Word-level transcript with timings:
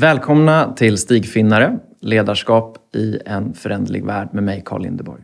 Välkomna 0.00 0.72
till 0.72 0.98
Stigfinnare, 0.98 1.78
ledarskap 2.00 2.76
i 2.94 3.18
en 3.26 3.54
föränderlig 3.54 4.04
värld 4.04 4.28
med 4.32 4.42
mig, 4.42 4.62
Carl 4.64 4.82
Lindeborg. 4.82 5.22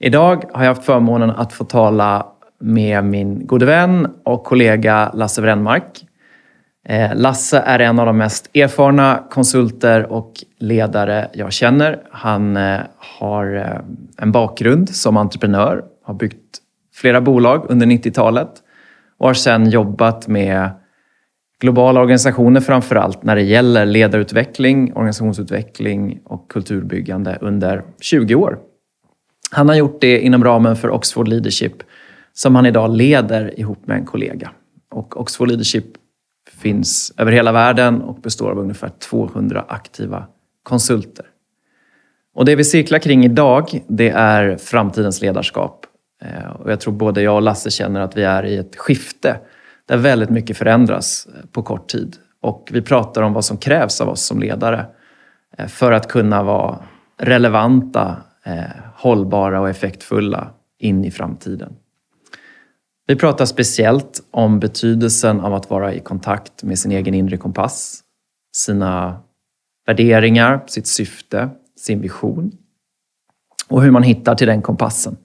Idag 0.00 0.44
har 0.52 0.64
jag 0.64 0.74
haft 0.74 0.84
förmånen 0.84 1.30
att 1.30 1.52
få 1.52 1.64
tala 1.64 2.26
med 2.60 3.04
min 3.04 3.46
gode 3.46 3.66
vän 3.66 4.08
och 4.24 4.44
kollega 4.44 5.10
Lasse 5.14 5.40
Wrennmark. 5.40 6.04
Eh, 6.88 7.14
Lasse 7.14 7.58
är 7.58 7.78
en 7.78 7.98
av 7.98 8.06
de 8.06 8.18
mest 8.18 8.56
erfarna 8.56 9.22
konsulter 9.30 10.12
och 10.12 10.32
ledare 10.58 11.28
jag 11.32 11.52
känner. 11.52 12.02
Han 12.10 12.56
eh, 12.56 12.80
har 13.18 13.56
eh, 13.56 13.80
en 14.16 14.32
bakgrund 14.32 14.90
som 14.90 15.16
entreprenör, 15.16 15.84
har 16.04 16.14
byggt 16.14 16.58
flera 16.94 17.20
bolag 17.20 17.66
under 17.68 17.86
90-talet 17.86 18.50
och 19.18 19.26
har 19.26 19.34
sedan 19.34 19.70
jobbat 19.70 20.28
med 20.28 20.70
globala 21.60 22.00
organisationer 22.00 22.60
framför 22.60 22.96
allt 22.96 23.22
när 23.22 23.36
det 23.36 23.42
gäller 23.42 23.86
ledarutveckling, 23.86 24.92
organisationsutveckling 24.92 26.20
och 26.24 26.50
kulturbyggande 26.50 27.38
under 27.40 27.82
20 28.00 28.34
år. 28.34 28.58
Han 29.50 29.68
har 29.68 29.76
gjort 29.76 30.00
det 30.00 30.20
inom 30.20 30.44
ramen 30.44 30.76
för 30.76 30.90
Oxford 30.90 31.28
Leadership 31.28 31.72
som 32.32 32.54
han 32.54 32.66
idag 32.66 32.96
leder 32.96 33.60
ihop 33.60 33.86
med 33.86 33.96
en 33.96 34.04
kollega. 34.04 34.50
Och 34.90 35.20
Oxford 35.20 35.48
Leadership 35.48 35.84
finns 36.50 37.12
över 37.16 37.32
hela 37.32 37.52
världen 37.52 38.02
och 38.02 38.20
består 38.20 38.50
av 38.50 38.58
ungefär 38.58 38.88
200 38.88 39.64
aktiva 39.68 40.26
konsulter. 40.62 41.26
Och 42.34 42.44
det 42.44 42.56
vi 42.56 42.64
cirklar 42.64 42.98
kring 42.98 43.24
idag, 43.24 43.80
det 43.86 44.08
är 44.08 44.56
framtidens 44.56 45.20
ledarskap. 45.22 45.86
Eh, 46.22 46.50
och 46.50 46.70
jag 46.72 46.80
tror 46.80 46.92
både 46.92 47.22
jag 47.22 47.34
och 47.34 47.42
Lasse 47.42 47.70
känner 47.70 48.00
att 48.00 48.16
vi 48.16 48.22
är 48.22 48.46
i 48.46 48.56
ett 48.56 48.76
skifte 48.76 49.36
där 49.86 49.96
väldigt 49.96 50.30
mycket 50.30 50.56
förändras 50.56 51.26
eh, 51.26 51.46
på 51.52 51.62
kort 51.62 51.88
tid. 51.88 52.16
Och 52.40 52.68
vi 52.72 52.82
pratar 52.82 53.22
om 53.22 53.32
vad 53.32 53.44
som 53.44 53.56
krävs 53.56 54.00
av 54.00 54.08
oss 54.08 54.22
som 54.22 54.40
ledare 54.40 54.86
eh, 55.58 55.66
för 55.66 55.92
att 55.92 56.08
kunna 56.08 56.42
vara 56.42 56.78
relevanta, 57.18 58.16
eh, 58.44 58.60
hållbara 58.94 59.60
och 59.60 59.68
effektfulla 59.68 60.50
in 60.78 61.04
i 61.04 61.10
framtiden. 61.10 61.72
Vi 63.06 63.16
pratar 63.16 63.44
speciellt 63.44 64.22
om 64.30 64.60
betydelsen 64.60 65.40
av 65.40 65.54
att 65.54 65.70
vara 65.70 65.94
i 65.94 66.00
kontakt 66.00 66.62
med 66.62 66.78
sin 66.78 66.92
egen 66.92 67.14
inre 67.14 67.36
kompass, 67.36 68.00
sina 68.56 69.20
värderingar, 69.86 70.64
sitt 70.66 70.86
syfte, 70.86 71.48
sin 71.76 72.00
vision 72.00 72.52
och 73.68 73.82
hur 73.82 73.90
man 73.90 74.02
hittar 74.02 74.34
till 74.34 74.46
den 74.46 74.62
kompassen. 74.62 75.16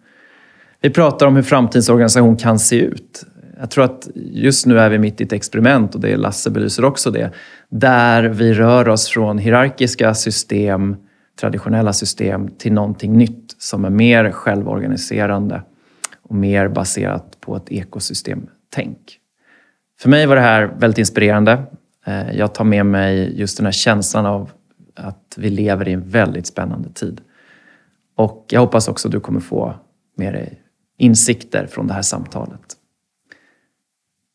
Vi 0.81 0.89
pratar 0.89 1.27
om 1.27 1.35
hur 1.35 1.43
framtidens 1.43 1.89
organisation 1.89 2.37
kan 2.37 2.59
se 2.59 2.75
ut. 2.75 3.23
Jag 3.61 3.69
tror 3.69 3.83
att 3.83 4.09
just 4.15 4.65
nu 4.65 4.79
är 4.79 4.89
vi 4.89 4.99
mitt 4.99 5.21
i 5.21 5.23
ett 5.23 5.33
experiment 5.33 5.95
och 5.95 6.01
det 6.01 6.17
Lasse 6.17 6.49
belyser 6.49 6.85
också 6.85 7.11
det. 7.11 7.31
Där 7.69 8.23
vi 8.23 8.53
rör 8.53 8.89
oss 8.89 9.07
från 9.09 9.37
hierarkiska 9.37 10.13
system, 10.13 10.95
traditionella 11.39 11.93
system 11.93 12.47
till 12.47 12.73
någonting 12.73 13.17
nytt 13.17 13.55
som 13.57 13.85
är 13.85 13.89
mer 13.89 14.31
självorganiserande 14.31 15.61
och 16.21 16.35
mer 16.35 16.67
baserat 16.67 17.37
på 17.39 17.55
ett 17.55 17.71
ekosystemtänk. 17.71 18.97
För 19.99 20.09
mig 20.09 20.25
var 20.25 20.35
det 20.35 20.41
här 20.41 20.65
väldigt 20.77 20.97
inspirerande. 20.97 21.63
Eh, 22.05 22.31
jag 22.31 22.53
tar 22.53 22.65
med 22.65 22.85
mig 22.85 23.39
just 23.39 23.57
den 23.57 23.65
här 23.65 23.71
känslan 23.71 24.25
av 24.25 24.51
att 24.95 25.35
vi 25.37 25.49
lever 25.49 25.87
i 25.87 25.93
en 25.93 26.09
väldigt 26.09 26.47
spännande 26.47 26.89
tid. 26.93 27.21
Och 28.15 28.45
jag 28.49 28.59
hoppas 28.59 28.87
också 28.87 29.07
att 29.07 29.11
du 29.11 29.19
kommer 29.19 29.39
få 29.39 29.73
med 30.17 30.33
dig 30.33 30.61
insikter 30.97 31.67
från 31.67 31.87
det 31.87 31.93
här 31.93 32.01
samtalet. 32.01 32.77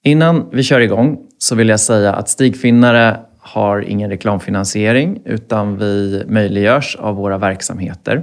Innan 0.06 0.48
vi 0.52 0.62
kör 0.62 0.80
igång 0.80 1.18
så 1.38 1.54
vill 1.54 1.68
jag 1.68 1.80
säga 1.80 2.12
att 2.12 2.28
Stigfinnare 2.28 3.20
har 3.38 3.80
ingen 3.80 4.10
reklamfinansiering 4.10 5.22
utan 5.24 5.78
vi 5.78 6.24
möjliggörs 6.28 6.96
av 6.96 7.16
våra 7.16 7.38
verksamheter. 7.38 8.22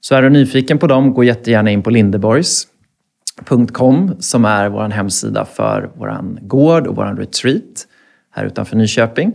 Så 0.00 0.14
är 0.14 0.22
du 0.22 0.30
nyfiken 0.30 0.78
på 0.78 0.86
dem, 0.86 1.14
gå 1.14 1.24
jättegärna 1.24 1.70
in 1.70 1.82
på 1.82 1.90
lindeborgs.com 1.90 4.16
som 4.18 4.44
är 4.44 4.68
vår 4.68 4.88
hemsida 4.88 5.44
för 5.44 5.90
vår 5.94 6.38
gård 6.40 6.86
och 6.86 6.96
vår 6.96 7.16
retreat 7.16 7.86
här 8.30 8.44
utanför 8.44 8.76
Nyköping. 8.76 9.32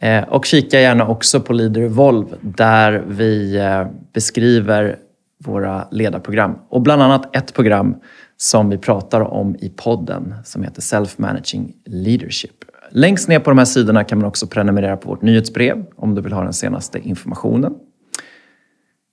Eh, 0.00 0.24
och 0.24 0.44
kika 0.44 0.80
gärna 0.80 1.06
också 1.06 1.40
på 1.40 1.52
Leader 1.52 1.82
Evolve 1.82 2.30
där 2.40 3.02
vi 3.06 3.56
eh, 3.56 3.86
beskriver 4.12 4.96
våra 5.44 5.88
ledarprogram. 5.90 6.58
Och 6.68 6.82
bland 6.82 7.02
annat 7.02 7.36
ett 7.36 7.54
program 7.54 7.96
som 8.40 8.70
vi 8.70 8.78
pratar 8.78 9.20
om 9.20 9.56
i 9.60 9.68
podden 9.68 10.34
som 10.44 10.62
heter 10.62 10.80
Self-Managing 10.80 11.72
Leadership. 11.84 12.64
Längst 12.90 13.28
ner 13.28 13.40
på 13.40 13.50
de 13.50 13.58
här 13.58 13.64
sidorna 13.64 14.04
kan 14.04 14.18
man 14.18 14.28
också 14.28 14.46
prenumerera 14.46 14.96
på 14.96 15.08
vårt 15.08 15.22
nyhetsbrev 15.22 15.86
om 15.96 16.14
du 16.14 16.22
vill 16.22 16.32
ha 16.32 16.42
den 16.42 16.52
senaste 16.52 16.98
informationen. 16.98 17.74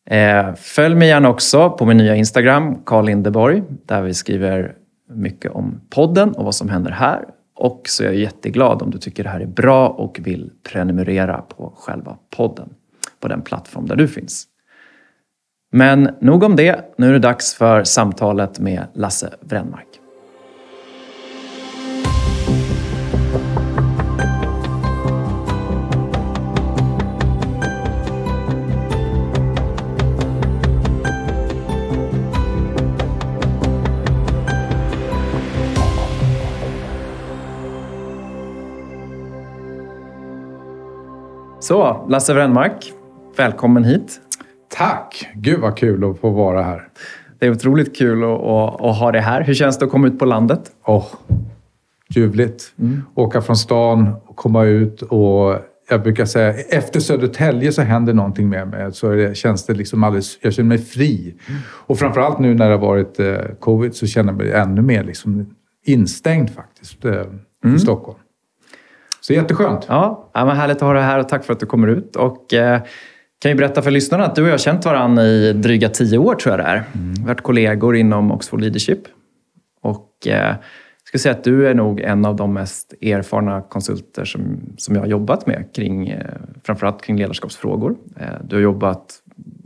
Eh, 0.10 0.56
följ 0.56 0.96
mig 0.96 1.08
gärna 1.08 1.30
också 1.30 1.70
på 1.70 1.86
min 1.86 1.98
nya 1.98 2.16
Instagram, 2.16 2.76
Carl 2.86 3.06
Lindeborg, 3.06 3.64
där 3.86 4.02
vi 4.02 4.14
skriver 4.14 4.76
mycket 5.10 5.52
om 5.52 5.82
podden 5.90 6.32
och 6.32 6.46
vad 6.46 6.56
som 6.56 6.70
händer 6.70 6.92
här. 6.92 7.26
Och 7.56 7.82
så 7.86 8.04
är 8.04 8.08
jag 8.08 8.16
jätteglad 8.16 8.82
om 8.82 8.92
du 8.92 8.98
tycker 8.98 9.24
det 9.24 9.30
här 9.30 9.40
är 9.40 9.46
bra 9.46 9.90
och 9.90 10.20
vill 10.24 10.52
prenumerera 10.72 11.42
på 11.42 11.74
själva 11.78 12.18
podden 12.38 12.70
på 13.20 13.28
den 13.28 13.42
plattform 13.42 13.86
där 13.86 13.96
du 13.96 14.08
finns. 14.08 14.48
Men 15.78 16.10
nog 16.20 16.44
om 16.44 16.56
det. 16.56 16.94
Nu 16.98 17.10
är 17.10 17.14
det 17.14 17.20
dags 17.20 17.54
för 17.54 17.84
samtalet 17.84 18.60
med 18.60 18.88
Lasse 18.94 19.30
Wrennmark. 19.42 19.88
Så, 41.60 42.06
Lasse 42.10 42.34
Wrennmark, 42.34 42.94
välkommen 43.38 43.84
hit. 43.84 44.25
Tack! 44.78 45.30
Gud 45.36 45.60
vad 45.60 45.78
kul 45.78 46.04
att 46.04 46.20
få 46.20 46.30
vara 46.30 46.64
här. 46.64 46.88
Det 47.40 47.46
är 47.46 47.52
otroligt 47.52 47.98
kul 47.98 48.24
att, 48.24 48.30
att, 48.30 48.82
att 48.82 48.98
ha 48.98 49.12
det 49.12 49.20
här. 49.20 49.44
Hur 49.44 49.54
känns 49.54 49.80
det 49.80 49.86
att 49.86 49.92
komma 49.92 50.08
ut 50.08 50.20
på 50.20 50.26
landet? 50.26 50.72
Oh, 50.86 51.06
ljuvligt. 52.10 52.74
Mm. 52.80 53.02
Åka 53.16 53.42
från 53.42 53.56
stan 53.56 54.16
och 54.26 54.36
komma 54.36 54.64
ut 54.64 55.02
och 55.02 55.60
jag 55.90 56.04
brukar 56.04 56.26
säga 56.26 56.54
efter 56.54 57.00
Södertälje 57.00 57.72
så 57.72 57.82
händer 57.82 58.14
någonting 58.14 58.50
med 58.50 58.68
mig. 58.68 58.94
Så 58.94 59.10
det, 59.10 59.38
känns 59.38 59.66
det 59.66 59.74
liksom 59.74 60.04
alldeles, 60.04 60.38
jag 60.42 60.54
känner 60.54 60.70
mig 60.70 60.78
fri. 60.78 61.36
Mm. 61.48 61.62
Och 61.68 62.00
framförallt 62.00 62.40
nu 62.40 62.54
när 62.54 62.66
det 62.66 62.76
har 62.76 62.82
varit 62.82 63.20
eh, 63.20 63.36
covid 63.60 63.96
så 63.96 64.08
känner 64.08 64.32
jag 64.32 64.38
mig 64.38 64.52
ännu 64.52 64.82
mer 64.82 65.04
liksom 65.04 65.56
instängd 65.86 66.50
faktiskt 66.50 67.06
eh, 67.06 67.14
mm. 67.64 67.76
i 67.76 67.80
Stockholm. 67.80 68.20
Så 69.22 69.34
jätteskönt. 69.34 69.86
Ja, 69.90 70.32
ja 70.34 70.46
men 70.46 70.56
härligt 70.58 70.78
att 70.78 70.82
ha 70.82 70.94
dig 70.94 71.04
här 71.04 71.20
och 71.20 71.30
tack 71.30 71.44
för 71.44 71.54
att 71.54 71.60
du 71.60 71.66
kommer 71.66 71.88
ut. 71.88 72.16
Och, 72.16 72.54
eh, 72.54 72.82
kan 73.46 73.52
ju 73.52 73.56
berätta 73.56 73.82
för 73.82 73.92
lyssnarna 73.92 74.26
att 74.26 74.36
du 74.36 74.42
och 74.42 74.48
jag 74.48 74.54
har 74.54 74.58
känt 74.58 74.86
varandra 74.86 75.24
i 75.24 75.54
dryga 75.54 75.90
tio 75.90 76.18
år 76.18 76.36
tror 76.36 76.52
jag 76.52 76.66
det 76.66 76.70
är. 76.70 76.84
Mm. 76.94 77.26
Varit 77.26 77.42
kollegor 77.42 77.96
inom 77.96 78.32
Oxford 78.32 78.62
Leadership. 78.62 79.00
Och 79.82 80.10
eh, 80.26 80.34
jag 80.34 80.58
skulle 81.04 81.20
säga 81.20 81.36
att 81.36 81.44
du 81.44 81.68
är 81.68 81.74
nog 81.74 82.00
en 82.00 82.26
av 82.26 82.36
de 82.36 82.54
mest 82.54 82.94
erfarna 83.02 83.62
konsulter 83.62 84.26
som, 84.26 84.60
som 84.78 84.96
jag 84.96 85.02
har 85.02 85.08
jobbat 85.08 85.48
med 85.48 85.66
kring 85.76 86.10
eh, 86.10 86.20
framförallt 86.64 87.02
kring 87.02 87.18
ledarskapsfrågor. 87.18 87.96
Eh, 88.20 88.28
du 88.44 88.56
har 88.56 88.64
jobbat 88.64 89.14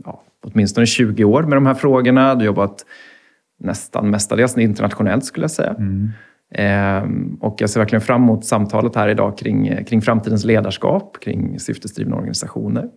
ja, 0.04 0.22
åtminstone 0.44 0.86
20 0.86 1.24
år 1.24 1.42
med 1.42 1.56
de 1.56 1.66
här 1.66 1.74
frågorna. 1.74 2.34
Du 2.34 2.40
har 2.40 2.46
jobbat 2.46 2.84
nästan 3.58 4.10
mestadels 4.10 4.58
internationellt 4.58 5.24
skulle 5.24 5.44
jag 5.44 5.50
säga. 5.50 5.74
Mm. 5.78 6.10
Eh, 6.54 7.08
och 7.40 7.56
jag 7.58 7.70
ser 7.70 7.80
verkligen 7.80 8.02
fram 8.02 8.22
emot 8.22 8.44
samtalet 8.44 8.96
här 8.96 9.08
idag 9.08 9.38
kring, 9.38 9.84
kring 9.84 10.02
framtidens 10.02 10.44
ledarskap, 10.44 11.20
kring 11.20 11.58
syftesdrivna 11.60 12.16
organisationer. 12.16 12.88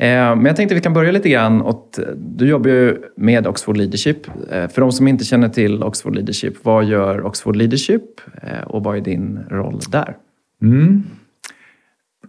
Eh, 0.00 0.36
men 0.36 0.44
jag 0.44 0.56
tänkte 0.56 0.74
vi 0.74 0.80
kan 0.80 0.94
börja 0.94 1.12
lite 1.12 1.28
grann. 1.28 1.62
Åt, 1.62 1.98
du 2.16 2.48
jobbar 2.48 2.70
ju 2.70 2.96
med 3.16 3.46
Oxford 3.46 3.76
Leadership. 3.76 4.26
Eh, 4.50 4.68
för 4.68 4.80
de 4.80 4.92
som 4.92 5.08
inte 5.08 5.24
känner 5.24 5.48
till 5.48 5.82
Oxford 5.82 6.14
Leadership, 6.14 6.54
vad 6.62 6.84
gör 6.84 7.26
Oxford 7.26 7.56
Leadership 7.56 8.02
eh, 8.42 8.60
och 8.66 8.84
vad 8.84 8.96
är 8.96 9.00
din 9.00 9.38
roll 9.50 9.80
där? 9.88 10.16
Mm. 10.62 11.02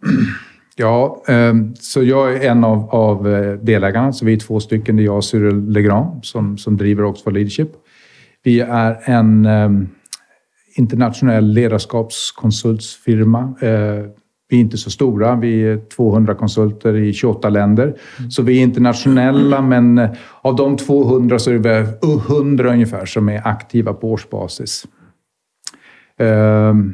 Ja, 0.81 1.23
så 1.79 2.03
jag 2.03 2.35
är 2.35 2.49
en 2.49 2.63
av, 2.63 2.89
av 2.89 3.23
delägarna. 3.61 4.13
Så 4.13 4.25
vi 4.25 4.33
är 4.33 4.37
två 4.37 4.59
stycken. 4.59 4.95
Det 4.95 5.01
är 5.01 5.05
jag 5.05 5.15
och 5.15 5.25
Cyril 5.25 5.69
Legrand 5.69 6.25
som, 6.25 6.57
som 6.57 6.77
driver 6.77 7.03
Oxford 7.03 7.33
Leadership. 7.33 7.69
Vi 8.43 8.59
är 8.59 8.99
en 9.03 9.47
internationell 10.75 11.53
ledarskapskonsultsfirma 11.53 13.53
vi 14.49 14.57
är 14.57 14.61
inte 14.61 14.77
så 14.77 14.91
stora. 14.91 15.35
Vi 15.35 15.61
är 15.61 15.77
200 15.77 16.35
konsulter 16.35 16.95
i 16.95 17.13
28 17.13 17.49
länder. 17.49 17.83
Mm. 17.83 18.31
Så 18.31 18.41
vi 18.43 18.59
är 18.59 18.63
internationella, 18.63 19.61
men 19.61 19.97
eh, 19.97 20.09
av 20.41 20.55
de 20.55 20.77
200 20.77 21.39
så 21.39 21.51
är 21.51 21.59
det 21.59 21.87
100 22.29 22.73
ungefär 22.73 23.05
som 23.05 23.29
är 23.29 23.47
aktiva 23.47 23.93
på 23.93 24.11
årsbasis. 24.11 24.85
Ehm, 26.19 26.93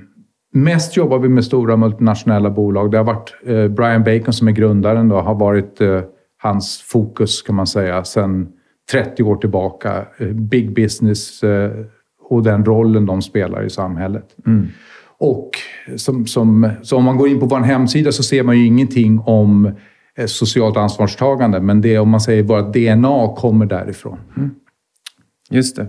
Mest 0.54 0.98
jobbar 0.98 1.20
vi 1.20 1.30
med 1.30 1.46
stora 1.46 1.78
multinationella 1.78 2.50
bolag. 2.50 2.92
Det 2.92 2.98
har 2.98 3.04
varit 3.04 3.36
eh, 3.46 3.68
Brian 3.68 4.04
Bacon 4.04 4.34
som 4.34 4.48
är 4.48 4.52
grundaren, 4.52 5.10
då, 5.10 5.16
har 5.16 5.36
varit 5.36 5.82
eh, 5.82 6.02
hans 6.38 6.82
fokus 6.82 7.42
kan 7.42 7.56
man 7.56 7.68
säga 7.68 8.04
sedan 8.04 8.48
30 8.92 9.24
år 9.24 9.36
tillbaka. 9.36 10.06
Big 10.34 10.74
business 10.76 11.44
och 12.30 12.44
den 12.44 12.66
rollen 12.66 13.06
de 13.06 13.22
spelar 13.22 13.64
i 13.66 13.70
samhället. 13.70 14.36
Mm. 14.46 14.68
Och 15.20 15.50
som, 15.96 16.28
som, 16.28 16.70
så 16.82 16.98
om 16.98 17.04
man 17.04 17.18
går 17.18 17.28
in 17.28 17.40
på 17.40 17.46
vår 17.46 17.60
hemsida 17.60 18.12
så 18.12 18.24
ser 18.24 18.44
man 18.44 18.58
ju 18.58 18.66
ingenting 18.66 19.20
om 19.20 19.66
eh, 20.18 20.26
socialt 20.26 20.78
ansvarstagande. 20.78 21.60
Men 21.60 21.82
det 21.82 22.00
om 22.00 22.10
man 22.10 22.22
säger 22.22 22.44
bara 22.44 22.62
DNA 22.62 23.36
kommer 23.38 23.66
därifrån. 23.66 24.18
Mm. 24.38 24.52
Just 25.50 25.76
det. 25.76 25.88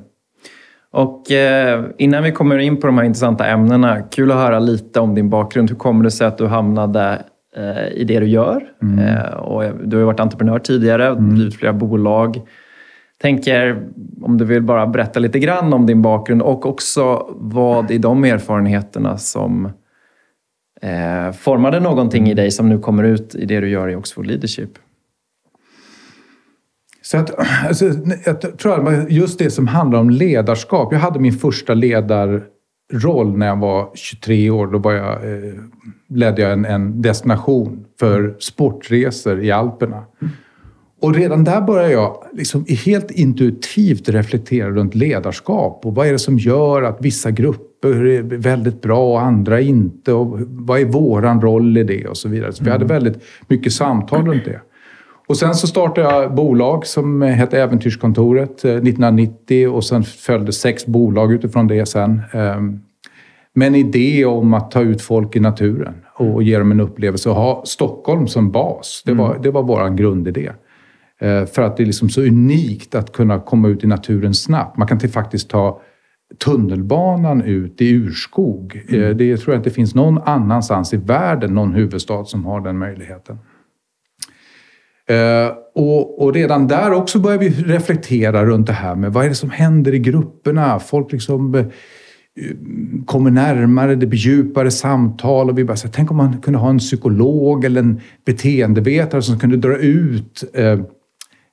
Och 0.92 1.30
eh, 1.30 1.84
innan 1.98 2.22
vi 2.22 2.32
kommer 2.32 2.58
in 2.58 2.80
på 2.80 2.86
de 2.86 2.98
här 2.98 3.04
intressanta 3.04 3.46
ämnena, 3.46 4.02
kul 4.02 4.30
att 4.30 4.36
höra 4.36 4.58
lite 4.58 5.00
om 5.00 5.14
din 5.14 5.30
bakgrund. 5.30 5.70
Hur 5.70 5.76
kommer 5.76 6.04
det 6.04 6.10
sig 6.10 6.26
att 6.26 6.38
du 6.38 6.46
hamnade 6.46 7.24
eh, 7.56 7.88
i 7.92 8.04
det 8.04 8.20
du 8.20 8.26
gör? 8.26 8.62
Mm. 8.82 8.98
Eh, 8.98 9.30
och 9.30 9.62
du 9.62 9.96
har 9.96 10.00
ju 10.00 10.06
varit 10.06 10.20
entreprenör 10.20 10.58
tidigare, 10.58 11.06
mm. 11.06 11.34
drivit 11.34 11.56
flera 11.56 11.72
bolag. 11.72 12.40
Tänker 13.22 13.88
om 14.22 14.38
du 14.38 14.44
vill 14.44 14.62
bara 14.62 14.86
berätta 14.86 15.20
lite 15.20 15.38
grann 15.38 15.72
om 15.72 15.86
din 15.86 16.02
bakgrund 16.02 16.42
och 16.42 16.66
också 16.66 17.26
vad 17.30 17.90
i 17.90 17.98
de 17.98 18.24
erfarenheterna 18.24 19.18
som 19.18 19.66
eh, 20.82 21.32
formade 21.32 21.80
någonting 21.80 22.28
i 22.28 22.34
dig 22.34 22.50
som 22.50 22.68
nu 22.68 22.78
kommer 22.78 23.04
ut 23.04 23.34
i 23.34 23.44
det 23.44 23.60
du 23.60 23.68
gör 23.68 23.88
i 23.88 23.96
Oxford 23.96 24.26
Leadership. 24.26 24.70
Så 27.06 27.18
att, 27.18 27.30
alltså, 27.66 27.90
jag 28.24 28.58
tror 28.58 28.88
att 28.88 29.10
just 29.10 29.38
det 29.38 29.50
som 29.50 29.66
handlar 29.66 29.98
om 29.98 30.10
ledarskap. 30.10 30.92
Jag 30.92 31.00
hade 31.00 31.20
min 31.20 31.32
första 31.32 31.74
ledarroll 31.74 33.36
när 33.36 33.46
jag 33.46 33.56
var 33.56 33.90
23 33.94 34.50
år. 34.50 34.66
Då 34.66 34.78
var 34.78 34.92
jag, 34.92 35.12
eh, 35.12 35.54
ledde 36.08 36.42
jag 36.42 36.52
en, 36.52 36.64
en, 36.64 37.02
destination 37.02 37.84
för 38.00 38.36
sportresor 38.38 39.44
i 39.44 39.50
Alperna. 39.50 40.04
Och 41.00 41.14
redan 41.14 41.44
där 41.44 41.60
började 41.60 41.92
jag 41.92 42.24
liksom 42.32 42.64
helt 42.86 43.10
intuitivt 43.10 44.08
reflektera 44.08 44.70
runt 44.70 44.94
ledarskap. 44.94 45.86
Och 45.86 45.94
vad 45.94 46.06
är 46.06 46.12
det 46.12 46.18
som 46.18 46.38
gör 46.38 46.82
att 46.82 46.98
vissa 47.00 47.30
grupper 47.30 48.06
är 48.06 48.22
väldigt 48.22 48.82
bra 48.82 49.12
och 49.12 49.20
andra 49.20 49.60
inte? 49.60 50.12
Och 50.12 50.40
vad 50.40 50.80
är 50.80 50.84
våran 50.84 51.40
roll 51.40 51.78
i 51.78 51.84
det? 51.84 52.06
Och 52.06 52.16
så 52.16 52.28
vidare. 52.28 52.52
Så 52.52 52.64
vi 52.64 52.70
hade 52.70 52.84
mm. 52.84 52.94
väldigt 52.94 53.22
mycket 53.48 53.72
samtal 53.72 54.26
runt 54.26 54.44
det. 54.44 54.60
Och 55.28 55.36
sen 55.36 55.54
så 55.54 55.66
startade 55.66 56.08
jag 56.08 56.34
bolag 56.34 56.86
som 56.86 57.22
hette 57.22 57.62
Äventyrskontoret 57.62 58.64
1990 58.64 59.64
eh, 59.64 59.74
och 59.74 59.84
sen 59.84 60.04
följde 60.04 60.52
sex 60.52 60.86
bolag 60.86 61.32
utifrån 61.32 61.66
det 61.66 61.86
sen. 61.86 62.22
Ehm, 62.32 62.80
med 63.52 63.68
en 63.68 63.74
idé 63.74 64.24
om 64.24 64.54
att 64.54 64.70
ta 64.70 64.80
ut 64.80 65.02
folk 65.02 65.36
i 65.36 65.40
naturen 65.40 65.94
och 66.14 66.42
ge 66.42 66.58
dem 66.58 66.70
en 66.70 66.80
upplevelse 66.80 67.30
och 67.30 67.36
ha 67.36 67.62
Stockholm 67.66 68.26
som 68.26 68.50
bas. 68.50 69.02
Det 69.06 69.12
var, 69.12 69.30
mm. 69.30 69.42
det 69.42 69.50
var 69.50 69.62
vår 69.62 69.96
grundidé. 69.96 70.50
Eh, 71.20 71.46
för 71.46 71.62
att 71.62 71.76
det 71.76 71.82
är 71.82 71.86
liksom 71.86 72.08
så 72.08 72.20
unikt 72.20 72.94
att 72.94 73.12
kunna 73.12 73.40
komma 73.40 73.68
ut 73.68 73.84
i 73.84 73.86
naturen 73.86 74.34
snabbt. 74.34 74.76
Man 74.76 74.88
kan 74.88 74.98
till 74.98 75.10
faktiskt 75.10 75.50
ta 75.50 75.80
tunnelbanan 76.38 77.42
ut 77.42 77.80
i 77.80 77.90
urskog. 77.90 78.82
Eh, 78.88 78.94
mm. 78.94 79.16
Det 79.16 79.36
tror 79.36 79.54
jag 79.54 79.60
inte 79.60 79.70
finns 79.70 79.94
någon 79.94 80.18
annanstans 80.18 80.94
i 80.94 80.96
världen, 80.96 81.54
någon 81.54 81.74
huvudstad 81.74 82.24
som 82.24 82.44
har 82.44 82.60
den 82.60 82.78
möjligheten. 82.78 83.38
Uh, 85.10 85.56
och, 85.74 86.22
och, 86.22 86.34
redan 86.34 86.66
där 86.66 86.92
också 86.92 87.18
börjar 87.18 87.38
vi 87.38 87.50
reflektera 87.50 88.44
runt 88.44 88.66
det 88.66 88.72
här 88.72 88.94
med 88.94 89.12
vad 89.12 89.24
är 89.24 89.28
det 89.28 89.34
som 89.34 89.50
händer 89.50 89.94
i 89.94 89.98
grupperna? 89.98 90.78
Folk 90.78 91.12
liksom 91.12 91.70
kommer 93.06 93.30
närmare, 93.30 93.94
det 93.94 94.06
blir 94.06 94.18
djupare 94.18 94.70
samtal 94.70 95.50
och 95.50 95.58
vi 95.58 95.64
bara 95.64 95.76
säger, 95.76 95.92
tänk 95.92 96.10
om 96.10 96.16
man 96.16 96.40
kunde 96.40 96.58
ha 96.58 96.70
en 96.70 96.78
psykolog 96.78 97.64
eller 97.64 97.80
en 97.80 98.00
beteendevetare 98.24 99.22
som 99.22 99.38
kunde 99.38 99.56
dra 99.56 99.76
ut 99.76 100.44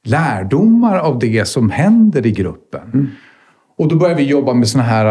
lärdomar 0.03 0.99
av 0.99 1.19
det 1.19 1.47
som 1.47 1.69
händer 1.69 2.25
i 2.25 2.31
gruppen. 2.31 2.81
Mm. 2.93 3.07
Och 3.77 3.87
då 3.87 3.95
börjar 3.95 4.15
vi 4.15 4.23
jobba 4.23 4.53
med 4.53 4.67
såna 4.67 4.83
här 4.83 5.07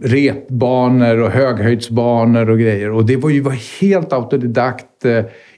repbanor 0.00 1.20
och 1.20 1.30
höghöjdsbanor 1.30 2.50
och 2.50 2.58
grejer. 2.58 2.90
Och 2.90 3.06
det 3.06 3.16
var 3.16 3.30
ju 3.30 3.40
var 3.40 3.80
helt 3.80 4.12
autodidakt 4.12 5.04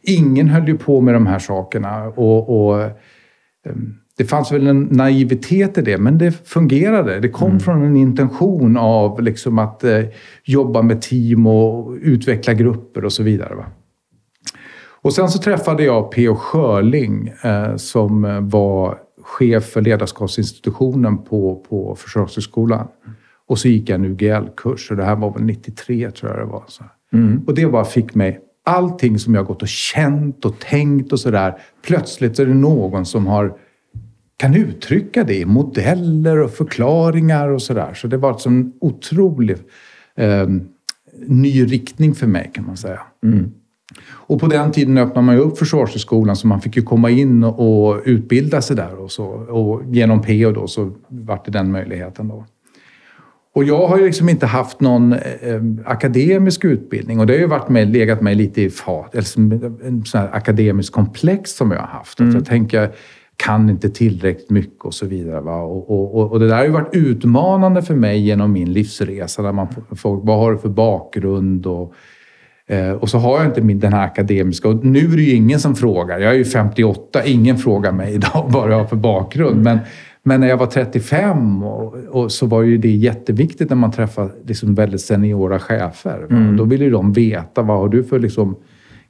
ingen 0.03 0.49
höll 0.49 0.69
ju 0.69 0.79
på 0.79 1.01
med 1.01 1.15
de 1.15 1.27
här 1.27 1.39
sakerna. 1.39 2.05
Och, 2.05 2.69
och 2.69 2.83
ehm, 2.83 3.95
det 4.19 4.25
fanns 4.25 4.53
väl 4.53 4.67
en 4.67 4.83
naivitet 4.83 5.79
i 5.79 5.83
det, 5.83 5.99
men 5.99 6.19
det 6.19 6.49
fungerade. 6.49 7.21
Det 7.21 7.29
kom 7.29 7.49
mm. 7.49 7.61
från 7.61 7.83
en 7.83 7.97
intention 7.97 8.77
av 8.77 9.23
liksom 9.23 9.59
att 9.59 9.85
eh, 9.85 10.05
jobba 10.45 10.83
med 10.83 11.03
team 11.03 11.47
och 11.47 11.97
utveckla 12.03 12.55
grupper 12.55 13.05
och 13.05 13.13
så 13.13 13.23
vidare. 13.23 13.55
Va? 13.55 13.65
Och 15.09 15.15
sen 15.15 15.29
så 15.29 15.39
träffade 15.39 15.85
jag 15.85 16.11
P.O. 16.11 16.35
Schörling 16.35 17.33
eh, 17.43 17.77
som 17.77 18.39
var 18.49 18.99
chef 19.23 19.65
för 19.65 19.81
ledarskapsinstitutionen 19.81 21.25
på, 21.25 21.65
på 21.69 21.97
Försvarshögskolan. 21.97 22.89
Och 23.47 23.59
så 23.59 23.69
gick 23.69 23.89
jag 23.89 23.95
en 23.95 24.05
UGL-kurs 24.05 24.91
och 24.91 24.97
det 24.97 25.05
här 25.05 25.17
var 25.17 25.33
väl 25.33 25.43
93 25.43 26.11
tror 26.11 26.31
jag 26.31 26.41
det 26.41 26.53
var. 26.53 26.65
Så. 26.67 26.85
Mm. 27.13 27.43
Och 27.47 27.55
det 27.55 27.67
bara 27.67 27.85
fick 27.85 28.15
mig 28.15 28.41
allting 28.65 29.19
som 29.19 29.35
jag 29.35 29.47
gått 29.47 29.63
och 29.63 29.69
känt 29.69 30.45
och 30.45 30.59
tänkt 30.59 31.13
och 31.13 31.21
sådär. 31.21 31.59
Plötsligt 31.83 32.39
är 32.39 32.47
det 32.47 32.55
någon 32.55 33.07
som 33.07 33.27
har, 33.27 33.53
kan 34.37 34.55
uttrycka 34.55 35.25
det 35.25 35.37
i 35.37 35.45
modeller 35.45 36.39
och 36.39 36.51
förklaringar 36.51 37.49
och 37.49 37.63
sådär. 37.63 37.95
Så 37.95 38.07
det 38.07 38.17
var 38.17 38.31
alltså 38.31 38.49
en 38.49 38.73
otrolig 38.81 39.57
eh, 40.17 40.49
ny 41.27 41.65
riktning 41.65 42.15
för 42.15 42.27
mig 42.27 42.51
kan 42.55 42.67
man 42.67 42.77
säga. 42.77 43.01
Mm. 43.25 43.53
Och 44.11 44.40
på 44.40 44.46
den 44.46 44.73
tiden 44.73 44.99
öppnade 44.99 45.26
man 45.26 45.35
ju 45.35 45.40
upp 45.40 45.58
Försvarshögskolan 45.58 46.37
så 46.37 46.46
man 46.46 46.61
fick 46.61 46.76
ju 46.76 46.82
komma 46.82 47.11
in 47.11 47.44
och 47.44 48.00
utbilda 48.05 48.62
sig 48.62 48.76
där 48.76 48.94
och 48.94 49.11
så. 49.11 49.26
Och 49.26 49.82
genom 49.94 50.23
PO 50.23 50.52
då 50.52 50.67
så 50.67 50.93
vart 51.08 51.44
det 51.44 51.50
den 51.50 51.73
möjligheten 51.73 52.29
då. 52.29 52.44
Och 53.55 53.64
jag 53.64 53.87
har 53.87 53.99
ju 53.99 54.05
liksom 54.05 54.29
inte 54.29 54.46
haft 54.46 54.81
någon 54.81 55.12
eh, 55.12 55.62
akademisk 55.85 56.64
utbildning 56.64 57.20
och 57.20 57.26
det 57.26 57.32
har 57.32 57.40
ju 57.40 57.46
varit 57.46 57.69
med, 57.69 57.93
legat 57.93 58.20
mig 58.20 58.35
lite 58.35 58.62
i 58.62 58.70
fat. 58.70 59.14
Eller 59.14 59.64
en 59.87 60.05
sån 60.05 60.20
här 60.20 60.31
akademisk 60.32 60.93
komplex 60.93 61.50
som 61.50 61.70
jag 61.70 61.79
har 61.79 61.87
haft. 61.87 62.20
Mm. 62.20 62.29
Att 62.29 62.35
jag 62.35 62.44
tänker, 62.46 62.90
kan 63.37 63.70
inte 63.70 63.90
tillräckligt 63.90 64.50
mycket 64.50 64.85
och 64.85 64.94
så 64.94 65.06
vidare. 65.06 65.40
Va? 65.40 65.56
Och, 65.56 65.90
och, 65.90 66.32
och, 66.32 66.40
det 66.40 66.49
där 66.49 66.56
har 66.56 66.64
ju 66.64 66.70
varit 66.70 66.94
utmanande 66.94 67.82
för 67.82 67.94
mig 67.94 68.20
genom 68.20 68.52
min 68.52 68.73
livsresa. 68.73 69.43
Där 69.43 69.52
man 69.52 69.69
får, 69.96 70.17
vad 70.17 70.38
har 70.38 70.52
du 70.52 70.58
för 70.58 70.69
bakgrund? 70.69 71.67
Och, 71.67 71.94
och 73.00 73.09
så 73.09 73.19
har 73.19 73.38
jag 73.38 73.47
inte 73.47 73.62
min, 73.62 73.79
den 73.79 73.93
här 73.93 74.05
akademiska. 74.05 74.69
Och 74.69 74.85
nu 74.85 74.99
är 74.99 75.17
det 75.17 75.23
ju 75.23 75.35
ingen 75.35 75.61
som 75.61 75.75
frågar. 75.75 76.19
Jag 76.19 76.33
är 76.33 76.37
ju 76.37 76.45
58. 76.45 77.25
Ingen 77.25 77.59
frågar 77.59 77.93
mig 77.93 78.14
idag 78.14 78.47
vad 78.49 78.73
jag 78.73 78.78
har 78.78 78.87
för 78.87 78.97
bakgrund. 78.97 79.62
Men 79.62 79.78
men 80.23 80.40
när 80.40 80.49
jag 80.49 80.57
var 80.57 80.66
35 80.66 81.62
och, 81.62 81.95
och, 81.95 82.33
så 82.33 82.47
var 82.47 82.62
ju 82.62 82.78
det 82.78 82.90
jätteviktigt 82.90 83.71
när 83.71 83.76
man 83.76 83.93
träffar 83.93 84.31
liksom 84.45 84.75
väldigt 84.75 85.00
seniora 85.00 85.59
chefer. 85.59 86.26
Mm. 86.31 86.57
Då 86.57 86.64
vill 86.64 86.83
ju 86.83 86.90
de 86.90 87.12
veta 87.12 87.62
vad 87.62 87.78
har 87.78 87.88
du 87.88 88.04
för 88.04 88.19
liksom 88.19 88.57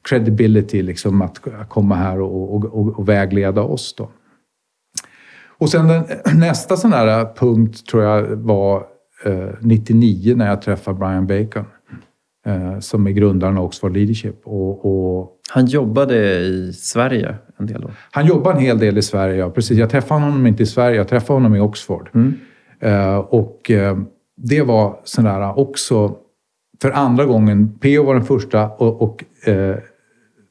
credibility 0.08 0.82
liksom 0.82 1.22
att 1.22 1.40
komma 1.68 1.94
här 1.94 2.20
och, 2.20 2.54
och, 2.54 2.98
och 2.98 3.08
vägleda 3.08 3.62
oss. 3.62 3.94
Då. 3.98 4.10
Och 5.58 5.68
sen 5.68 5.88
den, 5.88 6.04
nästa 6.38 6.76
sån 6.76 6.92
här 6.92 7.34
punkt 7.34 7.86
tror 7.86 8.02
jag 8.02 8.22
var 8.22 8.76
eh, 9.24 9.48
99 9.60 10.36
när 10.36 10.48
jag 10.48 10.62
träffade 10.62 10.98
Brian 10.98 11.26
Bacon. 11.26 11.64
Eh, 12.46 12.78
som 12.78 13.06
är 13.06 13.10
grundaren 13.10 13.58
av 13.58 13.64
Oxford 13.64 13.92
Leadership. 13.92 14.40
Och, 14.44 14.84
och, 14.84 15.32
han 15.50 15.66
jobbade 15.66 16.38
i 16.38 16.72
Sverige 16.72 17.34
en 17.56 17.66
del 17.66 17.84
år? 17.84 17.90
Han 18.10 18.26
jobbade 18.26 18.56
en 18.56 18.62
hel 18.62 18.78
del 18.78 18.98
i 18.98 19.02
Sverige, 19.02 19.36
ja. 19.36 19.50
Precis. 19.50 19.78
Jag 19.78 19.90
träffade 19.90 20.20
honom 20.20 20.46
inte 20.46 20.62
i 20.62 20.66
Sverige, 20.66 20.96
jag 20.96 21.08
träffade 21.08 21.36
honom 21.36 21.54
i 21.54 21.60
Oxford. 21.60 22.10
Mm. 22.14 22.34
Uh, 22.84 23.16
och 23.18 23.70
uh, 23.70 23.98
det 24.36 24.62
var 24.62 25.00
sådär 25.04 25.58
också, 25.58 26.16
för 26.82 26.90
andra 26.90 27.24
gången, 27.24 27.78
P.O. 27.80 28.02
var 28.02 28.14
den 28.14 28.24
första 28.24 28.68
och, 28.68 29.02
och 29.02 29.24
uh, 29.48 29.76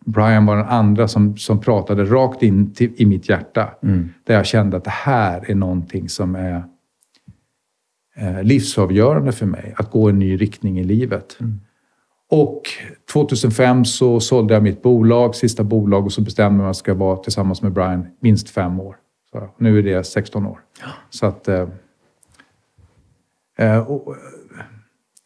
Brian 0.05 0.45
var 0.45 0.57
den 0.57 0.65
andra 0.65 1.07
som, 1.07 1.37
som 1.37 1.61
pratade 1.61 2.05
rakt 2.05 2.43
in 2.43 2.73
till, 2.73 2.93
i 2.97 3.05
mitt 3.05 3.29
hjärta. 3.29 3.69
Mm. 3.83 4.09
Där 4.23 4.35
jag 4.35 4.45
kände 4.45 4.77
att 4.77 4.83
det 4.83 4.89
här 4.89 5.51
är 5.51 5.55
någonting 5.55 6.09
som 6.09 6.35
är 6.35 6.63
livsavgörande 8.43 9.31
för 9.31 9.45
mig. 9.45 9.73
Att 9.77 9.91
gå 9.91 10.09
en 10.09 10.19
ny 10.19 10.37
riktning 10.37 10.79
i 10.79 10.83
livet. 10.83 11.37
Mm. 11.39 11.59
Och 12.29 12.61
2005 13.13 13.85
så 13.85 14.19
sålde 14.19 14.53
jag 14.53 14.63
mitt 14.63 14.81
bolag, 14.81 15.35
sista 15.35 15.63
bolag, 15.63 16.05
och 16.05 16.11
så 16.11 16.21
bestämde 16.21 16.45
jag 16.45 16.57
mig 16.57 16.63
att 16.63 16.67
jag 16.67 16.75
ska 16.75 16.93
vara 16.93 17.17
tillsammans 17.17 17.61
med 17.61 17.71
Brian 17.71 18.07
minst 18.19 18.49
fem 18.49 18.79
år. 18.79 18.95
Så 19.31 19.49
nu 19.57 19.79
är 19.79 19.83
det 19.83 20.03
16 20.03 20.45
år. 20.45 20.59
Så 21.09 21.25
att... 21.25 21.47
Eh, 21.47 21.67
eh, 23.57 23.79
och, 23.79 24.07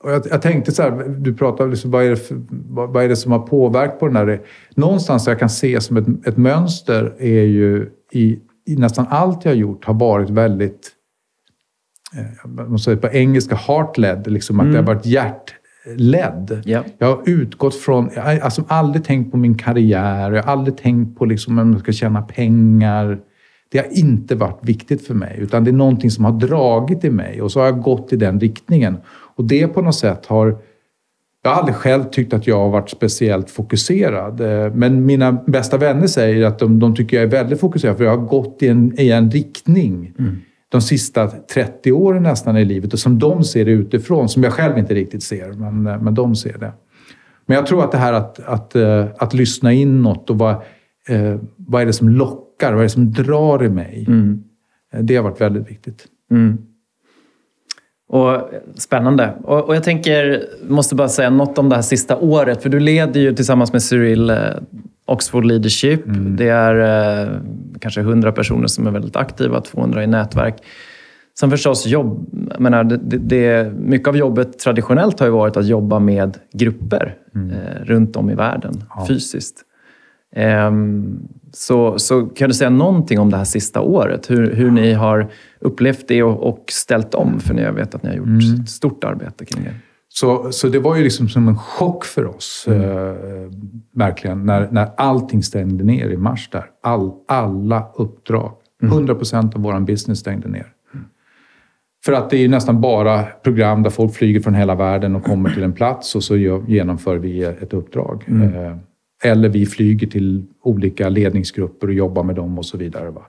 och 0.03 0.12
jag, 0.12 0.27
jag, 0.29 0.41
tänkte 0.41 0.72
så 0.72 0.81
här, 0.81 0.91
du 1.08 1.34
pratade 1.34 1.70
liksom, 1.70 1.91
vad 1.91 2.03
är, 2.03 2.10
det 2.10 2.15
för, 2.15 2.41
vad, 2.50 2.89
vad, 2.89 3.03
är 3.03 3.10
det 3.10 3.15
som 3.15 3.31
har 3.31 3.39
påverkat 3.39 4.00
på 4.00 4.08
den 4.08 4.15
här... 4.15 4.41
Någonstans 4.75 5.27
jag 5.27 5.39
kan 5.39 5.50
se 5.50 5.81
som 5.81 5.98
ett, 5.98 6.27
ett 6.27 6.38
mönster 6.38 7.15
är 7.20 7.43
ju 7.43 7.89
i, 8.12 8.39
i 8.65 8.75
nästan 8.75 9.05
allt 9.10 9.46
jag 9.46 9.51
har 9.51 9.58
gjort 9.58 9.86
har 9.86 9.93
varit 9.93 10.29
väldigt, 10.29 10.91
eh, 12.15 12.50
man 12.50 12.79
säger 12.79 12.98
på 12.98 13.08
engelska, 13.08 13.55
heart-led. 13.55 14.27
Liksom 14.27 14.60
att 14.60 14.63
mm. 14.63 14.72
det 14.72 14.77
har 14.77 14.84
mm. 14.84 14.96
varit 14.96 15.05
hjärt 15.05 15.55
ledd. 15.86 16.62
Ja. 16.66 16.84
Jag 16.98 17.08
har 17.08 17.22
utgått 17.26 17.76
från, 17.76 18.10
jag 18.16 18.22
har 18.22 18.40
alltså 18.40 18.64
aldrig 18.68 19.04
tänkt 19.04 19.32
på 19.32 19.38
min 19.38 19.58
karriär, 19.58 20.32
jag 20.32 20.44
har 20.44 20.52
aldrig 20.52 20.78
tänkt 20.78 21.18
på 21.18 21.26
liksom 21.26 21.60
om 21.60 21.72
jag 21.72 21.82
ska 21.82 21.92
tjäna 21.92 22.22
pengar. 22.22 23.20
Det 23.72 23.78
har 23.78 23.98
inte 23.98 24.36
varit 24.36 24.60
viktigt 24.62 25.08
för 25.08 25.14
mig, 25.14 25.38
utan 25.40 25.64
det 25.64 25.72
är 25.72 25.74
någonting 25.74 26.12
som 26.12 26.26
har 26.26 26.32
dragit 26.32 27.04
i 27.04 27.10
mig 27.10 27.42
och 27.42 27.52
så 27.52 27.60
har 27.60 27.66
jag 27.66 27.82
gått 27.82 28.14
i 28.14 28.16
den 28.16 28.40
riktningen. 28.40 28.98
Och 29.36 29.44
det 29.44 29.68
på 29.68 29.82
något 29.82 29.96
sätt 29.96 30.26
har 30.26 30.58
jag 31.44 31.52
har 31.52 31.58
aldrig 31.58 31.76
själv 31.76 32.04
tyckt 32.04 32.34
att 32.34 32.48
jag 32.48 32.60
har 32.60 32.70
varit 32.70 32.90
speciellt 32.90 33.50
fokuserad. 33.50 34.42
Eh, 34.42 34.74
Men 34.74 35.06
mina 35.06 35.32
bästa 35.32 35.78
vänner 35.78 36.08
säger 36.08 36.46
att 36.46 36.60
de, 36.60 36.80
de 36.80 36.96
tycker 36.96 37.18
jag 37.18 37.24
är 37.24 37.30
väldigt 37.30 37.60
fokuserad 37.60 37.98
för 37.98 38.04
jag 38.04 38.18
har 38.18 38.26
gått 38.28 38.58
i 38.64 38.68
en, 38.68 39.00
i 39.00 39.10
en 39.10 39.32
riktning 39.32 40.14
de 40.72 40.82
sista 40.82 41.28
30 41.28 41.92
åren 41.92 42.24
nästan 42.24 42.58
i 42.58 42.66
livet 42.66 42.94
och 42.94 43.00
som 43.00 43.20
de 43.20 43.44
ser 43.44 43.66
det 43.66 43.72
utifrån, 43.72 44.30
som 44.30 44.44
jag 44.44 44.54
själv 44.54 44.78
inte 44.78 44.94
riktigt 44.94 45.24
ser, 45.24 45.54
men, 45.54 45.84
men 46.04 46.13
de 46.13 46.36
ser 46.36 46.58
det. 46.58 46.74
Men 47.46 47.56
jag 47.56 47.66
tror 47.66 47.84
att 47.84 47.92
det 47.92 47.98
här 47.98 48.13
att, 48.13 48.40
att, 48.40 48.75
eh, 48.75 49.06
att 49.18 49.34
lyssna 49.34 49.74
inåt 49.74 50.30
och 50.30 50.38
vad, 50.38 50.51
eh, 51.10 51.40
vad 51.56 51.82
är 51.82 51.86
det 51.86 51.94
som 51.94 52.10
lockar, 52.10 52.72
vad 52.72 52.80
är 52.80 52.84
det 52.84 52.90
som 52.90 53.12
drar 53.12 53.63
i 53.63 53.70
mig? 53.70 54.06
Eh, 54.94 55.00
Det 55.00 55.16
har 55.16 55.24
varit 55.24 55.42
väldigt 55.42 55.70
viktigt. 55.72 56.06
Och, 58.12 58.50
spännande. 58.75 59.34
Och, 59.44 59.60
och 59.68 59.75
jag 59.75 59.84
tänker, 59.84 60.44
måste 60.68 60.96
bara 60.96 61.10
säga 61.10 61.30
något 61.30 61.58
om 61.58 61.70
det 61.70 61.75
här 61.75 61.82
sista 61.82 62.18
året. 62.18 62.63
För 62.63 62.70
du 62.70 62.80
leder 62.80 63.22
ju 63.22 63.36
tillsammans 63.36 63.74
med 63.74 63.84
Cyril 63.84 64.30
eh, 64.30 64.38
Oxford 65.06 65.46
Leadership. 65.46 66.01
Det 66.38 66.50
är 66.50 66.75
eh, 67.24 67.30
kanske 67.80 68.01
100 68.01 68.32
personer 68.32 68.68
som 68.68 68.88
är 68.88 68.91
väldigt 68.91 69.15
aktiva, 69.15 69.62
200 69.62 70.03
i 70.03 70.08
nätverk. 70.08 70.56
Sen 71.39 71.50
förstås 71.50 71.88
jobb. 71.88 72.30
Menar, 72.60 72.84
det, 72.84 72.98
det, 72.98 73.18
det, 73.18 73.74
mycket 73.74 74.08
av 74.08 74.18
jobbet 74.18 74.60
traditionellt 74.60 75.20
har 75.20 75.27
ju 75.27 75.34
varit 75.34 75.58
att 75.58 75.68
jobba 75.68 76.00
med 76.00 76.38
grupper 76.53 77.15
eh, 77.36 77.86
runt 77.86 78.15
om 78.15 78.30
i 78.30 78.36
världen, 78.36 78.84
fysiskt. 79.08 79.65
Så, 81.53 82.00
så 82.00 82.25
kan 82.25 82.50
du 82.50 82.55
säga 82.55 82.70
någonting 82.70 83.20
om 83.20 83.29
det 83.29 83.38
här 83.38 83.43
sista 83.43 83.81
året? 83.81 84.29
Hur, 84.29 84.55
hur 84.55 84.72
ni 84.72 84.93
har 84.93 85.31
upplevt 85.60 86.08
det 86.08 86.24
och, 86.24 86.50
och 86.50 86.65
ställt 86.70 87.15
om? 87.15 87.39
För 87.39 87.53
jag 87.53 87.74
vet 87.74 87.96
att 87.96 88.03
ni 88.03 88.10
har 88.10 88.15
gjort 88.15 88.60
ett 88.62 88.70
stort 88.70 89.03
arbete 89.03 89.46
kring 89.46 89.63
det. 89.63 89.74
Så, 90.13 90.51
så 90.51 90.67
det 90.67 90.79
var 90.79 90.96
ju 90.96 91.03
liksom 91.03 91.29
som 91.29 91.48
en 91.48 91.58
chock 91.58 92.05
för 92.05 92.25
oss, 92.25 92.67
eh, 92.67 93.15
verkligen, 93.93 94.46
när, 94.46 94.67
när 94.72 94.89
allting 94.98 95.43
stängde 95.43 95.84
ner 95.84 96.10
i 96.10 96.17
mars 96.17 96.50
där. 96.51 96.65
All, 96.84 97.12
alla 97.27 97.88
uppdrag, 97.96 98.51
100 98.84 99.15
procent 99.15 99.55
av 99.55 99.62
vår 99.62 99.79
business 99.79 100.20
stängde 100.20 100.48
ner. 100.48 100.67
För 102.05 102.13
att 102.13 102.29
det 102.29 102.38
är 102.38 102.41
ju 102.41 102.48
nästan 102.48 102.81
bara 102.81 103.24
program 103.24 103.84
där 103.84 103.89
folk 103.89 104.13
flyger 104.13 104.39
från 104.39 104.53
hela 104.53 104.75
världen 104.75 105.15
och 105.15 105.24
kommer 105.24 105.50
till 105.50 105.63
en 105.63 105.74
plats 105.74 106.15
och 106.15 106.24
så 106.24 106.38
genomför 106.67 107.17
vi 107.17 107.43
ett 107.43 107.74
uppdrag. 107.74 108.25
Eh, 108.29 108.77
eller 109.24 109.50
vi 109.50 109.66
flyger 109.66 110.08
till 110.08 110.46
olika 110.62 111.10
ledningsgrupper 111.10 111.88
och 111.88 111.94
jobbar 111.94 112.24
med 112.24 112.36
dem 112.36 112.58
och 112.58 112.66
så 112.66 112.78
vidare. 112.78 113.10
Va? 113.10 113.25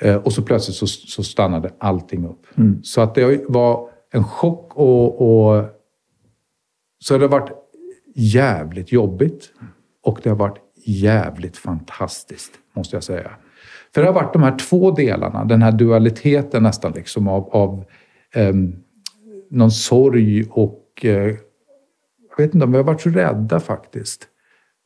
Eh, 0.00 0.16
och 0.16 0.32
så 0.32 0.42
plötsligt 0.42 0.76
så, 0.76 0.86
så 0.86 1.22
stannade 1.22 1.70
allting 1.78 2.26
upp. 2.26 2.46
Så 2.82 3.00
att 3.00 3.14
det 3.14 3.44
var 3.48 3.90
en 4.12 4.24
chock 4.24 4.76
och, 4.76 5.20
och 5.20 5.64
så 6.98 7.18
det 7.18 7.24
har 7.24 7.28
varit 7.28 7.52
jävligt 8.14 8.92
jobbigt 8.92 9.52
och 10.02 10.20
det 10.22 10.28
har 10.28 10.36
varit 10.36 10.58
jävligt 10.84 11.56
fantastiskt, 11.56 12.52
måste 12.72 12.96
jag 12.96 13.02
säga. 13.02 13.30
För 13.94 14.00
det 14.00 14.08
har 14.08 14.14
varit 14.14 14.32
de 14.32 14.42
här 14.42 14.58
två 14.58 14.90
delarna, 14.90 15.44
den 15.44 15.62
här 15.62 15.72
dualiteten 15.72 16.62
nästan 16.62 16.92
liksom 16.92 17.28
av, 17.28 17.48
av 17.50 17.84
ehm, 18.34 18.76
någon 19.50 19.70
sorg 19.70 20.44
och... 20.50 20.84
Eh, 21.02 21.34
jag 22.30 22.44
vet 22.46 22.54
inte 22.54 22.64
om 22.64 22.72
vi 22.72 22.76
har 22.76 22.84
varit 22.84 23.00
så 23.00 23.10
rädda 23.10 23.60
faktiskt. 23.60 24.26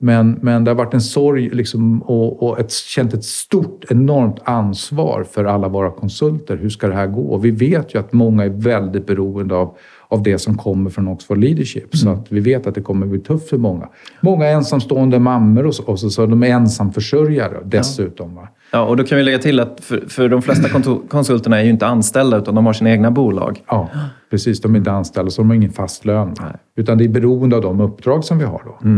Men, 0.04 0.38
men 0.42 0.64
det 0.64 0.70
har 0.70 0.76
varit 0.76 0.94
en 0.94 1.00
sorg 1.00 1.50
liksom, 1.50 2.02
och, 2.02 2.42
och 2.42 2.61
ett, 2.61 2.73
känt 2.73 3.14
ett 3.14 3.25
stort, 3.25 3.84
enormt 3.88 4.37
ansvar 4.44 5.25
för 5.30 5.44
alla 5.44 5.68
våra 5.68 5.90
konsulter. 5.90 6.56
Hur 6.56 6.68
ska 6.68 6.88
det 6.88 6.94
här 6.94 7.06
gå? 7.06 7.38
Vi 7.38 7.50
vet 7.50 7.94
ju 7.94 7.99
att 7.99 8.12
många 8.12 8.44
är 8.44 8.49
väldigt 8.49 9.06
beroende 9.06 9.54
av, 9.54 9.76
av 10.08 10.23
det 10.23 10.38
som 10.38 10.58
kommer 10.58 10.90
från 10.90 11.08
Oxford 11.08 11.38
Leadership. 11.38 11.96
Så 11.96 12.08
att 12.08 12.32
vi 12.32 12.40
vet 12.40 12.66
att 12.66 12.75
det 12.75 12.80
kommer 12.80 13.06
bli 13.06 13.18
tufft 13.18 13.49
för 13.49 13.58
många. 13.58 13.88
Många 14.20 14.46
ensamstående 14.46 15.18
mammor 15.18 15.66
och 15.66 15.75
så, 15.75 15.82
och 15.82 16.00
så, 16.00 16.11
så 16.11 16.26
de 16.26 16.42
är 16.42 16.46
ensamförsörjare 16.46 17.61
dessutom. 17.64 18.34
Va? 18.34 18.49
Ja, 18.73 18.84
och 18.84 18.96
då 18.96 19.04
kan 19.04 19.18
vi 19.18 19.25
lägga 19.25 19.38
till 19.38 19.61
att 19.61 19.80
för, 19.80 20.04
för 20.08 20.28
de 20.28 20.42
flesta 20.42 20.68
konsulterna 21.08 21.61
är 21.61 21.64
ju 21.64 21.70
inte 21.70 21.87
anställda 21.87 22.37
utan 22.37 22.54
de 22.54 22.66
har 22.66 22.73
sina 22.73 22.90
egna 22.90 23.11
bolag. 23.11 23.62
Ja, 23.66 23.88
precis. 24.30 24.61
De 24.61 24.75
är 24.75 24.78
inte 24.78 24.92
anställda, 24.92 25.30
så 25.30 25.42
de 25.42 25.49
har 25.49 25.56
ingen 25.56 25.73
fast 25.73 26.04
lön. 26.04 26.34
Utan 26.76 26.99
det 26.99 27.04
är 27.04 27.08
beroende 27.08 27.56
av 27.56 27.62
de 27.62 27.80
uppdrag 27.80 28.25
som 28.25 28.38
vi 28.38 28.44
har. 28.44 28.62
Då. 28.64 28.88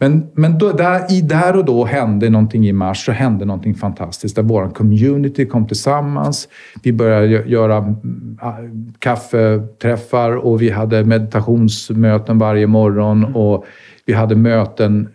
Men, 0.00 0.26
men 0.34 0.58
då, 0.58 0.72
där, 0.72 1.12
i 1.12 1.20
där 1.20 1.56
och 1.56 1.64
då 1.64 1.84
hände 1.84 2.30
någonting 2.30 2.68
i 2.68 2.72
mars, 2.72 3.04
så 3.04 3.12
hände 3.12 3.44
någonting 3.44 3.74
fantastiskt. 3.74 4.36
Där 4.36 4.42
vår 4.42 4.70
community 4.70 5.46
kom 5.46 5.66
tillsammans. 5.66 6.48
Vi 6.82 6.92
började 6.92 7.26
gö- 7.26 7.46
göra 7.46 7.76
mm, 7.76 8.38
ah, 8.40 8.56
kaffeträffar 8.98 10.36
och 10.36 10.62
vi 10.62 10.70
hade 10.70 11.04
meditationsmöten 11.04 12.38
varje 12.38 12.66
morgon. 12.66 13.24
Och 13.24 13.66
vi 14.06 14.12
hade 14.12 14.34
möten 14.34 15.08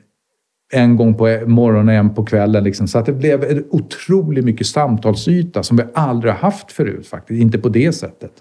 en 0.74 0.96
gång 0.96 1.13
på 1.13 1.40
morgonen 1.46 1.88
och 1.88 1.94
en 1.94 2.16
på 2.16 2.25
kvällen. 2.25 2.63
Liksom. 2.63 2.88
Så 2.88 3.00
att 3.00 3.06
det 3.06 3.13
blev 3.13 3.44
en 3.44 3.66
otroligt 3.70 4.46
mycket 4.46 4.68
samtalsyta 4.68 5.63
som 5.63 5.78
vi 5.78 5.84
aldrig 5.94 6.34
haft 6.34 6.72
förut 6.72 7.08
faktiskt. 7.08 7.42
Inte 7.42 7.58
på 7.58 7.70
det 7.70 7.92
sättet. 7.92 8.32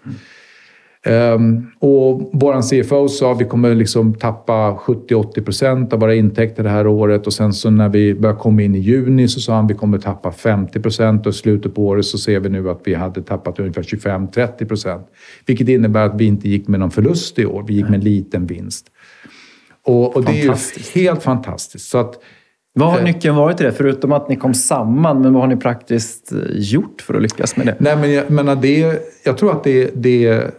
Ehm, 1.06 1.66
och 1.78 2.30
vår 2.32 2.62
CFO 2.62 3.08
sa 3.08 3.32
att 3.32 3.40
vi 3.40 3.44
kommer 3.44 3.74
liksom 3.74 4.14
tappa 4.14 4.74
70-80 4.74 5.44
procent 5.44 5.92
av 5.92 6.00
våra 6.00 6.14
intäkter 6.14 6.62
det 6.62 6.68
här 6.68 6.86
året. 6.86 7.26
Och 7.26 7.32
sen 7.32 7.52
så 7.52 7.70
när 7.70 7.88
vi 7.88 8.14
började 8.14 8.40
komma 8.40 8.62
in 8.62 8.74
i 8.74 8.78
juni 8.78 9.28
så 9.28 9.40
sa 9.40 9.54
han 9.54 9.64
att 9.64 9.70
vi 9.70 9.74
kommer 9.74 9.98
tappa 9.98 10.32
50 10.32 10.80
procent. 10.80 11.26
Och 11.26 11.32
i 11.32 11.36
slutet 11.36 11.74
på 11.74 11.86
året 11.86 12.04
så 12.04 12.18
ser 12.18 12.40
vi 12.40 12.48
nu 12.48 12.70
att 12.70 12.80
vi 12.84 12.94
hade 12.94 13.22
tappat 13.22 13.58
ungefär 13.58 13.82
25-30 13.82 14.68
procent. 14.68 15.06
Vilket 15.46 15.68
innebär 15.68 16.06
att 16.06 16.14
vi 16.20 16.24
inte 16.24 16.48
gick 16.48 16.68
med 16.68 16.80
någon 16.80 16.90
förlust 16.90 17.38
i 17.38 17.46
år. 17.46 17.64
Vi 17.68 17.74
gick 17.74 17.84
med 17.88 17.94
en 17.94 18.04
liten 18.04 18.46
vinst. 18.46 18.86
Och, 19.86 20.16
och 20.16 20.24
det 20.24 20.40
är 20.40 20.44
ju 20.44 20.54
helt 20.94 21.22
fantastiskt. 21.22 21.88
Så 21.88 21.98
att, 21.98 22.14
Vad 22.74 22.90
har 22.90 22.98
Eh. 22.98 23.04
nyckeln 23.04 23.36
varit 23.36 23.60
i 23.60 23.64
det? 23.64 23.72
Förutom 23.72 24.12
att 24.12 24.28
ni 24.28 24.36
kom 24.36 24.54
samman, 24.54 25.22
men 25.22 25.32
vad 25.32 25.42
har 25.42 25.48
ni 25.48 25.56
praktiskt 25.56 26.32
eh, 26.32 26.38
gjort 26.52 27.02
för 27.02 27.14
att 27.14 27.22
lyckas 27.22 27.56
med 27.56 27.66
det? 27.66 27.76
Nej, 27.78 27.96
men 27.96 28.12
jag 28.12 28.30
menar 28.30 28.56
det, 28.56 29.02
jag 29.24 29.38
tror 29.38 29.52
att 29.52 29.64
det, 29.64 29.90
det... 29.94 30.50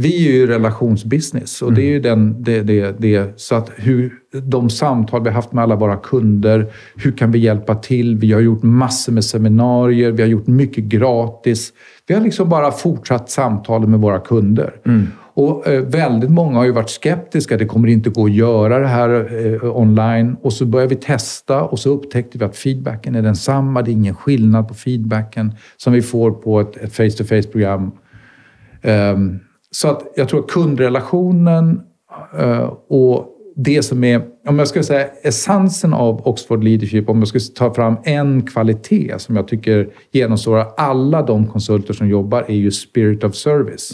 Vi 0.00 0.28
är 0.28 0.32
ju 0.32 0.46
relationsbusiness 0.46 1.62
och 1.62 1.72
det 1.72 1.82
är 1.82 1.90
ju 1.90 2.00
den, 2.00 2.42
det, 2.42 2.62
det, 2.62 2.94
det, 2.98 3.40
så 3.40 3.54
att 3.54 3.70
hur, 3.76 4.12
de 4.42 4.70
samtal 4.70 5.22
vi 5.22 5.28
har 5.28 5.34
haft 5.34 5.52
med 5.52 5.64
alla 5.64 5.76
våra 5.76 5.96
kunder, 5.96 6.72
hur 6.96 7.12
kan 7.12 7.32
vi 7.32 7.38
hjälpa 7.38 7.74
till? 7.74 8.16
Vi 8.16 8.32
har 8.32 8.40
gjort 8.40 8.62
massor 8.62 9.12
med 9.12 9.24
seminarier, 9.24 10.10
vi 10.10 10.22
har 10.22 10.28
gjort 10.28 10.46
mycket 10.46 10.84
gratis. 10.84 11.72
Vi 12.06 12.14
har 12.14 12.20
liksom 12.20 12.48
bara 12.48 12.70
fortsatt 12.70 13.30
samtalen 13.30 13.90
med 13.90 14.00
våra 14.00 14.18
kunder. 14.18 14.72
Och 15.34 15.66
eh, 15.66 15.82
väldigt 15.82 16.30
många 16.30 16.58
har 16.58 16.64
ju 16.64 16.72
varit 16.72 16.90
skeptiska. 16.90 17.56
Det 17.56 17.66
kommer 17.66 17.88
inte 17.88 18.10
gå 18.10 18.24
att 18.24 18.32
göra 18.32 18.78
det 18.78 18.86
här 18.86 19.10
eh, 19.46 19.76
online. 19.76 20.36
Och 20.42 20.52
så 20.52 20.66
började 20.66 20.94
vi 20.94 21.00
testa 21.00 21.62
och 21.62 21.78
så 21.78 21.90
upptäckte 21.90 22.38
vi 22.38 22.44
att 22.44 22.56
feedbacken 22.56 23.14
är 23.14 23.22
densamma. 23.22 23.82
Det 23.82 23.90
är 23.90 23.92
ingen 23.92 24.14
skillnad 24.14 24.68
på 24.68 24.74
feedbacken 24.74 25.54
som 25.76 25.92
vi 25.92 26.02
får 26.02 26.30
på 26.30 26.60
ett, 26.60 26.92
face-to-face-program. 26.92 27.90
Ehm, 28.82 29.38
så 29.70 29.88
att 29.88 30.02
jag 30.16 30.28
tror 30.28 30.40
att 30.40 30.50
kundrelationen 30.50 31.80
eh, 32.38 32.72
och 32.88 33.26
det 33.56 33.82
som 33.82 34.04
är, 34.04 34.22
om 34.46 34.58
jag 34.58 34.68
ska 34.68 34.82
säga 34.82 35.06
essensen 35.22 35.94
av 35.94 36.28
Oxford 36.28 36.64
Leadership, 36.64 37.08
om 37.08 37.18
jag 37.18 37.28
ska 37.28 37.38
ta 37.54 37.74
fram 37.74 37.96
en 38.04 38.42
kvalitet 38.42 39.14
som 39.18 39.36
jag 39.36 39.48
tycker 39.48 39.88
genomsyrar 40.12 40.66
alla 40.76 41.22
de 41.22 41.46
konsulter 41.46 41.94
som 41.94 42.08
jobbar, 42.08 42.42
är 42.48 42.54
ju 42.54 42.70
spirit 42.70 43.24
of 43.24 43.34
service. 43.34 43.92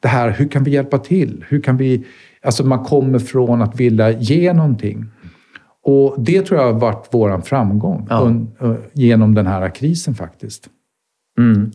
Det 0.00 0.08
här, 0.08 0.30
hur 0.30 0.48
kan 0.48 0.64
vi 0.64 0.70
hjälpa 0.70 0.98
till? 0.98 1.44
Hur 1.48 1.60
kan 1.60 1.76
vi, 1.76 2.04
alltså 2.42 2.66
man 2.66 2.84
kommer 2.84 3.18
från 3.18 3.62
att 3.62 3.80
vilja 3.80 4.10
ge 4.10 4.52
någonting. 4.52 5.04
Och 5.82 6.14
det 6.18 6.42
tror 6.42 6.60
jag 6.60 6.72
har 6.72 6.80
varit 6.80 7.08
vår 7.10 7.40
framgång 7.40 8.06
Ja. 8.10 8.30
eh, 8.60 8.74
genom 8.92 9.34
den 9.34 9.46
här 9.46 9.68
krisen 9.74 10.14
faktiskt. 10.14 10.68
Mm. 11.38 11.70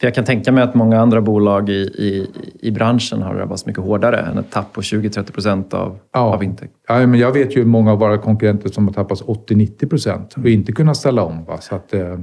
För 0.00 0.06
jag 0.06 0.14
kan 0.14 0.24
tänka 0.24 0.52
mig 0.52 0.64
att 0.64 0.74
många 0.74 1.00
andra 1.00 1.20
bolag 1.20 1.68
i, 1.68 1.72
i, 1.72 2.30
i 2.60 2.70
branschen 2.70 3.22
har 3.22 3.34
drabbats 3.34 3.66
mycket 3.66 3.82
hårdare 3.84 4.18
än 4.20 4.38
ett 4.38 4.50
tapp 4.50 4.72
på 4.72 4.80
20-30 4.80 5.32
procent 5.32 5.74
av, 5.74 5.98
Ja. 6.12 6.20
av 6.20 6.44
intäkt. 6.44 6.72
Ja, 6.88 7.06
men 7.06 7.20
jag 7.20 7.32
vet 7.32 7.56
ju 7.56 7.64
många 7.64 7.92
av 7.92 7.98
våra 7.98 8.18
konkurrenter 8.18 8.68
som 8.68 8.86
har 8.86 8.94
tappat 8.94 9.22
80-90 9.22 9.88
procent 9.88 10.34
och 10.36 10.46
inte 10.48 10.72
kunnat 10.72 10.96
ställa 10.96 11.22
om. 11.22 11.44
Va? 11.44 11.58
Så, 11.60 11.74
att, 11.74 11.94
eh, 11.94 12.18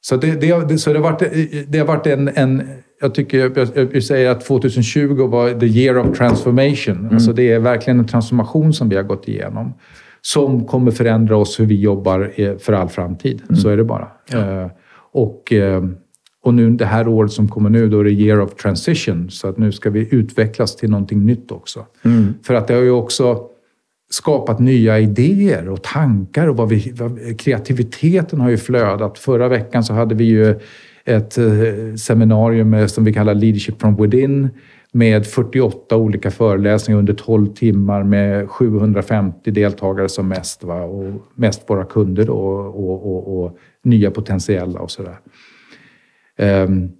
så, 0.00 0.16
det, 0.16 0.40
det, 0.68 0.78
så 0.78 0.92
det 0.92 0.98
har 0.98 1.10
varit, 1.12 1.22
det 1.68 1.78
har 1.78 1.86
varit 1.86 2.06
en, 2.06 2.28
en... 2.34 2.62
Jag 3.00 3.14
tycker, 3.14 3.38
jag, 3.38 3.88
jag 3.94 4.02
säger 4.02 4.30
att 4.30 4.44
2020 4.44 5.26
var 5.26 5.60
the 5.60 5.66
year 5.66 5.98
of 5.98 6.16
transformation. 6.18 7.08
Alltså 7.12 7.32
det 7.32 7.52
är 7.52 7.58
verkligen 7.58 7.98
en 7.98 8.06
transformation 8.06 8.72
som 8.72 8.88
vi 8.88 8.96
har 8.96 9.02
gått 9.02 9.28
igenom. 9.28 9.74
Som 10.20 10.64
kommer 10.66 10.90
förändra 10.90 11.36
oss 11.36 11.60
hur 11.60 11.66
vi 11.66 11.80
jobbar 11.80 12.32
eh, 12.36 12.56
för 12.56 12.72
all 12.72 12.88
framtid. 12.88 13.42
Så 13.56 13.68
är 13.68 13.76
det 13.76 13.84
bara. 13.84 14.08
Eh, 14.32 14.66
Och 15.12 15.52
eh, 15.52 15.82
Och 16.44 16.54
nu 16.54 16.70
det 16.70 16.84
här 16.84 17.08
året 17.08 17.32
som 17.32 17.48
kommer 17.48 17.70
nu, 17.70 17.88
då 17.88 18.00
är 18.00 18.04
det 18.04 18.10
year 18.10 18.40
of 18.40 18.54
transition. 18.54 19.30
Så 19.30 19.48
att 19.48 19.58
nu 19.58 19.72
ska 19.72 19.90
vi 19.90 20.08
utvecklas 20.14 20.76
till 20.76 20.90
någonting 20.90 21.26
nytt 21.26 21.52
också. 21.52 21.86
Mm. 22.02 22.34
För 22.42 22.54
att 22.54 22.68
det 22.68 22.74
har 22.74 22.82
ju 22.82 22.90
också 22.90 23.48
skapat 24.10 24.58
nya 24.58 24.98
idéer 24.98 25.68
och 25.68 25.82
tankar 25.82 26.46
och 26.46 26.56
vad 26.56 26.68
vi, 26.68 26.92
vad, 26.96 27.40
kreativiteten 27.40 28.40
har 28.40 28.50
ju 28.50 28.56
flödat. 28.56 29.18
Förra 29.18 29.48
veckan 29.48 29.84
så 29.84 29.92
hade 29.92 30.14
vi 30.14 30.24
ju 30.24 30.60
ett 31.04 31.38
eh, 31.38 31.94
seminarium 31.96 32.70
med, 32.70 32.90
som 32.90 33.04
vi 33.04 33.12
kallar 33.12 33.34
Leadership 33.34 33.80
from 33.80 33.96
Within 33.96 34.48
med 34.92 35.26
48 35.26 35.96
olika 35.96 36.30
föreläsningar 36.30 36.98
under 36.98 37.14
12 37.14 37.46
timmar 37.46 38.02
med 38.02 38.50
750 38.50 39.50
deltagare 39.50 40.08
som 40.08 40.28
mest. 40.28 40.64
Va? 40.64 40.82
Och 40.82 41.22
mest 41.34 41.70
våra 41.70 41.84
kunder 41.84 42.24
då, 42.24 42.34
och, 42.34 42.90
och, 42.90 43.06
och, 43.06 43.44
och 43.44 43.58
nya 43.84 44.10
potentiella 44.10 44.80
och 44.80 44.90
sådär. 44.90 45.18
Um, 46.38 46.92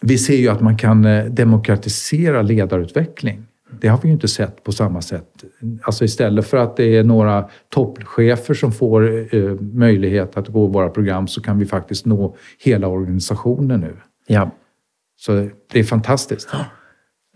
vi 0.00 0.18
ser 0.18 0.36
ju 0.36 0.48
att 0.48 0.60
man 0.60 0.76
kan 0.76 1.04
eh, 1.04 1.24
demokratisera 1.24 2.42
ledarutveckling. 2.42 3.46
Det 3.80 3.88
har 3.88 3.98
vi 4.02 4.08
ju 4.08 4.14
inte 4.14 4.28
sett 4.28 4.64
på 4.64 4.72
samma 4.72 5.02
sätt. 5.02 5.44
Alltså 5.82 6.04
istället 6.04 6.46
för 6.46 6.56
att 6.56 6.76
det 6.76 6.96
är 6.96 7.04
några 7.04 7.48
toppchefer 7.68 8.54
som 8.54 8.72
får 8.72 9.34
eh, 9.34 9.54
möjlighet 9.60 10.36
att 10.36 10.48
gå 10.48 10.66
våra 10.66 10.88
program 10.88 11.28
så 11.28 11.42
kan 11.42 11.58
vi 11.58 11.66
faktiskt 11.66 12.06
nå 12.06 12.36
hela 12.58 12.88
organisationen 12.88 13.80
nu. 13.80 13.96
Ja. 14.26 14.50
Så 15.16 15.48
det 15.72 15.78
är 15.78 15.84
fantastiskt. 15.84 16.48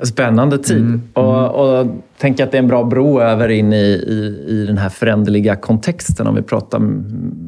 Spännande 0.02 0.58
tid. 0.58 0.78
Mm, 0.78 1.02
och, 1.12 1.54
och 1.54 1.86
tänk 2.18 2.40
att 2.40 2.50
det 2.50 2.56
är 2.56 2.62
en 2.62 2.68
bra 2.68 2.84
bro 2.84 3.20
över 3.20 3.48
in 3.48 3.72
i, 3.72 3.76
i, 3.76 4.44
i 4.48 4.66
den 4.66 4.78
här 4.78 4.88
föränderliga 4.88 5.56
kontexten 5.56 6.26
om 6.26 6.34
vi 6.34 6.42
pratar 6.42 6.78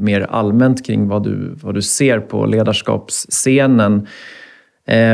mer 0.00 0.20
allmänt 0.30 0.86
kring 0.86 1.08
vad 1.08 1.24
du, 1.24 1.54
vad 1.62 1.74
du 1.74 1.82
ser 1.82 2.20
på 2.20 2.46
ledarskapsscenen. 2.46 4.06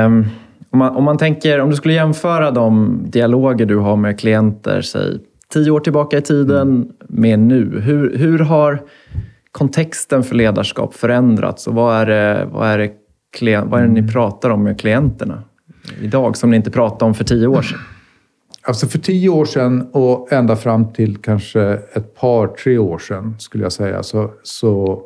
Um, 0.07 0.27
om 0.71 0.79
man, 0.79 0.97
om 0.97 1.05
man 1.05 1.19
tänker, 1.19 1.61
om 1.61 1.71
du 1.71 1.77
skulle 1.77 1.95
jämföra 1.95 2.51
de 2.51 2.99
dialoger 3.07 3.67
du 3.67 3.77
har 3.77 3.97
med 3.97 4.21
klienter, 4.21 4.81
säg 4.81 5.19
tio 5.53 5.71
år 5.71 5.81
tillbaka 5.81 6.19
i 6.19 6.23
tiden 6.23 6.69
mm. 6.69 6.89
med 7.09 7.39
nu. 7.39 7.81
Hur, 7.81 8.17
hur 8.17 8.39
har 8.39 8.83
kontexten 9.53 10.23
för 10.23 10.35
ledarskap 10.35 10.95
förändrats 10.95 11.67
och 11.67 11.75
vad 11.75 11.97
är 11.97 12.07
det, 12.07 12.49
vad 12.53 12.69
är 12.69 12.79
det, 12.79 12.93
vad 13.65 13.81
är 13.81 13.87
det 13.87 13.93
ni 13.93 14.01
mm. 14.01 14.13
pratar 14.13 14.51
om 14.51 14.63
med 14.63 14.81
klienterna 14.81 15.43
idag 16.01 16.37
som 16.37 16.51
ni 16.51 16.57
inte 16.57 16.71
pratade 16.71 17.05
om 17.05 17.15
för 17.15 17.25
tio 17.25 17.47
år 17.47 17.63
sedan? 17.63 17.79
Alltså 18.63 18.87
för 18.87 18.99
tio 18.99 19.29
år 19.29 19.45
sedan 19.45 19.89
och 19.93 20.33
ända 20.33 20.57
fram 20.57 20.93
till 20.93 21.17
kanske 21.17 21.63
ett 21.93 22.15
par, 22.15 22.47
tre 22.47 22.79
år 22.79 22.99
sedan 22.99 23.35
skulle 23.39 23.65
jag 23.65 23.73
säga, 23.73 24.03
så, 24.03 24.31
så 24.43 25.03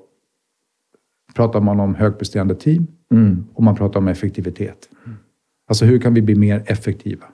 pratar 1.34 1.60
man 1.60 1.80
om 1.80 1.94
högpresterande 1.94 2.54
team 2.54 2.86
mm. 3.12 3.44
och 3.54 3.62
man 3.62 3.76
pratar 3.76 4.00
om 4.00 4.08
effektivitet. 4.08 4.88
Mm. 5.06 5.18
Alltså 5.68 5.84
hur 5.84 5.98
kan 5.98 6.14
vi 6.14 6.22
bli 6.22 6.34
mer 6.34 6.62
effektiva? 6.66 7.26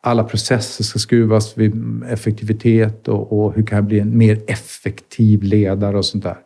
Alla 0.00 0.24
processer 0.24 0.84
ska 0.84 0.98
skruvas 0.98 1.58
vid 1.58 2.02
effektivitet 2.08 3.08
och, 3.08 3.32
och 3.32 3.54
hur 3.54 3.66
kan 3.66 3.76
jag 3.76 3.84
bli 3.84 4.00
en 4.00 4.18
mer 4.18 4.40
effektiv 4.46 5.42
ledare 5.42 5.98
och 5.98 6.04
sånt 6.04 6.24
där. 6.24 6.38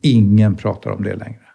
Ingen 0.00 0.54
pratar 0.54 0.90
om 0.90 1.02
det 1.02 1.16
längre. 1.16 1.45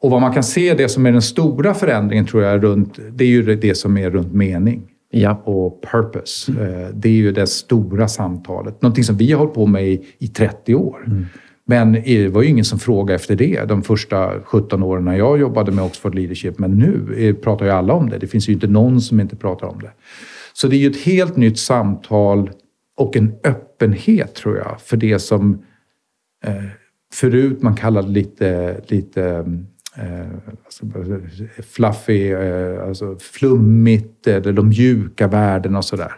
Och 0.00 0.10
vad 0.10 0.20
man 0.20 0.32
kan 0.32 0.42
se, 0.42 0.74
det 0.74 0.88
som 0.88 1.06
är 1.06 1.12
den 1.12 1.22
stora 1.22 1.74
förändringen 1.74 2.26
tror 2.26 2.42
jag, 2.42 2.64
runt, 2.64 2.98
det 3.10 3.24
är 3.24 3.28
ju 3.28 3.56
det 3.56 3.74
som 3.74 3.98
är 3.98 4.10
runt 4.10 4.32
mening. 4.32 4.82
Ja. 5.10 5.42
och 5.44 5.82
purpose. 5.92 6.52
Mm. 6.52 6.92
Det 6.94 7.08
är 7.08 7.12
ju 7.12 7.32
det 7.32 7.46
stora 7.46 8.08
samtalet. 8.08 8.82
Någonting 8.82 9.04
som 9.04 9.16
vi 9.16 9.32
har 9.32 9.38
hållit 9.38 9.54
på 9.54 9.66
med 9.66 9.88
i, 9.88 10.06
i 10.18 10.28
30 10.28 10.74
år. 10.74 11.04
Mm. 11.06 11.26
Men 11.66 11.92
det 11.92 12.28
var 12.28 12.42
ju 12.42 12.48
ingen 12.48 12.64
som 12.64 12.78
frågade 12.78 13.14
efter 13.14 13.36
det 13.36 13.64
de 13.64 13.82
första 13.82 14.40
17 14.44 14.82
åren 14.82 15.04
när 15.04 15.16
jag 15.16 15.40
jobbade 15.40 15.72
med 15.72 15.84
Oxford 15.84 16.14
Leadership. 16.14 16.58
Men 16.58 16.70
nu 16.70 17.34
pratar 17.34 17.66
ju 17.66 17.72
alla 17.72 17.92
om 17.92 18.10
det. 18.10 18.18
Det 18.18 18.26
finns 18.26 18.48
ju 18.48 18.52
inte 18.52 18.66
någon 18.66 19.00
som 19.00 19.20
inte 19.20 19.36
pratar 19.36 19.66
om 19.66 19.80
det. 19.80 19.90
Så 20.52 20.68
det 20.68 20.76
är 20.76 20.78
ju 20.78 20.90
ett 20.90 21.00
helt 21.00 21.36
nytt 21.36 21.58
samtal 21.58 22.50
och 22.96 23.16
en 23.16 23.32
öppenhet, 23.44 24.34
tror 24.34 24.56
jag, 24.56 24.80
för 24.80 24.96
det 24.96 25.18
som 25.18 25.62
eh, 26.44 26.64
förut 27.12 27.62
man 27.62 27.76
kallade 27.76 28.08
lite, 28.08 28.80
lite 28.88 29.44
eh, 29.98 30.54
alltså, 30.64 30.86
fluffy, 31.62 32.32
eh, 32.32 32.84
alltså 32.88 33.16
flummigt, 33.18 34.26
eller 34.26 34.52
de 34.52 34.68
mjuka 34.68 35.28
värdena 35.28 35.78
och 35.78 35.84
sådär 35.84 36.12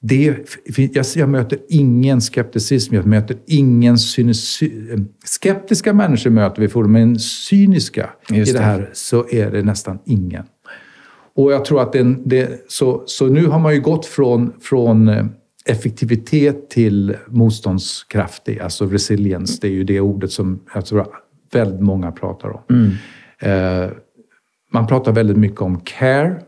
det, 0.00 0.36
jag, 0.76 1.04
jag 1.14 1.28
möter 1.28 1.58
ingen 1.68 2.20
skepticism, 2.20 2.94
jag 2.94 3.06
möter 3.06 3.36
ingen 3.46 3.98
cynis, 3.98 4.60
Skeptiska 5.24 5.92
människor 5.92 6.30
möter 6.30 6.62
vi 6.62 6.68
för 6.68 6.82
men 6.82 7.18
cyniska 7.18 8.10
Just 8.30 8.50
i 8.50 8.52
det 8.52 8.62
här 8.62 8.90
så 8.92 9.28
är 9.30 9.50
det 9.50 9.62
nästan 9.62 9.98
ingen. 10.04 10.44
Och 11.34 11.52
jag 11.52 11.64
tror 11.64 11.82
att 11.82 11.92
den, 11.92 12.22
det, 12.28 12.64
så, 12.68 13.02
så 13.06 13.26
nu 13.26 13.46
har 13.46 13.58
man 13.58 13.74
ju 13.74 13.80
gått 13.80 14.06
från, 14.06 14.52
från 14.60 15.08
eh, 15.08 15.26
effektivitet 15.64 16.70
till 16.70 17.16
motståndskraftig, 17.28 18.58
alltså 18.58 18.86
resilience. 18.86 19.58
Det 19.60 19.68
är 19.68 19.72
ju 19.72 19.84
det 19.84 20.00
ordet 20.00 20.32
som 20.32 20.60
jag 20.74 20.86
tror 20.86 21.06
väldigt 21.52 21.80
många 21.80 22.12
pratar 22.12 22.48
om. 22.48 22.60
Mm. 22.70 22.92
Eh, 23.40 23.90
man 24.72 24.86
pratar 24.86 25.12
väldigt 25.12 25.36
mycket 25.36 25.60
om 25.60 25.80
care. 25.80 26.40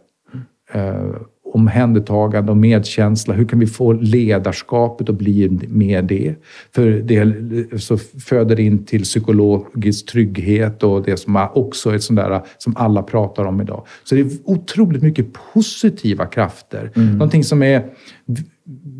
Eh, 0.73 1.15
omhändertagande 1.53 2.53
och 2.53 2.57
medkänsla. 2.57 3.35
Hur 3.35 3.45
kan 3.45 3.59
vi 3.59 3.67
få 3.67 3.93
ledarskapet 3.93 5.09
att 5.09 5.15
bli 5.15 5.49
mer 5.69 6.03
det? 6.03 6.35
För 6.75 6.91
det 6.91 7.81
så 7.81 7.99
föder 7.99 8.61
in 8.61 8.85
till 8.85 9.03
psykologisk 9.03 10.07
trygghet 10.07 10.83
och 10.83 11.03
det 11.03 11.17
som 11.17 11.49
också 11.55 11.91
är 11.91 11.99
sånt 11.99 12.19
där 12.19 12.43
som 12.59 12.77
alla 12.77 13.03
pratar 13.03 13.45
om 13.45 13.61
idag. 13.61 13.87
Så 14.05 14.15
det 14.15 14.21
är 14.21 14.29
otroligt 14.45 15.03
mycket 15.03 15.27
positiva 15.53 16.27
krafter. 16.27 16.91
Mm. 16.97 17.13
Någonting 17.13 17.45
som 17.45 17.63
är 17.63 17.85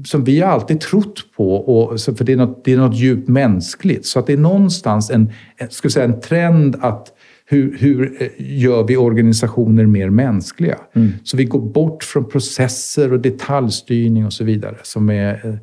som 0.05 0.25
vi 0.25 0.41
har 0.41 0.49
alltid 0.49 0.81
trott 0.81 1.25
på, 1.37 1.55
och, 1.55 2.01
för 2.01 2.25
det 2.25 2.33
är, 2.33 2.37
något, 2.37 2.65
det 2.65 2.73
är 2.73 2.77
något 2.77 2.97
djupt 2.97 3.29
mänskligt. 3.29 4.07
Så 4.07 4.19
att 4.19 4.27
det 4.27 4.33
är 4.33 4.37
någonstans 4.37 5.11
en, 5.11 5.33
ska 5.71 5.91
säga, 5.91 6.05
en 6.05 6.21
trend 6.21 6.77
att 6.81 7.13
hur, 7.51 7.79
hur 7.79 8.23
eh, 8.23 8.29
gör 8.39 8.85
vi 8.85 8.97
organisationer 8.97 9.87
mer 9.87 10.11
mänskliga? 10.11 10.79
Mm. 10.93 11.13
Så 11.25 11.37
vi 11.37 11.45
går 11.45 11.61
bort 11.61 12.05
från 12.05 12.29
processer 12.29 13.13
och 13.13 13.21
detaljstyrning 13.21 14.27
och 14.27 14.33
så 14.33 14.45
vidare. 14.45 14.77
Som 14.83 15.11
är, 15.11 15.47
eh, 15.47 15.55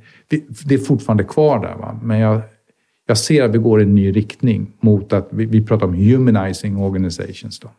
det 0.65 0.73
är 0.73 0.77
fortfarande 0.77 1.23
kvar 1.23 1.59
där, 1.59 1.75
va? 1.75 1.99
men 2.03 2.19
jag, 2.19 2.41
jag 3.07 3.17
ser 3.17 3.43
att 3.43 3.51
vi 3.51 3.57
går 3.57 3.79
i 3.81 3.83
en 3.83 3.95
ny 3.95 4.11
riktning 4.11 4.71
mot 4.79 5.13
att 5.13 5.27
vi, 5.31 5.45
vi 5.45 5.65
pratar 5.65 5.85
om 5.85 5.93
humanizing 5.93 6.77
organizations. 6.77 7.59
Då. 7.59 7.71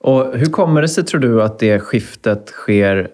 Och 0.00 0.38
hur 0.38 0.46
kommer 0.46 0.82
det 0.82 0.88
sig, 0.88 1.04
tror 1.04 1.20
du, 1.20 1.42
att 1.42 1.58
det 1.58 1.80
skiftet 1.80 2.48
sker 2.48 3.08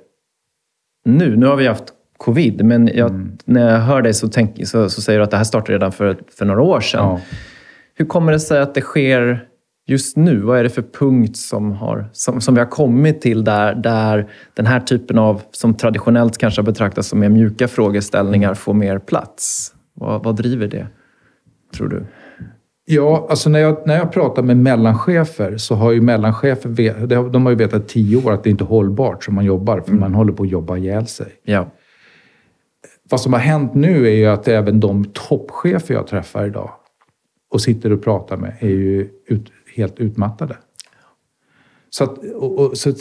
nu? 1.05 1.37
Nu 1.37 1.47
har 1.47 1.57
vi 1.57 1.67
haft 1.67 1.85
covid, 2.17 2.65
men 2.65 2.91
jag, 2.95 3.11
mm. 3.11 3.39
när 3.45 3.73
jag 3.73 3.81
hör 3.81 4.03
dig 4.03 4.15
så, 4.15 4.29
tänk, 4.29 4.69
så, 4.69 4.89
så, 4.89 5.03
säger 5.03 5.19
du 5.19 5.25
att 5.25 5.31
det 5.31 5.37
här 5.37 5.45
startade 5.45 5.73
redan 5.73 5.93
för, 5.93 6.17
för 6.39 6.45
några 6.45 6.63
år 6.63 6.81
sedan. 6.81 7.01
Ja. 7.01 7.21
Hur 7.95 8.07
kommer 8.07 8.33
det 8.33 8.41
sig 8.41 8.61
att 8.61 8.75
det 8.75 8.81
sker 8.81 9.49
just 9.87 10.17
nu? 10.17 10.41
Vad 10.41 10.59
är 10.59 10.63
det 10.63 10.71
för 10.71 10.83
punkt 10.83 11.37
som, 11.37 11.73
har, 11.73 12.09
som, 12.13 12.41
som 12.41 12.55
vi 12.55 12.61
har 12.61 12.69
kommit 12.69 13.21
till 13.21 13.45
där, 13.45 13.75
där 13.75 14.31
den 14.55 14.67
här 14.67 14.81
typen 14.81 15.19
av, 15.19 15.43
som 15.51 15.75
traditionellt 15.75 16.39
kanske 16.39 16.61
har 16.61 16.67
betraktats 16.67 17.09
som 17.09 17.21
mer 17.21 17.29
mjuka 17.29 17.69
frågeställningar, 17.69 18.55
får 18.55 18.75
mer 18.75 18.99
plats? 18.99 19.73
Vad, 19.95 20.25
vad 20.25 20.37
driver 20.37 20.67
det, 20.67 20.87
tror 21.77 21.89
du? 21.89 22.07
Ja, 22.87 23.27
alltså 23.31 23.51
när 23.51 23.59
jag, 23.59 23.87
när 23.87 23.97
jag 23.97 24.13
pratar 24.13 24.43
med 24.43 24.57
mellanchefer 24.57 25.57
så 25.57 25.75
har 25.75 25.93
ju 25.93 26.01
mellanchefer, 26.01 27.07
de 27.31 27.47
har 27.47 27.51
ju 27.51 27.57
vetat 27.57 27.89
tio 27.89 28.17
år 28.25 28.33
att 28.33 28.45
det 28.45 28.51
inte 28.51 28.65
är 28.65 28.67
hållbart 28.67 29.25
som 29.25 29.35
man 29.35 29.45
jobbar, 29.45 29.81
för 29.81 29.89
mm. 29.89 30.01
man 30.01 30.15
håller 30.15 30.33
på 30.33 30.43
att 30.43 30.49
jobba 30.49 30.77
ihjäl 30.77 31.07
sig. 31.07 31.27
Ja. 31.45 31.71
Vad 33.11 33.21
som 33.21 33.33
har 33.33 33.41
hänt 33.41 33.75
nu 33.75 34.07
är 34.07 34.15
ju 34.15 34.27
att 34.27 34.49
även 34.49 34.81
de 34.81 35.05
toppchefer 35.05 35.95
jag 35.95 36.07
träffar 36.07 36.47
idag 36.47 36.71
och 37.51 37.61
sitter 37.61 37.93
och 37.93 38.05
pratar 38.05 38.37
med 38.37 38.57
är 38.61 38.69
ju 38.69 39.09
ut, 39.27 39.53
helt 39.77 40.01
utmattade. 40.01 40.57
Så, 41.91 42.05
att, 42.05 42.19
och, 42.19 42.59
och, 42.59 42.79
så, 42.79 42.93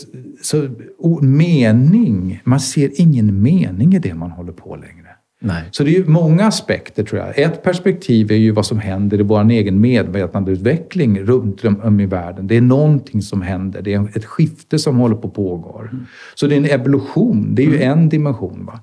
så 0.42 0.70
och 0.98 1.24
mening, 1.24 2.42
man 2.44 2.60
ser 2.60 3.02
ingen 3.02 3.42
mening 3.42 3.94
i 3.96 4.00
det 4.00 4.14
man 4.14 4.32
håller 4.32 4.52
på 4.52 4.76
längre. 4.76 5.03
Nej. 5.46 5.64
Så 5.72 5.84
det 5.84 5.90
är 5.90 6.00
ju 6.00 6.06
många 6.06 6.46
aspekter 6.46 7.04
tror 7.04 7.22
jag. 7.22 7.40
Ett 7.40 7.64
perspektiv 7.64 8.32
är 8.32 8.36
ju 8.36 8.52
vad 8.52 8.66
som 8.66 8.80
händer 8.80 9.20
i 9.20 9.24
vår 9.24 9.52
egen 9.52 9.82
medvetandeutveckling 9.82 11.20
runt 11.20 11.66
om 11.84 12.00
i 12.00 12.06
världen. 12.06 12.48
Det 12.48 12.58
är 12.58 12.62
någonting 12.62 13.22
som 13.22 13.42
händer. 13.42 13.82
Det 13.82 13.94
är 13.94 14.18
ett 14.18 14.26
skifte 14.26 14.80
som 14.80 14.98
håller 14.98 15.16
på 15.16 15.28
att 15.28 15.34
pågå. 15.34 15.80
Mm. 15.80 16.06
Så 16.36 16.48
det 16.48 16.56
är 16.56 16.58
en 16.58 16.66
evolution. 16.66 17.56
Det 17.56 17.62
är 17.62 17.68
ju 17.68 17.76
mm. 17.76 18.00
en 18.00 18.10
dimension. 18.10 18.66
Va? 18.66 18.80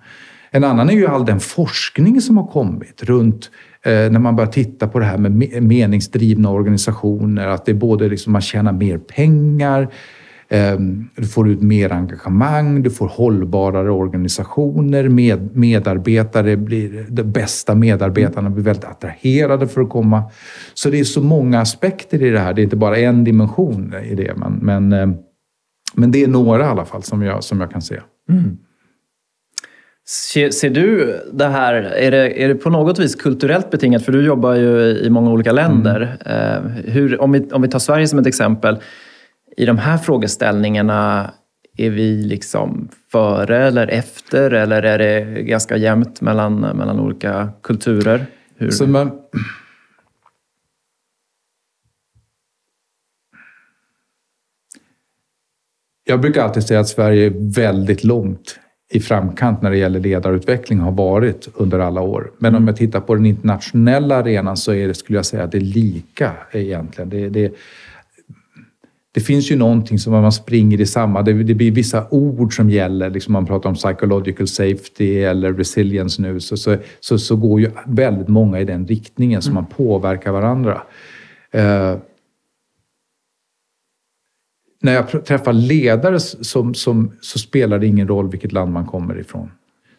En 0.50 0.64
annan 0.64 0.90
är 0.90 0.94
ju 0.94 1.06
all 1.06 1.24
den 1.24 1.40
forskning 1.40 2.20
som 2.20 2.36
har 2.36 2.46
kommit 2.46 3.02
runt 3.02 3.50
eh, 3.82 3.92
när 3.92 4.18
man 4.18 4.36
börjar 4.36 4.52
titta 4.52 4.88
på 4.88 4.98
det 4.98 5.04
här 5.04 5.18
med 5.18 5.62
meningsdrivna 5.62 6.50
organisationer. 6.50 7.46
Att 7.46 7.66
det 7.66 7.72
är 7.72 7.76
både 7.76 8.08
liksom 8.08 8.32
man 8.32 8.42
tjänar 8.42 8.72
mer 8.72 8.98
pengar, 8.98 9.88
du 11.16 11.26
får 11.26 11.48
ut 11.48 11.62
mer 11.62 11.92
engagemang, 11.92 12.82
du 12.82 12.90
får 12.90 13.08
hållbarare 13.08 13.90
organisationer, 13.90 15.08
med, 15.08 15.56
medarbetare 15.56 16.56
blir, 16.56 17.06
de 17.08 17.22
bästa 17.22 17.74
medarbetarna 17.74 18.50
blir 18.50 18.64
väldigt 18.64 18.84
attraherade 18.84 19.68
för 19.68 19.80
att 19.80 19.90
komma. 19.90 20.22
Så 20.74 20.90
det 20.90 21.00
är 21.00 21.04
så 21.04 21.22
många 21.22 21.60
aspekter 21.60 22.22
i 22.22 22.30
det 22.30 22.38
här. 22.38 22.54
Det 22.54 22.60
är 22.60 22.64
inte 22.64 22.76
bara 22.76 22.96
en 22.96 23.24
dimension 23.24 23.94
i 24.04 24.14
det. 24.14 24.34
Men, 24.36 24.52
men, 24.52 24.92
ehm, 24.92 25.14
men 25.94 26.10
det 26.10 26.22
är 26.22 26.28
några 26.28 26.62
i 26.62 26.66
alla 26.66 26.84
fall 26.84 27.02
som 27.02 27.22
jag, 27.22 27.44
som 27.44 27.60
jag 27.60 27.70
kan 27.70 27.82
se. 27.82 28.00
Mm. 28.30 28.56
Ser, 30.08 30.70
du 30.70 31.20
det 31.32 31.48
här, 31.48 31.74
är 31.74 32.10
det, 32.10 32.42
är 32.44 32.48
det 32.48 32.54
på 32.54 32.70
något 32.70 32.98
vis 32.98 33.14
kulturellt 33.14 33.70
betingat? 33.70 34.04
För 34.04 34.12
du 34.12 34.26
jobbar 34.26 34.54
ju 34.54 34.98
i 34.98 35.10
många 35.10 35.30
olika 35.30 35.52
länder. 35.52 36.16
Mm. 36.26 36.66
Eh, 36.66 36.92
hur, 36.92 37.20
om, 37.20 37.32
vi, 37.32 37.50
om 37.52 37.62
vi 37.62 37.68
tar 37.68 37.78
Sverige 37.78 38.08
som 38.08 38.18
ett 38.18 38.26
exempel. 38.26 38.76
I 39.60 39.64
de 39.64 39.78
här 39.78 39.98
frågeställningarna, 39.98 41.30
är 41.76 41.90
vi 41.90 42.22
liksom 42.22 42.88
före 43.12 43.66
eller 43.66 43.86
efter? 43.86 44.50
Eller 44.50 44.82
är 44.82 44.98
det 44.98 45.42
ganska 45.42 45.76
jämnt 45.76 46.20
mellan, 46.20 46.60
mellan 46.60 47.00
olika 47.00 47.52
kulturer? 47.62 48.26
Hur? 48.56 48.70
Så 48.70 48.86
man, 48.86 49.10
jag 56.04 56.20
brukar 56.20 56.44
alltid 56.44 56.62
säga 56.62 56.80
att 56.80 56.88
Sverige 56.88 57.26
är 57.26 57.54
väldigt 57.54 58.04
långt 58.04 58.58
i 58.92 59.00
framkant 59.00 59.62
när 59.62 59.70
det 59.70 59.78
gäller 59.78 60.00
ledarutveckling 60.00 60.78
har 60.78 60.92
varit 60.92 61.48
under 61.54 61.78
alla 61.78 62.00
år. 62.00 62.30
Men 62.38 62.54
om 62.54 62.66
jag 62.66 62.76
tittar 62.76 63.00
på 63.00 63.14
den 63.14 63.26
internationella 63.26 64.16
arenan 64.16 64.56
så 64.56 64.72
är 64.72 64.88
det, 64.88 64.94
skulle 64.94 65.18
jag 65.18 65.26
säga 65.26 65.44
att 65.44 65.52
det 65.52 65.58
är 65.58 65.60
lika 65.60 66.32
egentligen. 66.52 67.10
Det, 67.10 67.28
det, 67.28 67.52
det 69.12 69.20
finns 69.20 69.50
ju 69.50 69.56
någonting 69.56 69.98
som 69.98 70.12
man 70.12 70.32
springer 70.32 70.80
i 70.80 70.86
samma... 70.86 71.22
Det, 71.22 71.32
det 71.32 71.54
blir 71.54 71.70
vissa 71.70 72.08
ord 72.10 72.56
som 72.56 72.70
gäller. 72.70 73.10
Liksom 73.10 73.32
man 73.32 73.46
pratar 73.46 73.68
om 73.68 73.74
psychological 73.74 74.48
safety 74.48 75.18
eller 75.18 75.52
resilience 75.52 76.22
nu. 76.22 76.40
Så, 76.40 76.56
så, 76.56 76.76
så, 77.00 77.18
så 77.18 77.36
går 77.36 77.60
ju 77.60 77.70
väldigt 77.86 78.28
många 78.28 78.60
i 78.60 78.64
den 78.64 78.86
riktningen, 78.86 79.42
så 79.42 79.52
man 79.52 79.66
påverkar 79.66 80.32
varandra. 80.32 80.82
Uh, 81.54 81.98
när 84.82 84.92
jag 84.92 85.24
träffar 85.24 85.52
ledare 85.52 86.20
som, 86.20 86.74
som, 86.74 87.12
så 87.20 87.38
spelar 87.38 87.78
det 87.78 87.86
ingen 87.86 88.08
roll 88.08 88.30
vilket 88.30 88.52
land 88.52 88.72
man 88.72 88.86
kommer 88.86 89.20
ifrån. 89.20 89.50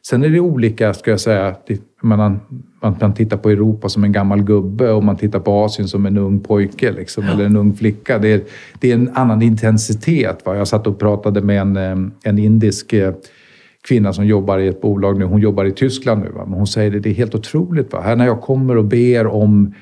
Sen 0.08 0.24
är 0.24 0.30
det 0.30 0.40
olika, 0.40 0.94
ska 0.94 1.12
jag 1.12 1.20
säga. 1.20 1.56
Man, 2.02 2.40
man 2.82 2.96
kan 2.96 3.14
titta 3.14 3.38
på 3.38 3.50
Europa 3.50 3.90
som 3.90 4.04
en 4.04 4.12
gammal 4.12 4.44
gubbe 4.44 4.92
och 4.92 5.04
man 5.04 5.16
tittar 5.16 5.40
på 5.40 5.52
Asien 5.52 5.88
som 5.88 6.06
en 6.06 6.18
ung 6.18 6.40
pojke 6.40 6.92
liksom, 6.92 7.24
eller 7.24 7.46
en 7.46 7.56
ung 7.56 7.74
flicka. 7.74 8.20
Det 8.20 8.28
är, 8.28 8.42
det 8.80 8.92
är 8.92 8.94
en 8.94 9.10
annan 9.14 9.42
intensitet. 9.42 10.46
Va? 10.46 10.56
Jag 10.56 10.68
satt 10.68 10.88
och 10.88 11.00
pratade 11.00 11.42
med 11.42 11.62
en, 11.62 11.78
eh, 11.78 12.12
en 12.24 12.40
indisk 12.40 12.94
eh, 12.94 13.14
kvinna 13.88 14.14
som 14.14 14.26
jobbar 14.26 14.60
i 14.60 14.68
ett 14.68 14.82
bolag 14.82 15.20
nu. 15.20 15.26
Hon 15.26 15.42
jobbar 15.42 15.66
i 15.66 15.72
Tyskland 15.72 16.24
nu. 16.24 16.30
Va? 16.30 16.46
Men 16.46 16.54
hon 16.54 16.68
säger 16.68 16.98
att 16.98 17.04
det 17.04 17.10
är 17.10 17.14
helt 17.14 17.36
otroligt. 17.36 17.94
Va? 17.94 18.02
Här 18.02 18.16
när 18.16 18.26
jag 18.26 18.42
kommer 18.42 18.78
och 18.78 18.86
ber 18.86 19.28
om 19.28 19.74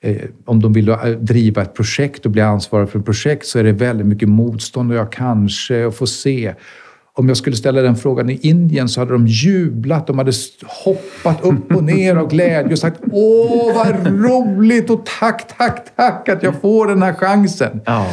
eh, 0.00 0.22
om 0.44 0.62
de 0.62 0.72
vill 0.72 0.96
driva 1.20 1.62
ett 1.62 1.74
projekt 1.74 2.26
och 2.26 2.32
bli 2.32 2.42
ansvarig 2.42 2.88
för 2.88 2.98
ett 2.98 3.04
projekt 3.04 3.46
så 3.46 3.58
är 3.58 3.64
det 3.64 3.72
väldigt 3.72 4.06
mycket 4.06 4.28
motstånd 4.28 4.90
och 4.90 4.96
jag 4.96 5.12
kanske 5.12 5.90
får 5.90 6.06
se 6.06 6.54
om 7.18 7.28
jag 7.28 7.36
skulle 7.36 7.56
ställa 7.56 7.82
den 7.82 7.96
frågan 7.96 8.30
i 8.30 8.38
Indien 8.42 8.88
så 8.88 9.00
hade 9.00 9.12
de 9.12 9.26
jublat. 9.26 10.06
De 10.06 10.18
hade 10.18 10.32
hoppat 10.84 11.44
upp 11.44 11.76
och 11.76 11.84
ner 11.84 12.16
av 12.16 12.28
glädje 12.28 12.72
och 12.72 12.78
sagt 12.78 13.00
Åh, 13.12 13.74
vad 13.74 14.06
roligt 14.06 14.90
och 14.90 15.06
tack, 15.20 15.56
tack, 15.56 15.96
tack 15.96 16.28
att 16.28 16.42
jag 16.42 16.60
får 16.60 16.86
den 16.86 17.02
här 17.02 17.12
chansen. 17.12 17.80
Ja. 17.86 18.06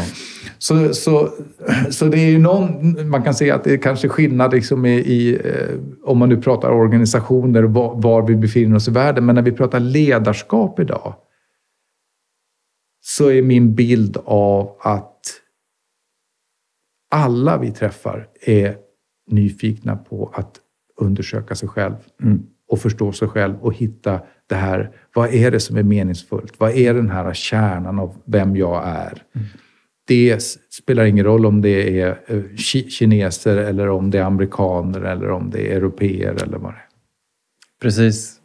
Så, 0.57 0.93
så, 0.93 1.29
så 1.89 2.05
det 2.05 2.17
är 2.17 2.29
ju 2.29 2.39
någon, 2.39 3.09
man 3.09 3.23
kan 3.23 3.33
se 3.33 3.51
att 3.51 3.63
det 3.63 3.73
är 3.73 3.77
kanske 3.77 4.09
skillnad 4.09 4.53
liksom 4.53 4.85
i, 4.85 4.93
i 4.93 5.33
eh, 5.33 5.79
om 6.03 6.17
man 6.17 6.29
nu 6.29 6.41
pratar 6.41 6.71
organisationer 6.71 7.63
var, 7.63 7.95
var 7.95 8.27
vi 8.27 8.35
befinner 8.35 8.75
oss 8.75 8.87
i 8.87 8.91
världen. 8.91 9.25
Men 9.25 9.35
när 9.35 9.41
vi 9.41 9.51
pratar 9.51 9.79
ledarskap 9.79 10.79
idag 10.79 11.15
så 13.01 13.31
är 13.31 13.41
min 13.41 13.75
bild 13.75 14.17
av 14.25 14.77
att 14.81 15.19
alla 17.11 17.57
vi 17.57 17.71
träffar 17.71 18.27
är 18.41 18.77
nyfikna 19.31 19.95
på 19.95 20.31
att 20.33 20.59
undersöka 21.01 21.55
sig 21.55 21.69
själv 21.69 21.95
mm. 22.23 22.43
och 22.67 22.79
förstå 22.79 23.11
sig 23.11 23.27
själv 23.27 23.55
och 23.61 23.73
hitta 23.73 24.19
det 24.47 24.55
här. 24.55 24.91
Vad 25.13 25.33
är 25.33 25.51
det 25.51 25.59
som 25.59 25.77
är 25.77 25.83
meningsfullt? 25.83 26.59
Vad 26.59 26.71
är 26.71 26.93
den 26.93 27.09
här 27.09 27.33
kärnan 27.33 27.99
av 27.99 28.15
vem 28.25 28.55
jag 28.55 28.87
är? 28.87 29.23
Mm. 29.35 29.47
Det 30.07 30.41
spelar 30.69 31.05
ingen 31.05 31.25
roll 31.25 31.45
om 31.45 31.61
det 31.61 32.01
är 32.01 32.19
eh, 32.27 32.55
kineser 32.89 33.57
eller 33.57 33.89
om 33.89 34.11
det 34.11 34.17
är 34.17 34.23
amerikaner 34.23 35.01
eller 35.01 35.31
om 35.31 35.49
det 35.49 35.71
är 35.71 35.75
europeer 35.75 36.43
eller 36.43 36.57
vad 36.57 36.71
det 36.71 36.77
är. 36.77 36.87
Precis. 37.81 38.39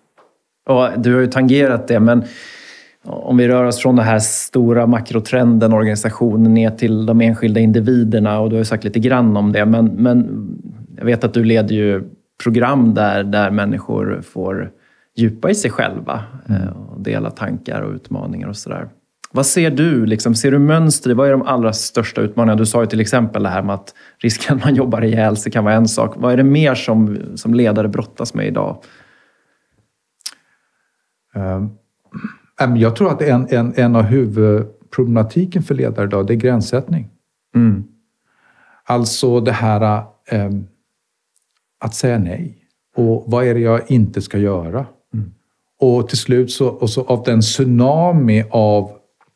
Och 0.68 1.00
du 1.00 1.14
har 1.14 1.20
ju 1.20 1.26
tangerat 1.26 1.88
det, 1.88 2.00
men 2.00 2.24
om 3.02 3.36
vi 3.36 3.48
rör 3.48 3.64
oss 3.64 3.78
från 3.78 3.96
den 3.96 4.04
här 4.04 4.18
stora 4.18 4.86
makrotrenden, 4.86 5.72
organisationen, 5.72 6.54
ner 6.54 6.70
till 6.70 7.06
de 7.06 7.20
enskilda 7.20 7.60
individerna 7.60 8.40
och 8.40 8.50
du 8.50 8.56
har 8.56 8.60
ju 8.60 8.64
sagt 8.64 8.84
lite 8.84 8.98
grann 8.98 9.36
om 9.36 9.52
det, 9.52 9.66
men, 9.66 9.86
men 9.86 10.48
jag 10.98 11.04
vet 11.04 11.24
att 11.24 11.34
du 11.34 11.44
leder 11.44 11.74
ju 11.74 12.04
program 12.42 12.94
där, 12.94 13.24
där 13.24 13.50
människor 13.50 14.20
får 14.22 14.70
djupa 15.16 15.50
i 15.50 15.54
sig 15.54 15.70
själva 15.70 16.24
mm. 16.48 16.62
Eh, 16.62 16.68
och 16.68 17.00
dela 17.00 17.30
tankar 17.30 17.80
och 17.80 17.94
utmaningar 17.94 18.48
och 18.48 18.56
sådär. 18.56 18.88
Vad 19.32 19.46
ser 19.46 19.70
du? 19.70 20.06
Liksom, 20.06 20.34
ser 20.34 20.50
du 20.50 20.58
mönster? 20.58 21.14
Vad 21.14 21.28
är 21.28 21.32
de 21.32 21.42
allra 21.42 21.72
största 21.72 22.20
utmaningarna? 22.20 22.58
Du 22.58 22.66
sa 22.66 22.80
ju 22.80 22.86
till 22.86 23.00
exempel 23.00 23.42
det 23.42 23.48
här 23.48 23.62
med 23.62 23.74
att 23.74 23.94
risken 24.18 24.56
att 24.56 24.64
man 24.64 24.74
jobbar 24.74 25.04
ihjäl 25.04 25.36
sig 25.36 25.52
kan 25.52 25.64
vara 25.64 25.74
en 25.74 25.88
sak. 25.88 26.14
Vad 26.16 26.32
är 26.32 26.36
det 26.36 26.44
mer 26.44 26.74
som, 26.74 27.18
som 27.34 27.54
ledare 27.54 27.88
brottas 27.88 28.34
med 28.34 28.46
idag? 28.46 28.82
Um, 31.34 32.76
jag 32.76 32.96
tror 32.96 33.12
att 33.12 33.22
en, 33.22 33.46
en, 33.50 33.72
en 33.76 33.96
av 33.96 34.02
huvudproblematiken 34.02 35.62
för 35.62 35.74
ledare 35.74 36.06
idag, 36.06 36.26
det 36.26 36.32
är 36.32 36.36
gränssättning. 36.36 37.08
Mm. 37.54 37.84
Alltså 38.84 39.40
det 39.40 39.52
här 39.52 40.02
um, 40.32 40.66
att 41.78 41.94
säga 41.94 42.18
nej. 42.18 42.54
Och 42.96 43.24
vad 43.26 43.46
är 43.46 43.54
det 43.54 43.60
jag 43.60 43.90
inte 43.90 44.22
ska 44.22 44.38
göra? 44.38 44.86
Mm. 45.14 45.32
Och 45.80 46.08
till 46.08 46.18
slut 46.18 46.50
så, 46.50 46.68
och 46.68 46.90
så 46.90 47.02
av 47.02 47.22
den 47.24 47.40
tsunami 47.40 48.44
av 48.50 48.90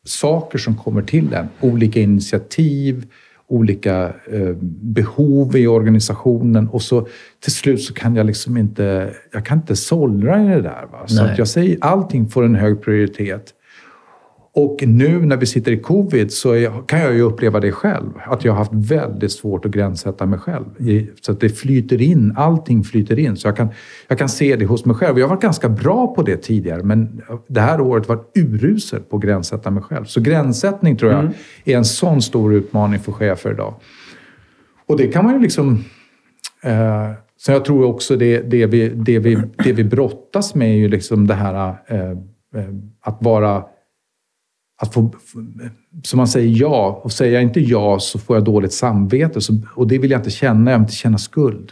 saker 0.05 0.57
som 0.57 0.75
kommer 0.77 1.01
till 1.01 1.29
den, 1.29 1.47
olika 1.61 1.99
initiativ, 1.99 3.05
olika 3.47 4.13
eh, 4.31 4.55
behov 4.81 5.57
i 5.57 5.67
organisationen 5.67 6.67
och 6.67 6.81
så 6.81 7.07
till 7.39 7.51
slut 7.51 7.81
så 7.81 7.93
kan 7.93 8.15
jag 8.15 8.25
liksom 8.25 8.57
inte, 8.57 9.13
jag 9.31 9.45
kan 9.45 9.57
inte 9.57 9.75
sållra 9.75 10.43
i 10.43 10.47
det 10.47 10.61
där. 10.61 10.87
Va? 10.91 11.07
Så 11.07 11.23
att 11.23 11.37
jag 11.37 11.47
säger 11.47 11.77
allting 11.81 12.29
får 12.29 12.45
en 12.45 12.55
hög 12.55 12.81
prioritet. 12.81 13.53
Och 14.55 14.83
nu 14.87 15.25
när 15.25 15.37
vi 15.37 15.45
sitter 15.45 15.71
i 15.71 15.77
covid 15.77 16.31
så 16.31 16.51
är, 16.51 16.87
kan 16.87 16.99
jag 16.99 17.13
ju 17.13 17.21
uppleva 17.21 17.59
det 17.59 17.71
själv. 17.71 18.09
Att 18.25 18.45
jag 18.45 18.51
har 18.51 18.57
haft 18.57 18.73
väldigt 18.73 19.31
svårt 19.31 19.65
att 19.65 19.71
gränssätta 19.71 20.25
mig 20.25 20.39
själv. 20.39 20.65
Så 21.21 21.31
att 21.31 21.39
det 21.39 21.49
flyter 21.49 22.01
in, 22.01 22.33
allting 22.37 22.83
flyter 22.83 23.19
in. 23.19 23.37
Så 23.37 23.47
jag 23.47 23.57
kan, 23.57 23.69
jag 24.07 24.17
kan 24.17 24.29
se 24.29 24.55
det 24.55 24.65
hos 24.65 24.85
mig 24.85 24.95
själv. 24.95 25.19
Jag 25.19 25.25
har 25.25 25.29
varit 25.35 25.41
ganska 25.41 25.69
bra 25.69 26.15
på 26.15 26.21
det 26.21 26.37
tidigare, 26.37 26.83
men 26.83 27.21
det 27.47 27.61
här 27.61 27.81
året 27.81 28.07
varit 28.07 28.31
urusel 28.35 28.99
på 28.99 29.17
att 29.17 29.23
gränssätta 29.23 29.71
mig 29.71 29.83
själv. 29.83 30.05
Så 30.05 30.21
gränssättning 30.21 30.97
tror 30.97 31.11
jag 31.11 31.19
mm. 31.19 31.33
är 31.65 31.77
en 31.77 31.85
sån 31.85 32.21
stor 32.21 32.53
utmaning 32.53 32.99
för 32.99 33.11
chefer 33.11 33.51
idag. 33.51 33.73
Och 34.87 34.97
det 34.97 35.07
kan 35.07 35.25
man 35.25 35.33
ju 35.33 35.39
liksom... 35.39 35.83
Eh, 36.63 37.11
så 37.37 37.51
jag 37.51 37.65
tror 37.65 37.85
också 37.85 38.15
det, 38.15 38.41
det, 38.41 38.65
vi, 38.65 38.89
det, 38.89 39.19
vi, 39.19 39.37
det 39.63 39.73
vi 39.73 39.83
brottas 39.83 40.55
med 40.55 40.69
är 40.69 40.75
ju 40.75 40.87
liksom 40.87 41.27
det 41.27 41.33
här 41.33 41.75
eh, 41.87 42.09
eh 42.09 42.17
att 43.01 43.17
vara 43.21 43.63
att 44.83 44.93
få, 44.93 45.11
som 46.03 46.17
man 46.17 46.27
säger 46.27 46.61
ja, 46.61 47.01
och 47.03 47.11
säger 47.11 47.33
jag 47.33 47.43
inte 47.43 47.59
ja 47.59 47.99
så 47.99 48.19
får 48.19 48.35
jag 48.35 48.43
dåligt 48.43 48.73
samvete. 48.73 49.41
Så, 49.41 49.53
och 49.75 49.87
det 49.87 49.97
vill 49.97 50.11
jag 50.11 50.19
inte 50.19 50.29
känna, 50.29 50.71
jag 50.71 50.77
vill 50.77 50.83
inte 50.83 50.93
känna 50.93 51.17
skuld. 51.17 51.71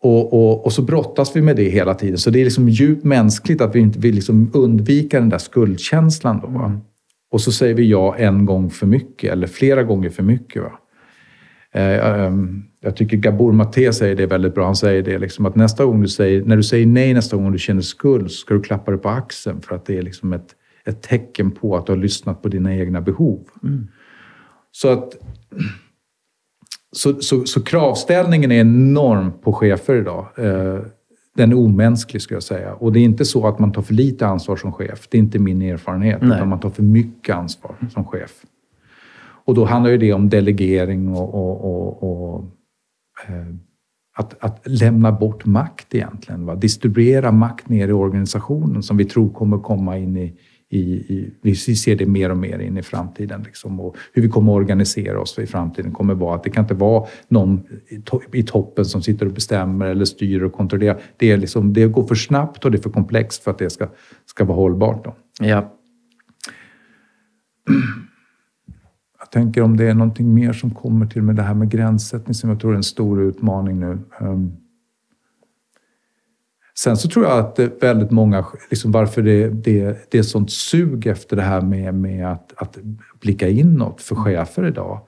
Och, 0.00 0.32
och, 0.32 0.64
och, 0.64 0.72
så 0.72 0.82
brottas 0.82 1.36
vi 1.36 1.42
med 1.42 1.56
det 1.56 1.68
hela 1.68 1.94
tiden. 1.94 2.18
Så 2.18 2.30
det 2.30 2.40
är 2.40 2.44
liksom 2.44 2.68
djupt 2.68 3.04
mänskligt 3.04 3.60
att 3.60 3.74
vi 3.74 3.80
inte 3.80 3.98
vill 3.98 4.14
liksom 4.14 4.50
undvika 4.54 5.20
den 5.20 5.28
där 5.28 5.38
skuldkänslan. 5.38 6.40
Då, 6.40 6.48
mm. 6.48 6.80
Och 7.30 7.40
så 7.40 7.52
säger 7.52 7.74
vi 7.74 7.90
ja 7.90 8.16
en 8.16 8.44
gång 8.44 8.70
för 8.70 8.86
mycket, 8.86 9.32
eller 9.32 9.46
flera 9.46 9.82
gånger 9.82 10.10
för 10.10 10.22
mycket. 10.22 10.62
Va? 10.62 10.72
Eh, 11.72 12.24
ehm, 12.24 12.62
jag 12.80 12.96
tycker 12.96 13.16
Gabor 13.16 13.52
Maté 13.52 13.92
säger 13.92 14.16
det 14.16 14.26
väldigt 14.26 14.54
bra. 14.54 14.64
Han 14.64 14.76
säger 14.76 15.02
det 15.02 15.18
liksom 15.18 15.46
att 15.46 15.56
nästa 15.56 15.84
gång 15.84 16.02
du 16.02 16.08
säger, 16.08 16.44
när 16.44 16.56
du 16.56 16.62
säger 16.62 16.86
nej 16.86 17.14
nästa 17.14 17.36
gång 17.36 17.52
du 17.52 17.58
känner 17.58 17.82
skuld 17.82 18.30
så 18.30 18.36
ska 18.36 18.54
du 18.54 18.62
klappa 18.62 18.90
dig 18.90 19.00
på 19.00 19.08
axeln 19.08 19.60
för 19.60 19.74
att 19.74 19.86
det 19.86 19.98
är 19.98 20.02
liksom 20.02 20.32
ett 20.32 20.54
ett 20.84 21.02
tecken 21.02 21.50
på 21.50 21.76
att 21.76 21.86
du 21.86 21.92
har 21.92 21.96
lyssnat 21.96 22.42
på 22.42 22.48
dina 22.48 22.74
egna 22.74 23.00
behov. 23.00 23.48
Mm. 23.62 23.88
Så 24.70 24.88
att 24.88 25.16
så, 26.92 27.14
så, 27.20 27.44
så, 27.44 27.62
kravställningen 27.62 28.52
är 28.52 28.60
enorm 28.60 29.32
på 29.42 29.52
chefer 29.52 29.94
idag. 29.94 30.26
Eh, 30.36 30.80
den 31.34 31.52
är 31.52 31.56
omänsklig, 31.56 32.22
ska 32.22 32.34
jag 32.34 32.42
säga. 32.42 32.74
Och 32.74 32.92
det 32.92 32.98
är 32.98 33.04
inte 33.04 33.24
så 33.24 33.46
att 33.46 33.58
man 33.58 33.72
tar 33.72 33.82
för 33.82 33.94
lite 33.94 34.26
ansvar 34.26 34.56
som 34.56 34.72
chef. 34.72 35.08
Det 35.10 35.16
är 35.16 35.18
inte 35.18 35.38
min 35.38 35.62
erfarenhet. 35.62 36.22
Nej. 36.22 36.36
Utan 36.36 36.48
man 36.48 36.60
tar 36.60 36.70
för 36.70 36.82
mycket 36.82 37.36
ansvar 37.36 37.74
som 37.92 38.04
chef. 38.04 38.44
Och 39.44 39.54
då 39.54 39.64
handlar 39.64 39.90
ju 39.90 39.98
det 39.98 40.12
om 40.12 40.28
delegering 40.28 41.08
och, 41.08 41.34
och, 41.34 41.64
och, 41.64 42.02
och 42.02 42.44
eh, 43.28 43.54
att, 44.14 44.44
att 44.44 44.60
lämna 44.64 45.12
bort 45.12 45.44
makt 45.44 45.94
egentligen. 45.94 46.46
Va? 46.46 46.54
Distribuera 46.54 47.32
makt 47.32 47.68
ner 47.68 47.88
i 47.88 47.92
organisationen 47.92 48.82
som 48.82 48.96
vi 48.96 49.04
tror 49.04 49.30
kommer 49.30 49.58
komma 49.58 49.98
in 49.98 50.16
i, 50.16 50.34
i, 50.72 50.92
i, 50.92 51.30
vi 51.42 51.54
ser 51.54 51.96
det 51.96 52.06
mer 52.06 52.30
och 52.30 52.36
mer 52.36 52.58
in 52.58 52.78
i 52.78 52.82
framtiden. 52.82 53.42
Liksom. 53.42 53.80
Och 53.80 53.96
hur 54.12 54.22
vi 54.22 54.28
kommer 54.28 54.52
att 54.52 54.56
organisera 54.56 55.20
oss 55.20 55.38
i 55.38 55.46
framtiden 55.46 55.92
kommer 55.92 56.14
vara 56.14 56.34
att 56.34 56.44
det 56.44 56.50
kan 56.50 56.64
inte 56.64 56.74
vara 56.74 57.06
någon 57.28 57.62
i 58.32 58.42
toppen 58.42 58.84
som 58.84 59.02
sitter 59.02 59.26
och 59.26 59.32
bestämmer 59.32 59.86
eller 59.86 60.04
styr 60.04 60.42
och 60.42 60.52
kontrollerar. 60.52 61.00
Det, 61.16 61.30
är 61.30 61.36
liksom, 61.36 61.72
det 61.72 61.86
går 61.86 62.06
för 62.06 62.14
snabbt 62.14 62.64
och 62.64 62.70
det 62.70 62.78
är 62.78 62.82
för 62.82 62.90
komplext 62.90 63.44
för 63.44 63.50
att 63.50 63.58
det 63.58 63.70
ska, 63.70 63.88
ska 64.26 64.44
vara 64.44 64.56
hållbart. 64.56 65.04
Då. 65.04 65.16
Ja. 65.40 65.72
Jag 69.18 69.30
tänker 69.30 69.62
om 69.62 69.76
det 69.76 69.84
är 69.84 69.94
någonting 69.94 70.34
mer 70.34 70.52
som 70.52 70.70
kommer 70.70 71.06
till 71.06 71.22
med 71.22 71.36
det 71.36 71.42
här 71.42 71.54
med 71.54 71.70
gränssättning 71.70 72.34
som 72.34 72.50
jag 72.50 72.60
tror 72.60 72.72
är 72.72 72.76
en 72.76 72.82
stor 72.82 73.22
utmaning 73.22 73.80
nu. 73.80 73.98
Um, 74.20 74.52
Sen 76.78 76.96
så 76.96 77.08
tror 77.08 77.24
jag 77.24 77.38
att 77.38 77.58
väldigt 77.80 78.10
många, 78.10 78.44
liksom 78.70 78.92
varför 78.92 79.22
det, 79.22 79.48
det, 79.48 80.10
det 80.10 80.18
är 80.18 80.22
sånt 80.22 80.50
sug 80.50 81.06
efter 81.06 81.36
det 81.36 81.42
här 81.42 81.60
med, 81.60 81.94
med 81.94 82.32
att, 82.32 82.52
att 82.56 82.78
blicka 83.20 83.48
inåt 83.48 84.00
för 84.00 84.14
chefer 84.14 84.66
idag 84.66 85.00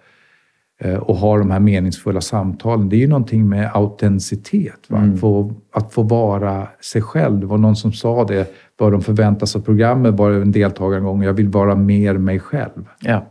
eh, 0.81 0.97
och 0.97 1.17
ha 1.17 1.39
de 1.39 1.51
här 1.51 1.61
meningsfulla 1.61 2.21
samtalen. 2.21 2.89
Det 2.89 2.97
är 2.97 3.01
ju 3.01 3.09
någonting 3.09 3.49
med 3.49 3.71
autenticitet. 3.75 4.91
Mm. 4.91 5.15
Att, 5.15 5.21
få, 5.21 5.55
att 5.73 5.93
få 5.93 6.03
vara 6.03 6.69
sig 6.81 7.03
själv. 7.03 7.41
Det 7.41 7.47
var 7.47 7.59
någon 7.59 7.77
som 7.77 7.93
sa 7.93 8.25
det, 8.25 8.55
vad 8.79 8.93
de 8.93 9.03
förväntas 9.03 9.57
av 9.57 9.61
programmet 9.61 10.15
var 10.15 10.31
en 10.31 10.53
deltagare 10.53 10.99
en 10.99 11.05
gång. 11.05 11.23
Jag 11.23 11.35
vill 11.35 11.49
vara 11.49 11.75
mer 11.75 12.19
mig 12.19 12.41
själv. 12.41 12.89
Ja. 13.01 13.31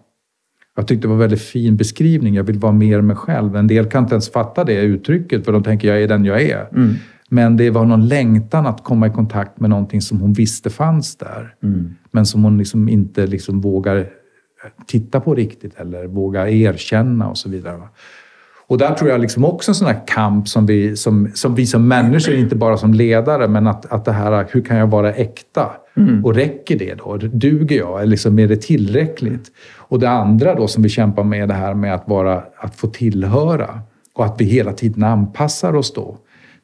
Jag 0.75 0.87
tyckte 0.87 1.01
det 1.01 1.07
var 1.07 1.15
en 1.15 1.19
väldigt 1.19 1.41
fin 1.41 1.77
beskrivning. 1.77 2.33
Jag 2.35 2.43
vill 2.43 2.59
vara 2.59 2.71
mer 2.71 3.01
mig 3.01 3.15
själv. 3.15 3.55
En 3.55 3.67
del 3.67 3.85
kan 3.85 4.03
inte 4.03 4.15
ens 4.15 4.31
fatta 4.31 4.63
det 4.63 4.81
uttrycket 4.81 5.45
för 5.45 5.51
de 5.51 5.63
tänker 5.63 5.87
jag 5.87 6.01
är 6.01 6.07
den 6.07 6.25
jag 6.25 6.41
är. 6.41 6.67
Mm. 6.71 6.93
Men 7.33 7.57
det 7.57 7.69
var 7.69 7.85
någon 7.85 8.07
längtan 8.07 8.67
att 8.67 8.83
komma 8.83 9.07
i 9.07 9.09
kontakt 9.09 9.59
med 9.59 9.69
någonting 9.69 10.01
som 10.01 10.19
hon 10.19 10.33
visste 10.33 10.69
fanns 10.69 11.15
där. 11.15 11.55
Mm. 11.63 11.95
Men 12.11 12.25
som 12.25 12.43
hon 12.43 12.57
liksom 12.57 12.89
inte 12.89 13.27
liksom 13.27 13.61
vågar 13.61 14.07
titta 14.87 15.19
på 15.19 15.35
riktigt 15.35 15.75
eller 15.75 16.07
vågar 16.07 16.47
erkänna 16.47 17.29
och 17.29 17.37
så 17.37 17.49
vidare. 17.49 17.81
Och 18.67 18.77
där 18.77 18.93
tror 18.93 19.09
jag 19.09 19.21
liksom 19.21 19.45
också 19.45 19.71
en 19.71 19.75
sån 19.75 19.87
här 19.87 20.07
kamp 20.07 20.47
som 20.47 20.65
vi 20.65 20.95
som, 20.95 21.31
som, 21.33 21.55
vi 21.55 21.65
som 21.65 21.87
människor, 21.87 22.35
inte 22.35 22.55
bara 22.55 22.77
som 22.77 22.93
ledare, 22.93 23.47
men 23.47 23.67
att, 23.67 23.91
att 23.91 24.05
det 24.05 24.11
här, 24.11 24.47
hur 24.51 24.61
kan 24.61 24.77
jag 24.77 24.87
vara 24.87 25.13
äkta? 25.13 25.71
Mm. 25.97 26.25
Och 26.25 26.35
räcker 26.35 26.79
det 26.79 26.93
då? 26.93 27.17
Duger 27.17 27.77
jag? 27.77 28.07
Liksom, 28.07 28.39
är 28.39 28.47
det 28.47 28.61
tillräckligt? 28.61 29.51
Och 29.75 29.99
det 29.99 30.09
andra 30.09 30.55
då 30.55 30.67
som 30.67 30.83
vi 30.83 30.89
kämpar 30.89 31.23
med, 31.23 31.47
det 31.47 31.53
här 31.53 31.73
med 31.73 31.95
att, 31.95 32.07
vara, 32.07 32.43
att 32.57 32.75
få 32.75 32.87
tillhöra. 32.87 33.79
Och 34.15 34.25
att 34.25 34.41
vi 34.41 34.45
hela 34.45 34.73
tiden 34.73 35.03
anpassar 35.03 35.75
oss 35.75 35.93
då 35.93 36.17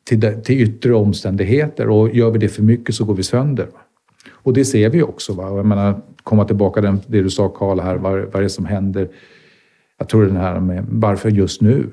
till, 0.09 0.41
till 0.43 0.61
yttre 0.61 0.93
omständigheter 0.93 1.89
och 1.89 2.15
gör 2.15 2.31
vi 2.31 2.39
det 2.39 2.49
för 2.49 2.63
mycket 2.63 2.95
så 2.95 3.05
går 3.05 3.13
vi 3.13 3.23
sönder. 3.23 3.67
Och 4.29 4.53
det 4.53 4.65
ser 4.65 4.89
vi 4.89 5.03
också. 5.03 5.33
Va? 5.33 5.55
Jag 5.55 5.65
menar, 5.65 6.01
komma 6.23 6.45
tillbaka 6.45 6.81
till 6.81 6.97
det 7.07 7.21
du 7.21 7.29
sa 7.29 7.49
Karl 7.49 7.79
här, 7.79 7.95
vad, 7.95 8.19
vad 8.19 8.35
är 8.35 8.41
det 8.41 8.49
som 8.49 8.65
händer? 8.65 9.09
Jag 9.97 10.09
tror 10.09 10.25
den 10.25 10.37
här 10.37 10.59
med 10.59 10.85
varför 10.89 11.29
just 11.29 11.61
nu? 11.61 11.87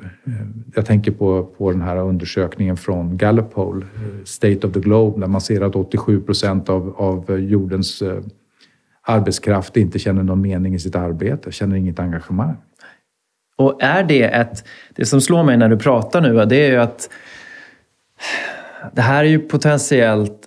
Jag 0.74 0.86
tänker 0.86 1.12
på, 1.12 1.42
på 1.58 1.70
den 1.70 1.82
här 1.82 1.96
undersökningen 1.96 2.76
från 2.76 3.16
Gallup 3.16 3.54
Poll, 3.54 3.84
State 4.24 4.66
of 4.66 4.72
the 4.72 4.80
Globe, 4.80 5.20
där 5.20 5.26
man 5.26 5.40
ser 5.40 5.60
att 5.60 5.76
87 5.76 6.20
procent 6.20 6.68
av, 6.68 6.94
av 6.96 7.40
jordens 7.40 8.02
eh, 8.02 8.18
arbetskraft 9.02 9.76
inte 9.76 9.98
känner 9.98 10.22
någon 10.22 10.40
mening 10.40 10.74
i 10.74 10.78
sitt 10.78 10.96
arbete, 10.96 11.52
känner 11.52 11.76
inget 11.76 11.98
engagemang. 11.98 12.56
Och 13.56 13.82
är 13.82 14.04
det 14.04 14.22
ett... 14.22 14.64
Det 14.94 15.04
som 15.04 15.20
slår 15.20 15.42
mig 15.42 15.56
när 15.56 15.68
du 15.68 15.76
pratar 15.76 16.20
nu, 16.20 16.44
det 16.44 16.56
är 16.56 16.70
ju 16.70 16.76
att 16.76 17.10
det 18.92 19.02
här 19.02 19.24
är 19.24 19.28
ju 19.28 19.38
potentiellt 19.38 20.46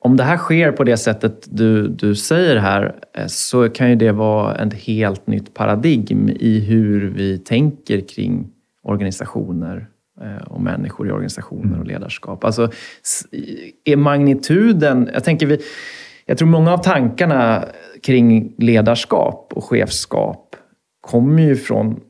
om 0.00 0.16
det 0.16 0.24
här 0.24 0.36
sker 0.36 0.72
på 0.72 0.84
det 0.84 0.96
sättet 0.96 1.46
du, 1.50 1.88
du 1.88 2.14
säger 2.14 2.56
här 2.56 2.94
eh, 3.14 3.26
så 3.26 3.68
kan 3.68 3.90
ju 3.90 3.96
det 3.96 4.12
vara 4.12 4.54
ett 4.54 4.74
helt 4.74 5.26
nytt 5.26 5.54
paradigm 5.54 6.28
i 6.28 6.60
hur 6.60 7.10
vi 7.10 7.38
tänker 7.38 8.00
kring 8.00 8.50
organisationer 8.82 9.88
eh, 10.20 10.46
och 10.46 10.60
människor 10.60 11.08
i 11.08 11.10
organisationer 11.10 11.80
och 11.80 11.86
ledarskap. 11.86 12.44
Alltså, 12.44 12.70
är 13.84 13.96
magnituden... 13.96 15.10
Jag, 15.14 15.24
tänker 15.24 15.46
vi, 15.46 15.58
jag 16.26 16.38
tror 16.38 16.48
många 16.48 16.72
av 16.72 16.78
tankarna 16.78 17.64
kring 18.02 18.54
ledarskap 18.58 19.52
och 19.54 19.64
chefskap 19.64 20.56
kommer 21.00 21.42
ju 21.42 21.56
från 21.56 22.00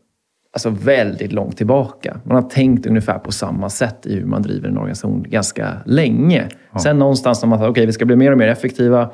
alltså 0.66 0.84
väldigt 0.84 1.32
långt 1.32 1.56
tillbaka. 1.56 2.20
Man 2.24 2.42
har 2.42 2.50
tänkt 2.50 2.86
ungefär 2.86 3.18
på 3.18 3.32
samma 3.32 3.70
sätt 3.70 4.06
i 4.06 4.14
hur 4.14 4.24
man 4.24 4.42
driver 4.42 4.68
en 4.68 4.78
organisation 4.78 5.22
ganska 5.28 5.72
länge. 5.86 6.48
Ja. 6.72 6.78
Sen 6.78 6.98
någonstans 6.98 7.42
när 7.42 7.48
man 7.48 7.58
säger 7.58 7.70
okej, 7.70 7.80
okay, 7.80 7.86
vi 7.86 7.92
ska 7.92 8.04
bli 8.04 8.16
mer 8.16 8.32
och 8.32 8.38
mer 8.38 8.48
effektiva. 8.48 9.10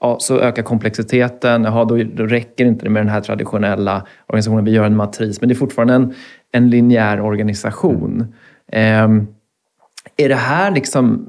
Ja, 0.00 0.16
så 0.20 0.40
ökar 0.40 0.62
komplexiteten. 0.62 1.64
Jaha, 1.64 1.84
då, 1.84 2.02
då 2.14 2.26
räcker 2.26 2.64
det 2.64 2.68
inte 2.68 2.88
med 2.88 3.02
den 3.02 3.08
här 3.08 3.20
traditionella 3.20 4.06
organisationen. 4.26 4.64
Vi 4.64 4.70
gör 4.70 4.84
en 4.84 4.96
matris, 4.96 5.40
men 5.40 5.48
det 5.48 5.52
är 5.52 5.56
fortfarande 5.56 5.94
en, 5.94 6.14
en 6.52 6.70
linjär 6.70 7.20
organisation. 7.20 8.34
Mm. 8.72 9.20
Eh, 9.20 9.24
är 10.16 10.28
det 10.28 10.34
här 10.34 10.70
liksom... 10.70 11.28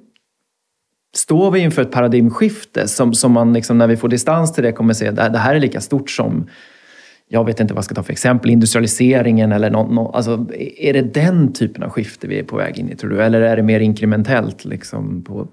Står 1.15 1.51
vi 1.51 1.59
inför 1.59 1.81
ett 1.81 1.91
paradigmskifte 1.91 2.87
som, 2.87 3.13
som 3.13 3.31
man 3.31 3.53
liksom, 3.53 3.77
när 3.77 3.87
vi 3.87 3.97
får 3.97 4.09
distans 4.09 4.53
till 4.53 4.63
det 4.63 4.71
kommer 4.71 4.93
se 4.93 5.07
att 5.07 5.15
det 5.15 5.39
här 5.39 5.55
är 5.55 5.59
lika 5.59 5.81
stort 5.81 6.09
som 6.09 6.47
jag 7.29 7.45
vet 7.45 7.59
inte 7.59 7.73
vad 7.73 7.77
jag 7.77 7.85
ska 7.85 7.95
ta 7.95 8.03
för 8.03 8.11
exempel, 8.11 8.51
industrialiseringen 8.51 9.51
eller 9.51 9.69
något. 9.69 9.91
No, 9.91 10.11
alltså, 10.13 10.47
är 10.77 10.93
det 10.93 11.01
den 11.01 11.53
typen 11.53 11.83
av 11.83 11.89
skifte 11.89 12.27
vi 12.27 12.39
är 12.39 12.43
på 12.43 12.55
väg 12.55 12.79
in 12.79 12.91
i, 12.91 12.95
tror 12.95 13.09
du? 13.09 13.21
Eller 13.21 13.41
är 13.41 13.55
det 13.55 13.63
mer 13.63 13.79
inkrementellt? 13.79 14.65
Liksom, 14.65 15.23
på... 15.23 15.47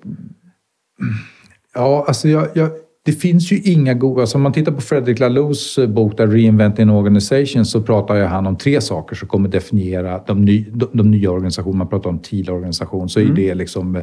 Ja, 1.74 2.04
alltså 2.08 2.28
jag, 2.28 2.48
jag, 2.54 2.70
det 3.04 3.12
finns 3.12 3.52
ju 3.52 3.60
inga 3.60 3.94
goda... 3.94 4.20
Alltså 4.20 4.38
om 4.38 4.42
man 4.42 4.52
tittar 4.52 4.72
på 4.72 4.80
Fredrik 4.80 5.18
Lalous 5.18 5.78
bok 5.88 6.16
där 6.16 6.26
Reinventing 6.26 6.90
Organization 6.90 7.64
så 7.64 7.82
pratar 7.82 8.14
ju 8.14 8.24
han 8.24 8.46
om 8.46 8.56
tre 8.56 8.80
saker 8.80 9.16
som 9.16 9.28
kommer 9.28 9.48
definiera 9.48 10.22
de, 10.26 10.44
ny, 10.44 10.66
de, 10.72 10.88
de 10.92 11.10
nya 11.10 11.30
organisationerna. 11.30 11.78
Man 11.78 11.88
pratar 11.88 12.10
om 12.10 12.18
TIL-organisation, 12.18 13.08
så 13.08 13.20
mm. 13.20 13.32
är 13.32 13.36
det 13.36 13.54
liksom 13.54 14.02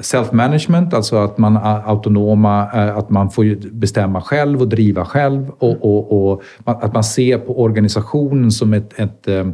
self-management, 0.00 0.94
alltså 0.94 1.16
att 1.16 1.38
man 1.38 1.56
är 1.56 1.88
autonoma, 1.88 2.70
eh, 2.74 2.96
att 2.96 3.10
man 3.10 3.30
får 3.30 3.70
bestämma 3.70 4.20
själv 4.20 4.60
och 4.60 4.68
driva 4.68 5.04
själv 5.04 5.50
och, 5.50 5.84
och, 5.84 6.32
och 6.32 6.42
att 6.64 6.94
man 6.94 7.04
ser 7.04 7.38
på 7.38 7.62
organisationen 7.62 8.50
som 8.50 8.72
ett, 8.72 8.98
ett 8.98 9.28
eh, 9.28 9.46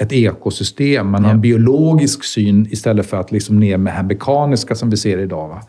ett 0.00 0.12
ekosystem. 0.12 1.10
Man 1.10 1.24
har 1.24 1.32
en 1.32 1.40
biologisk 1.40 2.24
syn 2.24 2.66
istället 2.70 3.06
för 3.06 3.16
att 3.16 3.32
liksom 3.32 3.60
ner 3.60 3.76
med 3.76 3.92
det 3.92 3.96
här 3.96 4.02
mekaniska 4.02 4.74
som 4.74 4.90
vi 4.90 4.96
ser 4.96 5.18
idag. 5.18 5.48
Va? 5.48 5.62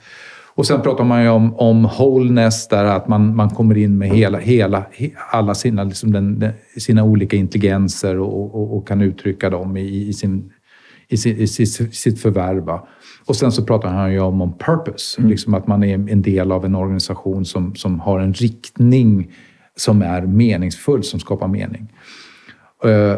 Och 0.60 0.66
sen 0.66 0.82
pratar 0.82 1.04
man 1.04 1.24
ju 1.24 1.30
om, 1.30 1.56
om 1.56 1.84
wholeness, 1.84 2.68
där 2.68 2.86
att 2.86 3.08
man, 3.08 3.36
man 3.36 3.50
kommer 3.50 3.78
in 3.78 3.98
med 3.98 4.10
hela, 4.10 4.38
hela, 4.38 4.86
alla 5.32 5.56
sina, 5.56 5.84
liksom 5.84 6.12
den, 6.12 6.52
sina 6.78 7.04
olika 7.04 7.38
intelligenser 7.38 8.20
och, 8.20 8.56
och, 8.56 8.78
och, 8.78 8.88
kan 8.88 9.02
uttrycka 9.02 9.50
dem 9.50 9.78
i, 9.78 10.08
i, 10.08 10.14
sin, 10.14 10.52
i, 11.08 11.18
sin, 11.18 11.38
i 11.38 11.48
sitt, 11.48 11.96
sitt 11.96 12.22
förvärv. 12.22 12.64
Va? 12.64 12.88
Och 13.30 13.36
sen 13.36 13.52
så 13.52 13.64
pratar 13.64 13.90
han 13.90 14.12
ju 14.12 14.20
om, 14.20 14.42
om 14.42 14.54
purpose, 14.54 15.20
mm. 15.20 15.32
liksom 15.32 15.54
att 15.54 15.68
man 15.68 15.84
är 15.84 15.94
en 15.94 16.22
del 16.22 16.52
av 16.52 16.66
en 16.66 16.76
organisation 16.76 17.46
som, 17.46 17.76
som 17.76 18.00
har 18.00 18.20
en 18.20 18.34
riktning 18.34 19.32
som 19.76 20.02
är 20.02 20.22
meningsfull, 20.22 21.04
som 21.04 21.20
skapar 21.20 21.48
mening. 21.48 21.94
Uh, 22.86 23.16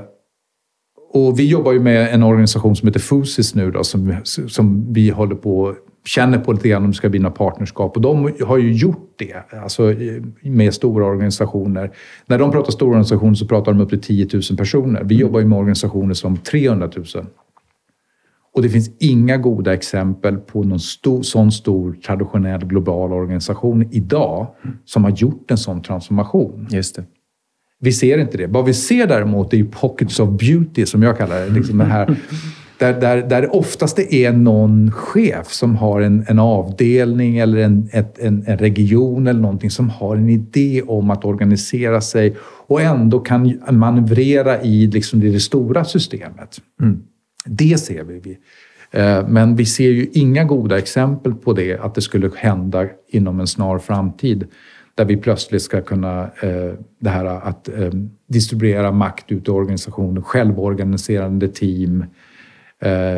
och 1.13 1.39
vi 1.39 1.47
jobbar 1.47 1.71
ju 1.71 1.79
med 1.79 2.13
en 2.13 2.23
organisation 2.23 2.75
som 2.75 2.87
heter 2.87 2.99
Fusis 2.99 3.55
nu 3.55 3.71
då, 3.71 3.83
som, 3.83 4.15
som 4.23 4.93
vi 4.93 5.09
håller 5.09 5.35
på 5.35 5.75
känner 6.05 6.37
på 6.37 6.53
lite 6.53 6.69
grann 6.69 6.83
om 6.83 6.91
det 6.91 6.97
ska 6.97 7.09
bli 7.09 7.19
några 7.19 7.35
partnerskap. 7.35 7.95
Och 7.95 8.01
de 8.01 8.33
har 8.45 8.57
ju 8.57 8.73
gjort 8.73 9.13
det, 9.15 9.55
alltså 9.63 9.95
med 10.41 10.73
stora 10.73 11.05
organisationer. 11.05 11.91
När 12.25 12.39
de 12.39 12.51
pratar 12.51 12.71
stora 12.71 12.89
organisationer 12.89 13.33
så 13.33 13.47
pratar 13.47 13.73
de 13.73 13.81
upp 13.81 13.89
till 13.89 14.01
10 14.01 14.27
000 14.33 14.57
personer. 14.57 15.03
Vi 15.03 15.15
mm. 15.15 15.27
jobbar 15.27 15.39
ju 15.39 15.45
med 15.45 15.57
organisationer 15.57 16.13
som 16.13 16.37
300 16.37 16.89
000. 16.95 17.05
Och 18.53 18.61
det 18.61 18.69
finns 18.69 18.91
inga 18.99 19.37
goda 19.37 19.73
exempel 19.73 20.37
på 20.37 20.63
någon 20.63 20.79
stor, 20.79 21.21
sån 21.21 21.51
stor 21.51 21.93
traditionell 21.93 22.65
global 22.65 23.13
organisation 23.13 23.87
idag 23.91 24.47
som 24.85 25.03
har 25.03 25.11
gjort 25.11 25.51
en 25.51 25.57
sån 25.57 25.81
transformation. 25.81 26.67
Just 26.71 26.95
det. 26.95 27.03
Vi 27.79 27.91
ser 27.91 28.17
inte 28.17 28.37
det. 28.37 28.47
Vad 28.47 28.65
vi 28.65 28.73
ser 28.73 29.07
däremot 29.07 29.53
är 29.53 29.63
pockets 29.63 30.19
of 30.19 30.29
beauty, 30.29 30.85
som 30.85 31.03
jag 31.03 31.17
kallar 31.17 31.39
det. 31.39 31.49
Liksom 31.49 31.77
det 31.77 31.83
här, 31.83 32.15
där, 32.77 33.01
där, 33.01 33.17
där 33.17 33.41
det 33.41 33.47
oftast 33.47 33.99
är 33.99 34.31
någon 34.31 34.91
chef 34.91 35.47
som 35.47 35.75
har 35.75 36.01
en, 36.01 36.25
en 36.27 36.39
avdelning 36.39 37.37
eller 37.37 37.57
en, 37.57 37.89
ett, 37.91 38.19
en, 38.19 38.43
en, 38.47 38.57
region 38.57 39.27
eller 39.27 39.39
någonting 39.39 39.69
som 39.69 39.89
har 39.89 40.15
en 40.15 40.29
idé 40.29 40.81
om 40.87 41.09
att 41.09 41.25
organisera 41.25 42.01
sig 42.01 42.35
och 42.67 42.81
ändå 42.81 43.19
kan 43.19 43.59
manövrera 43.71 44.61
i 44.61 44.87
liksom 44.87 45.19
det, 45.19 45.29
det 45.29 45.39
stora 45.39 45.85
systemet. 45.85 46.61
Mm. 46.81 47.01
Det 47.45 47.79
ser 47.79 48.03
vi. 48.03 48.37
Eh, 48.91 49.27
men 49.27 49.55
vi 49.55 49.65
ser 49.65 49.89
ju 49.89 50.07
inga 50.13 50.43
goda 50.43 50.77
exempel 50.77 51.33
på 51.33 51.53
det, 51.53 51.77
att 51.77 51.95
det 51.95 52.01
skulle 52.01 52.31
hända 52.35 52.87
inom 53.07 53.39
en 53.39 53.47
snar 53.47 53.79
framtid. 53.79 54.47
Där 54.95 55.05
vi 55.05 55.17
plötsligt 55.17 55.61
ska 55.61 55.81
kunna, 55.81 56.23
eh, 56.23 56.73
det 56.99 57.09
här 57.09 57.25
att 57.25 57.69
eh, 57.69 57.91
distribuera 58.27 58.91
makt 58.91 59.31
ut 59.31 59.47
i 59.47 59.51
organisationen, 59.51 60.23
självorganiserande 60.23 61.47
team, 61.47 62.05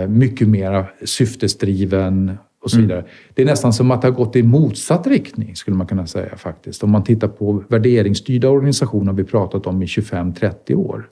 mycket 0.08 0.48
mer 0.48 0.86
syftesdriven 1.06 2.38
och 2.64 2.72
så 2.72 2.78
vidare. 2.78 3.00
Mm. 3.00 3.12
Det 3.34 3.42
är 3.42 3.46
nästan 3.46 3.74
som 3.74 3.92
att 3.92 4.02
det 4.02 4.08
har 4.08 4.16
gått 4.16 4.36
i 4.36 4.44
motsatt 4.44 5.08
riktning, 5.08 5.56
skulle 5.56 5.78
man 5.78 5.88
kunna 5.88 6.08
säga 6.08 6.38
faktiskt. 6.38 6.84
Om 6.84 6.92
man 6.92 7.04
tittar 7.04 7.28
på 7.28 7.64
värderingsstyrda 7.68 8.50
organisationer 8.50 9.06
har 9.06 9.18
vi 9.18 9.24
pratat 9.24 9.68
om 9.68 9.84
i 9.84 9.86
25-30 9.86 10.76
år. 10.76 11.10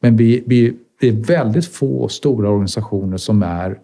Men 0.00 0.16
vi, 0.16 0.44
vi, 0.46 0.76
det 1.00 1.08
är 1.08 1.12
väldigt 1.12 1.66
få 1.66 2.08
stora 2.08 2.48
organisationer 2.50 3.16
som 3.16 3.42
är 3.42 3.78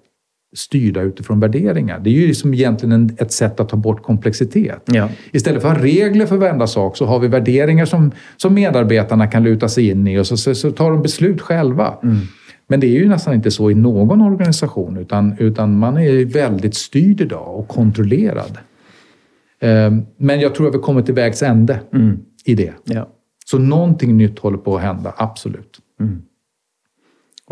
styrda 0.56 1.00
utifrån 1.00 1.40
värderingar. 1.40 2.00
Det 2.00 2.10
är 2.10 2.14
ju 2.14 2.26
liksom 2.26 2.54
egentligen 2.54 2.92
en, 2.92 3.16
ett 3.18 3.32
sätt 3.32 3.60
att 3.60 3.68
ta 3.68 3.76
bort 3.76 4.02
komplexitet. 4.02 4.82
Ja. 4.86 5.08
Istället 5.30 5.62
för 5.62 5.68
att 5.68 5.76
ha 5.76 5.84
regler 5.84 6.26
för 6.26 6.36
varenda 6.36 6.66
sak 6.66 6.96
så 6.96 7.06
har 7.06 7.18
vi 7.18 7.28
värderingar 7.28 7.84
som, 7.84 8.12
som 8.36 8.54
medarbetarna 8.54 9.26
kan 9.26 9.42
luta 9.42 9.68
sig 9.68 9.88
in 9.88 10.08
i 10.08 10.18
och 10.18 10.26
så, 10.26 10.36
så, 10.36 10.54
så 10.54 10.70
tar 10.70 10.90
de 10.90 11.02
beslut 11.02 11.40
själva. 11.40 11.94
Mm. 12.02 12.16
Men 12.68 12.80
det 12.80 12.86
är 12.86 13.00
ju 13.00 13.08
nästan 13.08 13.34
inte 13.34 13.50
så 13.50 13.70
i 13.70 13.74
någon 13.74 14.20
organisation 14.20 14.96
utan, 14.96 15.34
utan 15.38 15.78
man 15.78 15.96
är 15.96 16.24
väldigt 16.24 16.74
styrd 16.74 17.20
idag 17.20 17.58
och 17.58 17.68
kontrollerad. 17.68 18.58
Ehm, 19.60 20.02
men 20.16 20.40
jag 20.40 20.54
tror 20.54 20.68
att 20.68 20.74
vi 20.74 20.78
kommer 20.78 21.02
till 21.02 21.14
vägs 21.14 21.42
ände 21.42 21.80
mm. 21.94 22.18
i 22.44 22.54
det. 22.54 22.72
Ja. 22.84 23.08
Så 23.46 23.58
någonting 23.58 24.16
nytt 24.16 24.38
håller 24.38 24.58
på 24.58 24.76
att 24.76 24.82
hända, 24.82 25.14
absolut. 25.16 25.78
Mm. 26.00 26.22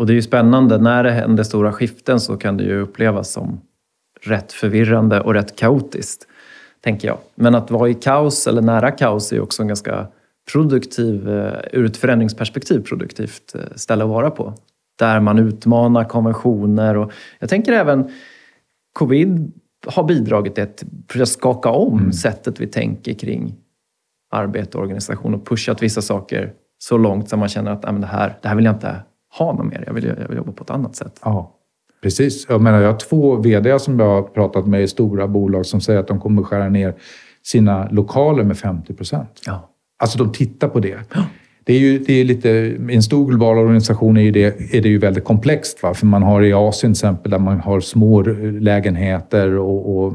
Och 0.01 0.07
det 0.07 0.13
är 0.13 0.15
ju 0.15 0.21
spännande, 0.21 0.77
när 0.77 1.03
det 1.03 1.11
händer 1.11 1.43
stora 1.43 1.73
skiften 1.73 2.19
så 2.19 2.37
kan 2.37 2.57
det 2.57 2.63
ju 2.63 2.79
upplevas 2.81 3.31
som 3.31 3.61
rätt 4.21 4.51
förvirrande 4.51 5.21
och 5.21 5.33
rätt 5.33 5.55
kaotiskt, 5.55 6.27
tänker 6.83 7.07
jag. 7.07 7.17
Men 7.35 7.55
att 7.55 7.71
vara 7.71 7.89
i 7.89 7.93
kaos 7.93 8.47
eller 8.47 8.61
nära 8.61 8.91
kaos 8.91 9.31
är 9.31 9.35
ju 9.35 9.41
också 9.41 9.61
en 9.61 9.67
ganska 9.67 10.07
produktiv, 10.51 11.29
eh, 11.29 11.53
ur 11.71 11.85
ett 11.85 11.97
förändringsperspektiv 11.97 12.79
produktivt 12.79 13.55
eh, 13.55 13.61
ställe 13.75 14.03
att 14.03 14.09
vara 14.09 14.31
på. 14.31 14.53
Där 14.99 15.19
man 15.19 15.39
utmanar 15.39 16.03
konventioner 16.03 16.97
och 16.97 17.11
jag 17.39 17.49
tänker 17.49 17.73
även 17.73 18.11
covid 18.93 19.53
har 19.87 20.03
bidragit 20.03 20.55
till 21.07 21.21
att 21.21 21.29
skaka 21.29 21.69
om 21.69 21.99
mm. 21.99 22.13
sättet 22.13 22.59
vi 22.59 22.67
tänker 22.67 23.13
kring 23.13 23.55
arbete 24.31 24.77
och 24.77 24.83
organisation 24.83 25.33
och 25.33 25.45
pushat 25.45 25.83
vissa 25.83 26.01
saker 26.01 26.53
så 26.77 26.97
långt 26.97 27.29
som 27.29 27.39
man 27.39 27.49
känner 27.49 27.71
att 27.71 27.81
det, 27.81 28.05
här, 28.05 28.37
det 28.41 28.47
här 28.47 28.55
vill 28.55 28.65
jag 28.65 28.75
inte 28.75 29.03
ha 29.37 29.53
något 29.53 29.65
mer. 29.65 29.83
Jag 29.87 29.93
vill, 29.93 30.05
jag 30.05 30.27
vill 30.27 30.37
jobba 30.37 30.51
på 30.51 30.63
ett 30.63 30.69
annat 30.69 30.95
sätt. 30.95 31.19
Ja, 31.23 31.51
precis. 32.03 32.45
Jag, 32.49 32.61
menar, 32.61 32.81
jag 32.81 32.91
har 32.91 32.99
två 32.99 33.35
vd 33.35 33.79
som 33.79 33.99
jag 33.99 34.07
har 34.07 34.21
pratat 34.21 34.67
med 34.67 34.83
i 34.83 34.87
stora 34.87 35.27
bolag 35.27 35.65
som 35.65 35.81
säger 35.81 35.99
att 35.99 36.07
de 36.07 36.19
kommer 36.19 36.43
skära 36.43 36.69
ner 36.69 36.93
sina 37.43 37.89
lokaler 37.91 38.43
med 38.43 38.57
50 38.57 38.93
procent. 38.93 39.41
Ja. 39.45 39.69
Alltså 39.99 40.17
de 40.17 40.31
tittar 40.31 40.67
på 40.67 40.79
det. 40.79 40.99
Ja. 41.13 41.23
Det 41.63 41.73
är 41.73 41.79
ju 41.79 41.99
det 41.99 42.13
är 42.13 42.23
lite, 42.23 42.49
I 42.49 42.95
en 42.95 43.03
stor 43.03 43.27
global 43.27 43.57
organisation 43.57 44.17
är, 44.17 44.31
det, 44.31 44.75
är 44.75 44.81
det 44.81 44.89
ju 44.89 44.97
väldigt 44.97 45.23
komplext. 45.23 45.83
Va? 45.83 45.93
För 45.93 46.05
man 46.05 46.23
har 46.23 46.41
i 46.41 46.53
Asien 46.53 46.93
till 46.93 46.97
exempel 46.99 47.31
där 47.31 47.39
man 47.39 47.59
har 47.59 47.79
små 47.79 48.21
lägenheter 48.59 49.57
och, 49.57 49.97
och 49.97 50.13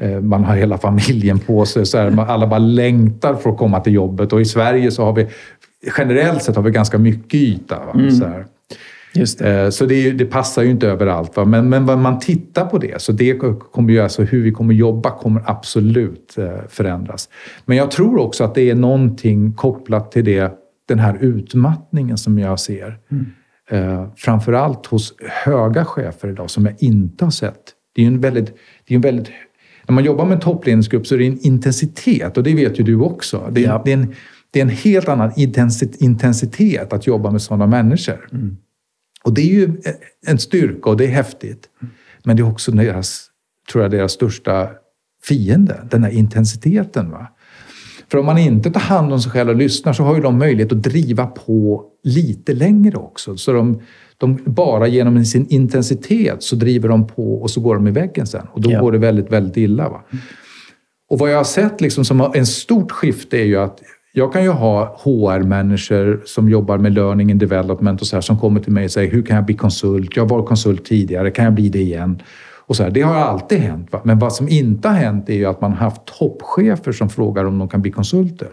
eh, 0.00 0.20
man 0.20 0.44
har 0.44 0.56
hela 0.56 0.78
familjen 0.78 1.38
på 1.38 1.66
sig. 1.66 1.86
Så 1.86 1.98
här, 1.98 2.20
alla 2.20 2.46
bara 2.46 2.58
längtar 2.58 3.34
för 3.34 3.50
att 3.50 3.58
komma 3.58 3.80
till 3.80 3.92
jobbet. 3.92 4.32
Och 4.32 4.40
i 4.40 4.44
Sverige 4.44 4.90
så 4.90 5.04
har 5.04 5.12
vi 5.12 5.26
generellt 5.98 6.42
sett 6.42 6.56
har 6.56 6.62
vi 6.62 6.70
ganska 6.70 6.98
mycket 6.98 7.34
yta. 7.34 7.82
Mm. 7.94 8.10
Så, 8.10 8.24
det. 8.24 8.44
Eh, 9.40 9.70
så 9.70 9.86
det, 9.86 10.10
det, 10.10 10.24
passar 10.24 10.62
ju 10.62 10.70
inte 10.70 10.88
överallt. 10.88 11.36
Va? 11.36 11.44
Men, 11.44 11.68
men 11.68 11.84
man 11.84 12.18
tittar 12.18 12.66
på 12.66 12.78
det, 12.78 13.02
så 13.02 13.12
det 13.12 13.38
kommer 13.72 13.92
ju 13.92 14.00
alltså 14.00 14.22
hur 14.22 14.42
vi 14.42 14.52
kommer 14.52 14.74
jobba 14.74 15.10
kommer 15.10 15.42
absolut 15.46 16.38
eh, 16.38 16.68
förändras. 16.68 17.28
Men 17.64 17.76
jag 17.76 17.90
tror 17.90 18.18
också 18.18 18.44
att 18.44 18.54
det 18.54 18.70
är 18.70 18.74
någonting 18.74 19.52
kopplat 19.52 20.12
till 20.12 20.24
det, 20.24 20.52
den 20.88 20.98
här 20.98 21.18
utmattningen 21.20 22.18
som 22.18 22.38
jag 22.38 22.60
ser. 22.60 22.98
Mm. 23.10 23.26
Eh, 23.70 24.06
framförallt 24.16 24.86
hos 24.86 25.14
höga 25.44 25.84
chefer 25.84 26.28
idag 26.28 26.50
som 26.50 26.66
jag 26.66 26.74
inte 26.78 27.24
har 27.24 27.30
sett. 27.30 27.62
Det 27.94 28.02
är 28.02 28.06
en 28.06 28.20
väldigt, 28.20 28.46
det 28.84 28.94
är 28.94 28.96
en 28.96 29.00
väldigt 29.00 29.30
när 29.88 29.94
man 29.94 30.04
jobbar 30.04 30.24
med 30.24 30.34
en 30.34 30.40
toppledningsgrupp 30.40 31.06
så 31.06 31.14
är 31.14 31.18
det 31.18 31.26
en 31.26 31.38
intensitet 31.40 32.36
och 32.36 32.42
det 32.42 32.54
vet 32.54 32.80
ju 32.80 32.84
du 32.84 33.00
också. 33.00 33.48
Det 33.50 33.64
är, 33.64 33.68
ja. 33.68 33.82
det 33.84 33.92
är 33.92 33.96
en, 33.96 34.14
det 34.52 34.60
är 34.60 34.62
en 34.62 34.68
helt 34.68 35.08
annan 35.08 35.32
intensitet 35.98 36.92
att 36.92 37.06
jobba 37.06 37.30
med 37.30 37.42
sådana 37.42 37.66
människor. 37.66 38.28
Mm. 38.32 38.56
Och 39.24 39.34
det 39.34 39.42
är 39.42 39.54
ju 39.54 39.80
en 40.26 40.38
styrka 40.38 40.90
och 40.90 40.96
det 40.96 41.04
är 41.04 41.10
häftigt. 41.10 41.68
Men 42.24 42.36
det 42.36 42.42
är 42.42 42.50
också 42.50 42.72
deras, 42.72 43.26
tror 43.72 43.84
jag, 43.84 43.90
deras 43.90 44.12
största 44.12 44.70
fiende, 45.24 45.86
den 45.90 46.04
här 46.04 46.10
intensiteten. 46.10 47.10
Va? 47.10 47.26
För 48.10 48.18
om 48.18 48.26
man 48.26 48.38
inte 48.38 48.70
tar 48.70 48.80
hand 48.80 49.12
om 49.12 49.20
sig 49.20 49.32
själv 49.32 49.50
och 49.50 49.56
lyssnar 49.56 49.92
så 49.92 50.02
har 50.02 50.16
ju 50.16 50.22
de 50.22 50.38
möjlighet 50.38 50.72
att 50.72 50.82
driva 50.82 51.26
på 51.26 51.84
lite 52.04 52.54
längre 52.54 52.96
också. 52.96 53.36
Så 53.36 53.52
de, 53.52 53.80
de 54.16 54.38
bara 54.44 54.86
genom 54.86 55.24
sin 55.24 55.46
intensitet 55.48 56.42
så 56.42 56.56
driver 56.56 56.88
de 56.88 57.06
på 57.06 57.42
och 57.42 57.50
så 57.50 57.60
går 57.60 57.74
de 57.74 57.88
i 57.88 57.90
väggen 57.90 58.26
sen. 58.26 58.46
Och 58.52 58.60
då 58.60 58.72
ja. 58.72 58.80
går 58.80 58.92
det 58.92 58.98
väldigt, 58.98 59.32
väldigt 59.32 59.56
illa. 59.56 59.88
Va? 59.88 60.02
Och 61.10 61.18
vad 61.18 61.30
jag 61.30 61.36
har 61.36 61.44
sett 61.44 61.80
liksom 61.80 62.04
som 62.04 62.32
en 62.34 62.46
stort 62.46 62.92
skifte 62.92 63.38
är 63.38 63.44
ju 63.44 63.56
att 63.56 63.80
jag 64.12 64.32
kan 64.32 64.42
ju 64.42 64.48
ha 64.48 65.00
HR-människor 65.04 66.22
som 66.24 66.48
jobbar 66.48 66.78
med 66.78 66.92
learning 66.92 67.30
and 67.30 67.40
development 67.40 68.00
och 68.00 68.06
så 68.06 68.16
här, 68.16 68.20
som 68.20 68.38
kommer 68.38 68.60
till 68.60 68.72
mig 68.72 68.84
och 68.84 68.90
säger 68.90 69.10
hur 69.10 69.22
kan 69.22 69.36
jag 69.36 69.44
bli 69.44 69.54
konsult? 69.54 70.16
Jag 70.16 70.28
var 70.28 70.42
konsult 70.42 70.84
tidigare, 70.84 71.30
kan 71.30 71.44
jag 71.44 71.54
bli 71.54 71.68
det 71.68 71.80
igen? 71.80 72.22
Och 72.66 72.76
så 72.76 72.82
här, 72.82 72.90
det 72.90 73.02
har 73.02 73.14
alltid 73.14 73.58
hänt. 73.58 73.92
Va? 73.92 74.00
Men 74.04 74.18
vad 74.18 74.32
som 74.32 74.48
inte 74.48 74.88
har 74.88 74.94
hänt 74.94 75.28
är 75.28 75.34
ju 75.34 75.46
att 75.46 75.60
man 75.60 75.70
har 75.70 75.78
haft 75.78 76.02
toppchefer 76.18 76.92
som 76.92 77.10
frågar 77.10 77.44
om 77.44 77.58
de 77.58 77.68
kan 77.68 77.82
bli 77.82 77.90
konsulter. 77.90 78.48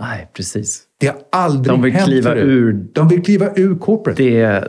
Nej, 0.00 0.30
precis. 0.36 0.82
Det 0.98 1.06
har 1.06 1.16
aldrig 1.32 1.74
de 1.76 1.82
vill 1.82 1.92
hänt 1.92 2.06
kliva 2.06 2.34
ur, 2.34 2.86
De 2.92 3.08
vill 3.08 3.22
kliva 3.22 3.48
ur 3.56 3.78
corporate. 3.78 4.22
Det, 4.22 4.64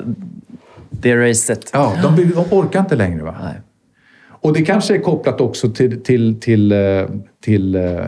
det 0.90 1.30
racet. 1.30 1.70
Ja, 1.74 1.94
de, 2.04 2.16
vill, 2.16 2.32
de 2.32 2.46
orkar 2.52 2.80
inte 2.80 2.96
längre. 2.96 3.24
Va? 3.24 3.36
Nej. 3.44 3.62
Och 4.26 4.54
det 4.54 4.62
kanske 4.62 4.96
är 4.96 5.00
kopplat 5.00 5.42
också 5.42 5.70
till, 5.70 6.04
till, 6.04 6.40
till, 6.40 6.72
eh, 6.72 6.78
till, 6.78 7.22
till 7.44 7.76
eh, 7.76 8.06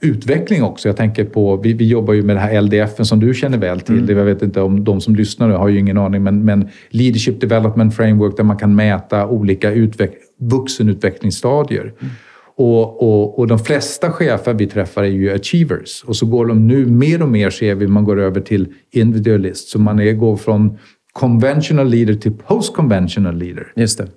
utveckling 0.00 0.62
också. 0.62 0.88
Jag 0.88 0.96
tänker 0.96 1.24
på, 1.24 1.56
vi, 1.56 1.72
vi 1.72 1.88
jobbar 1.88 2.14
ju 2.14 2.22
med 2.22 2.36
det 2.36 2.40
här 2.40 2.60
LDF 2.60 3.06
som 3.06 3.20
du 3.20 3.34
känner 3.34 3.58
väl 3.58 3.80
till. 3.80 3.98
Mm. 3.98 4.18
Jag 4.18 4.24
vet 4.24 4.42
inte 4.42 4.60
om 4.60 4.84
de 4.84 5.00
som 5.00 5.16
lyssnar 5.16 5.48
nu 5.48 5.54
har 5.54 5.68
ju 5.68 5.78
ingen 5.78 5.98
aning, 5.98 6.22
men, 6.22 6.44
men 6.44 6.68
Leadership 6.90 7.40
Development 7.40 7.96
Framework 7.96 8.36
där 8.36 8.44
man 8.44 8.56
kan 8.56 8.74
mäta 8.74 9.26
olika 9.26 9.72
utveck, 9.72 10.12
vuxenutvecklingsstadier. 10.40 11.82
Mm. 11.82 12.12
Och, 12.56 13.02
och, 13.02 13.38
och 13.38 13.46
de 13.46 13.58
flesta 13.58 14.10
chefer 14.12 14.54
vi 14.54 14.66
träffar 14.66 15.02
är 15.02 15.08
ju 15.08 15.34
achievers. 15.34 16.04
Och 16.06 16.16
så 16.16 16.26
går 16.26 16.46
de 16.46 16.66
nu 16.66 16.86
mer 16.86 17.22
och 17.22 17.28
mer 17.28 17.50
ser 17.50 17.74
vi, 17.74 17.86
man 17.86 18.04
går 18.04 18.20
över 18.20 18.40
till 18.40 18.68
individualist. 18.92 19.68
Så 19.68 19.78
man 19.78 20.00
är, 20.00 20.12
går 20.12 20.36
från 20.36 20.78
conventional 21.12 21.88
leader 21.88 22.14
till 22.14 22.32
post-conventional 22.32 23.38
leader. 23.38 23.72
Just 23.76 23.98
det. 23.98 24.08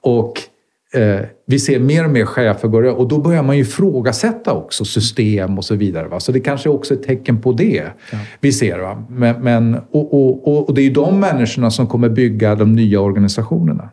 Och 0.00 0.32
eh, 0.92 1.20
vi 1.46 1.58
ser 1.58 1.78
mer 1.78 2.04
och 2.04 2.10
mer 2.10 2.24
chefer 2.24 2.68
gå 2.68 2.90
och 2.90 3.08
då 3.08 3.18
börjar 3.18 3.42
man 3.42 3.56
ju 3.56 3.62
ifrågasätta 3.62 4.52
också 4.52 4.84
system 4.84 5.58
och 5.58 5.64
så 5.64 5.74
vidare. 5.74 6.08
Va? 6.08 6.20
Så 6.20 6.32
det 6.32 6.40
kanske 6.40 6.68
också 6.68 6.94
är 6.94 6.98
ett 6.98 7.04
tecken 7.04 7.40
på 7.40 7.52
det 7.52 7.82
ja. 8.12 8.18
vi 8.40 8.52
ser. 8.52 8.78
Va? 8.78 9.04
Men, 9.08 9.42
men 9.42 9.74
och, 9.90 10.14
och, 10.14 10.68
och, 10.68 10.74
det 10.74 10.80
är 10.80 10.84
ju 10.84 10.92
de 10.92 11.20
människorna 11.20 11.70
som 11.70 11.86
kommer 11.86 12.08
bygga 12.08 12.54
de 12.54 12.72
nya 12.72 13.00
organisationerna. 13.00 13.90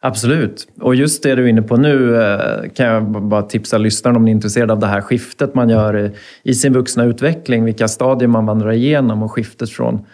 Absolut. 0.00 0.68
Och 0.80 0.94
just 0.94 1.22
det 1.22 1.34
du 1.34 1.44
är 1.44 1.48
inne 1.48 1.62
på 1.62 1.76
nu 1.76 2.22
eh, 2.22 2.70
kan 2.74 2.86
jag 2.86 3.04
bara 3.22 3.42
tipsa 3.42 3.78
lyssnarna 3.78 4.18
om 4.18 4.24
ni 4.24 4.30
är 4.30 4.34
intresserade 4.34 4.72
av 4.72 4.78
det 4.78 4.86
här 4.86 5.00
skiftet 5.00 5.54
man 5.54 5.68
gör 5.68 6.12
i 6.42 6.54
sin 6.54 6.72
vuxna 6.72 7.04
utveckling, 7.04 7.64
vilka 7.64 7.88
stadier 7.88 8.28
man 8.28 8.46
vandrar 8.46 8.72
igenom 8.72 9.22
och 9.22 9.32
skiftet 9.32 9.70
från 9.70 10.06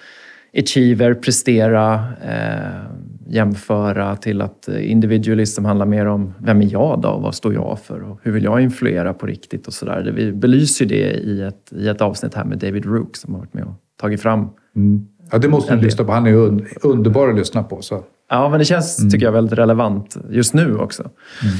achiever, 0.56 1.14
prestera, 1.14 1.94
eh, 2.22 3.03
jämföra 3.26 4.16
till 4.16 4.40
att 4.40 4.68
individualism 4.68 5.64
handlar 5.64 5.86
mer 5.86 6.06
om 6.06 6.34
vem 6.38 6.60
är 6.60 6.72
jag 6.72 7.00
då? 7.00 7.18
Vad 7.22 7.34
står 7.34 7.54
jag 7.54 7.78
för? 7.84 8.02
Och 8.02 8.20
hur 8.22 8.32
vill 8.32 8.44
jag 8.44 8.60
influera 8.60 9.14
på 9.14 9.26
riktigt? 9.26 9.66
och 9.66 9.72
så 9.72 9.86
där. 9.86 10.12
Vi 10.16 10.32
belyser 10.32 10.86
det 10.86 11.12
i 11.12 11.42
ett, 11.42 11.72
i 11.72 11.88
ett 11.88 12.00
avsnitt 12.00 12.34
här 12.34 12.44
med 12.44 12.58
David 12.58 12.86
Rook 12.86 13.16
som 13.16 13.34
har 13.34 13.40
varit 13.40 13.54
med 13.54 13.64
och 13.64 13.74
tagit 14.00 14.22
fram. 14.22 14.48
Mm. 14.76 15.06
Ja, 15.30 15.38
det 15.38 15.48
måste 15.48 15.76
ni 15.76 15.82
lyssna 15.82 16.04
på. 16.04 16.12
Han 16.12 16.26
är 16.26 16.32
un 16.34 16.66
underbar 16.82 17.28
att 17.28 17.36
lyssna 17.36 17.62
på. 17.62 17.82
Så. 17.82 18.02
Ja, 18.30 18.48
men 18.48 18.58
det 18.58 18.64
känns, 18.64 18.98
mm. 18.98 19.10
tycker 19.10 19.26
jag, 19.26 19.32
väldigt 19.32 19.58
relevant 19.58 20.16
just 20.30 20.54
nu 20.54 20.76
också. 20.76 21.02
Mm. 21.02 21.54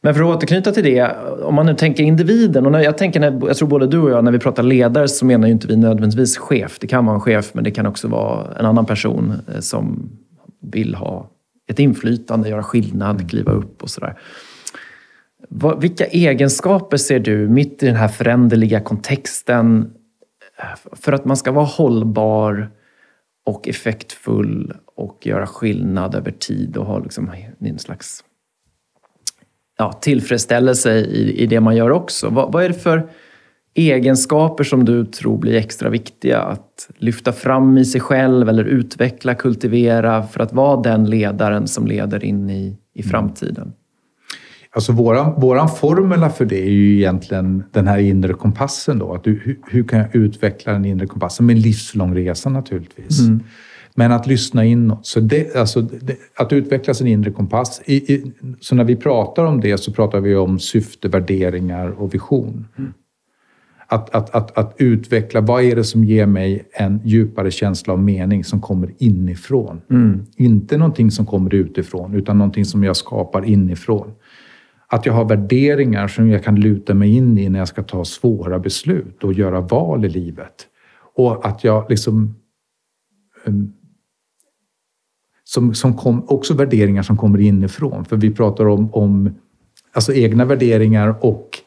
Men 0.00 0.14
för 0.14 0.22
att 0.22 0.36
återknyta 0.36 0.72
till 0.72 0.84
det, 0.84 1.16
om 1.42 1.54
man 1.54 1.66
nu 1.66 1.74
tänker 1.74 2.04
individen. 2.04 2.66
Och 2.66 2.72
när 2.72 2.80
jag, 2.80 2.98
tänker 2.98 3.20
när, 3.20 3.46
jag 3.46 3.56
tror 3.56 3.68
både 3.68 3.86
du 3.86 3.98
och 3.98 4.10
jag, 4.10 4.24
när 4.24 4.32
vi 4.32 4.38
pratar 4.38 4.62
ledare 4.62 5.08
så 5.08 5.26
menar 5.26 5.46
ju 5.46 5.52
inte 5.52 5.66
vi 5.66 5.76
nödvändigtvis 5.76 6.38
chef. 6.38 6.78
Det 6.80 6.86
kan 6.86 7.06
vara 7.06 7.14
en 7.14 7.20
chef, 7.20 7.50
men 7.52 7.64
det 7.64 7.70
kan 7.70 7.86
också 7.86 8.08
vara 8.08 8.58
en 8.58 8.66
annan 8.66 8.86
person 8.86 9.32
eh, 9.54 9.60
som 9.60 10.10
vill 10.60 10.94
ha 10.94 11.30
ett 11.66 11.78
inflytande, 11.78 12.48
göra 12.48 12.62
skillnad, 12.62 13.16
mm. 13.16 13.28
kliva 13.28 13.52
upp 13.52 13.82
och 13.82 13.90
sådär. 13.90 14.18
Vilka 15.80 16.06
egenskaper 16.06 16.96
ser 16.96 17.20
du 17.20 17.48
mitt 17.48 17.82
i 17.82 17.86
den 17.86 17.96
här 17.96 18.08
föränderliga 18.08 18.80
kontexten 18.80 19.92
för 20.92 21.12
att 21.12 21.24
man 21.24 21.36
ska 21.36 21.52
vara 21.52 21.64
hållbar 21.64 22.70
och 23.44 23.68
effektfull 23.68 24.76
och 24.94 25.26
göra 25.26 25.46
skillnad 25.46 26.14
över 26.14 26.30
tid 26.30 26.76
och 26.76 26.86
ha 26.86 26.98
liksom 26.98 27.30
en 27.60 27.78
slags 27.78 28.24
ja, 29.78 29.92
tillfredsställelse 29.92 30.94
i, 30.94 31.42
i 31.42 31.46
det 31.46 31.60
man 31.60 31.76
gör 31.76 31.90
också. 31.90 32.28
Vad, 32.28 32.52
vad 32.52 32.64
är 32.64 32.68
det 32.68 32.74
för 32.74 33.10
egenskaper 33.74 34.64
som 34.64 34.84
du 34.84 35.04
tror 35.04 35.38
blir 35.38 35.54
extra 35.54 35.88
viktiga 35.88 36.40
att 36.40 36.88
lyfta 36.98 37.32
fram 37.32 37.78
i 37.78 37.84
sig 37.84 38.00
själv 38.00 38.48
eller 38.48 38.64
utveckla, 38.64 39.34
kultivera 39.34 40.22
för 40.22 40.40
att 40.40 40.52
vara 40.52 40.82
den 40.82 41.10
ledaren 41.10 41.68
som 41.68 41.86
leder 41.86 42.24
in 42.24 42.50
i, 42.50 42.76
i 42.94 43.02
framtiden? 43.02 43.72
Alltså 44.70 44.92
våran, 44.92 45.40
våran 45.40 45.68
formula 45.68 46.30
för 46.30 46.44
det 46.44 46.62
är 46.62 46.70
ju 46.70 46.96
egentligen 46.96 47.64
den 47.72 47.88
här 47.88 47.98
inre 47.98 48.32
kompassen. 48.32 48.98
Då. 48.98 49.14
Att 49.14 49.24
du, 49.24 49.40
hur, 49.44 49.58
hur, 49.66 49.84
kan 49.84 49.98
jag 49.98 50.16
utveckla 50.16 50.72
den 50.72 50.84
inre 50.84 51.06
kompassen? 51.06 51.46
Med 51.46 51.56
en 51.56 51.62
livslång 51.62 52.14
resa 52.14 52.50
naturligtvis. 52.50 53.20
Mm. 53.20 53.40
Men 53.94 54.12
att 54.12 54.26
lyssna 54.26 54.64
inåt. 54.64 55.06
Så 55.06 55.20
det, 55.20 55.56
alltså, 55.56 55.80
det, 55.80 56.16
att 56.36 56.52
utveckla 56.52 56.94
sin 56.94 57.06
inre 57.06 57.30
kompass. 57.30 57.82
I, 57.84 58.14
i, 58.14 58.32
så 58.60 58.74
när 58.74 58.84
vi 58.84 58.96
pratar 58.96 59.44
om 59.44 59.60
det 59.60 59.78
så 59.78 59.92
pratar 59.92 60.20
vi 60.20 60.36
om 60.36 60.58
syfte, 60.58 61.08
värderingar 61.08 61.88
och 61.88 62.14
vision. 62.14 62.66
Mm. 62.78 62.92
Att, 63.90 64.14
att, 64.14 64.34
att, 64.34 64.58
att 64.58 64.74
utveckla, 64.78 65.40
vad 65.40 65.62
är 65.62 65.76
det 65.76 65.84
som 65.84 66.04
ger 66.04 66.26
mig 66.26 66.68
en 66.72 67.00
djupare 67.04 67.50
känsla 67.50 67.92
av 67.92 68.02
mening 68.02 68.44
som 68.44 68.60
kommer 68.60 68.94
inifrån? 68.98 69.80
Mm. 69.90 70.26
Inte 70.36 70.76
någonting 70.76 71.10
som 71.10 71.26
kommer 71.26 71.54
utifrån, 71.54 72.14
utan 72.14 72.38
någonting 72.38 72.64
som 72.64 72.84
jag 72.84 72.96
skapar 72.96 73.44
inifrån. 73.44 74.12
Att 74.86 75.06
jag 75.06 75.12
har 75.12 75.24
värderingar 75.24 76.08
som 76.08 76.30
jag 76.30 76.44
kan 76.44 76.60
luta 76.60 76.94
mig 76.94 77.16
in 77.16 77.38
i 77.38 77.48
när 77.48 77.58
jag 77.58 77.68
ska 77.68 77.82
ta 77.82 78.04
svåra 78.04 78.58
beslut 78.58 79.24
och 79.24 79.32
göra 79.32 79.60
val 79.60 80.04
i 80.04 80.08
livet. 80.08 80.66
Och 81.14 81.46
att 81.46 81.64
jag 81.64 81.90
liksom... 81.90 82.34
Um, 83.44 83.72
som, 85.44 85.74
som 85.74 85.94
kom, 85.96 86.24
också 86.28 86.54
värderingar 86.54 87.02
som 87.02 87.16
kommer 87.16 87.40
inifrån. 87.40 88.04
För 88.04 88.16
vi 88.16 88.30
pratar 88.30 88.68
om, 88.68 88.94
om 88.94 89.34
alltså 89.92 90.12
egna 90.12 90.44
värderingar 90.44 91.14
och 91.20 91.58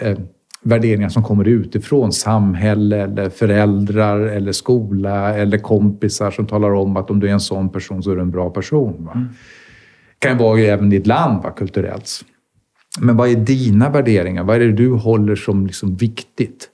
eh, 0.00 0.18
värderingar 0.64 1.08
som 1.08 1.22
kommer 1.22 1.48
utifrån. 1.48 2.12
Samhälle, 2.12 3.02
eller 3.02 3.30
föräldrar, 3.30 4.20
eller 4.20 4.52
skola 4.52 5.34
eller 5.34 5.58
kompisar 5.58 6.30
som 6.30 6.46
talar 6.46 6.70
om 6.70 6.96
att 6.96 7.10
om 7.10 7.20
du 7.20 7.28
är 7.28 7.32
en 7.32 7.40
sån 7.40 7.68
person 7.68 8.02
så 8.02 8.10
är 8.10 8.16
du 8.16 8.22
en 8.22 8.30
bra 8.30 8.50
person. 8.50 9.04
Va? 9.04 9.12
Mm. 9.14 9.28
Det 10.20 10.28
kan 10.28 10.38
vara 10.38 10.60
även 10.60 10.92
i 10.92 10.96
ett 10.96 11.06
land 11.06 11.42
va, 11.42 11.50
kulturellt. 11.50 12.24
Men 13.00 13.16
vad 13.16 13.28
är 13.28 13.36
dina 13.36 13.90
värderingar? 13.90 14.44
Vad 14.44 14.56
är 14.56 14.60
det 14.60 14.72
du 14.72 14.90
håller 14.92 15.36
som 15.36 15.66
liksom 15.66 15.96
viktigt? 15.96 16.70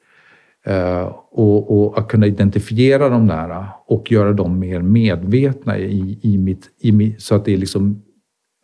Uh, 0.68 1.16
och, 1.30 1.88
och, 1.88 1.98
att 1.98 2.08
kunna 2.08 2.26
identifiera 2.26 3.08
dem 3.08 3.26
där 3.26 3.66
och 3.86 4.12
göra 4.12 4.32
dem 4.32 4.58
mer 4.58 4.82
medvetna 4.82 5.78
i, 5.78 6.18
i 6.22 6.38
mitt, 6.38 6.68
i 6.80 6.92
mitt, 6.92 7.22
så 7.22 7.34
att 7.34 7.44
det 7.44 7.56
liksom 7.56 8.02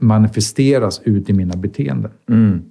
manifesteras 0.02 1.00
ut 1.04 1.30
i 1.30 1.32
mina 1.32 1.56
beteenden. 1.56 2.10
Mm. 2.28 2.62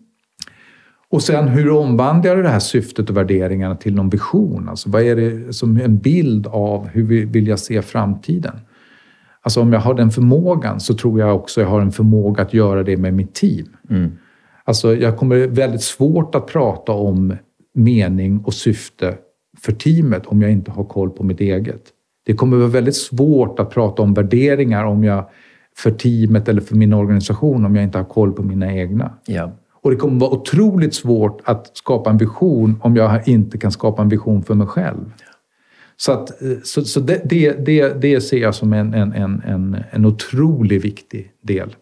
Och 1.15 1.23
sen 1.23 1.47
hur 1.47 1.71
omvandlar 1.71 2.35
jag 2.35 2.43
det 2.43 2.49
här 2.49 2.59
syftet 2.59 3.09
och 3.09 3.17
värderingarna 3.17 3.75
till 3.75 3.95
någon 3.95 4.09
vision? 4.09 4.69
Alltså 4.69 4.89
vad 4.89 5.01
är 5.01 5.15
det 5.15 5.53
som 5.53 5.77
en 5.77 5.97
bild 5.97 6.47
av 6.47 6.87
hur 6.87 7.25
vill 7.25 7.47
jag 7.47 7.59
se 7.59 7.81
framtiden? 7.81 8.59
Alltså 9.41 9.61
om 9.61 9.73
jag 9.73 9.79
har 9.79 9.93
den 9.93 10.11
förmågan 10.11 10.79
så 10.79 10.93
tror 10.93 11.19
jag 11.19 11.35
också 11.35 11.61
jag 11.61 11.67
har 11.67 11.81
en 11.81 11.91
förmåga 11.91 12.43
att 12.43 12.53
göra 12.53 12.83
det 12.83 12.97
med 12.97 13.13
mitt 13.13 13.33
team. 13.33 13.67
Mm. 13.89 14.11
Alltså 14.63 14.95
jag 14.95 15.17
kommer 15.17 15.47
väldigt 15.47 15.81
svårt 15.81 16.35
att 16.35 16.47
prata 16.47 16.91
om 16.91 17.33
mening 17.73 18.39
och 18.39 18.53
syfte 18.53 19.15
för 19.61 19.71
teamet 19.71 20.25
om 20.25 20.41
jag 20.41 20.51
inte 20.51 20.71
har 20.71 20.83
koll 20.83 21.09
på 21.09 21.23
mitt 21.23 21.41
eget. 21.41 21.81
Det 22.25 22.33
kommer 22.33 22.57
vara 22.57 22.67
väldigt 22.67 22.95
svårt 22.95 23.59
att 23.59 23.69
prata 23.69 24.01
om 24.01 24.13
värderingar 24.13 24.85
om 24.85 25.03
jag, 25.03 25.29
för 25.77 25.91
teamet 25.91 26.49
eller 26.49 26.61
för 26.61 26.75
min 26.75 26.93
organisation 26.93 27.65
om 27.65 27.75
jag 27.75 27.83
inte 27.83 27.97
har 27.97 28.05
koll 28.05 28.33
på 28.33 28.43
mina 28.43 28.73
egna. 28.73 29.11
Ja. 29.25 29.51
Och 29.85 29.91
det 29.91 29.97
kommer 29.97 30.19
vara 30.19 30.31
otroligt 30.31 30.95
svårt 30.95 31.41
att 31.43 31.77
skapa 31.77 32.09
en 32.09 32.17
vision 32.17 32.79
om 32.81 32.95
jag 32.95 33.27
inte 33.27 33.57
kan 33.57 33.71
skapa 33.71 34.01
en 34.01 34.09
vision 34.09 34.43
för 34.43 34.53
mig 34.53 34.67
själv. 34.67 35.13
Så, 35.97 36.11
att, 36.11 36.41
eh, 36.41 36.57
så, 36.63 36.85
så 36.85 36.99
det, 36.99 37.21
det, 37.25 37.65
det, 37.65 38.01
det 38.01 38.21
ser 38.21 38.37
jag 38.37 38.55
som 38.55 38.73
en, 38.73 38.93
en, 38.93 39.13
en, 39.13 39.83
en 39.91 40.05
otroligt 40.05 40.85
viktig 40.85 41.31
del. 41.41 41.75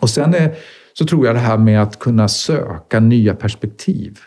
Och 0.00 0.10
sen 0.10 0.34
är, 0.34 0.54
så 0.92 1.06
tror 1.06 1.26
jag 1.26 1.34
det 1.34 1.38
här 1.38 1.58
med 1.58 1.82
att 1.82 1.98
kunna 1.98 2.28
söka 2.28 3.00
nya 3.00 3.34
perspektiv. 3.34 4.18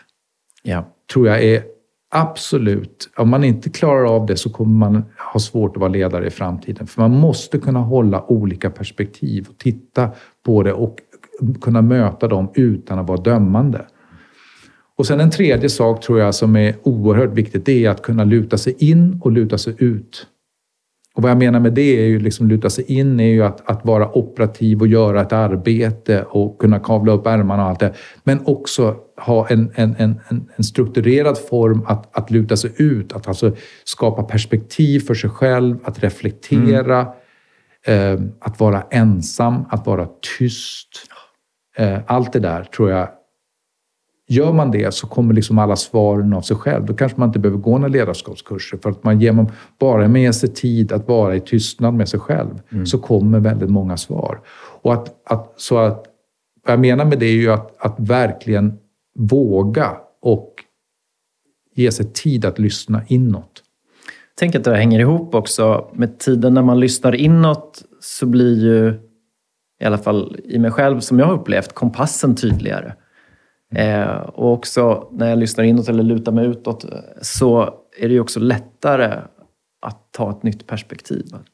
Ja. 0.62 0.94
Tror 1.12 1.28
jag 1.28 1.42
är 1.42 1.62
absolut, 2.10 3.10
om 3.16 3.28
man 3.28 3.44
inte 3.44 3.70
klarar 3.70 4.04
av 4.04 4.26
det 4.26 4.36
så 4.36 4.50
kommer 4.50 4.88
man 4.88 5.04
ha 5.32 5.40
svårt 5.40 5.76
att 5.76 5.80
vara 5.80 5.90
ledare 5.90 6.26
i 6.26 6.30
framtiden. 6.30 6.86
För 6.86 7.00
man 7.00 7.10
måste 7.10 7.58
kunna 7.58 7.80
hålla 7.80 8.24
olika 8.24 8.70
perspektiv 8.70 9.46
och 9.48 9.58
titta 9.58 10.10
på 10.44 10.62
det 10.62 10.72
och 10.72 10.98
kunna 11.60 11.82
möta 11.82 12.28
dem 12.28 12.50
utan 12.54 12.98
att 12.98 13.08
vara 13.08 13.20
dömande. 13.20 13.86
Och 14.96 15.06
sen 15.06 15.20
en 15.20 15.30
tredje 15.30 15.68
sak 15.68 16.00
tror 16.00 16.20
jag 16.20 16.34
som 16.34 16.56
är 16.56 16.74
oerhört 16.82 17.32
viktigt, 17.32 17.66
det 17.66 17.84
är 17.84 17.90
att 17.90 18.02
kunna 18.02 18.24
luta 18.24 18.58
sig 18.58 18.74
in 18.78 19.20
och 19.22 19.32
luta 19.32 19.58
sig 19.58 19.74
ut. 19.78 20.26
Och 21.14 21.22
vad 21.22 21.30
jag 21.30 21.38
menar 21.38 21.60
med 21.60 21.72
det 21.72 22.00
är 22.00 22.06
ju 22.06 22.18
liksom 22.18 22.48
luta 22.48 22.70
sig 22.70 22.84
in 22.92 23.20
är 23.20 23.26
ju 23.28 23.42
att, 23.42 23.70
att 23.70 23.84
vara 23.84 24.18
operativ 24.18 24.80
och 24.80 24.86
göra 24.86 25.22
ett 25.22 25.32
arbete 25.32 26.22
och 26.22 26.58
kunna 26.58 26.78
kavla 26.78 27.12
upp 27.12 27.26
ärmarna 27.26 27.62
och 27.62 27.68
allt 27.68 27.80
det. 27.80 27.94
Men 28.24 28.40
också 28.46 28.96
ha 29.16 29.48
en, 29.48 29.72
en, 29.74 29.94
en, 29.98 30.20
en 30.56 30.64
strukturerad 30.64 31.38
form 31.38 31.84
att, 31.86 32.16
att 32.16 32.30
luta 32.30 32.56
sig 32.56 32.72
ut, 32.76 33.12
att 33.12 33.28
alltså 33.28 33.52
skapa 33.84 34.22
perspektiv 34.22 35.00
för 35.00 35.14
sig 35.14 35.30
själv, 35.30 35.76
att 35.84 36.02
reflektera, 36.02 37.06
mm. 37.86 38.22
eh, 38.22 38.26
att 38.40 38.60
vara 38.60 38.82
ensam, 38.90 39.64
att 39.70 39.86
vara 39.86 40.08
tyst. 40.38 40.88
Eh, 41.76 41.98
allt 42.06 42.32
det 42.32 42.40
där 42.40 42.64
tror 42.64 42.90
jag 42.90 43.08
Gör 44.28 44.52
man 44.52 44.70
det 44.70 44.94
så 44.94 45.06
kommer 45.06 45.34
liksom 45.34 45.58
alla 45.58 45.76
svaren 45.76 46.32
av 46.32 46.40
sig 46.40 46.56
själv. 46.56 46.86
Då 46.86 46.94
kanske 46.94 47.20
man 47.20 47.28
inte 47.28 47.38
behöver 47.38 47.58
gå 47.60 47.78
några 47.78 47.88
ledarskapskurser. 47.88 48.78
För 48.82 48.90
att 48.90 49.04
man 49.04 49.20
ger 49.20 49.32
man 49.32 49.52
bara 49.78 50.08
med 50.08 50.34
sig 50.34 50.48
tid 50.48 50.92
att 50.92 51.08
vara 51.08 51.36
i 51.36 51.40
tystnad 51.40 51.94
med 51.94 52.08
sig 52.08 52.20
själv 52.20 52.62
mm. 52.72 52.86
så 52.86 52.98
kommer 52.98 53.40
väldigt 53.40 53.70
många 53.70 53.96
svar. 53.96 54.40
Och 54.82 54.92
att, 54.92 55.14
att, 55.24 55.52
så 55.56 55.78
att, 55.78 56.06
vad 56.66 56.72
jag 56.72 56.80
menar 56.80 57.04
med 57.04 57.18
det 57.18 57.26
är 57.26 57.34
ju 57.34 57.52
att, 57.52 57.76
att 57.78 57.94
verkligen 57.98 58.78
våga 59.18 59.96
och 60.22 60.54
ge 61.74 61.92
sig 61.92 62.12
tid 62.12 62.44
att 62.44 62.58
lyssna 62.58 63.02
inåt. 63.08 63.62
Tänk 64.34 64.54
att 64.54 64.64
det 64.64 64.76
hänger 64.76 65.00
ihop 65.00 65.34
också 65.34 65.90
med 65.92 66.18
tiden 66.18 66.54
när 66.54 66.62
man 66.62 66.80
lyssnar 66.80 67.14
inåt 67.14 67.82
så 68.00 68.26
blir 68.26 68.64
ju, 68.64 69.00
i 69.82 69.84
alla 69.84 69.98
fall 69.98 70.36
i 70.44 70.58
mig 70.58 70.70
själv 70.70 71.00
som 71.00 71.18
jag 71.18 71.26
har 71.26 71.34
upplevt, 71.34 71.72
kompassen 71.72 72.34
tydligare. 72.34 72.92
Eh, 73.74 74.16
och 74.16 74.52
också 74.52 75.08
när 75.12 75.28
jag 75.28 75.38
lyssnar 75.38 75.64
inåt 75.64 75.88
eller 75.88 76.02
lutar 76.02 76.32
mig 76.32 76.46
utåt 76.46 76.84
så 77.22 77.74
är 77.98 78.08
det 78.08 78.14
ju 78.14 78.20
också 78.20 78.40
lättare 78.40 79.18
att 79.86 80.12
ta 80.12 80.30
ett 80.30 80.42
nytt 80.42 80.66
perspektiv. 80.66 81.26
Att, 81.32 81.46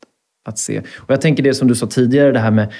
att 0.44 0.58
se. 0.58 0.78
Och 0.78 1.10
jag 1.10 1.20
tänker 1.20 1.42
det 1.42 1.54
som 1.54 1.68
du 1.68 1.74
sa 1.74 1.86
tidigare, 1.86 2.32
det 2.32 2.38
här 2.38 2.50
med 2.50 2.72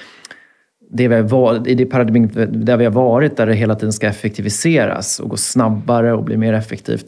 det 0.91 1.07
vi 1.07 1.15
har, 1.15 1.67
i 1.67 1.75
det 1.75 1.85
paradigmet 1.85 2.31
där 2.65 2.77
vi 2.77 2.85
har 2.85 2.91
varit, 2.91 3.37
där 3.37 3.47
det 3.47 3.53
hela 3.53 3.75
tiden 3.75 3.93
ska 3.93 4.07
effektiviseras 4.07 5.19
och 5.19 5.29
gå 5.29 5.37
snabbare 5.37 6.13
och 6.13 6.23
bli 6.23 6.37
mer 6.37 6.53
effektivt. 6.53 7.05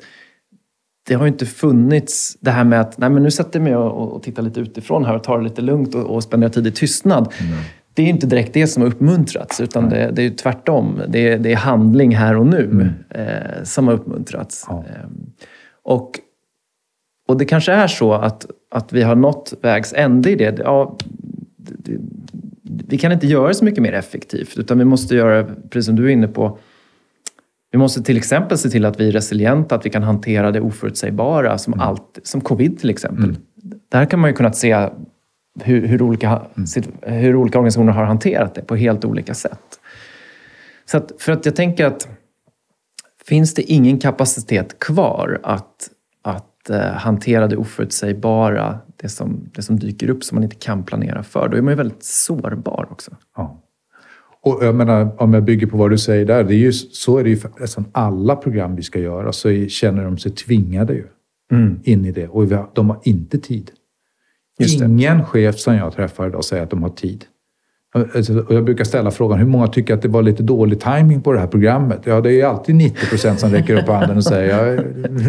Det 1.07 1.13
har 1.13 1.25
ju 1.25 1.31
inte 1.31 1.45
funnits 1.45 2.37
det 2.39 2.51
här 2.51 2.63
med 2.63 2.81
att 2.81 2.97
nej 2.97 3.09
men 3.09 3.23
nu 3.23 3.31
sätter 3.31 3.59
jag 3.59 3.63
mig 3.63 3.75
och, 3.75 4.15
och 4.15 4.23
tittar 4.23 4.43
lite 4.43 4.59
utifrån 4.59 5.05
här 5.05 5.15
och 5.15 5.23
tar 5.23 5.37
det 5.37 5.43
lite 5.43 5.61
lugnt 5.61 5.95
och, 5.95 6.15
och 6.15 6.23
spenderar 6.23 6.51
tid 6.51 6.67
i 6.67 6.71
tystnad. 6.71 7.33
Mm 7.39 7.57
det 7.93 8.03
är 8.03 8.07
inte 8.07 8.27
direkt 8.27 8.53
det 8.53 8.67
som 8.67 8.83
har 8.83 8.89
uppmuntrats, 8.89 9.61
utan 9.61 9.89
det, 9.89 10.11
det 10.13 10.21
är 10.21 10.29
tvärtom. 10.29 11.01
Det 11.07 11.29
är, 11.29 11.39
det 11.39 11.51
är, 11.51 11.55
handling 11.55 12.15
här 12.15 12.37
och 12.37 12.47
nu 12.47 12.63
mm. 12.63 12.89
eh, 13.09 13.63
som 13.63 13.87
har 13.87 13.93
uppmuntrats. 13.93 14.65
Ja. 14.69 14.83
Eh, 14.89 15.09
och, 15.83 16.19
och 17.27 17.37
det 17.37 17.45
kanske 17.45 17.71
är 17.71 17.87
så 17.87 18.13
att, 18.13 18.45
att 18.71 18.93
vi 18.93 19.01
har 19.01 19.15
nått 19.15 19.53
vägs 19.61 19.93
ände 19.93 20.31
i 20.31 20.35
det. 20.35 20.59
Ja, 20.59 20.97
det, 21.57 21.97
vi 22.87 22.97
kan 22.97 23.11
inte 23.11 23.27
göra 23.27 23.53
så 23.53 23.65
mycket 23.65 23.83
mer 23.83 23.93
effektivt, 23.93 24.57
utan 24.57 24.77
vi 24.77 24.85
måste 24.85 25.15
göra, 25.15 25.43
precis 25.69 25.85
som 25.85 25.95
du 25.95 26.05
är 26.05 26.09
inne 26.09 26.27
på, 26.27 26.57
vi 27.71 27.77
måste 27.77 28.03
till 28.03 28.17
exempel 28.17 28.57
se 28.57 28.69
till 28.69 28.85
att 28.85 28.99
vi 28.99 29.07
är 29.07 29.11
resilienta, 29.11 29.75
att 29.75 29.85
vi 29.85 29.89
kan 29.89 30.03
hantera 30.03 30.51
det 30.51 30.61
oförutsägbara, 30.61 31.57
som, 31.57 31.73
mm. 31.73 31.87
allt, 31.87 32.19
som 32.23 32.41
covid 32.41 32.79
till 32.79 32.89
exempel. 32.89 33.23
Mm. 33.23 33.41
Där 33.89 34.05
kan 34.05 34.19
man 34.19 34.29
ju 34.29 34.35
kunnat 34.35 34.55
se 34.55 34.89
hur, 35.59 35.87
hur, 35.87 36.01
olika, 36.01 36.41
mm. 36.57 37.21
hur 37.21 37.35
olika 37.35 37.57
organisationer 37.57 37.91
har 37.91 38.03
hanterat 38.03 38.55
det 38.55 38.61
på 38.61 38.75
helt 38.75 39.05
olika 39.05 39.33
sätt. 39.33 39.79
Så 40.85 40.97
att, 40.97 41.11
för 41.19 41.31
att 41.31 41.45
jag 41.45 41.55
tänker 41.55 41.85
att 41.85 42.07
finns 43.25 43.53
det 43.53 43.61
ingen 43.61 43.99
kapacitet 43.99 44.79
kvar 44.79 45.39
att, 45.43 45.89
att 46.21 46.69
uh, 46.69 46.77
hantera 46.77 47.47
det 47.47 47.57
oförutsägbara, 47.57 48.79
det 48.95 49.09
som, 49.09 49.49
det 49.55 49.61
som 49.61 49.79
dyker 49.79 50.09
upp 50.09 50.23
som 50.23 50.35
man 50.35 50.43
inte 50.43 50.55
kan 50.55 50.83
planera 50.83 51.23
för, 51.23 51.49
då 51.49 51.57
är 51.57 51.61
man 51.61 51.71
ju 51.71 51.77
väldigt 51.77 52.03
sårbar 52.03 52.87
också. 52.91 53.11
Ja. 53.37 53.61
Och 54.43 54.59
jag 54.61 54.75
menar, 54.75 55.21
om 55.21 55.33
jag 55.33 55.43
bygger 55.43 55.67
på 55.67 55.77
vad 55.77 55.89
du 55.89 55.97
säger 55.97 56.25
där, 56.25 56.43
det 56.43 56.55
är 56.55 56.57
ju, 56.57 56.71
så 56.71 57.17
är 57.17 57.23
det 57.23 57.29
ju 57.29 57.37
för 57.37 57.51
nästan 57.59 57.85
alla 57.91 58.35
program 58.35 58.75
vi 58.75 58.83
ska 58.83 58.99
göra, 58.99 59.31
så 59.31 59.65
känner 59.67 60.03
de 60.03 60.17
sig 60.17 60.31
tvingade 60.31 60.93
ju 60.93 61.07
mm. 61.51 61.79
in 61.83 62.05
i 62.05 62.11
det. 62.11 62.27
Och 62.27 62.47
de 62.73 62.89
har 62.89 62.99
inte 63.03 63.37
tid. 63.37 63.71
Ingen 64.61 65.25
chef 65.25 65.59
som 65.59 65.75
jag 65.75 65.93
träffar 65.93 66.27
idag 66.27 66.43
säger 66.43 66.63
att 66.63 66.69
de 66.69 66.83
har 66.83 66.89
tid. 66.89 67.25
Alltså, 68.15 68.39
och 68.39 68.55
jag 68.55 68.63
brukar 68.63 68.83
ställa 68.83 69.11
frågan, 69.11 69.39
hur 69.39 69.45
många 69.45 69.67
tycker 69.67 69.93
att 69.93 70.01
det 70.01 70.07
var 70.07 70.21
lite 70.21 70.43
dålig 70.43 70.79
timing 70.79 71.21
på 71.21 71.31
det 71.31 71.39
här 71.39 71.47
programmet? 71.47 72.01
Ja, 72.03 72.21
det 72.21 72.41
är 72.41 72.45
alltid 72.45 72.75
90 72.75 73.05
procent 73.05 73.39
som 73.39 73.51
räcker 73.51 73.75
upp 73.75 73.87
handen 73.87 74.17
och 74.17 74.23
säger, 74.23 74.75
ja, 74.75 74.83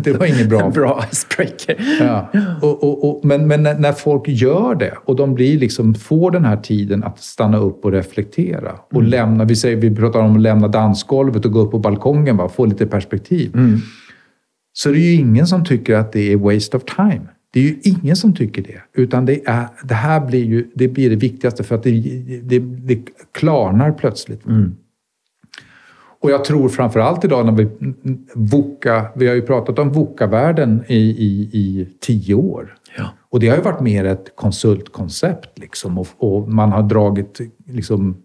det 0.05 0.13
var 0.13 0.27
inget 0.27 0.49
bra. 0.49 0.71
Bra 0.75 1.05
icebreaker. 1.13 1.77
Ja. 2.01 2.31
Och, 2.63 2.85
och, 2.85 3.09
och, 3.11 3.25
men 3.25 3.49
men 3.49 3.63
när, 3.63 3.75
när 3.75 3.93
folk 3.93 4.29
gör 4.29 4.75
det 4.75 4.95
och 5.05 5.17
de 5.17 5.35
blir 5.35 5.59
liksom, 5.59 5.95
får 5.95 6.31
den 6.31 6.45
här 6.45 6.57
tiden 6.57 7.05
att 7.05 7.19
stanna 7.21 7.59
upp 7.59 7.85
och 7.85 7.93
reflektera 7.93 8.73
och 8.91 9.01
Mm. 9.01 9.11
lämna, 9.11 9.45
vi, 9.45 9.57
säger, 9.57 9.77
vi 9.77 9.97
pratar 9.97 10.21
om 10.21 10.37
att 10.37 10.43
lämna 10.43 10.69
dansgolvet 10.69 11.45
och 11.45 11.53
gå 11.53 11.61
upp 11.61 11.71
på 11.71 11.79
balkongen, 11.79 12.37
va, 12.37 12.49
få 12.49 12.65
lite 12.65 12.87
perspektiv. 12.87 13.51
Mm. 13.55 13.79
Så 14.73 14.89
det 14.89 14.99
är 14.99 15.01
ju 15.01 15.15
ingen 15.15 15.47
som 15.47 15.65
tycker 15.65 15.95
att 15.95 16.13
det 16.13 16.33
är 16.33 16.37
waste 16.37 16.77
of 16.77 16.85
time. 16.85 17.23
Det 17.53 17.61
är 17.61 17.65
ju 17.65 17.79
ingen 17.83 18.17
som 18.17 18.35
tycker 18.35 18.63
det. 18.63 19.01
Utan 19.03 19.27
det, 19.27 19.49
är, 19.49 19.67
det 19.85 19.95
här 19.95 20.27
blir 20.27 20.45
ju 20.45 20.71
det, 20.75 20.89
blir 20.89 21.11
det 21.11 21.17
viktigaste 21.17 21.65
för 21.65 21.75
att 21.75 21.83
det, 21.83 21.91
det, 22.43 22.59
det 22.59 23.03
klarnar 23.33 23.93
plötsligt. 23.93 24.47
Mm. 24.47 24.77
Och 26.21 26.31
jag 26.31 26.45
tror 26.45 26.69
framför 26.69 27.01
allt 27.01 27.25
idag 27.25 27.47
när 27.47 27.53
vi 27.53 27.69
VUCA, 28.35 29.07
vi 29.15 29.29
har 29.29 29.35
ju 29.35 29.43
pratat 29.43 29.79
om 29.79 29.93
VUCA-världen 29.93 30.85
i, 30.89 30.97
i, 30.97 31.51
i 31.53 31.89
tio 32.01 32.35
år. 32.35 32.75
Ja. 32.99 33.05
Och 33.31 33.41
det 33.41 33.49
har 33.49 33.57
ju 33.57 33.63
varit 33.63 33.81
mer 33.81 34.05
ett 34.05 34.33
konsultkoncept 34.35 35.59
liksom. 35.59 35.99
Och, 35.99 36.09
och 36.19 36.49
man 36.49 36.73
har 36.73 36.83
dragit 36.83 37.41
liksom, 37.67 38.17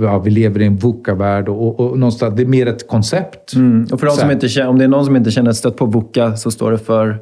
ja, 0.00 0.18
vi 0.18 0.30
lever 0.30 0.60
i 0.62 0.66
en 0.66 0.76
VUCA-värld 0.76 1.48
och, 1.48 1.80
och, 1.80 1.90
och 1.90 1.98
någonstans, 1.98 2.34
det 2.36 2.42
är 2.42 2.46
mer 2.46 2.66
ett 2.66 2.88
koncept. 2.88 3.54
Mm. 3.54 3.86
Och 3.92 4.00
för 4.00 4.06
de 4.06 4.16
som 4.16 4.30
inte 4.30 4.48
känner, 4.48 4.68
om 4.68 4.78
det 4.78 4.84
är 4.84 4.88
någon 4.88 5.04
som 5.04 5.16
inte 5.16 5.30
känner 5.30 5.52
stött 5.52 5.76
på 5.76 5.86
VUCA 5.86 6.36
så 6.36 6.50
står 6.50 6.70
det 6.70 6.78
för 6.78 7.18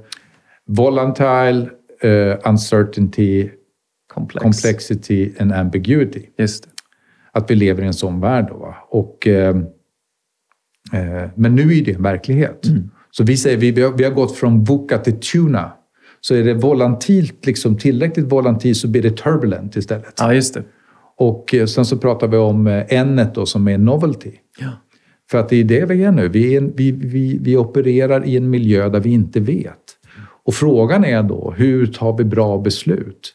Volatile, 0.76 1.68
eh, 2.02 2.38
uncertainty, 2.44 3.48
komplex. 4.12 4.42
complexity 4.42 5.32
and 5.38 5.52
ambiguity. 5.52 6.26
Just 6.38 6.64
det. 6.64 6.70
Att 7.32 7.50
vi 7.50 7.54
lever 7.54 7.82
i 7.82 7.86
en 7.86 7.94
sån 7.94 8.20
värld. 8.20 8.46
Då, 8.48 8.56
va? 8.56 8.74
Och, 8.88 9.26
eh, 9.26 9.56
eh, 10.92 11.30
men 11.34 11.54
nu 11.54 11.76
är 11.76 11.84
det 11.84 11.92
en 11.92 12.02
verklighet. 12.02 12.66
Så 13.10 13.24
vi 13.24 13.36
säger 13.36 13.56
vi, 13.56 13.70
vi, 13.70 13.82
har, 13.82 13.92
vi 13.92 14.04
har 14.04 14.10
gått 14.10 14.36
från 14.36 14.64
VUCA 14.64 14.98
till 14.98 15.20
tuna. 15.20 15.72
Så 16.20 16.34
är 16.34 16.44
det 16.44 16.54
volatilt, 16.54 17.46
liksom, 17.46 17.78
tillräckligt 17.78 18.32
volatilt 18.32 18.76
så 18.76 18.88
blir 18.88 19.02
det 19.02 19.16
turbulent 19.16 19.76
istället. 19.76 20.14
Ja, 20.18 20.34
just 20.34 20.54
det. 20.54 20.62
Och 21.16 21.54
eh, 21.54 21.66
sen 21.66 21.84
så 21.84 21.98
pratar 21.98 22.28
vi 22.28 22.36
om 22.36 22.66
eh, 22.66 22.84
N-et 22.88 23.34
då 23.34 23.46
som 23.46 23.68
är 23.68 23.78
novelty. 23.78 24.32
Ja. 24.58 24.70
För 25.30 25.38
att 25.38 25.48
det 25.48 25.56
är 25.56 25.64
det 25.64 25.84
vi 25.84 26.04
är 26.04 26.12
nu. 26.12 26.28
Vi, 26.28 26.56
är, 26.56 26.60
vi, 26.60 26.92
vi, 26.92 27.38
vi 27.40 27.56
opererar 27.56 28.26
i 28.26 28.36
en 28.36 28.50
miljö 28.50 28.88
där 28.88 29.00
vi 29.00 29.10
inte 29.10 29.40
vet. 29.40 29.79
Och 30.50 30.54
frågan 30.54 31.04
är 31.04 31.22
då, 31.22 31.54
hur 31.56 31.86
tar 31.86 32.18
vi 32.18 32.24
bra 32.24 32.58
beslut 32.58 33.34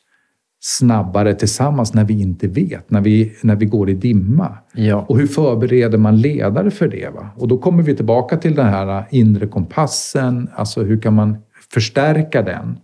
snabbare 0.60 1.34
tillsammans 1.34 1.94
när 1.94 2.04
vi 2.04 2.22
inte 2.22 2.48
vet, 2.48 2.92
när 2.92 3.02
vi, 3.02 3.36
när 3.42 3.56
vi 3.56 3.66
går 3.66 3.90
i 3.90 3.94
dimma? 3.94 4.58
Ja. 4.74 5.06
Och 5.08 5.20
hur 5.20 5.28
förbereder 5.28 5.98
man 5.98 6.22
ledare 6.22 6.72
för 6.72 6.88
det? 6.88 7.10
Va? 7.14 7.30
Och 7.36 7.48
då 7.48 7.58
kommer 7.58 7.84
vi 7.84 7.96
tillbaka 7.96 8.38
till 8.38 8.56
den 8.56 8.66
här 8.66 9.06
inre 9.12 9.48
kompassen, 9.48 10.50
alltså 10.56 10.84
hur 10.84 11.02
kan 11.02 11.14
man 11.14 11.38
förstärka 11.74 12.42
den? 12.42 12.78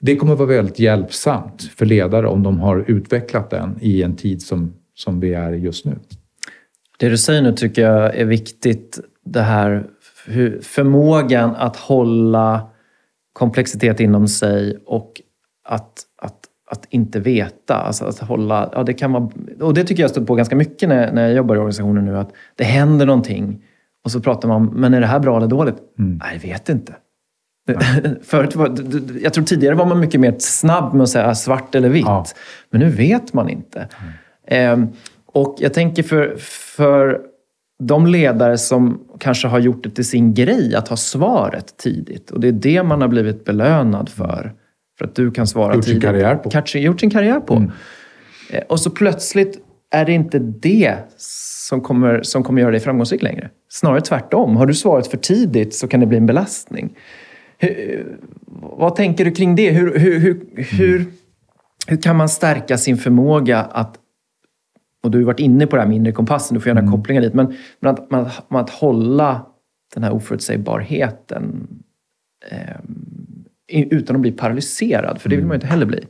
Det 0.00 0.16
kommer 0.16 0.34
vara 0.34 0.48
väldigt 0.48 0.78
hjälpsamt 0.78 1.62
för 1.62 1.86
ledare 1.86 2.26
om 2.26 2.42
de 2.42 2.60
har 2.60 2.84
utvecklat 2.86 3.50
den 3.50 3.78
i 3.80 4.02
en 4.02 4.16
tid 4.16 4.42
som, 4.42 4.72
som 4.94 5.20
vi 5.20 5.34
är 5.34 5.52
i 5.52 5.58
just 5.58 5.84
nu. 5.84 5.98
Det 6.98 7.08
du 7.08 7.18
säger 7.18 7.42
nu 7.42 7.52
tycker 7.52 7.82
jag 7.82 8.16
är 8.16 8.24
viktigt. 8.24 9.00
Det 9.24 9.42
här 9.42 9.86
förmågan 10.62 11.54
att 11.56 11.76
hålla 11.76 12.71
komplexitet 13.32 14.00
inom 14.00 14.28
sig 14.28 14.78
och 14.86 15.20
att, 15.68 15.92
att, 16.22 16.38
att 16.70 16.86
inte 16.90 17.20
veta. 17.20 17.76
Alltså 17.76 18.04
att 18.04 18.18
hålla, 18.18 18.70
ja, 18.74 18.82
det 18.82 18.92
kan 18.92 19.12
vara, 19.12 19.28
och 19.60 19.74
det 19.74 19.84
tycker 19.84 20.02
jag 20.02 20.10
stött 20.10 20.26
på 20.26 20.34
ganska 20.34 20.56
mycket 20.56 20.88
när, 20.88 21.12
när 21.12 21.22
jag 21.22 21.32
jobbar 21.32 21.54
i 21.54 21.58
organisationer 21.58 22.02
nu. 22.02 22.18
Att 22.18 22.32
det 22.56 22.64
händer 22.64 23.06
någonting 23.06 23.64
och 24.04 24.10
så 24.10 24.20
pratar 24.20 24.48
man 24.48 24.56
om, 24.56 24.66
men 24.66 24.94
är 24.94 25.00
det 25.00 25.06
här 25.06 25.18
bra 25.18 25.36
eller 25.36 25.46
dåligt? 25.46 25.76
Nej, 25.96 26.30
jag 26.32 26.40
vet 26.40 26.68
inte. 26.68 26.94
Förut 28.22 28.56
var, 28.56 28.68
d- 28.68 28.82
d- 28.82 29.20
jag 29.22 29.32
tror 29.32 29.44
tidigare 29.44 29.74
var 29.74 29.86
man 29.86 30.00
mycket 30.00 30.20
mer 30.20 30.34
snabb 30.38 30.94
med 30.94 31.02
att 31.02 31.08
säga 31.08 31.34
svart 31.34 31.74
eller 31.74 31.88
vitt. 31.88 32.04
Ja. 32.06 32.24
Men 32.70 32.80
nu 32.80 32.88
vet 32.88 33.32
man 33.32 33.48
inte. 33.48 33.88
Ehm, 34.46 34.88
och 35.26 35.56
jag 35.58 35.74
tänker 35.74 36.02
för, 36.02 36.36
för 36.76 37.20
de 37.86 38.06
ledare 38.06 38.58
som 38.58 39.00
kanske 39.20 39.48
har 39.48 39.58
gjort 39.58 39.84
det 39.84 39.90
till 39.90 40.04
sin 40.08 40.34
grej 40.34 40.74
att 40.74 40.88
ha 40.88 40.96
svaret 40.96 41.76
tidigt. 41.76 42.30
Och 42.30 42.40
det 42.40 42.48
är 42.48 42.52
det 42.52 42.82
man 42.82 43.00
har 43.00 43.08
blivit 43.08 43.44
belönad 43.44 44.08
för. 44.08 44.52
För 44.98 45.04
att 45.04 45.14
du 45.14 45.30
kan 45.30 45.46
svara 45.46 45.74
Gjort 45.74 45.84
sin 45.84 45.90
tidigt. 45.94 46.02
karriär 46.02 46.34
på. 46.36 46.50
Kanske 46.50 46.78
gjort 46.78 47.00
sin 47.00 47.10
karriär 47.10 47.40
på. 47.40 47.54
Eh, 48.52 48.62
Och 48.68 48.80
så 48.80 48.90
plötsligt 48.90 49.58
är 49.90 50.04
det 50.04 50.12
inte 50.12 50.38
det 50.38 50.94
som 51.16 51.80
kommer, 51.80 52.22
som 52.22 52.42
kommer 52.42 52.60
göra 52.60 52.70
dig 52.70 52.80
framgångsrik 52.80 53.22
längre. 53.22 53.50
Snarare 53.68 54.00
tvärtom. 54.00 54.56
Har 54.56 54.66
du 54.66 54.74
svarat 54.74 55.06
för 55.06 55.16
tidigt 55.16 55.74
så 55.74 55.88
kan 55.88 56.00
det 56.00 56.06
bli 56.06 56.16
en 56.18 56.26
belastning. 56.26 56.96
Hur, 57.58 58.18
vad 58.78 58.96
tänker 58.96 59.24
du 59.24 59.30
kring 59.30 59.54
det? 59.56 59.70
Hur, 59.70 59.98
hur, 59.98 60.18
hur, 60.18 60.40
hur, 60.56 61.04
hur 61.86 61.96
kan 61.96 62.16
man 62.16 62.28
stärka 62.28 62.78
sin 62.78 62.96
förmåga 62.96 63.58
att 63.60 63.94
och 65.02 65.10
du 65.10 65.18
har 65.18 65.24
varit 65.24 65.40
inne 65.40 65.66
på 65.66 65.76
det 65.76 65.82
här 65.82 65.88
med 65.88 65.96
inre 65.96 66.12
kompassen, 66.12 66.54
du 66.54 66.60
får 66.60 66.74
gärna 66.74 66.90
kopplingar 66.90 67.22
dit, 67.22 67.34
men, 67.34 67.54
men 67.80 67.94
att, 67.94 68.10
man, 68.10 68.30
man 68.48 68.64
att 68.64 68.70
hålla 68.70 69.46
den 69.94 70.04
här 70.04 70.12
oförutsägbarheten 70.12 71.68
eh, 72.50 72.76
utan 73.90 74.16
att 74.16 74.22
bli 74.22 74.32
paralyserad, 74.32 75.20
för 75.20 75.28
det 75.28 75.36
vill 75.36 75.44
man 75.44 75.54
ju 75.54 75.56
inte 75.56 75.66
heller 75.66 75.86
bli. 75.86 76.06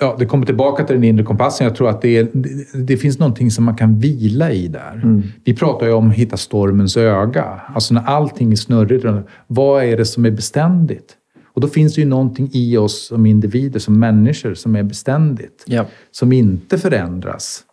Ja, 0.00 0.16
det 0.18 0.26
kommer 0.26 0.46
tillbaka 0.46 0.84
till 0.84 0.94
den 0.94 1.04
inre 1.04 1.24
kompassen. 1.24 1.66
Jag 1.66 1.76
tror 1.76 1.88
att 1.88 2.02
det, 2.02 2.16
är, 2.16 2.28
det, 2.32 2.78
det 2.84 2.96
finns 2.96 3.18
någonting 3.18 3.50
som 3.50 3.64
man 3.64 3.76
kan 3.76 3.98
vila 3.98 4.50
i 4.50 4.68
där. 4.68 5.22
Vi 5.44 5.56
pratar 5.56 5.86
ju 5.86 5.92
om 5.92 6.10
att 6.10 6.16
hitta 6.16 6.36
stormens 6.36 6.96
öga. 6.96 7.44
Alltså 7.44 7.94
när 7.94 8.02
allting 8.02 8.52
är 8.52 8.56
snurrigt. 8.56 9.04
Vad 9.46 9.84
är 9.84 9.96
det 9.96 10.04
som 10.04 10.24
är 10.24 10.30
beständigt? 10.30 11.16
Och 11.56 11.62
då 11.62 11.68
finns 11.68 11.94
det 11.94 12.00
ju 12.00 12.06
någonting 12.06 12.50
i 12.52 12.76
oss 12.76 13.06
som 13.06 13.26
individer, 13.26 13.80
som 13.80 13.98
människor, 13.98 14.54
som 14.54 14.76
är 14.76 14.82
beständigt. 14.82 15.64
Ja. 15.66 15.86
Som 16.10 16.32
inte 16.32 16.78
förändras. 16.78 17.64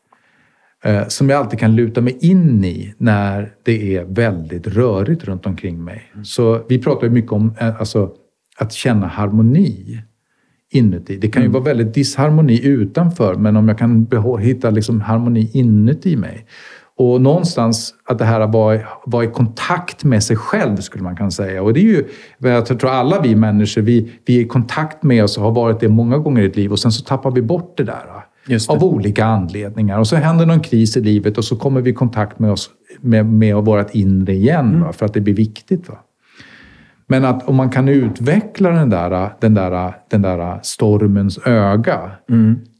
Eh, 0.84 1.08
som 1.08 1.30
jag 1.30 1.40
alltid 1.40 1.60
kan 1.60 1.76
luta 1.76 2.02
mig 2.02 2.18
in 2.22 2.66
i 2.66 2.94
när 2.98 3.54
det 3.64 3.96
är 3.96 4.04
väldigt 4.04 4.68
rörigt 4.68 5.24
runt 5.24 5.46
omkring 5.46 5.84
mig. 5.84 6.12
Så 6.24 6.66
vi 6.70 6.80
pratar 6.80 7.08
ju 7.08 7.14
mycket 7.14 7.32
om 7.32 7.56
eh, 7.60 7.80
alltså, 7.80 8.12
att 8.58 8.74
känna 8.74 9.08
harmoni 9.08 10.02
inuti. 10.72 11.18
Det 11.18 11.28
kan 11.28 11.44
ju 11.44 11.50
vara 11.50 11.64
väldigt 11.64 11.94
disharmoni 11.94 12.66
utanför, 12.66 13.36
men 13.36 13.56
om 13.56 13.68
jag 13.68 13.78
kan 13.78 14.08
hitta 14.40 14.70
liksom 14.70 15.02
harmoni 15.02 15.50
inuti 15.54 16.16
mig. 16.16 16.46
Och 16.98 17.22
någonstans 17.22 17.94
att 18.06 18.18
det 18.18 18.26
här 18.26 18.48
var, 18.48 18.88
var 19.06 19.24
i 19.24 19.28
kontakt 19.28 20.04
med 20.04 20.24
sig 20.24 20.36
själv, 20.36 20.78
skulle 20.78 21.04
man 21.04 21.16
kunna 21.16 21.32
säga. 21.32 21.64
Och 21.64 21.74
det 21.74 21.80
är 21.80 21.84
ju, 21.84 22.08
jag 22.38 22.66
tror 22.66 22.90
alla 22.90 23.22
vi 23.22 23.36
människor, 23.36 23.82
vi, 23.82 24.12
vi 24.26 24.38
är 24.38 24.42
i 24.42 24.48
kontakt 24.48 25.04
med 25.04 25.24
oss 25.24 25.38
och 25.38 25.44
har 25.44 25.52
varit 25.52 25.80
det 25.80 25.90
många 25.90 26.18
gånger 26.18 26.42
i 26.42 26.46
ett 26.46 26.56
liv 26.56 26.72
och 26.72 26.80
sen 26.80 26.92
så 26.92 27.04
tappar 27.04 27.32
vi 27.32 27.42
bort 27.42 27.78
det 27.78 27.84
där. 27.84 28.04
Det. 28.48 28.70
Av 28.70 28.84
olika 28.84 29.26
anledningar. 29.26 30.00
Och 30.00 30.08
så 30.08 30.16
händer 30.16 30.46
någon 30.46 30.60
kris 30.60 30.98
i 30.98 31.02
livet 31.02 31.38
och 31.38 31.46
så 31.46 31.56
kommer 31.56 31.82
vi 31.82 31.90
i 31.90 31.94
kontakt 31.94 32.40
med 32.40 32.52
oss, 32.52 32.70
med, 33.02 33.26
med 33.26 33.56
vårt 33.56 33.96
inre 33.96 34.34
igen, 34.34 34.82
va? 34.82 34.94
för 34.94 35.06
att 35.06 35.14
det 35.14 35.22
blir 35.22 35.34
viktigt. 35.34 35.90
Va? 35.90 35.96
Men 37.08 37.26
att 37.26 37.50
om 37.50 37.56
man 37.56 37.70
kan 37.70 37.90
utveckla 37.90 38.70
den 38.70 38.90
där, 38.90 39.30
den 39.40 39.54
där, 39.54 39.94
den 40.10 40.22
där 40.22 40.60
stormens 40.64 41.40
öga, 41.46 42.12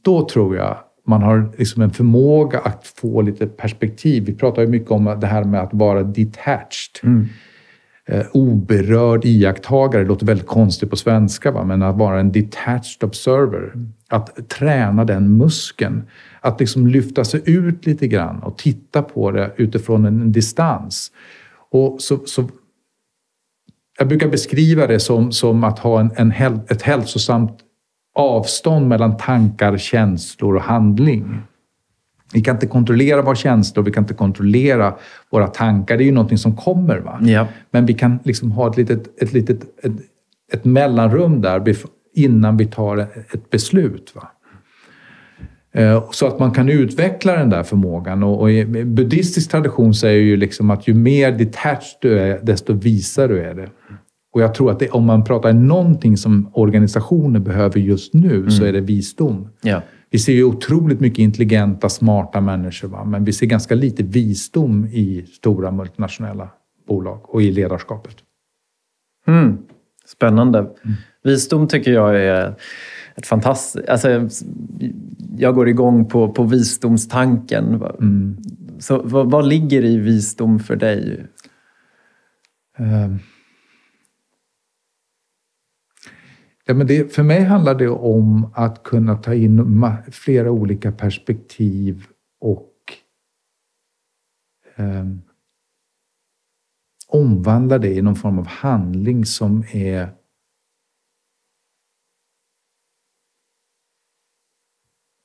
då 0.04 0.28
tror 0.28 0.56
jag 0.56 0.76
man 1.06 1.22
har 1.22 1.52
liksom 1.58 1.82
en 1.82 1.90
förmåga 1.90 2.58
att 2.58 2.86
få 2.86 3.22
lite 3.22 3.46
perspektiv. 3.46 4.24
Vi 4.24 4.34
pratar 4.34 4.62
ju 4.62 4.68
mycket 4.68 4.90
om 4.90 5.16
det 5.20 5.26
här 5.26 5.44
med 5.44 5.60
att 5.60 5.74
vara 5.74 6.02
detached. 6.02 7.00
Eh, 8.06 8.26
oberörd 8.32 9.24
iakttagare, 9.24 10.02
det 10.02 10.08
låter 10.08 10.26
väldigt 10.26 10.46
konstigt 10.46 10.90
på 10.90 10.96
svenska, 10.96 11.50
va? 11.50 11.64
men 11.64 11.82
att 11.82 11.96
vara 11.96 12.20
en 12.20 12.32
detached 12.32 13.04
observer. 13.04 13.72
Att 14.08 14.48
träna 14.48 15.04
den 15.04 15.36
muskeln. 15.36 16.02
Att 16.40 16.60
liksom 16.60 16.86
lyfta 16.86 17.24
sig 17.24 17.42
ut 17.44 17.86
lite 17.86 18.08
grann 18.08 18.42
och 18.42 18.58
titta 18.58 19.02
på 19.02 19.30
det 19.30 19.52
utifrån 19.56 20.06
en 20.06 20.32
distans. 20.32 21.12
Och 21.70 21.96
så, 22.02 22.18
så 22.26 22.48
jag 23.98 24.08
brukar 24.08 24.28
beskriva 24.28 24.86
det 24.86 25.00
som, 25.00 25.32
som 25.32 25.64
att 25.64 25.78
ha 25.78 26.00
en, 26.00 26.10
en 26.16 26.32
ett 26.68 26.82
hälsosamt 26.82 27.58
avstånd 28.14 28.88
mellan 28.88 29.16
tankar, 29.16 29.78
känslor 29.78 30.56
och 30.56 30.62
handling. 30.62 31.38
Vi 32.32 32.40
kan 32.40 32.56
inte 32.56 32.66
kontrollera 32.66 33.22
våra 33.22 33.34
känslor, 33.34 33.84
vi 33.84 33.90
kan 33.90 34.04
inte 34.04 34.14
kontrollera 34.14 34.94
våra 35.30 35.46
tankar. 35.46 35.96
Det 35.96 36.04
är 36.04 36.06
ju 36.06 36.12
någonting 36.12 36.38
som 36.38 36.56
kommer. 36.56 36.98
Va? 36.98 37.18
Ja. 37.22 37.46
Men 37.70 37.86
vi 37.86 37.94
kan 37.94 38.18
liksom 38.24 38.52
ha 38.52 38.70
ett 38.70 38.76
litet, 38.76 39.22
ett 39.22 39.32
litet 39.32 39.84
ett, 39.84 39.92
ett 40.52 40.64
mellanrum 40.64 41.40
där 41.40 41.76
innan 42.14 42.56
vi 42.56 42.66
tar 42.66 42.96
ett 43.32 43.50
beslut. 43.50 44.12
Va? 44.14 44.30
Eh, 45.72 46.10
Så 46.10 46.26
att 46.26 46.38
man 46.38 46.50
kan 46.50 46.68
utveckla 46.68 47.36
den 47.36 47.50
där 47.50 47.62
förmågan. 47.62 48.22
Och, 48.22 48.40
och 48.40 48.50
i 48.50 48.64
buddhistisk 48.84 49.50
tradition 49.50 49.94
säger 49.94 50.22
ju 50.22 50.36
liksom 50.36 50.70
att 50.70 50.88
ju 50.88 50.94
mer 50.94 51.32
detached 51.32 51.98
du 52.00 52.18
är, 52.18 52.40
desto 52.42 52.72
visare 52.72 53.28
du 53.28 53.40
är 53.40 53.54
det. 53.54 53.68
Och 54.34 54.42
jag 54.42 54.54
tror 54.54 54.70
att 54.70 54.78
det, 54.78 54.90
om 54.90 55.04
man 55.04 55.24
pratar 55.24 55.52
någonting 55.52 56.16
som 56.16 56.50
organisationer 56.52 57.40
behöver 57.40 57.80
just 57.80 58.14
nu 58.14 58.36
Mm. 58.36 58.50
så 58.50 58.64
är 58.64 58.72
det 58.72 58.80
visdom. 58.80 59.48
Ja. 59.62 59.82
Vi 60.10 60.18
ser 60.18 60.32
ju 60.32 60.44
otroligt 60.44 61.00
mycket 61.00 61.18
intelligenta, 61.18 61.88
smarta 61.88 62.40
människor, 62.40 62.88
va? 62.88 63.04
men 63.04 63.24
vi 63.24 63.32
ser 63.32 63.46
ganska 63.46 63.74
lite 63.74 64.02
visdom 64.02 64.86
i 64.86 65.26
stora 65.32 65.70
multinationella 65.70 66.48
bolag 66.88 67.20
och 67.34 67.42
i 67.42 67.52
ledarskapet. 67.52 68.16
Mm. 69.26 69.58
Spännande. 70.06 70.70
Visdom 71.24 71.68
tycker 71.68 71.92
jag 71.92 72.16
är 72.16 72.54
ett 73.14 73.26
fantastiskt... 73.26 73.88
Alltså, 73.88 74.28
jag 75.36 75.54
går 75.54 75.68
igång 75.68 76.08
på, 76.08 76.32
på 76.32 76.42
visdomstanken. 76.42 77.82
Så 78.78 79.02
vad, 79.04 79.30
vad 79.30 79.46
ligger 79.48 79.84
i 79.84 79.96
visdom 79.96 80.58
för 80.58 80.76
dig? 80.76 81.26
Ehm. 82.78 83.18
Ja, 86.66 86.74
men 86.74 86.86
det, 86.86 87.14
för 87.14 87.22
mig 87.22 87.40
handlar 87.40 87.74
det 87.74 87.88
om 87.88 88.52
att 88.54 88.82
kunna 88.82 89.16
ta 89.16 89.34
in 89.34 89.88
flera 90.12 90.50
olika 90.50 90.92
perspektiv 90.92 92.06
och 92.40 92.72
ehm, 94.76 95.22
omvandla 97.08 97.78
det 97.78 97.94
i 97.94 98.02
någon 98.02 98.16
form 98.16 98.38
av 98.38 98.46
handling 98.46 99.24
som 99.24 99.64
är 99.72 100.08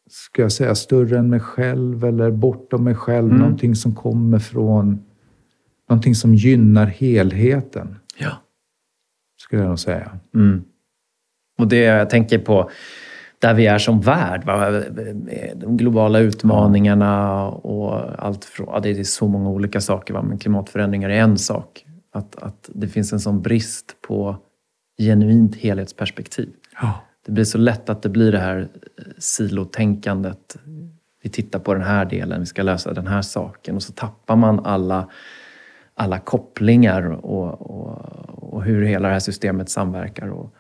ska 0.10 0.42
jag 0.42 0.52
säga 0.52 0.76
större 0.76 1.18
än 1.20 1.30
mig 1.30 1.40
själv 1.40 2.04
eller 2.06 2.32
bortom 2.32 2.84
mig 2.84 2.96
själv. 2.96 3.34
Någonting 3.34 3.76
som 3.76 3.96
kommer 3.96 4.40
från 4.40 5.06
någonting 5.90 6.16
som 6.16 6.36
gynnar 6.36 6.86
helheten, 6.86 8.00
Ja. 8.18 8.32
skulle 9.42 9.62
jag 9.62 9.70
nog 9.70 9.80
säga. 9.80 10.20
Mm. 10.34 10.64
Och 11.60 11.68
det 11.68 11.80
jag 11.80 12.10
tänker 12.10 12.40
på 12.40 12.70
där 13.40 13.54
vi 13.54 13.68
är 13.68 13.78
som 13.78 14.02
värld. 14.02 14.46
Va? 14.46 14.84
De 15.56 15.78
globala 15.78 16.20
utmaningarna 16.20 17.46
och 17.48 18.24
allt 18.26 18.46
från... 18.46 18.68
Ja, 18.72 18.80
det 18.80 18.90
är 18.90 19.04
så 19.04 19.28
många 19.28 19.50
olika 19.50 19.82
saker, 19.82 20.14
va? 20.14 20.22
men 20.22 20.38
klimatförändringar 20.38 21.10
är 21.10 21.20
en 21.20 21.38
sak. 21.38 21.86
Att, 22.14 22.36
att 22.36 22.70
det 22.74 22.88
finns 22.88 23.14
en 23.14 23.20
sån 23.20 23.42
brist 23.42 23.96
på 24.08 24.38
genuint 25.00 25.56
helhetsperspektiv. 25.56 26.50
Ja. 26.82 27.02
Det 27.26 27.32
blir 27.32 27.44
så 27.44 27.58
lätt 27.58 27.90
att 27.90 28.02
det 28.02 28.10
blir 28.10 28.32
det 28.32 28.40
här 28.40 28.60
eh, 28.60 29.04
silotänkandet. 29.18 30.58
Vi 31.24 31.30
tittar 31.30 31.60
på 31.60 31.74
den 31.74 31.84
här 31.84 32.06
delen, 32.06 32.40
vi 32.40 32.46
ska 32.46 32.64
lösa 32.64 32.94
den 32.94 33.08
här 33.08 33.22
saken. 33.22 33.76
Och 33.76 33.84
så 33.84 33.94
tappar 33.94 34.36
man 34.36 34.66
alla, 34.66 35.10
alla 35.94 36.20
kopplingar 36.20 37.26
och, 37.26 37.62
och, 37.62 37.98
och 38.54 38.64
hur 38.64 38.86
hela 38.86 39.08
det 39.08 39.14
här 39.14 39.20
systemet 39.20 39.70
samverkar. 39.70 40.28
Och, 40.28 40.54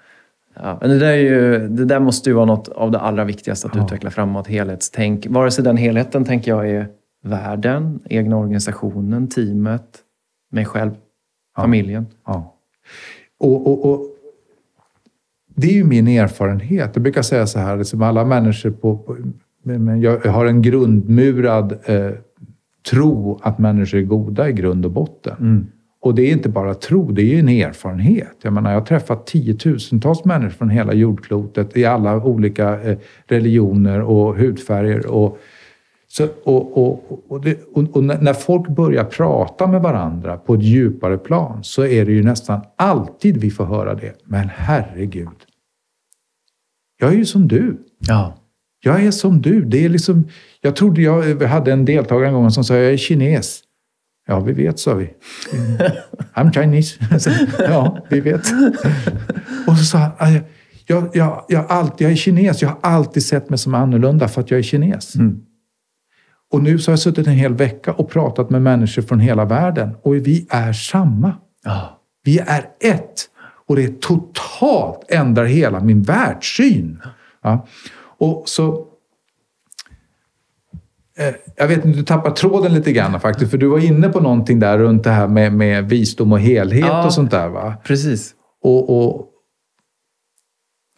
ja, 0.56 0.78
men 0.82 0.89
det, 0.89 1.00
där 1.00 1.12
är 1.12 1.18
ju, 1.18 1.68
det 1.68 1.86
där 1.86 2.00
måste 2.00 2.30
ju 2.30 2.34
vara 2.36 2.45
något 2.45 2.68
av 2.68 2.91
det 2.91 3.00
allra 3.00 3.24
viktigaste 3.24 3.68
att 3.68 3.76
Ja. 3.76 3.84
utveckla 3.86 4.12
framåt. 4.12 4.47
Helhetstänk. 4.47 5.28
Vare 5.30 5.52
sig 5.52 5.64
den 5.64 5.78
helheten 5.78 6.26
tänker 6.26 6.52
jag 6.52 6.70
är 6.70 6.88
världen, 7.24 8.00
egna 8.06 8.38
organisationen, 8.38 9.28
teamet, 9.28 9.97
mig 10.52 10.66
själv, 10.66 10.91
familjen. 11.56 12.06
Ja. 12.26 12.56
Och, 13.39 13.68
och, 13.68 13.91
och 13.91 14.06
det 15.56 15.68
är 15.68 15.74
ju 15.74 15.84
min 15.84 16.08
erfarenhet. 16.08 16.89
Jag 16.93 17.04
brukar 17.04 17.22
säga 17.22 17.47
så 17.47 17.60
här, 17.60 17.78
liksom 17.78 18.02
alla 18.02 18.26
människor 18.26 18.72
på... 18.72 18.97
på 18.97 19.18
jag 20.02 20.20
har 20.20 20.45
en 20.45 20.62
grundmurad 20.62 21.72
eh, 21.86 22.12
tro 22.91 23.39
att 23.43 23.60
människor 23.60 23.97
är 23.97 24.04
goda 24.04 24.50
i 24.50 24.54
grund 24.54 24.86
och 24.86 24.91
botten. 24.91 25.36
Och 26.10 26.16
det 26.16 26.22
är 26.22 26.32
inte 26.32 26.49
bara 26.49 26.74
tro, 26.74 27.12
det 27.12 27.22
är 27.22 27.26
ju 27.26 27.39
en 27.39 27.49
erfarenhet. 27.49 28.36
Jag 28.41 28.53
menar, 28.53 28.72
jag 28.72 28.80
har 28.80 28.86
träffat 28.86 29.28
tiotusentals 29.28 30.26
människor 30.26 30.49
från 30.49 30.70
hela 30.70 30.93
jordklotet 30.93 31.78
i 31.78 31.86
alla 31.86 32.24
olika 32.24 32.82
eh, 32.82 32.97
religioner 33.28 34.01
och 34.01 34.38
hudfärger. 34.38 35.05
Och, 35.07 35.38
så, 36.07 36.28
och, 36.43 36.78
och, 36.78 37.24
och, 37.28 37.41
det, 37.41 37.60
och, 37.74 38.03
när 38.03 38.34
folk 38.34 38.68
börjar 38.68 39.03
prata 39.03 39.68
med 39.68 39.82
varandra 39.82 40.38
på 40.38 40.53
ett 40.53 40.64
djupare 40.64 41.18
plan 41.18 41.64
så 41.64 41.86
är 41.86 42.05
det 42.05 42.12
ju 42.12 42.24
nästan 42.24 42.62
alltid 42.76 43.38
vi 43.38 43.51
får 43.51 43.66
höra 43.66 43.95
det. 43.95 44.14
Men 44.24 44.49
herregud, 44.55 45.38
jag 46.99 47.14
är 47.14 47.18
ju 47.18 47.26
som 47.26 47.47
du. 47.47 47.78
Ja. 47.99 48.36
Jag 48.84 49.03
är 49.03 49.12
som 49.12 49.41
du. 49.41 49.66
Det 49.66 49.86
är 49.86 49.89
liksom, 49.89 50.28
jag 50.62 50.76
trodde 50.76 51.01
jag 51.01 51.41
hade 51.41 51.72
en 51.72 51.86
deltagare 51.86 52.28
en 52.28 52.34
gång 52.34 52.51
som 52.51 52.64
sa 52.64 52.76
jag 52.76 52.93
är 52.93 52.97
kines. 52.97 53.64
Ja, 54.30 54.40
vi 54.40 54.54
vet, 54.54 54.80
sa 54.80 54.94
vi. 54.94 55.10
I'm 56.36 56.52
Chinese. 56.54 56.96
Ja, 57.60 58.06
vi 58.10 58.20
vet. 58.20 58.42
Och 59.68 59.78
så 59.78 59.84
sa 59.86 59.98
han, 59.98 60.12
"Aj, 60.18 60.44
jag, 60.86 61.10
jag, 61.14 61.46
jag, 61.48 61.66
alltid, 61.70 62.06
jag 62.06 62.12
är 62.12 62.16
kines. 62.16 62.62
Jag 62.62 62.70
har 62.70 62.78
alltid 62.82 63.26
sett 63.26 63.50
mig 63.50 63.60
som 63.60 63.74
annorlunda 63.76 64.28
för 64.28 64.42
att 64.42 64.52
jag 64.52 64.58
är 64.58 64.64
kines. 64.64 65.14
Och 66.52 66.64
nu 66.64 66.80
så 66.80 66.92
har 66.92 66.94
jag 66.94 67.00
suttit 67.00 67.28
en 67.28 67.34
hel 67.34 67.54
vecka 67.54 67.92
och 67.94 68.10
pratat 68.10 68.50
med 68.50 68.62
människor 68.62 69.02
från 69.02 69.20
hela 69.20 69.46
världen. 69.46 69.96
Och 70.02 70.16
vi 70.16 70.48
är 70.50 70.74
samma. 70.74 71.34
Ja. 71.64 72.02
Vi 72.24 72.40
är 72.40 72.66
ett. 72.80 73.26
Och 73.68 73.76
det 73.76 74.02
totalt 74.02 75.06
ändrar 75.10 75.46
hela 75.46 75.80
min 75.80 76.02
världssyn. 76.04 77.02
Ja. 77.42 77.68
Och 78.18 78.44
så... 78.46 78.86
Eh, 81.20 81.36
jag 81.55 81.67
vet 81.67 81.86
inte, 81.86 81.97
du 81.99 82.03
tappar 82.05 82.32
tråden 82.32 82.74
lite 82.74 82.91
grann 82.91 83.20
faktiskt. 83.20 83.51
För 83.51 83.57
du 83.57 83.67
var 83.67 83.80
inne 83.86 84.09
på 84.09 84.20
någonting 84.20 84.59
där 84.59 84.78
runt 84.78 85.03
det 85.03 85.09
här 85.11 85.28
med, 85.28 85.53
med 85.53 85.89
visdom 85.89 86.32
och 86.32 86.39
helhet 86.39 86.86
Ja. 86.88 87.05
och 87.05 87.13
sånt 87.13 87.32
där. 87.32 87.49
Va? 87.49 87.78
Precis. 87.84 88.34
Och, 88.63 88.89
och, 89.13 89.26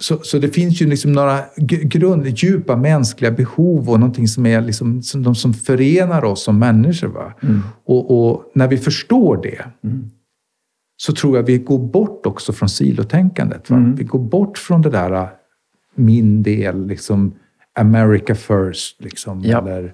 så, 0.01 0.17
så 0.17 0.38
det 0.38 0.47
finns 0.49 0.82
ju 0.82 0.88
liksom 0.88 1.11
några 1.13 1.39
grund, 1.82 2.28
djupa 2.28 2.76
mänskliga 2.76 3.32
behov 3.32 3.89
och 3.89 3.99
någonting 3.99 4.28
som 4.28 4.45
är 4.45 4.61
liksom, 4.61 5.01
som, 5.01 5.24
de 5.24 5.36
som 5.36 5.53
förenar 5.53 6.24
oss 6.24 6.43
som 6.43 6.59
människor. 6.59 7.07
Va? 7.07 7.34
Och, 7.86 8.32
och 8.32 8.51
när 8.55 8.67
vi 8.67 8.78
förstår 8.78 9.38
det 9.43 9.65
så 10.97 11.13
tror 11.13 11.38
jag 11.38 11.43
vi 11.43 11.57
går 11.57 11.80
bort 11.80 12.26
också 12.26 12.53
från 12.53 12.69
silotänkandet. 12.69 13.69
Va? 13.69 13.93
Vi 13.97 14.03
går 14.03 14.19
bort 14.19 14.57
från 14.57 14.82
det 14.82 14.89
där 14.89 15.11
äh, 15.11 15.28
min 15.95 16.43
del, 16.43 16.88
liksom 16.88 17.34
America 17.80 18.36
first. 18.36 19.01
Liksom, 19.03 19.41
Ja. 19.45 19.61
eller, 19.61 19.93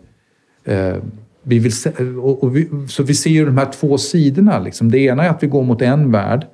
vi 1.43 1.59
vill 1.59 1.73
se, 1.75 1.89
och, 2.17 2.43
och 2.43 2.55
vi, 2.55 2.69
så 2.87 3.03
vi 3.03 3.13
ser 3.13 3.29
ju 3.29 3.45
de 3.45 3.57
här 3.57 3.71
två 3.71 3.97
sidorna. 3.97 4.59
Liksom. 4.59 4.91
Det 4.91 4.99
ena 4.99 5.23
är 5.23 5.29
att 5.29 5.43
vi 5.43 5.47
går 5.47 5.63
mot 5.63 5.81
en 5.81 6.11
värld 6.11 6.47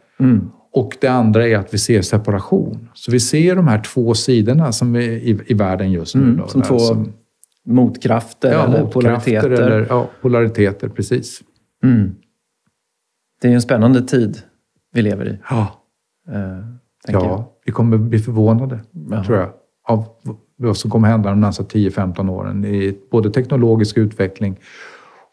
och 0.74 0.98
det 1.02 1.08
andra 1.08 1.48
är 1.48 1.58
att 1.58 1.74
vi 1.74 1.78
ser 1.78 2.02
separation. 2.02 2.90
Så 2.94 3.12
vi 3.12 3.20
ser 3.20 3.56
de 3.56 3.68
här 3.68 3.82
två 3.82 4.14
sidorna 4.14 4.72
som 4.72 4.96
är 4.96 5.02
i, 5.02 5.40
i 5.48 5.54
världen 5.54 5.92
just 5.92 6.16
nu. 6.16 6.22
Mm, 6.24 6.38
då, 6.38 6.48
som 6.48 6.62
där 6.62 6.68
två 6.68 6.78
motkrafter 7.66 8.52
ja, 8.52 8.64
eller 8.66 8.84
motkrafter 8.84 9.02
polariteter. 9.42 9.50
Eller, 9.50 9.86
ja, 9.90 10.10
polariteter, 10.22 10.90
precis. 10.90 11.42
Mm. 11.84 12.16
Det 13.42 13.48
är 13.48 13.52
en 13.54 13.62
spännande 13.62 14.02
tid 14.02 14.38
vi 14.94 15.02
lever 15.02 15.28
i. 15.30 15.38
Ja, 15.50 15.80
Eh, 16.28 16.34
tänker 17.06 17.22
jag. 17.26 17.32
ja 17.32 17.54
vi 17.66 17.72
kommer 17.72 17.98
bli 17.98 18.20
förvånade, 18.20 18.80
Ja. 19.12 19.24
tror 19.24 19.38
jag, 19.38 19.50
av 19.88 20.06
vad 20.68 20.78
som 20.78 20.92
kommer 20.92 21.08
hända 21.08 21.30
de 21.30 21.40
närmaste 21.40 21.64
10-15 21.64 22.30
åren 22.30 22.66
i 22.66 22.98
både 23.12 23.32
teknologisk 23.32 23.98
utveckling 23.98 24.60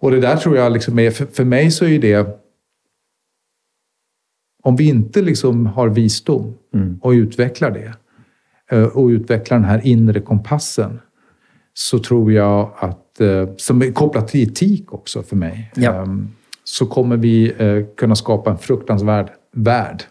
och 0.00 0.10
det 0.10 0.20
där 0.20 0.36
tror 0.36 0.56
jag 0.56 0.72
liksom 0.72 0.98
är, 0.98 1.10
för, 1.10 1.26
för 1.26 1.44
mig 1.44 1.70
så 1.70 1.84
är 1.84 1.98
det 1.98 2.40
om 4.62 4.76
vi 4.76 4.88
inte 4.88 5.22
liksom 5.22 5.66
har 5.66 5.88
visdom 5.88 6.54
och 7.00 7.10
utvecklar 7.10 7.70
det 7.70 7.94
eh, 8.76 8.84
och 8.84 9.06
utvecklar 9.06 9.58
den 9.58 9.64
här 9.68 9.86
inre 9.86 10.20
kompassen 10.20 11.00
så 11.74 11.98
tror 11.98 12.32
jag 12.32 12.70
att, 12.78 13.20
eh, 13.20 13.48
som 13.56 13.82
är 13.82 13.92
kopplat 13.92 14.28
till 14.28 14.50
etik 14.50 14.92
också 14.94 15.22
för 15.22 15.36
mig, 15.36 15.72
Ja. 15.76 15.94
eh, 16.02 16.06
så 16.64 16.86
kommer 16.86 17.16
vi 17.16 17.52
eh, 17.58 17.94
kunna 17.96 18.14
skapa 18.16 18.50
en 18.50 18.58
fruktansvärd 18.58 19.30
värld. 19.52 20.02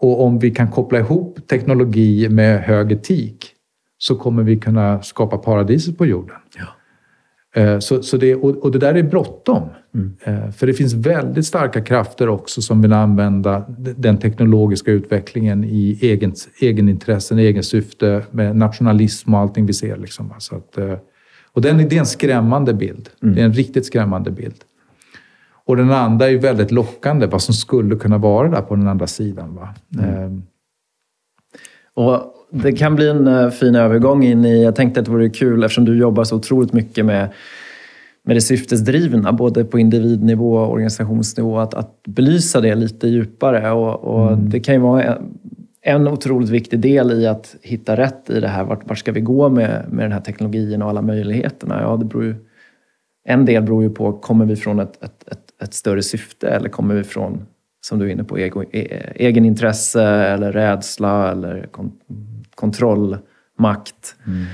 Och 0.00 0.24
om 0.24 0.38
vi 0.38 0.50
kan 0.50 0.70
koppla 0.70 0.98
ihop 0.98 1.38
teknologi 1.50 2.28
med 2.28 2.60
hög 2.62 2.92
etik 2.92 3.54
så 3.98 4.16
kommer 4.16 4.42
vi 4.42 4.56
kunna 4.58 5.02
skapa 5.02 5.38
paradiset 5.38 5.98
på 5.98 6.06
jorden. 6.06 6.36
Eh, 7.54 7.78
Så, 7.78 8.02
så 8.02 8.16
det, 8.16 8.34
och, 8.34 8.72
det 8.72 8.78
där 8.78 8.94
är 8.94 9.02
bråttom. 9.02 9.62
Eh, 10.24 10.50
För 10.50 10.66
det 10.66 10.74
finns 10.74 10.94
väldigt 10.94 11.46
starka 11.46 11.80
krafter 11.80 12.28
också 12.28 12.62
som 12.62 12.82
vill 12.82 12.92
använda 12.92 13.64
den 13.96 14.18
teknologiska 14.18 14.90
utvecklingen 14.92 15.64
i 15.64 15.98
egen, 16.02 16.32
egenintressen, 16.60 17.38
egen 17.38 17.62
syfte, 17.62 18.22
med 18.30 18.56
nationalism 18.56 19.34
och 19.34 19.40
allting 19.40 19.66
vi 19.66 19.72
ser. 19.72 19.96
Liksom. 19.96 20.34
Så 20.38 20.56
att, 20.56 20.78
eh, 20.78 20.94
och 21.52 21.62
den, 21.62 21.78
det 21.88 21.96
är 21.96 22.00
en 22.00 22.06
skrämmande 22.06 22.74
bild. 22.74 23.08
Det 23.20 23.40
är 23.40 23.44
en 23.44 23.52
riktigt 23.52 23.86
skrämmande 23.86 24.30
bild. 24.30 24.64
Och 25.64 25.76
den 25.76 25.90
andra 25.90 26.28
är 26.30 26.38
väldigt 26.38 26.70
lockande, 26.70 27.26
vad 27.26 27.42
som 27.42 27.54
skulle 27.54 27.96
kunna 27.96 28.18
vara 28.18 28.48
där 28.48 28.62
på 28.62 28.76
den 28.76 28.88
andra 28.88 29.06
sidan. 29.06 29.54
Va? 29.54 29.74
Eh, 29.98 30.30
Och 31.94 32.34
det 32.50 32.72
kan 32.72 32.96
bli 32.96 33.08
en 33.08 33.26
eh, 33.26 33.50
fin 33.50 33.74
övergång 33.74 34.24
in 34.24 34.44
i... 34.44 34.62
Jag 34.62 34.76
tänkte 34.76 35.00
att 35.00 35.06
det 35.06 35.12
vore 35.12 35.28
kul 35.28 35.64
eftersom 35.64 35.84
du 35.84 35.98
jobbar 35.98 36.24
så 36.24 36.36
otroligt 36.36 36.72
mycket 36.72 37.04
med, 37.04 37.28
med 38.24 38.36
det 38.36 38.40
syftesdrivna, 38.40 39.32
både 39.32 39.64
på 39.64 39.78
individnivå 39.78 40.56
och 40.56 40.72
organisationsnivå, 40.72 41.58
att, 41.58 41.74
att 41.74 42.02
belysa 42.06 42.60
det 42.60 42.74
lite 42.74 43.08
djupare. 43.08 43.70
Och, 43.70 44.04
och 44.04 44.32
mm. 44.32 44.50
Det 44.50 44.60
kan 44.60 44.74
ju 44.74 44.80
vara 44.80 45.02
en, 45.02 45.38
en 45.82 46.08
otroligt 46.08 46.48
viktig 46.48 46.80
del 46.80 47.12
i 47.12 47.26
att 47.26 47.56
hitta 47.62 47.96
rätt 47.96 48.30
i 48.30 48.40
det 48.40 48.48
här. 48.48 48.64
Vart, 48.64 48.88
vart 48.88 48.98
ska 48.98 49.12
vi 49.12 49.20
gå 49.20 49.48
med, 49.48 49.84
med 49.90 50.04
den 50.04 50.12
här 50.12 50.20
teknologin 50.20 50.82
och 50.82 50.88
alla 50.88 51.02
möjligheterna? 51.02 51.80
Ja, 51.82 51.96
det 51.96 52.04
beror 52.04 52.24
ju, 52.24 52.34
en 53.24 53.44
del 53.44 53.62
beror 53.62 53.82
ju 53.82 53.90
på, 53.90 54.12
kommer 54.12 54.44
vi 54.44 54.56
från 54.56 54.78
ett, 54.80 55.04
ett, 55.04 55.28
ett, 55.28 55.62
ett 55.62 55.74
större 55.74 56.02
syfte 56.02 56.48
eller 56.48 56.68
kommer 56.68 56.94
vi 56.94 57.04
från, 57.04 57.46
som 57.80 57.98
du 57.98 58.06
är 58.06 58.10
inne 58.10 58.24
på, 58.24 58.38
ego, 58.38 58.62
e, 58.72 59.02
egenintresse 59.14 60.04
eller 60.04 60.52
rädsla 60.52 61.32
eller 61.32 61.68
kontroll, 62.58 63.18
makt. 63.58 64.16
Mm. 64.26 64.44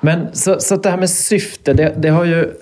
Men 0.00 0.26
så, 0.32 0.56
så 0.60 0.76
det 0.76 0.90
här 0.90 0.98
med 0.98 1.10
syfte, 1.10 1.72
det, 1.72 1.94
det, 1.98 2.08
har 2.08 2.24
ju... 2.24 2.52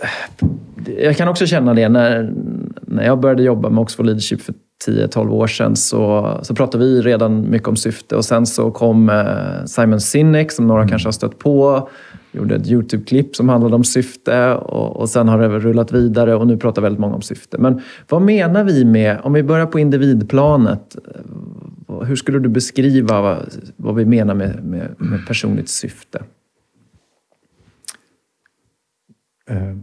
Jag 0.99 1.17
kan 1.17 1.29
också 1.29 1.47
känna 1.47 1.75
det 1.75 1.89
när, 1.89 2.33
när 2.81 3.05
jag 3.05 3.21
började 3.21 3.43
jobba 3.43 3.71
med 3.71 3.83
Oxford 3.83 4.07
Leadership 4.07 4.43
för 4.43 4.55
10-12 4.87 5.31
år 5.31 5.47
sedan 5.47 5.77
så, 5.77 6.31
så 6.43 6.55
pratade 6.55 6.85
vi 6.85 7.03
redan 7.03 7.51
mycket 7.51 7.69
om 7.69 7.77
syfte 7.77 8.17
och 8.17 8.25
sen 8.25 8.47
så 8.47 8.71
kom 8.71 9.11
eh, 9.11 9.65
Simon 9.67 10.01
Sinek 10.01 10.53
som 10.53 10.67
några 10.67 10.81
mm. 10.81 10.91
kanske 10.91 11.07
har 11.07 11.13
stött 11.13 11.39
på, 11.39 11.89
gjorde 12.33 12.55
ett 12.55 12.67
YouTube-klipp 12.67 13.37
som 13.37 13.49
handlade 13.49 13.75
om 13.75 13.85
syfte 13.85 14.55
och, 14.55 14.97
och 14.97 15.09
sen 15.09 15.29
har 15.29 15.39
det 15.39 15.49
rullat 15.49 15.93
vidare 15.93 16.35
och 16.35 16.47
nu 16.47 16.57
pratar 16.57 16.83
väldigt 16.83 17.01
många 17.01 17.15
om 17.15 17.23
syfte. 17.23 17.59
Men 17.59 17.83
vad 18.09 18.23
menar 18.23 18.65
vi 18.65 18.85
med, 18.85 19.19
om 19.23 19.33
vi 19.33 19.43
börjar 19.43 19.67
på 19.67 19.79
individplanet, 19.79 20.97
hur 22.05 22.17
skulle 22.17 22.39
du 22.39 22.49
beskriva 22.49 23.21
vad, 23.21 23.55
vad 23.77 23.95
vi 23.95 24.05
menar 24.05 24.35
med, 24.35 24.65
med, 24.65 24.95
med 24.99 25.27
personligt 25.27 25.69
syfte? 25.69 26.25
Uh. 29.51 29.79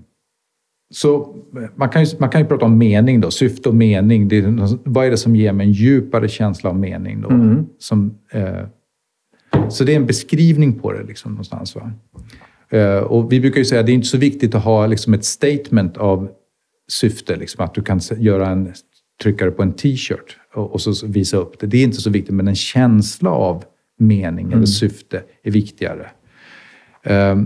Så 0.94 1.36
man 1.76 1.90
kan, 1.90 2.04
ju, 2.04 2.18
man 2.20 2.30
kan 2.30 2.42
ju 2.42 2.48
prata 2.48 2.66
om 2.66 2.78
mening 2.78 3.22
då, 3.22 3.32
syfte 3.32 3.70
och 3.70 3.76
mening. 3.76 4.28
Det 4.28 4.38
är, 4.38 4.78
vad 4.90 5.06
är 5.06 5.12
det 5.12 5.18
som 5.18 5.36
ger 5.36 5.54
mig 5.54 5.68
en 5.68 5.72
djupare 5.72 6.28
känsla 6.28 6.70
av 6.70 6.80
mening? 6.80 7.22
Då? 7.22 7.30
Mm. 7.30 7.66
Som, 7.80 8.18
eh, 8.32 8.66
så 9.70 9.84
det 9.84 9.92
är 9.92 9.96
en 9.96 10.06
beskrivning 10.06 10.74
på 10.74 10.94
det 10.94 11.04
liksom, 11.04 11.32
någonstans. 11.32 11.76
Va? 11.76 11.92
Eh, 12.70 12.98
och 12.98 13.32
vi 13.32 13.40
brukar 13.40 13.58
ju 13.58 13.66
säga 13.66 13.80
att 13.80 13.86
det 13.86 13.92
är 13.92 13.94
inte 13.94 14.08
så 14.08 14.18
viktigt 14.18 14.56
att 14.56 14.64
ha 14.64 14.88
liksom, 14.88 15.14
ett 15.14 15.26
statement 15.26 15.98
av 15.98 16.30
syfte. 16.92 17.36
Liksom, 17.36 17.66
att 17.66 17.74
du 17.74 17.82
kan 17.82 18.00
göra 18.18 18.50
en, 18.50 18.74
trycka 19.22 19.46
det 19.46 19.52
på 19.52 19.64
en 19.64 19.74
t-shirt 19.74 20.38
och, 20.54 20.72
och, 20.72 20.82
så 20.82 21.08
visa 21.08 21.38
upp 21.38 21.60
det. 21.60 21.68
Det 21.68 21.78
är 21.78 21.84
inte 21.84 22.02
så 22.02 22.10
viktigt, 22.10 22.36
men 22.36 22.48
en 22.48 22.56
känsla 22.56 23.30
av 23.30 23.64
mening 24.00 24.46
mm. 24.46 24.58
eller 24.58 24.66
syfte 24.66 25.24
är 25.44 25.52
viktigare. 25.52 26.10
Eh, 27.04 27.42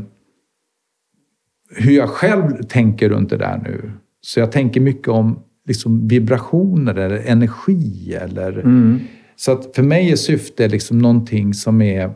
hur 1.69 1.91
jag 1.91 2.09
själv 2.09 2.63
tänker 2.63 3.09
runt 3.09 3.29
det 3.29 3.37
där 3.37 3.57
nu. 3.63 3.91
Så 4.21 4.39
jag 4.39 4.51
tänker 4.51 4.81
mycket 4.81 5.07
om 5.07 5.39
liksom 5.67 6.07
vibrationer 6.07 6.95
eller 6.95 7.19
energi. 7.25 8.13
Eller, 8.13 8.51
mm. 8.51 8.99
Så 9.35 9.51
att 9.51 9.75
för 9.75 9.83
mig 9.83 10.11
är 10.11 10.15
syfte 10.15 10.67
liksom 10.67 10.99
någonting 10.99 11.53
som 11.53 11.81
är... 11.81 12.13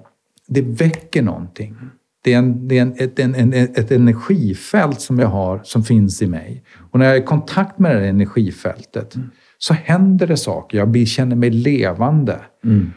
Det 0.47 0.62
väcker 0.62 1.22
någonting. 1.22 1.76
Det 2.24 2.34
är, 2.34 2.38
en, 2.38 2.67
det 2.67 2.78
är 2.78 2.82
en, 2.82 2.93
ett, 2.97 3.19
en, 3.19 3.36
en, 3.36 3.53
ett 3.53 3.91
energifält 3.91 5.01
som 5.01 5.19
jag 5.19 5.28
har, 5.28 5.61
som 5.63 5.84
finns 5.84 6.22
i 6.22 6.28
mig. 6.28 6.63
Och 6.91 6.99
när 6.99 7.05
jag 7.05 7.15
är 7.15 7.22
i 7.22 7.26
kontakt 7.26 7.80
med 7.80 7.95
det 7.95 7.99
här 7.99 8.07
energifältet 8.07 9.15
mm. 9.15 9.30
så 9.57 9.74
händer 9.74 10.28
det 10.28 10.38
saker. 10.38 10.78
Jag 10.78 10.89
blir, 10.89 11.05
känner 11.05 11.36
mig 11.36 11.49
levande. 11.49 12.39
Mm. 12.63 12.91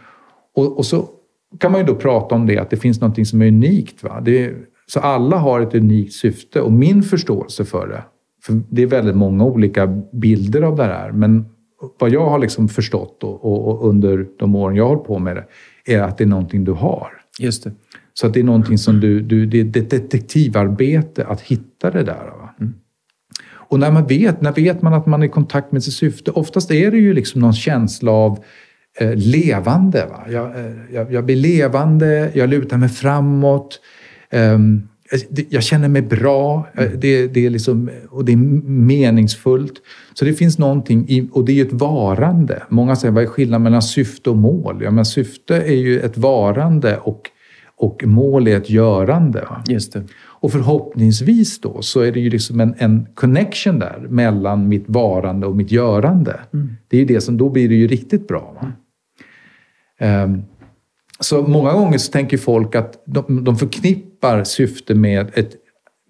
Och, 0.56 0.78
och, 0.78 0.86
så 0.86 1.08
kan 1.60 1.72
man 1.72 1.80
ju 1.80 1.86
då 1.86 1.94
prata 1.94 2.34
om 2.34 2.46
det, 2.46 2.58
att 2.58 2.70
det 2.70 2.76
finns 2.76 3.00
någonting 3.00 3.26
som 3.26 3.42
är 3.42 3.46
unikt. 3.46 4.02
Va? 4.02 4.20
Det, 4.20 4.54
så 4.86 5.00
alla 5.00 5.36
har 5.36 5.60
ett 5.60 5.74
unikt 5.74 6.12
syfte 6.12 6.60
och 6.60 6.72
min 6.72 7.02
förståelse 7.02 7.64
för 7.64 7.88
det, 7.88 8.02
för 8.42 8.60
det 8.70 8.82
är 8.82 8.86
väldigt 8.86 9.16
många 9.16 9.44
olika 9.44 9.86
bilder 10.12 10.62
av 10.62 10.76
det 10.76 10.84
här, 10.84 11.12
men 11.12 11.46
vad 11.98 12.10
jag 12.10 12.30
har 12.30 12.38
liksom 12.38 12.68
förstått 12.68 13.24
och, 13.24 13.44
och, 13.44 13.68
och 13.68 13.88
under 13.88 14.26
de 14.38 14.54
åren 14.54 14.76
jag 14.76 14.84
har 14.84 14.88
hållit 14.88 15.06
på 15.06 15.18
med 15.18 15.36
det, 15.36 15.94
är 15.94 16.02
att 16.02 16.18
det 16.18 16.24
är 16.24 16.28
någonting 16.28 16.64
du 16.64 16.72
har. 16.72 17.08
Just 17.38 17.64
det. 17.64 17.72
Så 18.14 18.26
att 18.26 18.34
det 18.34 18.40
är 18.40 18.44
någonting 18.44 18.78
som 18.78 19.00
du, 19.00 19.20
du 19.20 19.46
det 19.46 19.78
är 19.78 19.82
ett 19.82 19.90
detektivarbete 19.90 21.26
att 21.26 21.40
hitta 21.40 21.90
det 21.90 22.02
där. 22.02 22.30
Mm. 22.60 22.74
Och 23.46 23.78
när 23.78 23.90
man 23.90 24.06
vet, 24.06 24.40
när 24.40 24.52
vet 24.52 24.82
man 24.82 24.94
att 24.94 25.06
man 25.06 25.22
är 25.22 25.26
i 25.26 25.30
kontakt 25.30 25.72
med 25.72 25.84
sitt 25.84 25.94
syfte? 25.94 26.30
Oftast 26.30 26.70
är 26.70 26.90
det 26.90 26.98
ju 26.98 27.14
liksom 27.14 27.40
någon 27.40 27.52
känsla 27.52 28.12
av 28.12 28.44
eh, 29.00 29.14
levande. 29.14 30.06
Va? 30.06 30.24
Jag, 30.28 30.46
eh, 30.46 30.72
jag, 30.92 31.12
jag, 31.12 31.24
blir 31.24 31.36
levande, 31.36 32.30
jag 32.34 32.48
lutar 32.48 32.76
mig 32.76 32.88
framåt, 32.88 33.80
Um, 34.34 34.88
jag 35.48 35.62
känner 35.62 35.88
mig 35.88 36.02
bra, 36.02 36.68
eh, 36.74 36.90
det, 36.90 37.26
det, 37.26 37.46
är 37.46 37.50
liksom, 37.50 37.90
och 38.10 38.24
det 38.24 38.32
är 38.32 38.36
meningsfullt. 38.66 39.74
Så 40.14 40.24
det 40.24 40.34
finns 40.34 40.58
någonting, 40.58 41.08
i, 41.08 41.28
och 41.32 41.44
det 41.44 41.52
är 41.52 41.54
ju 41.54 41.62
ett 41.62 41.72
varande. 41.72 42.62
Många 42.68 42.96
säger, 42.96 43.12
vad 43.12 43.22
är 43.22 43.28
skillnaden 43.28 43.62
mellan 43.62 43.82
syfte 43.82 44.30
och 44.30 44.36
mål? 44.36 44.80
Ja, 44.82 44.90
men 44.90 45.06
syfte 45.06 45.56
är 45.56 45.76
ju 45.76 46.00
ett 46.00 46.18
varande 46.18 46.98
och, 46.98 47.30
och 47.84 48.04
mål 48.06 48.48
är 48.48 48.56
ett 48.56 48.70
görande. 48.70 49.48
Just 49.66 49.92
det. 49.92 50.02
Och 50.44 50.52
förhoppningsvis 50.52 51.60
då 51.60 51.82
så 51.82 52.00
är 52.00 52.12
det 52.12 52.20
ju 52.20 52.30
liksom 52.30 52.60
en, 52.60 52.74
en 52.78 53.06
connection 53.14 53.78
där 53.78 54.06
mellan 54.08 54.68
mitt 54.68 54.84
varande 54.86 55.46
och 55.46 55.56
mitt 55.56 55.70
görande. 55.70 56.40
Mm. 56.52 56.76
Det 56.88 56.96
är 56.96 57.00
ju 57.00 57.06
det 57.06 57.20
som, 57.20 57.36
då 57.36 57.48
blir 57.48 57.68
det 57.68 57.74
ju 57.74 57.86
riktigt 57.86 58.28
bra. 58.28 58.66
Um, 60.00 60.42
så 61.20 61.42
många 61.42 61.72
gånger 61.72 61.98
så 61.98 62.12
tänker 62.12 62.36
folk 62.38 62.74
att 62.74 63.02
de, 63.06 63.44
de 63.44 63.56
förknippar 63.56 64.44
syfte 64.44 64.94
med 64.94 65.30
ett... 65.34 65.50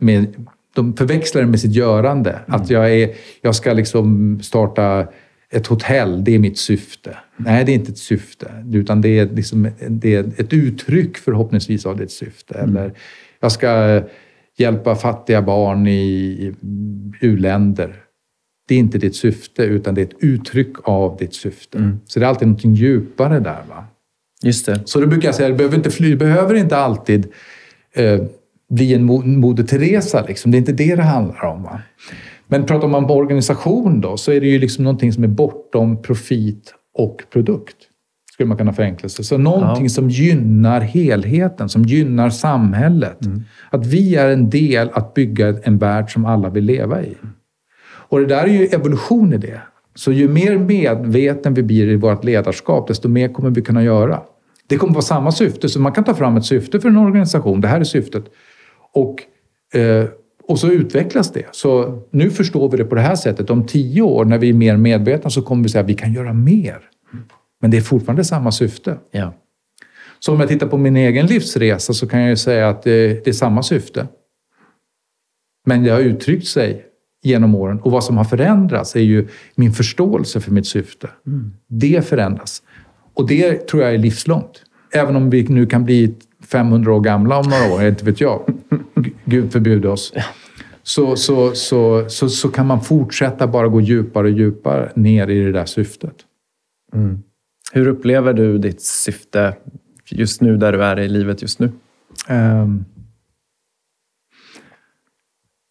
Med, 0.00 0.26
de 0.74 0.96
förväxlar 0.96 1.42
det 1.42 1.48
med 1.48 1.60
sitt 1.60 1.74
görande. 1.74 2.30
Mm. 2.30 2.60
Att 2.60 2.70
jag, 2.70 2.94
är, 2.94 3.10
jag 3.42 3.54
ska 3.54 3.72
liksom 3.72 4.38
starta 4.42 5.06
ett 5.54 5.66
hotell, 5.66 6.24
det 6.24 6.34
är 6.34 6.38
mitt 6.38 6.58
syfte. 6.58 7.16
Nej, 7.36 7.64
det 7.64 7.72
är 7.72 7.74
inte 7.74 7.92
ett 7.92 7.98
syfte. 7.98 8.64
Utan 8.72 9.00
det 9.00 9.18
är, 9.18 9.26
liksom, 9.26 9.68
det 9.88 10.14
är 10.14 10.24
ett 10.36 10.52
uttryck 10.52 11.16
förhoppningsvis 11.16 11.86
av 11.86 11.96
ditt 11.96 12.10
syfte. 12.10 12.54
Mm. 12.54 12.76
Eller 12.76 12.92
jag 13.40 13.52
ska 13.52 14.02
hjälpa 14.56 14.94
fattiga 14.94 15.42
barn 15.42 15.86
i, 15.86 16.54
u-länder. 17.20 17.96
Det 18.68 18.74
är 18.74 18.78
inte 18.78 18.98
ditt 18.98 19.16
syfte, 19.16 19.62
utan 19.62 19.94
det 19.94 20.00
är 20.00 20.06
ett 20.06 20.22
uttryck 20.22 20.72
av 20.84 21.16
ditt 21.16 21.34
syfte. 21.34 21.78
Mm. 21.78 22.00
Så 22.04 22.20
det 22.20 22.26
är 22.26 22.28
alltid 22.28 22.48
något 22.48 22.64
djupare 22.64 23.40
där. 23.40 23.62
Va? 23.68 23.84
Just 24.42 24.66
det. 24.66 24.80
Så 24.84 25.00
då 25.00 25.06
brukar 25.06 25.28
jag 25.28 25.34
säga, 25.34 25.48
det 25.48 25.54
behöver 25.54 25.76
inte, 25.76 25.90
fly, 25.90 26.16
behöver 26.16 26.54
inte 26.54 26.76
alltid 26.76 27.26
eh, 27.94 28.20
bli 28.70 28.94
en 28.94 29.04
Moder 29.40 29.64
Teresa. 29.64 30.24
Liksom. 30.28 30.50
Det 30.50 30.56
är 30.56 30.58
inte 30.58 30.72
det 30.72 30.96
det 30.96 31.02
handlar 31.02 31.44
om. 31.44 31.62
Va? 31.62 31.80
Men 32.54 32.66
pratar 32.66 32.88
man 32.88 33.04
om 33.04 33.10
organisation 33.10 34.00
då, 34.00 34.16
så 34.16 34.32
är 34.32 34.40
det 34.40 34.46
ju 34.46 34.58
liksom 34.58 34.84
någonting 34.84 35.12
som 35.12 35.24
är 35.24 35.28
bortom 35.28 36.02
profit 36.02 36.74
och 36.98 37.22
produkt. 37.32 37.76
Skulle 38.32 38.46
man 38.46 38.58
kunna 38.58 38.72
förenkla 38.72 39.08
sig. 39.08 39.24
Så 39.24 39.38
någonting 39.38 39.84
ja. 39.84 39.88
som 39.88 40.10
gynnar 40.10 40.80
helheten, 40.80 41.68
som 41.68 41.82
gynnar 41.82 42.30
samhället. 42.30 43.26
Mm. 43.26 43.42
Att 43.70 43.86
vi 43.86 44.16
är 44.16 44.30
en 44.30 44.50
del 44.50 44.90
att 44.92 45.14
bygga 45.14 45.54
en 45.62 45.78
värld 45.78 46.12
som 46.12 46.24
alla 46.24 46.50
vill 46.50 46.64
leva 46.64 47.02
i. 47.02 47.16
Och 47.84 48.20
det 48.20 48.26
där 48.26 48.44
är 48.44 48.48
ju 48.48 48.66
evolution 48.66 49.32
i 49.32 49.36
det. 49.36 49.60
Så 49.94 50.12
ju 50.12 50.28
mer 50.28 50.58
medveten 50.58 51.54
vi 51.54 51.62
blir 51.62 51.88
i 51.88 51.96
vårt 51.96 52.24
ledarskap, 52.24 52.88
desto 52.88 53.08
mer 53.08 53.28
kommer 53.28 53.50
vi 53.50 53.62
kunna 53.62 53.82
göra. 53.82 54.20
Det 54.66 54.76
kommer 54.76 54.94
vara 54.94 55.02
samma 55.02 55.32
syfte, 55.32 55.68
så 55.68 55.80
man 55.80 55.92
kan 55.92 56.04
ta 56.04 56.14
fram 56.14 56.36
ett 56.36 56.44
syfte 56.44 56.80
för 56.80 56.88
en 56.88 56.96
organisation. 56.96 57.60
Det 57.60 57.68
här 57.68 57.80
är 57.80 57.84
syftet. 57.84 58.24
Och, 58.92 59.22
eh, 59.78 60.08
och 60.48 60.58
så 60.58 60.68
utvecklas 60.68 61.32
det. 61.32 61.46
Så 61.52 62.02
nu 62.10 62.30
förstår 62.30 62.70
vi 62.70 62.76
det 62.76 62.84
på 62.84 62.94
det 62.94 63.00
här 63.00 63.16
sättet. 63.16 63.50
Om 63.50 63.66
tio 63.66 64.02
år, 64.02 64.24
när 64.24 64.38
vi 64.38 64.48
är 64.48 64.54
mer 64.54 64.76
medvetna, 64.76 65.30
så 65.30 65.42
kommer 65.42 65.62
vi 65.62 65.68
säga 65.68 65.82
att 65.82 65.90
vi 65.90 65.94
kan 65.94 66.12
göra 66.12 66.32
mer. 66.32 66.80
Men 67.60 67.70
det 67.70 67.76
är 67.76 67.80
fortfarande 67.80 68.24
samma 68.24 68.52
syfte. 68.52 68.98
Ja. 69.10 69.34
Så 70.18 70.32
om 70.32 70.40
jag 70.40 70.48
tittar 70.48 70.66
på 70.66 70.76
min 70.76 70.96
egen 70.96 71.26
livsresa 71.26 71.92
så 71.92 72.06
kan 72.06 72.20
jag 72.20 72.28
ju 72.28 72.36
säga 72.36 72.68
att 72.68 72.82
det, 72.82 73.24
det 73.24 73.30
är 73.30 73.32
samma 73.32 73.62
syfte. 73.62 74.06
Men 75.66 75.82
det 75.82 75.90
har 75.90 76.00
uttryckt 76.00 76.46
sig 76.46 76.84
genom 77.22 77.54
åren. 77.54 77.80
Och 77.80 77.90
vad 77.90 78.04
som 78.04 78.16
har 78.16 78.24
förändrats 78.24 78.96
är 78.96 79.00
ju 79.00 79.28
min 79.54 79.72
förståelse 79.72 80.40
för 80.40 80.50
mitt 80.52 80.66
syfte. 80.66 81.08
Mm. 81.26 81.52
Det 81.68 82.06
förändras. 82.06 82.62
Och 83.14 83.28
det 83.28 83.68
tror 83.68 83.82
jag 83.82 83.94
är 83.94 83.98
livslångt. 83.98 84.62
Även 84.92 85.16
om 85.16 85.30
vi 85.30 85.42
nu 85.42 85.66
kan 85.66 85.84
bli 85.84 86.14
500 86.46 86.92
år 86.92 87.00
gamla 87.00 87.38
om 87.38 87.46
några 87.48 87.74
år, 87.74 87.88
inte 87.88 88.04
vet 88.04 88.20
jag. 88.20 88.53
Gud 89.24 89.52
förbjude 89.52 89.88
oss. 89.88 90.12
Så, 90.82 91.16
så, 91.16 91.54
så, 91.54 92.08
så, 92.08 92.28
så 92.28 92.48
kan 92.48 92.66
man 92.66 92.80
fortsätta 92.80 93.46
bara 93.46 93.68
gå 93.68 93.80
djupare 93.80 94.26
och 94.26 94.32
djupare 94.32 94.92
ner 94.94 95.30
i 95.30 95.44
det 95.44 95.52
där 95.52 95.64
syftet. 95.64 96.14
Mm. 96.94 97.22
Hur 97.72 97.86
upplever 97.86 98.32
du 98.32 98.58
ditt 98.58 98.82
syfte 98.82 99.56
just 100.10 100.40
nu, 100.40 100.56
där 100.56 100.72
du 100.72 100.84
är 100.84 101.00
i 101.00 101.08
livet 101.08 101.42
just 101.42 101.58
nu? 101.58 101.72
Um, 102.28 102.84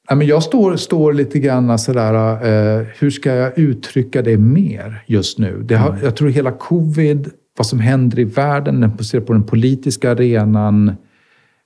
Ja, 0.10 0.16
men 0.16 0.28
jag 0.28 0.44
står, 0.44 0.76
står 0.76 1.14
lite 1.14 1.40
grann 1.40 1.80
sådär, 1.80 2.34
eh, 2.46 2.86
hur 3.00 3.10
ska 3.10 3.34
jag 3.34 3.60
uttrycka 3.60 4.22
det 4.22 4.38
mer 4.38 5.04
just 5.08 5.40
nu? 5.40 5.62
Det 5.64 5.76
har, 5.76 5.90
mm. 5.90 6.04
Jag 6.04 6.16
tror 6.16 6.30
hela 6.30 6.52
covid, 6.52 7.32
vad 7.58 7.68
som 7.68 7.80
händer 7.80 8.20
i 8.20 8.24
världen, 8.24 8.92
på 9.26 9.34
den 9.34 9.44
politiska 9.44 10.12
arenan. 10.12 10.96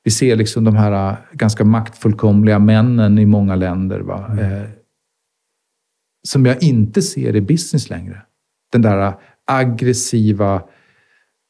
Vi 0.08 0.12
ser 0.12 0.36
liksom 0.36 0.64
de 0.64 0.76
här 0.76 1.18
ganska 1.32 1.66
maktfullkomliga 1.66 2.60
männen 2.60 3.20
i 3.20 3.26
många 3.26 3.56
länder. 3.56 4.00
Va? 4.00 4.26
Mm. 4.32 4.54
Eh, 4.54 4.70
som 6.28 6.46
jag 6.46 6.64
inte 6.64 7.02
ser 7.02 7.36
i 7.36 7.42
business 7.42 7.90
längre. 7.90 8.22
Den 8.72 8.82
där 8.82 9.14
aggressiva 9.46 10.62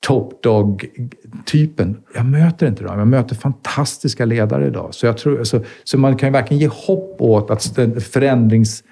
top 0.06 0.44
dog-typen. 0.44 1.98
Jag 2.16 2.26
möter 2.26 2.68
inte 2.68 2.84
dem. 2.84 3.00
Jag 3.00 3.08
möter 3.08 3.36
fantastiska 3.36 4.26
ledare 4.26 4.68
idag. 4.68 4.94
Så, 4.94 5.06
jag 5.06 5.18
tror, 5.18 5.44
så, 5.44 5.62
så 5.84 5.98
man 5.98 6.18
kan 6.18 6.34
verkligen 6.34 6.62
ge 6.62 6.68
hopp 6.68 7.22
åt 7.22 7.52
att 7.52 7.76
den, 7.76 8.02
förändrings, 8.02 8.84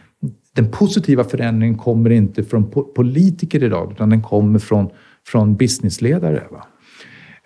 den 0.55 0.71
positiva 0.71 1.23
förändringen 1.23 1.77
kommer 1.77 2.09
inte 2.09 2.43
från 2.43 2.71
politiker 2.95 3.63
idag, 3.63 3.91
utan 3.91 4.09
den 4.09 4.21
kommer 4.21 4.59
från, 4.59 4.89
från 5.27 5.55
businessledare. 5.55 6.43
Va? 6.51 6.67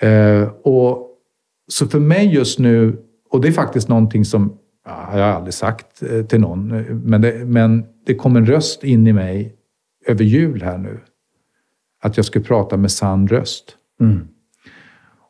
Eh, 0.08 0.50
och, 0.64 1.09
så 1.70 1.88
för 1.88 2.00
mig 2.00 2.34
just 2.34 2.60
nu, 2.60 2.98
och 3.30 3.42
det 3.42 3.48
är 3.48 3.52
faktiskt 3.52 3.88
någonting 3.88 4.26
som 4.26 4.58
ja, 4.86 5.10
jag 5.12 5.26
har 5.26 5.34
aldrig 5.34 5.54
sagt 5.54 6.04
eh, 6.04 6.26
till 6.26 6.40
någon, 6.40 6.68
men 7.04 7.22
det, 7.22 7.46
men 7.46 7.86
det 8.06 8.16
kom 8.16 8.36
en 8.36 8.46
röst 8.46 8.84
in 8.84 9.08
i 9.08 9.14
mig 9.14 9.56
över 10.08 10.24
jul 10.24 10.62
här 10.62 10.78
nu 10.78 11.00
att 12.02 12.18
jag 12.18 12.26
skulle 12.26 12.46
prata 12.46 12.78
med 12.78 12.92
sann 12.92 13.28
röst. 13.28 13.76
Mm. 14.02 14.28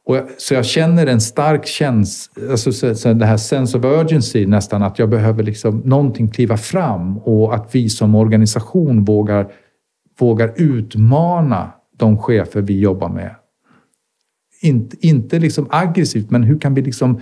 Och 0.06 0.18
jag, 0.18 0.26
så 0.38 0.54
jag 0.54 0.66
känner 0.66 1.08
en 1.08 1.22
stark 1.22 1.66
känsla, 1.66 2.52
alltså 2.52 2.72
så, 2.72 2.96
så 2.96 3.14
det 3.14 3.26
här 3.26 3.38
sense 3.38 3.78
of 3.78 3.86
urgency 3.86 4.46
nästan, 4.46 4.84
att 4.84 5.00
jag 5.00 5.10
behöver 5.10 5.44
liksom 5.44 5.78
någonting 5.78 6.28
kliva 6.28 6.58
fram 6.58 7.18
och 7.18 7.56
att 7.56 7.76
vi 7.76 7.90
som 7.90 8.16
organisation 8.16 9.04
vågar, 9.04 9.52
vågar 10.20 10.54
utmana 10.56 11.72
de 11.98 12.18
chefer 12.18 12.62
vi 12.62 12.80
jobbar 12.80 13.10
med. 13.10 13.36
Inte, 14.62 15.08
inte 15.08 15.40
liksom 15.40 15.68
aggressivt, 15.70 16.30
men 16.30 16.44
hur 16.44 16.60
kan 16.60 16.74
vi 16.74 16.82
liksom 16.82 17.22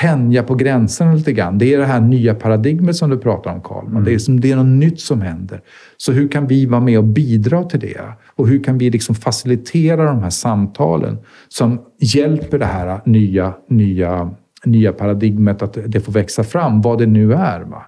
tänja 0.00 0.42
på 0.42 0.54
gränserna 0.54 1.14
lite 1.14 1.32
grann. 1.32 1.58
Det 1.58 1.74
är 1.74 1.78
det 1.78 1.86
här 1.86 2.00
nya 2.00 2.34
paradigmet 2.34 2.96
som 2.96 3.10
du 3.10 3.18
pratar 3.18 3.52
om, 3.52 3.60
Karl. 3.60 3.86
Mm. 3.86 4.04
Det, 4.04 4.14
är 4.14 4.18
som, 4.18 4.40
det 4.40 4.50
är 4.50 4.56
något 4.56 4.66
nytt 4.66 5.00
som 5.00 5.20
händer. 5.20 5.60
Så 5.96 6.12
hur 6.12 6.28
kan 6.28 6.46
vi 6.46 6.66
vara 6.66 6.80
med 6.80 6.98
och 6.98 7.04
bidra 7.04 7.64
till 7.64 7.80
det? 7.80 8.00
Och 8.36 8.48
hur 8.48 8.64
kan 8.64 8.78
vi 8.78 8.90
liksom 8.90 9.14
facilitera 9.14 10.04
de 10.04 10.22
här 10.22 10.30
samtalen 10.30 11.18
som 11.48 11.80
hjälper 12.00 12.58
det 12.58 12.64
här 12.64 13.00
nya, 13.04 13.54
nya, 13.68 14.30
nya 14.64 14.92
paradigmet 14.92 15.62
att 15.62 15.78
det 15.86 16.00
får 16.00 16.12
växa 16.12 16.44
fram, 16.44 16.82
vad 16.82 16.98
det 16.98 17.06
nu 17.06 17.34
är. 17.34 17.60
Va? 17.60 17.86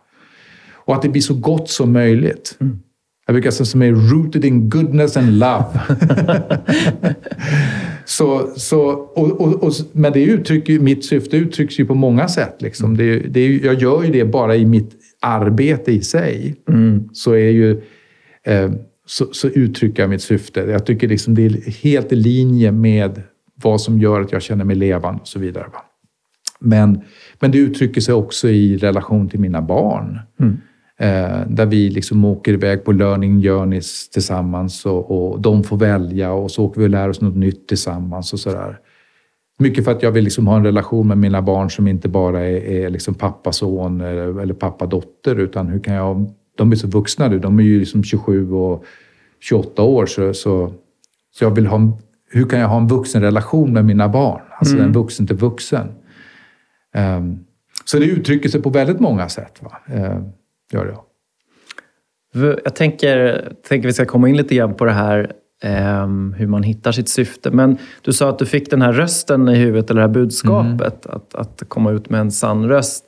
Och 0.73 0.95
att 0.95 1.03
det 1.03 1.09
blir 1.09 1.23
så 1.23 1.35
gott 1.35 1.71
som 1.71 1.93
möjligt. 1.93 2.57
Mm. 2.61 2.79
Jag 3.27 3.35
brukar 3.35 3.51
säga 3.51 3.65
som 3.65 3.83
är 3.83 3.93
rooted 3.93 4.45
in 4.45 4.71
goodness 4.71 5.17
and 5.17 5.39
love. 5.39 5.65
så, 8.09 8.51
så, 8.57 8.91
och, 8.91 9.41
och, 9.41 9.63
och, 9.63 9.73
men 9.93 10.13
det 10.13 10.23
uttrycker, 10.23 10.79
mitt 10.79 11.05
syfte 11.05 11.37
uttrycks 11.37 11.81
ju 11.81 11.87
på 11.87 11.95
många 11.95 12.29
sätt. 12.29 12.63
Liksom. 12.63 12.97
Det, 12.97 13.19
det, 13.19 13.57
jag 13.57 13.75
gör 13.75 14.03
ju 14.03 14.13
det 14.13 14.25
bara 14.25 14.57
i 14.57 14.67
mitt 14.67 14.91
arbete 15.21 15.93
i 15.93 16.01
sig. 16.01 16.57
Mm. 16.69 17.09
Så, 17.13 17.33
är 17.33 17.51
ju, 17.51 17.83
eh, 18.45 18.73
så, 19.07 19.27
så, 19.33 19.49
uttrycker 19.49 20.03
jag 20.03 20.11
mitt 20.11 20.23
syfte. 20.23 20.61
Jag 20.61 20.87
tycker 20.87 21.09
liksom 21.09 21.35
det 21.35 21.47
är 21.47 21.83
helt 21.83 22.13
i 22.13 22.17
linje 22.17 22.73
med 22.73 23.23
vad 23.55 23.81
som 23.81 23.99
gör 23.99 24.21
att 24.21 24.33
jag 24.33 24.43
känner 24.43 24.65
mig 24.65 24.77
levande 24.77 25.21
och 25.21 25.29
så 25.29 25.39
vidare. 25.39 25.67
Men, 26.59 27.03
men 27.41 27.51
det 27.51 27.59
uttrycker 27.59 28.01
sig 28.01 28.15
också 28.15 28.49
i 28.49 28.77
relation 28.77 29.29
till 29.29 29.41
mina 29.41 29.63
barn. 29.63 30.19
Mm. 30.41 30.57
Eh, 30.99 31.41
där 31.49 31.67
vi 31.67 31.91
liksom 31.91 32.25
åker 32.25 32.53
iväg 32.53 32.85
på 32.85 32.93
learning 32.93 33.43
journeys 33.43 34.11
tillsammans 34.11 34.87
och, 34.87 35.11
och 35.11 35.41
de 35.41 35.65
får 35.65 35.77
välja 35.77 36.33
och 36.33 36.51
så 36.51 36.65
åker 36.65 36.81
vi 36.81 36.87
och 36.87 36.91
lär 36.91 37.09
oss 37.09 37.21
något 37.21 37.37
nytt 37.37 37.69
tillsammans 37.69 38.33
och 38.33 38.41
sådär. 38.41 38.79
Mycket 39.59 39.85
för 39.85 39.93
att 39.93 40.03
jag 40.03 40.11
vill 40.11 40.25
liksom 40.25 40.47
ha 40.47 40.57
en 40.57 40.65
relation 40.65 41.09
med 41.09 41.19
mina 41.19 41.43
barn 41.43 41.71
som 41.71 41.89
inte 41.89 42.09
bara 42.09 42.41
är, 42.41 42.57
är 42.57 42.91
liksom 42.91 43.15
pappa-son 43.15 44.01
eller, 44.01 44.41
eller 44.41 44.55
pappa-dotter 44.55 45.37
utan 45.37 45.69
hur 45.69 45.81
kan 45.81 45.95
jag... 45.95 46.31
De 46.57 46.73
är 46.73 46.77
så 46.77 46.87
vuxna 46.87 47.29
nu, 47.29 47.39
de 47.39 47.59
är 47.59 47.63
ju 47.63 47.79
liksom 47.79 48.05
27 48.05 48.53
och 48.53 48.85
28 49.41 49.83
år 49.83 50.07
så, 50.07 50.35
så, 50.35 50.73
så 51.35 51.45
jag 51.45 51.51
vill 51.51 51.67
ha... 51.67 51.99
Hur 52.31 52.49
kan 52.49 52.59
jag 52.59 52.69
ha 52.69 52.77
en 52.77 52.89
vuxenrelation 52.89 53.73
med 53.73 53.85
mina 53.85 54.09
barn? 54.09 54.41
Alltså 54.59 54.75
mm. 54.75 54.87
en 54.87 54.93
vuxen 54.93 55.27
till 55.27 55.37
vuxen. 55.37 55.89
Um, 57.19 57.45
så 57.85 57.99
det 57.99 58.05
uttrycker 58.05 58.49
sig 58.49 58.63
på 58.63 58.71
väldigt 58.71 59.01
många 59.01 59.29
sätt. 59.29 59.63
Va? 59.63 59.95
Uh, 59.97 60.29
gör 60.73 60.87
jag. 60.87 61.03
Jag 62.65 62.75
tänker, 62.75 63.49
tänker 63.69 63.89
vi 63.89 63.93
ska 63.93 64.05
komma 64.05 64.29
in 64.29 64.37
lite 64.37 64.55
grann 64.55 64.75
på 64.75 64.85
det 64.85 64.93
här 64.93 65.33
eh, 65.63 66.07
hur 66.37 66.47
man 66.47 66.63
hittar 66.63 66.93
sitt 66.93 67.09
syfte. 67.09 67.51
Men 67.51 67.79
du 68.03 68.13
sa 68.13 68.29
att 68.29 68.39
du 68.39 68.47
fick 68.47 68.71
den 68.71 68.83
här 68.83 68.93
rösten 68.93 69.49
i 69.49 69.55
huvudet, 69.55 69.91
eller 69.91 70.01
det 70.01 70.07
här 70.07 70.15
budskapet, 70.15 71.07
mm. 71.07 71.17
att, 71.17 71.35
att 71.35 71.63
komma 71.69 71.91
ut 71.91 72.11
med 72.11 72.21
en 72.21 72.31
sann 72.31 72.69
röst. 72.69 73.05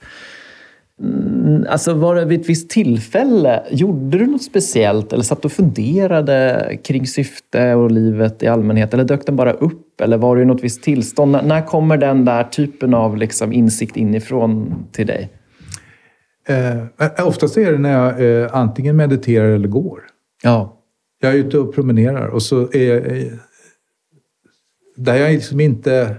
Mm, 1.00 1.66
alltså 1.68 1.94
var 1.94 2.14
det 2.14 2.24
vid 2.24 2.40
ett 2.40 2.48
visst 2.48 2.70
tillfälle, 2.70 3.62
gjorde 3.70 4.18
du 4.18 4.26
något 4.26 4.42
speciellt 4.42 5.12
eller 5.12 5.22
satt 5.22 5.44
och 5.44 5.52
funderade 5.52 6.78
kring 6.84 7.06
syfte 7.06 7.74
och 7.74 7.90
livet 7.90 8.42
i 8.42 8.46
allmänhet? 8.46 8.94
Eller 8.94 9.04
dök 9.04 9.26
den 9.26 9.36
bara 9.36 9.52
upp? 9.52 10.00
Eller 10.00 10.16
var 10.16 10.36
du 10.36 10.42
i 10.42 10.44
något 10.44 10.64
visst 10.64 10.82
tillstånd? 10.82 11.32
När, 11.32 11.42
när 11.42 11.66
kommer 11.66 11.96
den 11.96 12.24
där 12.24 12.44
typen 12.44 12.94
av 12.94 13.16
liksom 13.16 13.52
insikt 13.52 13.96
inifrån 13.96 14.74
till 14.92 15.06
dig? 15.06 15.28
Eh, 16.48 16.78
eh, 16.78 17.26
oftast 17.26 17.56
är 17.56 17.72
det 17.72 17.78
när 17.78 17.92
jag 17.92 18.42
eh, 18.42 18.48
antingen 18.52 18.96
mediterar 18.96 19.48
eller 19.48 19.68
går. 19.68 20.00
Ja. 20.42 20.74
Jag 21.20 21.32
är 21.32 21.36
ute 21.36 21.58
och 21.58 21.74
promenerar 21.74 22.26
och 22.26 22.42
så 22.42 22.72
är 22.72 22.94
jag... 22.94 23.18
Eh, 23.18 23.32
där 24.96 25.14
jag 25.14 25.32
liksom 25.32 25.60
inte... 25.60 26.16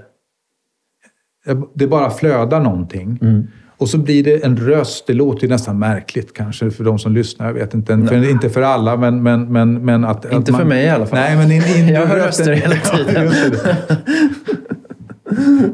Det 1.74 1.88
bara 1.88 2.10
flödar 2.10 2.60
någonting. 2.60 3.20
Mm. 3.22 3.48
Och 3.78 3.90
så 3.90 3.98
blir 3.98 4.24
det 4.24 4.46
en 4.46 4.58
röst. 4.58 5.08
Det 5.08 5.14
låter 5.14 5.44
ju 5.44 5.50
nästan 5.50 5.80
märkligt 5.80 6.34
kanske 6.34 6.72
för 6.72 6.84
de 6.84 7.00
som 7.00 7.14
lyssnar. 7.14 7.48
Jag 7.48 7.54
vet 7.54 7.74
inte. 7.74 8.08
För, 8.08 8.30
inte 8.30 8.50
för 8.50 8.62
alla, 8.62 8.98
men, 8.98 9.24
men, 9.24 9.52
men, 9.52 9.86
men 9.86 10.06
att... 10.06 10.26
Inte 10.26 10.38
att 10.38 10.50
man, 10.50 10.60
för 10.60 10.68
mig 10.68 10.86
i 10.86 10.90
alla 10.90 11.06
fall. 11.06 11.20
Nej, 11.20 11.36
men 11.36 11.52
in, 11.52 11.64
in, 11.78 11.88
jag 11.94 12.06
hör 12.06 12.18
röster 12.18 12.54
hela 12.54 12.76
tiden. 13.06 13.32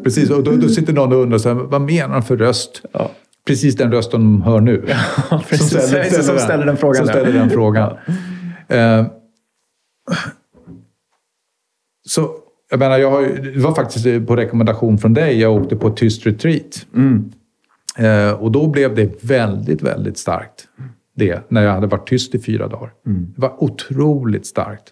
Precis, 0.03 0.29
och 0.29 0.43
då, 0.43 0.51
då, 0.51 0.69
sitter 0.69 0.93
någon 0.93 1.13
och 1.13 1.19
undrar 1.19 1.37
så 1.37 1.49
här, 1.49 1.55
vad 1.55 1.81
menar 1.81 2.13
han 2.13 2.23
för 2.23 2.37
röst? 2.37 2.81
Ja 2.91 3.11
precis 3.45 3.75
den 3.75 3.91
rösten 3.91 4.21
de 4.21 4.41
hör 4.41 4.59
nu. 4.59 4.85
Ja, 4.87 5.43
precis. 5.49 5.69
Som 5.69 5.79
ställer, 5.79 6.03
ställer, 6.03 6.23
som 6.23 6.39
ställer 6.39 6.65
den 6.65 6.77
frågan. 6.77 6.95
Som 6.95 7.07
ställer 7.07 7.33
den 7.33 7.49
frågan. 7.49 7.91
Uh, 8.73 9.07
så, 12.07 12.31
jag 12.69 12.79
menar, 12.79 12.97
jag 12.97 13.11
har, 13.11 13.21
det 13.53 13.59
var 13.59 13.75
faktiskt 13.75 14.27
på 14.27 14.35
rekommendation 14.35 14.97
från 14.97 15.13
dig 15.13 15.39
jag 15.39 15.53
åkte 15.53 15.75
på 15.75 15.87
ett 15.87 15.97
tyst 15.97 16.25
retreat. 16.25 16.85
Mm. 16.95 17.31
Uh, 17.99 18.33
och 18.33 18.51
då 18.51 18.67
blev 18.67 18.95
det 18.95 19.23
väldigt, 19.23 19.81
väldigt 19.81 20.17
starkt. 20.17 20.67
Det, 21.15 21.51
när 21.51 21.63
jag 21.63 21.71
hade 21.71 21.87
varit 21.87 22.09
tyst 22.09 22.35
i 22.35 22.39
fyra 22.39 22.67
dagar. 22.67 22.91
Mm. 23.05 23.33
Det 23.35 23.41
var 23.41 23.63
otroligt 23.63 24.45
starkt. 24.45 24.91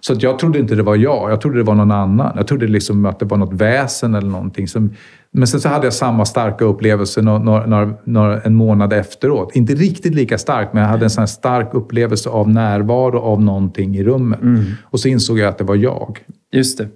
Så 0.00 0.12
att 0.12 0.22
jag 0.22 0.38
trodde 0.38 0.58
inte 0.58 0.74
det 0.74 0.82
var 0.82 0.96
jag, 0.96 1.30
jag 1.30 1.40
trodde 1.40 1.58
det 1.58 1.62
var 1.62 1.74
någon 1.74 1.90
annan. 1.90 2.32
Jag 2.36 2.46
trodde 2.46 2.66
liksom 2.66 3.06
att 3.06 3.18
det 3.18 3.24
var 3.24 3.36
något 3.36 3.52
väsen 3.52 4.14
eller 4.14 4.28
någonting. 4.28 4.68
Som, 4.68 4.94
men 5.36 5.46
sen 5.46 5.60
så 5.60 5.68
hade 5.68 5.86
jag 5.86 5.94
samma 5.94 6.24
starka 6.24 6.64
upplevelse 6.64 7.22
några, 7.22 7.66
några, 7.66 7.94
några, 8.04 8.40
en 8.40 8.54
månad 8.54 8.92
efteråt. 8.92 9.56
Inte 9.56 9.74
riktigt 9.74 10.14
lika 10.14 10.38
stark, 10.38 10.72
men 10.72 10.82
jag 10.82 10.90
hade 10.90 11.04
en 11.04 11.10
sån 11.10 11.28
stark 11.28 11.74
upplevelse 11.74 12.28
av 12.28 12.48
närvaro 12.48 13.18
av 13.18 13.42
någonting 13.42 13.96
i 13.96 14.04
rummet. 14.04 14.42
Mm. 14.42 14.64
Och 14.82 15.00
så 15.00 15.08
insåg 15.08 15.38
jag 15.38 15.48
att 15.48 15.58
det 15.58 15.64
var 15.64 15.76
jag. 15.76 16.18
Just 16.52 16.78
det. 16.78 16.88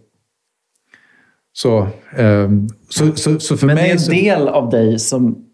Så, 1.52 1.88
um, 2.18 2.68
så, 2.88 3.16
så, 3.16 3.40
så, 3.40 3.56
för 3.56 3.66
men 3.66 3.74
mig... 3.74 3.88
Men 3.88 3.98
det 4.08 4.28
är 4.28 4.34
en 4.34 4.38
del 4.38 4.48
av 4.48 4.70
dig 4.70 4.98
som, 4.98 5.44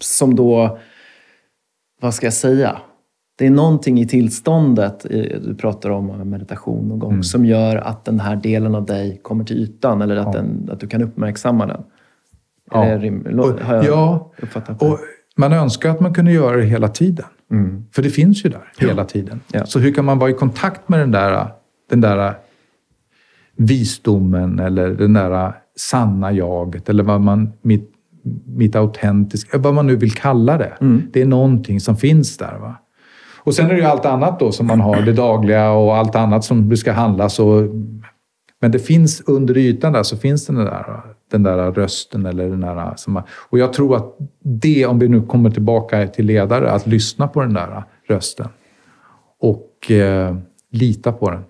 som 0.00 0.34
då... 0.34 0.78
Vad 2.00 2.14
ska 2.14 2.26
jag 2.26 2.34
säga? 2.34 2.78
det 3.38 3.46
är 3.46 3.50
någonting 3.50 4.00
i 4.00 4.06
tillståndet, 4.06 5.06
du 5.44 5.54
pratar 5.54 5.90
om 5.90 6.30
meditation 6.30 6.92
och 6.92 6.98
gång, 6.98 7.12
mm. 7.12 7.22
som 7.22 7.44
gör 7.44 7.76
att 7.76 8.04
den 8.04 8.20
här 8.20 8.36
delen 8.36 8.74
av 8.74 8.86
dig 8.86 9.20
kommer 9.22 9.44
till 9.44 9.56
ytan 9.56 10.02
eller 10.02 10.16
att, 10.16 10.34
ja. 10.34 10.40
den, 10.40 10.68
att 10.72 10.80
du 10.80 10.86
kan 10.86 11.02
uppmärksamma 11.02 11.66
den. 11.66 11.82
Ja, 12.70 12.96
och, 13.38 13.60
har 13.60 13.84
ja 13.84 14.32
det? 14.52 14.86
och 14.86 14.98
man 15.36 15.52
önskar 15.52 15.90
att 15.90 16.00
man 16.00 16.14
kunde 16.14 16.32
göra 16.32 16.56
det 16.56 16.64
hela 16.64 16.88
tiden. 16.88 17.26
Mm. 17.50 17.84
För 17.92 18.02
det 18.02 18.10
finns 18.10 18.44
ju 18.44 18.50
där 18.50 18.72
ja. 18.78 18.88
hela 18.88 19.04
tiden. 19.04 19.40
Ja. 19.52 19.66
Så 19.66 19.78
hur 19.78 19.94
kan 19.94 20.04
man 20.04 20.18
vara 20.18 20.30
i 20.30 20.34
kontakt 20.34 20.88
med 20.88 21.00
den 21.00 21.10
där, 21.10 21.48
den 21.90 22.00
där 22.00 22.34
visdomen 23.56 24.58
eller 24.58 24.88
den 24.88 25.12
där 25.12 25.52
sanna 25.76 26.32
jaget 26.32 26.88
eller 26.88 27.04
vad 27.04 27.20
man, 27.20 27.52
mitt, 27.62 27.90
mitt 28.46 28.76
autentiska, 28.76 29.58
vad 29.58 29.74
man 29.74 29.86
nu 29.86 29.96
vill 29.96 30.12
kalla 30.12 30.58
det. 30.58 30.72
Mm. 30.80 31.02
Det 31.12 31.22
är 31.22 31.26
någonting 31.26 31.80
som 31.80 31.96
finns 31.96 32.36
där. 32.36 32.58
Va? 32.58 32.74
Och 33.44 33.54
sen 33.54 33.66
är 33.66 33.74
det 33.74 33.80
ju 33.80 33.86
allt 33.86 34.06
annat 34.06 34.40
då 34.40 34.52
som 34.52 34.66
man 34.66 34.80
har, 34.80 35.02
det 35.02 35.12
dagliga 35.12 35.70
och 35.70 35.96
allt 35.96 36.16
annat 36.16 36.44
som 36.44 36.76
ska 36.76 36.92
handlas. 36.92 37.38
Och, 37.38 37.62
men 38.60 38.70
det 38.70 38.78
finns 38.78 39.20
under 39.26 39.56
ytan 39.56 39.92
där 39.92 40.02
så 40.02 40.16
finns 40.16 40.46
den 40.46 40.56
där, 40.56 41.02
den 41.30 41.42
där 41.42 41.72
rösten. 41.72 42.26
Eller 42.26 42.48
den 42.48 42.60
där, 42.60 42.94
och 43.50 43.58
jag 43.58 43.72
tror 43.72 43.96
att 43.96 44.16
det, 44.42 44.86
om 44.86 44.98
vi 44.98 45.08
nu 45.08 45.22
kommer 45.22 45.50
tillbaka 45.50 46.06
till 46.08 46.26
ledare, 46.26 46.70
att 46.70 46.86
lyssna 46.86 47.28
på 47.28 47.40
den 47.40 47.54
där 47.54 47.84
rösten. 48.08 48.48
Och 49.40 49.90
eh, 49.90 50.36
lita 50.70 51.12
på 51.12 51.30
den. 51.30 51.44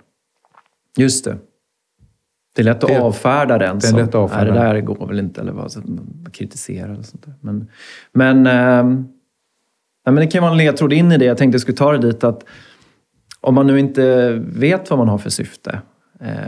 Just 0.96 1.24
det. 1.24 1.36
Det 2.54 2.62
är 2.62 2.64
lätt 2.64 2.84
att 2.84 2.90
Det- 2.90 3.00
avfärda 3.00 3.58
den 3.58 3.78
det 3.78 3.88
är 3.88 3.92
lätt 3.92 4.08
att 4.08 4.14
avfärda. 4.14 4.54
"Nej, 4.54 4.62
det 4.68 4.72
där 4.74 4.80
går 4.80 5.06
väl 5.06 5.18
inte, 5.18 5.40
eller 5.40 5.52
vad, 5.52 5.72
så 5.72 5.80
man 5.80 6.26
kritiserar 6.32 6.88
eller 6.92 7.02
sånt 7.02 7.24
där. 7.26 7.34
Men, 7.40 7.68
men, 8.12 8.44
ja, 10.04 10.12
men 10.12 10.14
det 10.14 10.26
kan 10.26 10.42
vara 10.42 10.52
en 10.52 10.58
ledtråd 10.58 10.92
in 10.92 11.12
i 11.12 11.18
det. 11.18 11.24
Jag 11.24 11.38
tänkte 11.38 11.54
jag 11.54 11.60
skulle 11.60 11.76
ta 11.76 11.92
det 11.92 11.98
dit 11.98 12.24
att 12.24 12.44
om 13.40 13.54
man 13.54 13.66
nu 13.66 13.78
inte 13.80 14.32
vet 14.46 14.90
vad 14.90 14.98
man 14.98 15.08
har 15.08 15.18
för 15.18 15.30
syfte, 15.30 15.70
eh, 15.70 15.78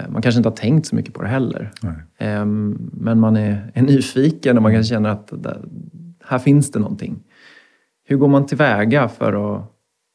man 0.09 0.23
kanske 0.23 0.39
inte 0.39 0.49
har 0.49 0.57
tänkt 0.57 0.87
så 0.87 0.97
mycket 0.97 1.15
på 1.15 1.23
det 1.23 1.29
heller, 1.29 1.71
Nej. 1.83 1.93
Ehm, 2.19 2.91
men 2.93 3.21
man 3.21 3.37
är, 3.37 3.71
är 3.75 3.83
nyfiken 3.83 4.57
och 4.57 4.63
man 4.63 4.73
kanske 4.73 4.95
känner 4.95 5.09
att 5.11 5.43
där, 5.43 5.61
här 6.25 6.39
finns 6.39 6.71
det 6.71 6.79
någonting. 6.79 7.19
Hur 8.09 8.17
går 8.17 8.29
man 8.29 8.47
tillväga 8.47 9.09
för 9.09 9.55
att, 9.57 9.63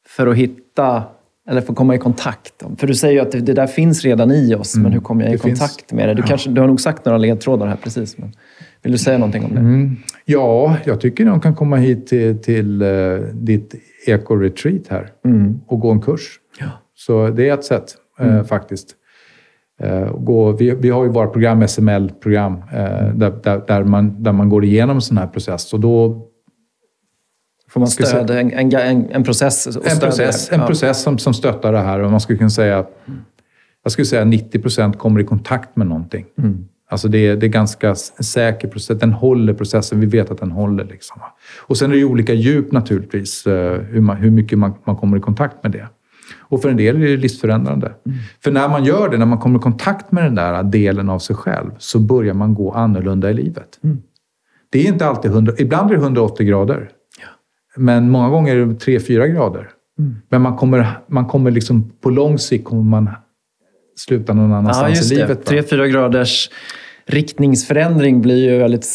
för 0.08 0.28
att 0.28 0.36
hitta, 0.36 1.04
eller 1.50 1.62
för 1.62 1.72
att 1.72 1.78
komma 1.78 1.96
i 1.96 1.98
kontakt? 1.98 2.64
För 2.78 2.88
du 2.88 2.96
säger 2.96 3.14
ju 3.14 3.20
att 3.20 3.32
det, 3.32 3.40
det 3.40 3.54
där 3.54 3.68
finns 3.68 4.04
redan 4.04 4.32
i 4.32 4.56
oss, 4.56 4.76
men 4.76 4.92
hur 4.92 5.00
kommer 5.00 5.24
jag 5.24 5.34
i 5.34 5.36
det 5.36 5.44
finns. 5.44 5.60
kontakt 5.60 5.94
med 5.94 6.10
det? 6.10 6.14
Du, 6.14 6.22
kanske, 6.22 6.50
du 6.50 6.62
har 6.62 6.68
nog 6.68 6.82
sagt 6.82 7.06
några 7.06 7.18
ledtrådar 7.18 7.68
här 7.68 7.78
precis, 7.84 8.18
men 8.18 8.34
vill 8.82 8.92
du 8.92 8.98
säga 8.98 9.18
någonting 9.18 9.46
om 9.46 9.54
det? 9.54 9.60
Mm. 9.60 9.96
Ja, 10.26 10.78
jag 10.86 11.02
tycker 11.02 11.26
de 11.26 11.42
kan 11.42 11.56
komma 11.56 11.78
hit 11.78 12.08
till, 12.08 12.38
till 12.38 12.82
eh, 12.82 12.88
ditt 13.34 13.76
eco-retreat 14.08 14.88
här 14.90 15.12
och 15.68 15.80
gå 15.80 15.92
en 15.92 16.02
kurs. 16.02 16.40
Ja. 16.60 16.66
Så 16.96 17.30
det 17.30 17.50
är 17.50 17.54
ett 17.54 17.66
sätt 17.66 17.96
eh, 18.20 18.44
faktiskt. 18.44 18.96
Eh, 19.84 20.14
gå, 20.18 20.52
vi, 20.52 20.72
vi 20.72 20.90
har 20.90 21.04
ju 21.04 21.10
våra 21.10 21.28
program, 21.28 21.68
SML-program, 21.68 22.54
eh, 22.54 23.14
där, 23.14 23.34
där, 23.44 23.64
där, 23.68 23.84
man, 23.84 24.24
där 24.24 24.32
man 24.32 24.50
går 24.50 24.66
igenom 24.66 24.98
en 24.98 25.02
sån 25.02 25.18
här 25.18 25.28
process. 25.28 25.74
Och 25.74 25.80
då, 25.80 26.28
Får 27.70 27.80
man 27.80 27.88
stöd, 27.88 28.30
en, 28.30 28.52
en, 28.52 28.76
en, 28.76 29.10
en 29.12 29.24
process? 29.24 29.68
en 29.68 30.00
process, 30.00 30.52
en 30.52 30.66
process 30.66 31.02
som, 31.02 31.18
som 31.18 31.34
stöttar 31.34 31.72
det 31.72 31.80
här. 31.80 32.00
Och 32.00 32.12
man 32.12 32.22
skulle 32.22 32.38
kunna 32.38 32.50
säga, 32.50 32.86
jag 33.84 33.92
skulle 33.92 34.06
säga 34.06 34.26
90 34.26 34.62
procent 34.62 34.98
kommer 34.98 35.20
i 35.20 35.24
kontakt 35.24 35.76
med 35.76 35.88
någonting. 35.88 36.26
Mm. 36.38 36.68
Alltså 36.90 37.08
det 37.08 37.28
är, 37.28 37.36
det 37.36 37.46
är 37.46 37.50
ganska 37.50 37.96
säker 37.96 38.68
process. 38.68 39.00
Den 39.00 39.12
håller 39.12 39.54
processen. 39.54 40.00
Vi 40.00 40.06
vet 40.06 40.32
att 40.32 40.38
den 40.38 40.52
håller. 40.52 40.86
Liksom. 40.86 41.22
Och 41.60 41.78
sen 41.78 41.90
är 41.90 41.94
det 41.94 42.00
ju 42.00 42.06
olika 42.06 42.34
djup 42.34 42.72
naturligtvis, 42.72 43.48
eh, 43.48 43.82
hur, 43.82 44.02
man, 44.02 44.18
hur 44.18 44.32
mycket 44.32 44.60
man, 44.60 44.74
man 44.84 44.96
kommer 44.96 45.18
i 45.18 45.20
kontakt 45.20 45.64
med 45.64 45.72
det. 45.72 45.88
Och 46.52 46.62
för 46.62 46.70
en 46.70 46.78
del 46.78 46.96
är 46.96 47.08
det 47.08 47.18
livsförändrande. 47.18 47.92
För 48.44 48.52
när 48.52 48.70
man 48.70 48.84
gör 48.84 49.10
det, 49.10 49.18
när 49.18 49.26
man 49.26 49.38
kommer 49.38 49.60
i 49.60 49.62
kontakt 49.62 50.12
med 50.12 50.24
den 50.24 50.36
där 50.36 50.64
delen 50.64 51.10
av 51.10 51.20
sig 51.20 51.36
själv, 51.36 51.72
så 51.78 52.00
börjar 52.00 52.34
man 52.34 52.54
gå 52.54 52.72
annorlunda 52.72 53.30
i 53.32 53.34
livet. 53.34 53.80
Det 54.70 54.80
är 54.80 54.88
inte 54.88 55.06
alltid 55.06 55.32
100, 55.32 55.54
ibland 55.58 55.92
är 55.92 55.96
det 55.96 56.02
180 56.02 56.46
grader. 56.46 56.90
Men 57.76 58.10
många 58.10 58.30
gånger 58.30 58.56
är 58.56 58.66
det 58.66 58.74
3-4 58.74 59.28
grader. 59.28 59.70
Men 60.30 60.42
man 60.42 60.58
kommer, 60.58 60.88
man 61.08 61.26
kommer 61.26 61.52
liksom, 61.52 61.92
på 62.02 62.10
lång 62.10 62.38
sikt 62.40 62.66
kommer 62.66 62.84
man 62.84 63.10
sluta 63.96 64.34
någon 64.34 64.50
Ja, 64.50 64.58
annanstans 64.58 64.98
just 64.98 65.12
i 65.12 65.16
livet. 65.16 65.46
Tre, 65.46 65.64
fyra 65.64 65.88
graders 65.88 66.50
riktningsförändring 67.06 68.22
blir 68.22 68.52
ju 68.52 68.58
väldigt... 68.58 68.88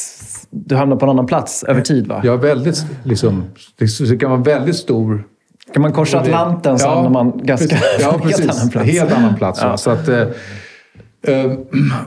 Du 0.51 0.75
hamnar 0.75 0.97
på 0.97 1.07
en 1.07 1.11
annan 1.11 1.27
plats 1.27 1.65
över 1.65 1.81
tid, 1.81 2.07
va? 2.07 2.23
Är 2.25 2.37
väldigt, 2.37 2.87
liksom, 3.05 3.45
det 3.79 4.17
kan 4.17 4.31
vara 4.31 4.43
väldigt 4.43 4.77
stor... 4.77 5.25
Kan 5.73 5.83
man 5.83 5.93
korsa 5.93 6.21
Atlanten 6.21 6.79
så 6.79 6.89
hamnar 6.89 7.11
man 7.11 7.41
ganska 7.45 7.77
precis. 7.77 8.01
Ja, 8.01 8.15
en 8.15 8.21
helt 8.21 8.37
precis. 8.37 8.51
annan 8.51 8.71
plats. 8.71 8.91
Helt 8.91 9.13
annan 9.13 9.37
plats. 9.37 9.61
Ja. 9.63 9.77
Så 9.77 9.91
att, 9.91 10.09
eh, 10.09 10.21
eh, 11.23 11.53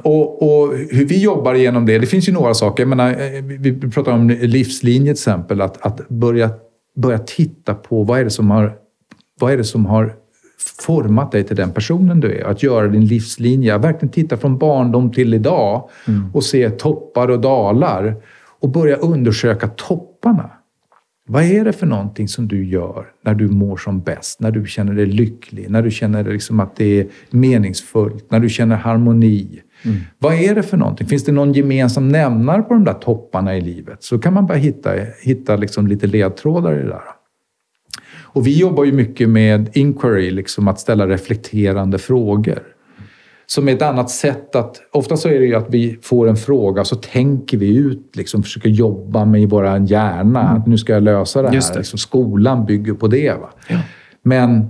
och, 0.01 0.43
och 0.43 0.77
hur 0.77 1.05
vi 1.05 1.21
jobbar 1.21 1.53
igenom 1.53 1.85
det, 1.85 1.99
det 1.99 2.07
finns 2.07 2.29
ju 2.29 2.33
några 2.33 2.53
saker. 2.53 2.83
Jag 2.83 2.89
menar, 2.89 3.09
eh, 3.09 3.43
vi, 3.43 3.91
pratar 3.91 4.11
om 4.11 4.29
livslinje 4.29 5.05
till 5.05 5.11
exempel. 5.11 5.61
Att, 5.61 5.85
att 5.85 6.09
börja, 6.09 6.49
börja 6.95 7.19
titta 7.19 7.73
på 7.73 8.03
vad 8.03 8.19
är, 8.19 8.23
det 8.23 8.29
som 8.29 8.51
har, 8.51 8.73
vad 9.39 9.53
är 9.53 9.57
det 9.57 9.63
som 9.63 9.85
har 9.85 10.13
format 10.79 11.31
dig 11.31 11.43
till 11.43 11.55
den 11.55 11.71
personen 11.71 12.19
du 12.19 12.39
är. 12.39 12.43
Att 12.43 12.63
göra 12.63 12.87
din 12.87 13.05
livslinje. 13.05 13.77
Verkligen 13.77 14.11
titta 14.11 14.37
från 14.37 14.57
barndom 14.57 15.11
till 15.11 15.33
idag 15.33 15.89
och 16.33 16.43
se 16.43 16.69
toppar 16.69 17.27
och 17.27 17.39
dalar. 17.39 18.15
Och 18.61 18.69
börja 18.69 18.95
undersöka 18.95 19.67
topparna. 19.67 20.49
Vad 21.31 21.43
är 21.43 21.65
det 21.65 21.73
för 21.73 21.85
någonting 21.85 22.27
som 22.27 22.47
du 22.47 22.65
gör 22.65 23.05
när 23.25 23.33
du 23.33 23.47
mår 23.47 23.77
som 23.77 24.01
bäst? 24.01 24.39
När 24.39 24.51
du 24.51 24.65
känner 24.65 24.93
dig 24.93 25.05
lycklig? 25.05 25.69
När 25.69 25.81
du 25.81 25.91
känner 25.91 26.23
liksom 26.23 26.59
att 26.59 26.75
det 26.75 26.99
är 26.99 27.07
meningsfullt? 27.29 28.31
När 28.31 28.39
du 28.39 28.49
känner 28.49 28.75
harmoni? 28.75 29.61
Vad 30.19 30.33
är 30.33 30.55
det 30.55 30.63
för 30.63 30.77
någonting? 30.77 31.07
Finns 31.07 31.25
det 31.25 31.31
någon 31.31 31.53
gemensam 31.53 32.09
nämnare 32.09 32.61
på 32.61 32.73
de 32.73 32.83
där 32.83 32.93
topparna 32.93 33.57
i 33.57 33.61
livet? 33.61 34.03
Så 34.03 34.19
kan 34.19 34.33
man 34.33 34.45
bara 34.45 34.57
hitta, 34.57 34.91
hitta 35.21 35.55
liksom 35.55 35.87
lite 35.87 36.07
ledtrådar 36.07 36.73
i 36.73 36.81
det 36.81 36.87
där. 36.87 37.03
Och 38.21 38.47
vi 38.47 38.59
jobbar 38.59 38.83
ju 38.83 38.91
mycket 38.91 39.29
med 39.29 39.69
inquiry, 39.73 40.31
liksom 40.31 40.67
att 40.67 40.79
ställa 40.79 41.07
reflekterande 41.07 41.97
frågor. 41.97 42.63
Som 43.49 43.69
är 43.69 43.73
ett 43.73 43.81
annat 43.81 44.09
sätt 44.09 44.55
att... 44.55 44.81
Ofta 44.91 45.17
så 45.17 45.29
är 45.29 45.39
det 45.39 45.45
ju 45.45 45.55
att 45.55 45.69
vi 45.69 45.99
får 46.01 46.29
en 46.29 46.35
fråga 46.35 46.83
så 46.83 46.95
tänker 46.95 47.57
vi 47.57 47.77
ut, 47.77 48.15
liksom 48.15 48.43
försöker 48.43 48.69
jobba 48.69 49.25
med 49.25 49.41
i 49.41 49.45
vår 49.45 49.65
hjärna. 49.65 50.39
Att 50.39 50.67
nu 50.67 50.77
ska 50.77 50.93
jag 50.93 51.03
lösa 51.03 51.41
det 51.41 51.47
här. 51.47 51.55
Just 51.55 51.73
det. 51.73 51.79
Liksom, 51.79 51.99
skolan 51.99 52.65
bygger 52.65 52.93
på 52.93 53.07
det. 53.07 53.29
Va? 53.29 53.49
Men 54.21 54.69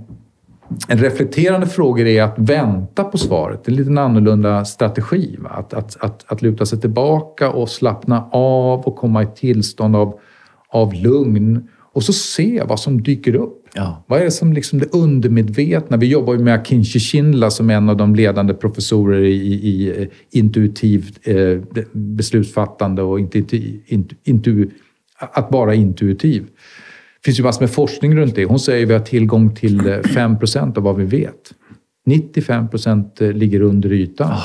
en 0.88 0.98
reflekterande 0.98 1.66
fråga 1.66 2.08
är 2.08 2.22
att 2.22 2.34
vänta 2.38 3.04
på 3.04 3.18
svaret. 3.18 3.64
Det 3.64 3.68
är 3.68 3.72
en 3.72 3.76
lite 3.76 4.00
annorlunda 4.00 4.64
strategi. 4.64 5.36
Va? 5.38 5.50
Att, 5.50 5.74
att, 5.74 5.96
att, 6.00 6.32
att 6.32 6.42
luta 6.42 6.66
sig 6.66 6.80
tillbaka 6.80 7.50
och 7.50 7.68
slappna 7.68 8.28
av 8.32 8.80
och 8.80 8.96
komma 8.96 9.22
i 9.22 9.26
tillstånd 9.26 9.96
av, 9.96 10.20
av 10.68 10.94
lugn. 10.94 11.68
Och 11.92 12.02
så 12.02 12.12
se 12.12 12.62
vad 12.68 12.80
som 12.80 13.02
dyker 13.02 13.34
upp. 13.34 13.59
Ja. 13.74 14.04
Vad 14.06 14.20
är 14.20 14.24
det 14.24 14.30
som 14.30 14.52
liksom 14.52 14.78
det 14.78 14.94
undermedvetna? 14.94 15.96
Vi 15.96 16.06
jobbar 16.06 16.32
ju 16.32 16.38
med 16.38 16.54
Akinci 16.54 17.00
Schindler 17.00 17.50
som 17.50 17.70
är 17.70 17.74
en 17.74 17.88
av 17.88 17.96
de 17.96 18.14
ledande 18.14 18.54
professorer 18.54 19.22
i, 19.22 19.34
i, 19.34 19.88
i 19.88 20.08
intuitivt 20.30 21.20
eh, 21.22 21.84
beslutsfattande 21.92 23.02
och 23.02 23.20
inte, 23.20 23.38
inte, 23.86 24.14
intu, 24.24 24.68
att 25.18 25.52
vara 25.52 25.74
intuitiv. 25.74 26.42
Det 26.42 27.24
finns 27.24 27.38
ju 27.38 27.42
massor 27.42 27.62
med 27.62 27.70
forskning 27.70 28.16
runt 28.16 28.34
det. 28.34 28.44
Hon 28.44 28.60
säger 28.60 28.82
att 28.82 28.90
vi 28.90 28.92
har 28.92 29.00
tillgång 29.00 29.54
till 29.54 29.86
eh, 29.86 30.00
5 30.00 30.36
av 30.76 30.82
vad 30.82 30.96
vi 30.96 31.04
vet. 31.04 31.52
95% 32.06 33.32
ligger 33.32 33.62
under 33.62 33.92
ytan. 33.92 34.36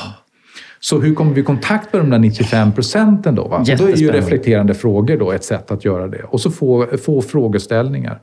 Så 0.88 1.00
hur 1.00 1.14
kommer 1.14 1.32
vi 1.34 1.40
i 1.40 1.44
kontakt 1.44 1.92
med 1.92 2.02
de 2.02 2.10
där 2.10 2.18
95 2.18 2.72
procenten 2.72 3.34
då? 3.34 3.48
Va? 3.48 3.64
Då 3.78 3.88
är 3.88 3.96
ju 3.96 4.10
reflekterande 4.10 4.74
frågor 4.74 5.16
då 5.16 5.32
ett 5.32 5.44
sätt 5.44 5.70
att 5.70 5.84
göra 5.84 6.08
det. 6.08 6.22
Och 6.22 6.40
så 6.40 6.50
få, 6.50 6.86
få 7.02 7.22
frågeställningar. 7.22 8.20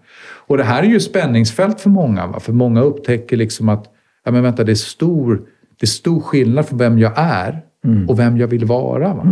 Och 0.48 0.58
det 0.58 0.64
här 0.64 0.84
är 0.84 0.88
ju 0.88 1.00
spänningsfält 1.00 1.82
för 1.82 1.90
många. 1.90 2.28
Va? 2.28 2.40
För 2.40 2.54
många 2.54 2.82
upptäcker 2.82 3.38
liksom 3.38 3.70
att 3.70 3.86
ja, 4.26 4.32
men 4.32 4.44
vänta, 4.44 4.64
det, 4.64 4.72
är 4.72 4.76
stor, 4.76 5.42
det 5.80 5.86
är 5.86 5.88
stor 5.88 6.20
skillnad 6.20 6.66
för 6.66 6.76
vem 6.76 7.00
jag 7.00 7.14
är 7.16 7.62
och 8.08 8.20
vem 8.20 8.38
jag 8.38 8.48
vill 8.48 8.66
vara. 8.66 9.14
Va? 9.14 9.24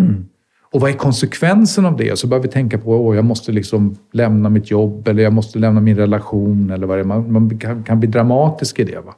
Och 0.73 0.81
vad 0.81 0.89
är 0.89 0.93
konsekvensen 0.93 1.85
av 1.85 1.97
det? 1.97 2.19
Så 2.19 2.27
börjar 2.27 2.43
vi 2.43 2.49
tänka 2.49 2.77
på 2.77 3.09
att 3.09 3.15
jag 3.15 3.25
måste 3.25 3.51
liksom 3.51 3.95
lämna 4.13 4.49
mitt 4.49 4.71
jobb 4.71 5.07
eller 5.07 5.23
jag 5.23 5.33
måste 5.33 5.59
lämna 5.59 5.81
min 5.81 5.97
relation. 5.97 6.71
eller 6.71 6.87
vad 6.87 6.97
det 6.97 7.01
är. 7.01 7.05
Man, 7.05 7.31
man 7.31 7.59
kan, 7.59 7.83
kan 7.83 7.99
bli 7.99 8.09
dramatisk 8.09 8.79
i 8.79 8.83
det. 8.83 8.99
Va? 9.05 9.15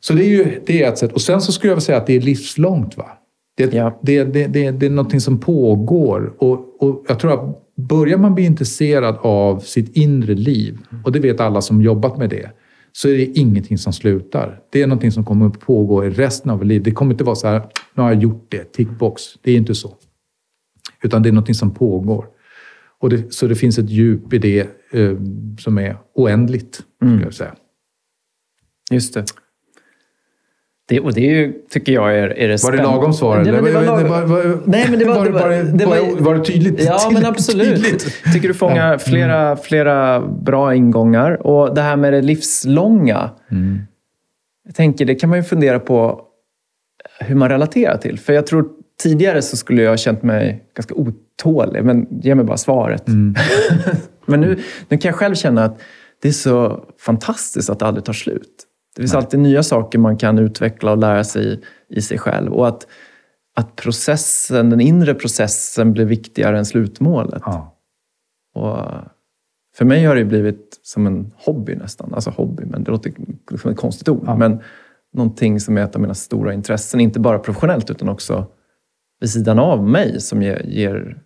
Så 0.00 0.12
det 0.12 0.24
är 0.24 0.28
ju 0.28 0.60
det 0.66 0.82
är 0.82 0.88
ett 0.88 0.98
sätt. 0.98 1.12
Och 1.12 1.20
sen 1.20 1.40
så 1.40 1.52
skulle 1.52 1.70
jag 1.70 1.76
vilja 1.76 1.84
säga 1.86 1.98
att 1.98 2.06
det 2.06 2.16
är 2.16 2.20
livslångt. 2.20 2.96
Va? 2.96 3.06
Det, 3.56 3.74
Ja. 3.74 4.00
det, 4.02 4.24
det, 4.24 4.46
det, 4.46 4.70
det 4.70 4.86
är 4.86 4.90
någonting 4.90 5.20
som 5.20 5.38
pågår. 5.40 6.34
Och, 6.38 6.82
och 6.82 7.04
jag 7.08 7.18
tror 7.18 7.32
att 7.32 7.64
börjar 7.76 8.18
man 8.18 8.34
bli 8.34 8.44
intresserad 8.44 9.16
av 9.20 9.60
sitt 9.60 9.96
inre 9.96 10.34
liv, 10.34 10.78
och 11.04 11.12
det 11.12 11.20
vet 11.20 11.40
alla 11.40 11.60
som 11.60 11.82
jobbat 11.82 12.18
med 12.18 12.30
det, 12.30 12.50
så 12.92 13.08
är 13.08 13.12
det 13.16 13.24
ingenting 13.24 13.78
som 13.78 13.92
slutar. 13.92 14.60
Det 14.70 14.82
är 14.82 14.86
någonting 14.86 15.12
som 15.12 15.24
kommer 15.24 15.46
att 15.46 15.60
pågå 15.60 16.04
i 16.04 16.10
resten 16.10 16.50
av 16.50 16.64
livet. 16.64 16.84
Det 16.84 16.90
kommer 16.90 17.12
inte 17.12 17.24
vara 17.24 17.36
så 17.36 17.48
här, 17.48 17.62
nu 17.94 18.02
har 18.02 18.12
jag 18.12 18.22
gjort 18.22 18.46
det, 18.48 18.72
tickbox. 18.72 19.22
Det 19.42 19.52
är 19.52 19.56
inte 19.56 19.74
så. 19.74 19.94
Utan 21.02 21.22
det 21.22 21.28
är 21.28 21.32
någonting 21.32 21.54
som 21.54 21.70
pågår. 21.74 22.26
Och 23.00 23.10
det, 23.10 23.34
så 23.34 23.46
det 23.46 23.54
finns 23.54 23.78
ett 23.78 23.90
djup 23.90 24.32
i 24.32 24.38
det 24.38 24.60
eh, 24.92 25.16
som 25.58 25.78
är 25.78 25.96
oändligt, 26.14 26.82
skulle 27.02 27.22
jag 27.22 27.34
säga. 27.34 27.54
Just 28.90 29.14
det. 29.14 29.24
Det. 30.88 31.00
Och 31.00 31.12
det 31.14 31.20
är 31.20 31.34
ju, 31.34 31.52
tycker 31.70 31.92
jag 31.92 32.18
är, 32.18 32.28
är 32.38 32.48
det 32.48 32.62
Var 32.64 32.72
det 32.72 32.82
lagom 32.82 33.12
svar? 33.12 33.36
Nej, 33.44 33.52
men 33.52 33.64
det 33.64 33.72
var 33.72 33.80
Var- 33.82 33.86
lagom. 34.02 34.08
var- 34.10 34.22
var- 34.44 34.58
Nej, 34.64 34.86
men 34.90 34.98
det 34.98 35.04
var... 35.04 35.24
det 35.24 35.62
det 35.78 35.86
var- 35.86 36.20
var 36.20 36.34
det 36.34 36.44
tydligt? 36.44 36.84
Ja, 36.84 37.10
men 37.12 37.26
absolut. 37.26 37.84
tydligt. 37.84 38.14
tycker 38.32 38.48
du 38.48 38.54
fångar 38.54 38.98
flera, 38.98 39.56
flera 39.56 40.20
bra 40.20 40.74
ingångar. 40.74 41.46
Och 41.46 41.74
det 41.74 41.80
här 41.82 41.96
med 41.96 42.12
det 42.12 42.22
livslånga. 42.22 43.30
Jag 44.66 44.74
tänker, 44.74 45.04
det 45.04 45.14
kan 45.14 45.30
man 45.30 45.38
ju 45.38 45.42
fundera 45.42 45.80
på 45.80 46.20
hur 47.20 47.34
man 47.34 47.48
relaterar 47.48 47.96
till. 47.96 48.18
För 48.18 48.32
jag 48.32 48.46
tror 48.46 48.68
tidigare 49.02 49.42
så 49.42 49.56
skulle 49.56 49.82
jag 49.82 49.90
ha 49.90 49.96
känt 49.96 50.22
mig 50.22 50.64
ganska 50.76 50.94
otålig. 50.94 51.84
Men 51.84 52.06
ge 52.22 52.34
mig 52.34 52.44
bara 52.44 52.56
svaret. 52.56 53.04
men 54.26 54.40
nu, 54.40 54.58
nu 54.88 54.98
kan 54.98 55.08
jag 55.08 55.14
själv 55.14 55.34
känna 55.34 55.64
att 55.64 55.80
det 56.22 56.28
är 56.28 56.32
så 56.32 56.84
fantastiskt 57.00 57.70
att 57.70 57.78
det 57.78 57.86
aldrig 57.86 58.04
tar 58.04 58.12
slut. 58.12 58.64
Det 58.98 59.02
finns 59.02 59.14
alltid 59.14 59.40
nya 59.40 59.62
saker 59.62 59.98
man 59.98 60.16
kan 60.16 60.38
utveckla 60.38 60.92
och 60.92 60.98
lära 60.98 61.24
sig 61.24 61.52
i, 61.52 61.60
i 61.88 62.02
sig 62.02 62.18
själv. 62.18 62.52
Och 62.52 62.68
att, 62.68 62.86
att 63.56 63.76
processen, 63.76 64.70
den 64.70 64.80
inre 64.80 65.14
processen 65.14 65.92
blir 65.92 66.04
viktigare 66.04 66.58
än 66.58 66.66
slutmålet. 66.66 67.42
Ja. 67.44 67.78
Och 68.54 68.78
för 69.76 69.84
mig 69.84 70.04
har 70.04 70.16
det 70.16 70.24
blivit 70.24 70.80
som 70.82 71.06
en 71.06 71.32
hobby 71.36 71.74
nästan. 71.74 72.14
Alltså 72.14 72.30
hobby, 72.30 72.64
men 72.66 72.84
det 72.84 72.90
låter 72.90 73.12
som 73.56 73.70
ett 73.70 73.76
konstigt 73.76 74.08
ord. 74.08 74.38
Men 74.38 74.62
någonting 75.12 75.60
som 75.60 75.78
är 75.78 75.82
ett 75.82 75.94
av 75.94 76.00
mina 76.00 76.14
stora 76.14 76.52
intressen. 76.52 77.00
Inte 77.00 77.20
bara 77.20 77.38
professionellt 77.38 77.90
utan 77.90 78.08
också 78.08 78.46
vid 79.20 79.30
sidan 79.30 79.58
av 79.58 79.88
mig 79.88 80.20
som 80.20 80.42
ger, 80.42 80.62
ger 80.66 81.22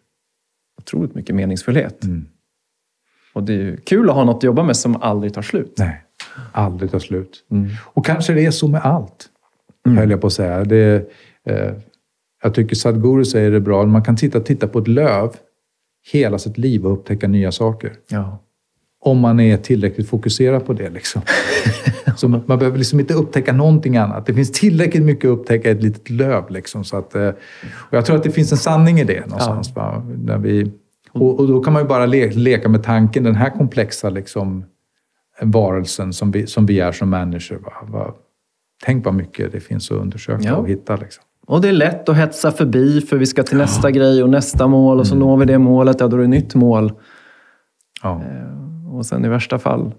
otroligt 0.79 1.15
mycket 1.15 1.35
meningsfullhet. 1.35 2.05
Mm. 2.05 2.27
Och 3.35 3.43
det 3.43 3.53
är 3.53 3.77
kul 3.77 4.11
att 4.11 4.17
ha 4.17 4.25
något 4.25 4.37
att 4.37 4.43
jobba 4.43 4.63
med 4.63 4.77
som 4.77 5.03
aldrig 5.03 5.35
tar 5.35 5.43
slut. 5.43 5.75
Nej, 5.79 6.05
aldrig 6.53 6.91
tar 6.91 6.99
slut. 6.99 7.45
Och 7.85 8.07
kanske 8.07 8.33
det 8.33 8.47
är 8.47 8.51
så 8.51 8.69
med 8.69 8.81
allt, 8.85 9.29
höll 9.85 10.11
jag 10.11 10.21
på 10.21 10.27
att 10.27 10.33
säga. 10.33 10.65
Det, 10.65 11.11
eh, 11.47 11.73
jag 12.43 12.55
tycker 12.55 12.77
Sadhguru 12.77 13.25
säger 13.25 13.51
det 13.51 13.61
bra. 13.61 13.87
Man 13.87 14.03
kan 14.03 14.17
titta, 14.17 14.41
titta 14.41 14.69
på 14.69 14.79
ett 14.79 14.89
löv 14.89 15.31
hela 16.13 16.39
sitt 16.39 16.59
liv 16.59 16.87
och 16.87 16.93
upptäcka 16.93 17.29
nya 17.29 17.53
saker. 17.53 17.93
Ja. 18.09 18.39
Om 19.01 19.19
man 19.19 19.41
är 19.41 19.57
tillräckligt 19.57 20.09
fokuserad 20.09 20.67
på 20.67 20.73
det. 20.73 20.91
Liksom. 20.91 21.23
så 22.17 22.29
man, 22.29 22.43
man 22.47 22.59
behöver 22.59 22.79
liksom 22.79 23.01
inte 23.01 23.15
upptäcka 23.15 23.53
någonting 23.53 23.97
annat. 23.97 24.27
Det 24.27 24.35
finns 24.35 24.53
tillräckligt 24.53 25.03
mycket 25.03 25.31
att 25.31 25.39
upptäcka 25.39 25.69
i 25.69 25.73
ett 25.73 25.83
litet 25.83 26.11
löv. 26.11 26.51
Liksom, 26.51 26.85
så 26.85 26.97
att, 26.97 27.15
eh, 27.15 27.29
och 27.73 27.97
jag 27.97 28.07
tror 28.07 28.17
att 28.17 28.23
det 28.23 28.31
finns 28.31 28.53
en 28.53 28.59
sanning 28.59 29.01
i 29.01 29.05
det 29.05 29.27
någonstans. 29.27 29.77
Va? 29.77 30.07
När 30.25 30.39
vi, 30.39 30.73
och, 31.13 31.41
och 31.41 31.49
då 31.49 31.61
kan 31.61 31.73
man 31.73 31.83
ju 31.83 31.89
bara 31.89 32.07
le, 32.07 32.31
leka 32.31 32.69
med 32.69 32.83
tanken, 32.83 33.25
den 33.25 33.35
här 33.35 33.51
komplexa 33.51 34.11
liksom, 34.11 34.65
varelsen 35.45 36.13
som 36.13 36.31
vi, 36.31 36.47
som 36.47 36.67
vi 36.67 36.81
är 36.81 36.93
som 36.93 37.11
människor. 37.11 37.57
Va? 37.57 37.73
Va? 37.99 38.15
Tänk 38.85 39.05
vad 39.05 39.15
mycket 39.15 39.53
det 39.53 39.61
finns 39.61 39.91
att 39.91 39.99
undersöka 39.99 40.43
Ja. 40.49 40.55
och 40.57 40.69
hitta. 40.69 40.97
Liksom. 40.97 41.25
Och 41.47 41.61
det 41.61 41.69
är 41.69 41.73
lätt 41.73 42.09
att 42.09 42.17
hetsa 42.17 42.51
förbi 42.53 43.01
för 43.01 43.17
vi 43.17 43.27
ska 43.27 43.43
till 43.43 43.59
nästa 43.59 43.91
grej 43.91 44.23
och 44.23 44.31
nästa 44.31 44.67
mål 44.67 44.99
och 45.01 45.07
så 45.07 45.15
når 45.15 45.37
vi 45.37 45.45
det 45.45 45.59
målet. 45.59 46.01
Ja, 46.01 46.09
då 46.09 46.17
är 46.17 46.21
det 46.21 46.27
nytt 46.27 46.55
mål. 46.55 46.93
Ja. 48.03 48.23
Och 48.93 49.07
sen 49.07 49.25
i 49.25 49.29
värsta 49.29 49.59
fall 49.59 49.95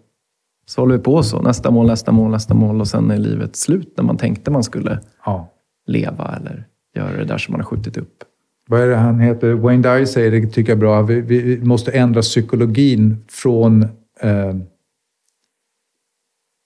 så 0.66 0.82
håller 0.82 0.98
vi 0.98 1.04
på 1.04 1.24
så. 1.24 1.42
Nästa 1.42 1.72
mål, 1.72 1.88
nästa 1.88 2.12
mål, 2.12 2.32
nästa 2.32 2.54
mål 2.54 2.82
och 2.82 2.88
sen 2.88 3.12
är 3.12 3.18
livet 3.18 3.56
slut 3.56 3.94
när 3.98 4.04
man 4.04 4.18
tänkte 4.18 4.52
man 4.52 4.64
skulle 4.64 5.00
Ja. 5.26 5.50
leva 5.88 6.36
eller 6.42 6.66
göra 6.96 7.18
det 7.18 7.26
där 7.26 7.38
som 7.38 7.52
man 7.52 7.62
har 7.62 7.66
skjutit 7.66 7.98
upp. 7.98 8.24
Vad 8.68 8.82
är 8.82 8.88
det 8.88 8.96
han 8.96 9.20
heter? 9.20 9.54
Wayne 9.54 9.84
Dyer 9.96 10.06
säger 10.06 10.32
det, 10.32 10.48
tycker 10.48 10.72
jag 10.72 10.78
är 10.78 10.80
bra. 10.80 11.02
Vi, 11.02 11.22
vi 11.22 11.60
måste 11.64 11.92
ändra 11.92 12.22
psykologin 12.22 13.18
från 13.30 13.84
eh, 14.20 14.56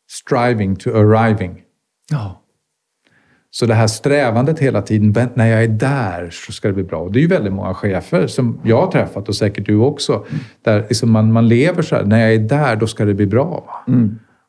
striving 0.10 0.76
to 0.76 0.90
arriving. 0.90 1.62
Ja. 2.12 2.42
Så 3.50 3.66
det 3.66 3.74
här 3.74 3.88
strävandet 3.88 4.60
hela 4.60 4.82
tiden, 4.82 5.12
"Vänt, 5.12 5.36
när 5.36 5.48
jag 5.48 5.64
är 5.64 5.68
där 5.68 6.30
så 6.30 6.52
ska 6.52 6.68
det 6.68 6.74
bli 6.74 6.84
bra. 6.84 7.00
Och 7.00 7.12
det 7.12 7.20
är 7.20 7.22
ju 7.22 7.28
väldigt 7.28 7.54
många 7.54 7.74
chefer 7.74 8.28
som 8.28 8.60
jag 8.64 8.82
har 8.82 8.92
träffat 8.92 9.30
och 9.30 9.36
säkert 9.36 9.66
du 9.66 9.76
också. 9.76 10.26
Där 10.64 10.86
liksom 10.90 11.12
man, 11.12 11.32
man 11.32 11.48
lever 11.48 11.82
så 11.82 11.96
här, 11.96 12.04
när 12.04 12.20
jag 12.20 12.34
är 12.34 12.40
där 12.40 12.76
då 12.76 12.88
ska 12.88 13.06
det 13.06 13.14
bli 13.14 13.28
bra. 13.28 13.64
Va? 13.68 13.94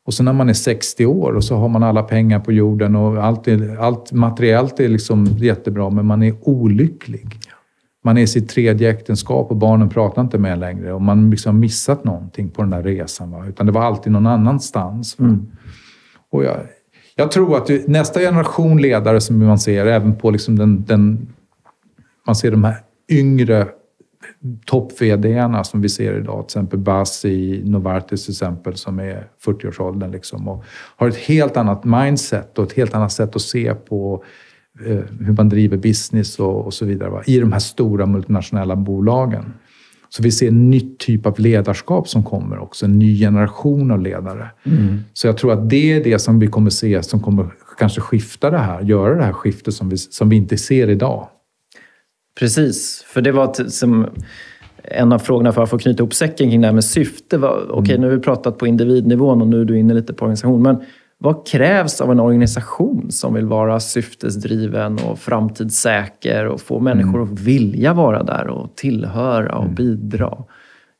Och 0.05 0.13
så 0.13 0.23
när 0.23 0.33
man 0.33 0.49
är 0.49 0.53
60 0.53 1.05
år 1.05 1.33
och 1.33 1.43
så 1.43 1.55
har 1.55 1.69
man 1.69 1.83
alla 1.83 2.03
pengar 2.03 2.39
på 2.39 2.51
jorden 2.51 2.95
och 2.95 3.23
allt, 3.23 3.47
är, 3.47 3.77
allt 3.77 4.11
materiellt 4.11 4.79
är 4.79 4.89
liksom 4.89 5.25
jättebra 5.25 5.89
men 5.89 6.05
man 6.05 6.23
är 6.23 6.35
olycklig. 6.41 7.39
Man 8.03 8.17
är 8.17 8.21
i 8.21 8.27
sitt 8.27 8.49
tredje 8.49 8.89
äktenskap 8.89 9.51
och 9.51 9.57
barnen 9.57 9.89
pratar 9.89 10.21
inte 10.21 10.37
med 10.37 10.53
en 10.53 10.59
längre 10.59 10.93
och 10.93 11.01
man 11.01 11.29
liksom 11.29 11.59
missat 11.59 12.03
någonting 12.03 12.49
på 12.49 12.61
den 12.61 12.71
där 12.71 12.83
resan. 12.83 13.31
Va? 13.31 13.45
Utan 13.47 13.65
det 13.65 13.71
var 13.71 13.81
alltid 13.81 14.11
någon 14.11 14.27
annanstans. 14.27 15.19
Va? 15.19 15.37
Och 16.31 16.43
jag, 16.43 16.57
jag 17.15 17.31
tror 17.31 17.57
att 17.57 17.65
det- 17.67 17.87
nästa 17.87 18.19
generation 18.19 18.81
ledare 18.81 19.21
som 19.21 19.45
man 19.47 19.59
ser, 19.59 19.85
även 19.85 20.15
på 20.15 20.31
liksom 20.31 20.55
den, 20.57 20.85
den... 20.85 21.27
Man 22.27 22.35
ser 22.35 22.51
de 22.51 22.63
här 22.63 22.75
yngre 23.11 23.67
topp 24.65 24.91
som 25.63 25.81
vi 25.81 25.89
ser 25.89 26.17
idag. 26.17 26.47
Till 26.47 26.59
exempel 26.59 26.79
Bas 26.79 27.25
i 27.25 27.61
Novartis 27.65 28.25
till 28.25 28.31
exempel, 28.31 28.75
som 28.75 28.99
är 28.99 29.27
40-årsåldern. 29.45 30.11
Liksom, 30.11 30.47
och 30.47 30.63
har 30.95 31.07
ett 31.07 31.17
helt 31.17 31.57
annat 31.57 31.83
mindset 31.83 32.57
och 32.59 32.65
ett 32.65 32.73
helt 32.73 32.95
annat 32.95 33.11
sätt 33.11 33.35
att 33.35 33.41
se 33.41 33.73
på 33.73 34.23
hur 35.19 35.33
man 35.37 35.49
driver 35.49 35.77
business 35.77 36.39
och, 36.39 36.65
och 36.65 36.73
så 36.73 36.85
vidare. 36.85 37.09
Va? 37.09 37.23
I 37.25 37.39
de 37.39 37.51
här 37.51 37.59
stora 37.59 38.05
multinationella 38.05 38.75
bolagen. 38.75 39.53
Så 40.09 40.23
vi 40.23 40.31
ser 40.31 40.47
en 40.47 40.69
ny 40.69 40.95
typ 40.97 41.25
av 41.25 41.39
ledarskap 41.39 42.07
som 42.07 42.23
kommer 42.23 42.59
också. 42.59 42.85
En 42.85 42.99
ny 42.99 43.19
generation 43.19 43.91
av 43.91 44.01
ledare. 44.01 44.49
Så 45.13 45.27
jag 45.27 45.37
tror 45.37 45.53
att 45.53 45.69
det 45.69 45.93
är 45.93 46.03
det 46.03 46.19
som 46.19 46.39
vi 46.39 46.47
kommer 46.47 46.69
se 46.69 47.03
som 47.03 47.19
kommer 47.19 47.47
kanske 47.77 48.01
skifta 48.01 48.49
det 48.49 48.57
här. 48.57 48.81
Göra 48.81 49.15
det 49.15 49.23
här 49.23 49.33
skiftet 49.33 49.73
som 49.73 49.89
vi, 49.89 49.97
som 49.97 50.29
vi 50.29 50.35
inte 50.35 50.57
ser 50.57 50.89
idag. 50.89 51.27
Precis, 52.39 53.03
för 53.07 53.21
det 53.21 53.31
var 53.31 53.69
som 53.69 54.07
en 54.83 55.11
av 55.11 55.19
frågorna 55.19 55.51
för 55.51 55.63
att 55.63 55.69
få 55.69 55.77
knyta 55.77 56.03
ihop 56.03 56.13
säcken 56.13 56.49
kring 56.49 56.61
det 56.61 56.67
här 56.67 56.73
med 56.73 56.85
syfte. 56.85 57.37
Var, 57.37 57.71
Okej, 57.71 57.97
nu 57.97 58.07
har 58.07 58.15
vi 58.15 58.21
pratat 58.21 58.57
på 58.57 58.67
individnivån 58.67 59.41
och 59.41 59.47
nu 59.47 59.61
är 59.61 59.65
du 59.65 59.79
inne 59.79 59.93
lite 59.93 60.13
på 60.13 60.25
organisation. 60.25 60.61
Men 60.61 60.77
vad 61.21 61.47
krävs 61.47 62.01
av 62.01 62.11
en 62.11 62.19
organisation 62.19 63.11
som 63.11 63.33
vill 63.33 63.45
vara 63.45 63.79
syftesdriven 63.79 64.99
och 65.09 65.19
framtidssäker 65.19 66.45
och 66.45 66.61
få 66.61 66.79
människor 66.79 67.23
att 67.23 67.39
vilja 67.39 67.93
vara 67.93 68.23
där 68.23 68.47
och 68.47 68.75
tillhöra 68.75 69.57
och 69.57 69.69
bidra? 69.69 70.37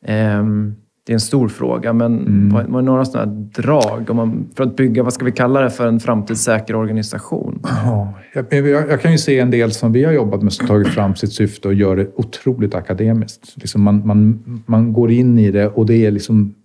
Ehm, 0.06 0.76
det 1.06 1.12
är 1.12 1.16
en 1.16 1.20
stor 1.20 1.48
fråga, 1.48 1.94
men 1.94 2.50
vad, 2.54 2.66
vad 2.66 2.82
är 2.82 2.86
några 2.86 3.06
sådana 3.06 3.32
drag 3.34 4.10
om 4.10 4.18
man, 4.18 4.48
för 4.56 4.64
att 4.64 4.76
bygga, 4.76 5.04
vad 5.04 5.14
ska 5.14 5.26
vi 5.26 5.32
kalla 5.32 5.62
det 5.62 5.70
för, 5.70 5.88
en 5.88 6.00
framtidssäker 6.00 6.76
organisation? 6.76 7.60
Ja, 7.64 8.14
jag, 8.34 8.68
jag, 8.68 9.02
kan 9.02 9.12
ju 9.12 9.18
se 9.18 9.40
en 9.40 9.52
del 9.52 9.72
som 9.72 9.92
vi 9.92 10.04
har 10.04 10.12
jobbat 10.12 10.42
med 10.42 10.54
som 10.54 10.68
tagit 10.68 10.88
fram 10.88 11.16
sitt 11.16 11.34
syfte 11.34 11.68
och 11.68 11.74
gör 11.74 11.96
det 11.96 12.08
otroligt 12.16 12.76
akademiskt. 12.76 13.54
Liksom 13.56 13.82
man, 13.82 14.08
man, 14.08 14.44
man 14.66 14.94
går 14.94 15.12
in 15.12 15.40
i 15.40 15.52
det 15.52 15.68
och 15.68 15.86
det 15.86 16.06
är 16.06 16.12
liksom 16.12 16.56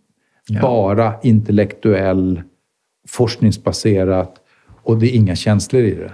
bara 0.63 1.15
intellektuell, 1.23 2.43
forskningsbaserat 3.09 4.35
och 4.83 4.99
det 4.99 5.07
är 5.07 5.17
inga 5.17 5.37
känslor 5.37 5.83
i 5.83 5.95
det. 5.95 6.13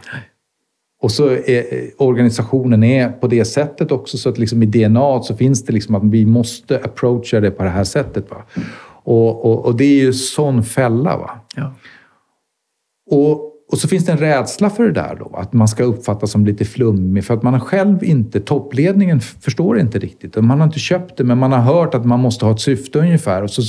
Och 1.02 1.12
så 1.12 1.28
är 1.30 1.90
organisationen 1.98 2.82
är 2.84 3.08
på 3.08 3.26
det 3.26 3.44
sättet 3.44 3.92
också 3.92 4.18
så 4.18 4.28
att 4.28 4.38
liksom 4.38 4.62
i 4.62 4.66
DNA 4.66 5.22
så 5.22 5.36
finns 5.36 5.64
det 5.64 5.72
liksom 5.72 5.94
att 5.94 6.04
vi 6.04 6.26
måste 6.26 6.76
approacha 6.76 7.40
det 7.40 7.50
på 7.50 7.62
det 7.62 7.70
här 7.70 7.84
sättet. 7.84 8.30
Va? 8.30 8.42
Och, 9.02 9.44
och, 9.44 9.66
och 9.66 9.76
det 9.76 9.84
är 9.84 10.00
ju 10.00 10.12
sån 10.12 10.62
fälla. 10.62 11.16
Va? 11.16 11.30
Ja. 11.56 11.74
Och, 13.10 13.50
och 13.72 13.78
så 13.78 13.88
finns 13.88 14.06
det 14.06 14.12
en 14.12 14.18
rädsla 14.18 14.70
för 14.70 14.84
det 14.84 14.92
där 14.92 15.16
då, 15.18 15.36
att 15.36 15.52
man 15.52 15.68
ska 15.68 15.84
uppfattas 15.84 16.30
som 16.30 16.46
lite 16.46 16.64
flummig 16.64 17.24
för 17.24 17.34
att 17.34 17.42
man 17.42 17.54
har 17.54 17.60
själv 17.60 18.04
inte, 18.04 18.40
toppledningen 18.40 19.20
förstår 19.20 19.78
inte 19.78 19.98
riktigt. 19.98 20.36
Man 20.36 20.60
har 20.60 20.66
inte 20.66 20.78
köpt 20.78 21.16
det 21.16 21.24
men 21.24 21.38
man 21.38 21.52
har 21.52 21.60
hört 21.60 21.94
att 21.94 22.04
man 22.06 22.20
måste 22.20 22.44
ha 22.44 22.52
ett 22.52 22.60
syfte 22.60 22.98
ungefär 22.98 23.42
och 23.42 23.50
så 23.50 23.62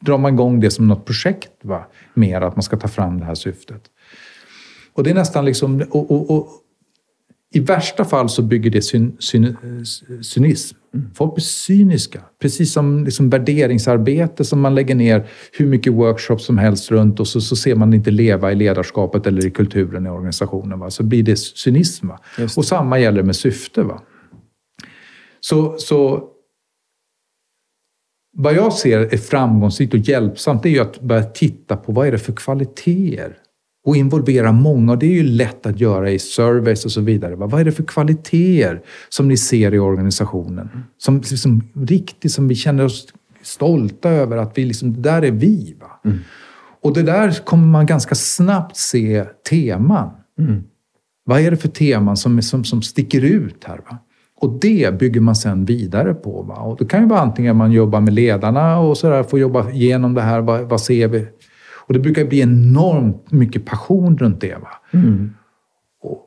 drar 0.00 0.18
man 0.18 0.34
igång 0.34 0.60
det 0.60 0.70
som 0.70 0.88
något 0.88 1.04
projekt 1.04 1.50
va? 1.62 1.86
mer, 2.14 2.40
att 2.40 2.56
man 2.56 2.62
ska 2.62 2.76
ta 2.76 2.88
fram 2.88 3.20
det 3.20 3.24
här 3.24 3.34
syftet. 3.34 3.82
Och 4.92 5.04
det 5.04 5.10
är 5.10 5.14
nästan 5.14 5.44
liksom, 5.44 5.84
och, 5.90 6.10
och, 6.10 6.30
och, 6.30 6.48
i 7.54 7.60
värsta 7.60 8.04
fall 8.04 8.28
så 8.28 8.42
bygger 8.42 8.70
det 8.70 8.82
syn, 8.82 9.16
syn, 9.18 9.56
cynism. 10.22 10.76
Folk 11.14 11.34
blir 11.34 11.42
cyniska. 11.42 12.20
Precis 12.40 12.72
som 12.72 13.04
liksom 13.04 13.30
värderingsarbete 13.30 14.44
som 14.44 14.60
man 14.60 14.74
lägger 14.74 14.94
ner 14.94 15.26
hur 15.52 15.66
mycket 15.66 15.92
workshops 15.92 16.44
som 16.44 16.58
helst 16.58 16.90
runt 16.90 17.20
och 17.20 17.28
så, 17.28 17.40
så 17.40 17.56
ser 17.56 17.74
man 17.74 17.94
inte 17.94 18.10
leva 18.10 18.52
i 18.52 18.54
ledarskapet 18.54 19.26
eller 19.26 19.46
i 19.46 19.50
kulturen 19.50 20.06
i 20.06 20.10
organisationen. 20.10 20.78
Va? 20.78 20.90
Så 20.90 21.02
blir 21.02 21.22
det 21.22 21.36
cynism. 21.36 22.08
Va? 22.08 22.18
Det. 22.36 22.56
Och 22.56 22.64
samma 22.64 22.98
gäller 22.98 23.22
med 23.22 23.36
syfte. 23.36 23.82
Va? 23.82 24.02
Så, 25.40 25.78
så 25.78 26.28
vad 28.34 28.54
jag 28.54 28.72
ser 28.72 28.98
är 28.98 29.16
framgångsrikt 29.16 29.94
och 29.94 30.00
hjälpsamt 30.00 30.62
det 30.62 30.68
är 30.68 30.70
ju 30.70 30.80
att 30.80 31.00
börja 31.00 31.22
titta 31.22 31.76
på 31.76 31.92
vad 31.92 32.06
är 32.06 32.12
det 32.12 32.18
för 32.18 32.32
kvaliteter 32.32 33.36
och 33.86 33.96
involvera 33.96 34.52
många. 34.52 34.92
Och 34.92 34.98
det 34.98 35.06
är 35.06 35.10
ju 35.10 35.22
lätt 35.22 35.66
att 35.66 35.80
göra 35.80 36.10
i 36.10 36.18
surveys 36.18 36.84
och 36.84 36.92
så 36.92 37.00
vidare. 37.00 37.36
Va? 37.36 37.46
Vad 37.46 37.60
är 37.60 37.64
det 37.64 37.72
för 37.72 37.84
kvaliteter 37.84 38.82
som 39.08 39.28
ni 39.28 39.36
ser 39.36 39.74
i 39.74 39.78
organisationen? 39.78 40.68
Som, 40.98 41.22
som 41.22 41.62
riktigt, 41.74 42.32
som 42.32 42.48
vi 42.48 42.54
känner 42.54 42.84
oss 42.84 43.06
stolta 43.42 44.10
över 44.10 44.36
att 44.36 44.58
vi 44.58 44.64
liksom, 44.64 44.94
det 44.94 45.00
där 45.00 45.22
är 45.22 45.30
vi. 45.30 45.76
Va? 45.80 46.10
Och 46.82 46.94
det 46.94 47.02
där 47.02 47.44
kommer 47.44 47.66
man 47.66 47.86
ganska 47.86 48.14
snabbt 48.14 48.76
se 48.76 49.24
teman. 49.50 50.10
Vad 51.24 51.40
är 51.40 51.50
det 51.50 51.56
för 51.56 51.68
teman 51.68 52.16
som, 52.16 52.42
som, 52.42 52.64
som 52.64 52.82
sticker 52.82 53.24
ut 53.24 53.64
här? 53.64 53.76
Va? 53.76 53.98
Och 54.44 54.58
det 54.60 54.98
bygger 54.98 55.20
man 55.20 55.36
sen 55.36 55.64
vidare 55.64 56.14
på. 56.14 56.42
Va? 56.42 56.54
Och 56.54 56.76
det 56.78 56.84
kan 56.84 57.00
ju 57.02 57.08
vara 57.08 57.20
antingen 57.20 57.56
man 57.56 57.72
jobbar 57.72 58.00
med 58.00 58.12
ledarna 58.14 58.78
och 58.78 58.98
så 58.98 59.10
där, 59.10 59.22
får 59.22 59.38
jobba 59.38 59.70
igenom 59.70 60.14
det 60.14 60.20
här. 60.22 60.40
Vad, 60.40 60.60
vad 60.60 60.80
ser 60.80 61.08
vi? 61.08 61.26
Och 61.86 61.94
det 61.94 62.00
brukar 62.00 62.24
bli 62.24 62.40
enormt 62.40 63.32
mycket 63.32 63.64
passion 63.64 64.18
runt 64.18 64.40
det. 64.40 64.54
Va? 64.54 65.00
Och, 66.02 66.18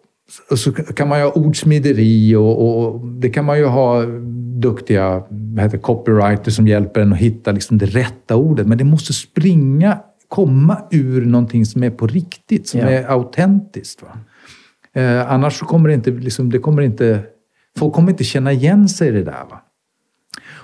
och 0.51 0.59
så 0.59 0.71
kan 0.71 1.07
man 1.07 1.19
ju 1.19 1.25
ha 1.25 1.31
ordsmideri 1.31 2.35
och, 2.35 2.85
och 2.85 3.07
det 3.07 3.29
kan 3.29 3.45
man 3.45 3.57
ju 3.57 3.65
ha 3.65 4.03
duktiga 4.59 5.23
heter, 5.59 5.77
copywriters 5.77 6.55
som 6.55 6.67
hjälper 6.67 7.01
en 7.01 7.13
att 7.13 7.19
hitta 7.19 7.51
liksom 7.51 7.77
det 7.77 7.85
rätta 7.85 8.35
ordet. 8.35 8.67
Men 8.67 8.77
det 8.77 8.83
måste 8.83 9.13
springa, 9.13 9.99
komma 10.27 10.77
ur 10.91 11.25
någonting 11.25 11.65
som 11.65 11.83
är 11.83 11.89
på 11.89 12.07
riktigt, 12.07 12.67
som 12.67 12.79
Ja. 12.79 12.89
är 12.89 13.07
autentiskt. 13.11 14.01
Va? 14.01 14.09
Eh, 15.01 15.31
annars 15.31 15.59
så 15.59 15.65
kommer 15.65 15.89
det 15.89 15.95
inte, 15.95 16.11
liksom, 16.11 16.49
det 16.51 16.59
kommer 16.59 16.81
inte, 16.81 17.21
folk 17.77 17.93
kommer 17.93 18.11
inte 18.11 18.23
känna 18.23 18.51
igen 18.51 18.89
sig 18.89 19.07
i 19.07 19.11
det 19.11 19.23
där. 19.23 19.45
Va? 19.49 19.61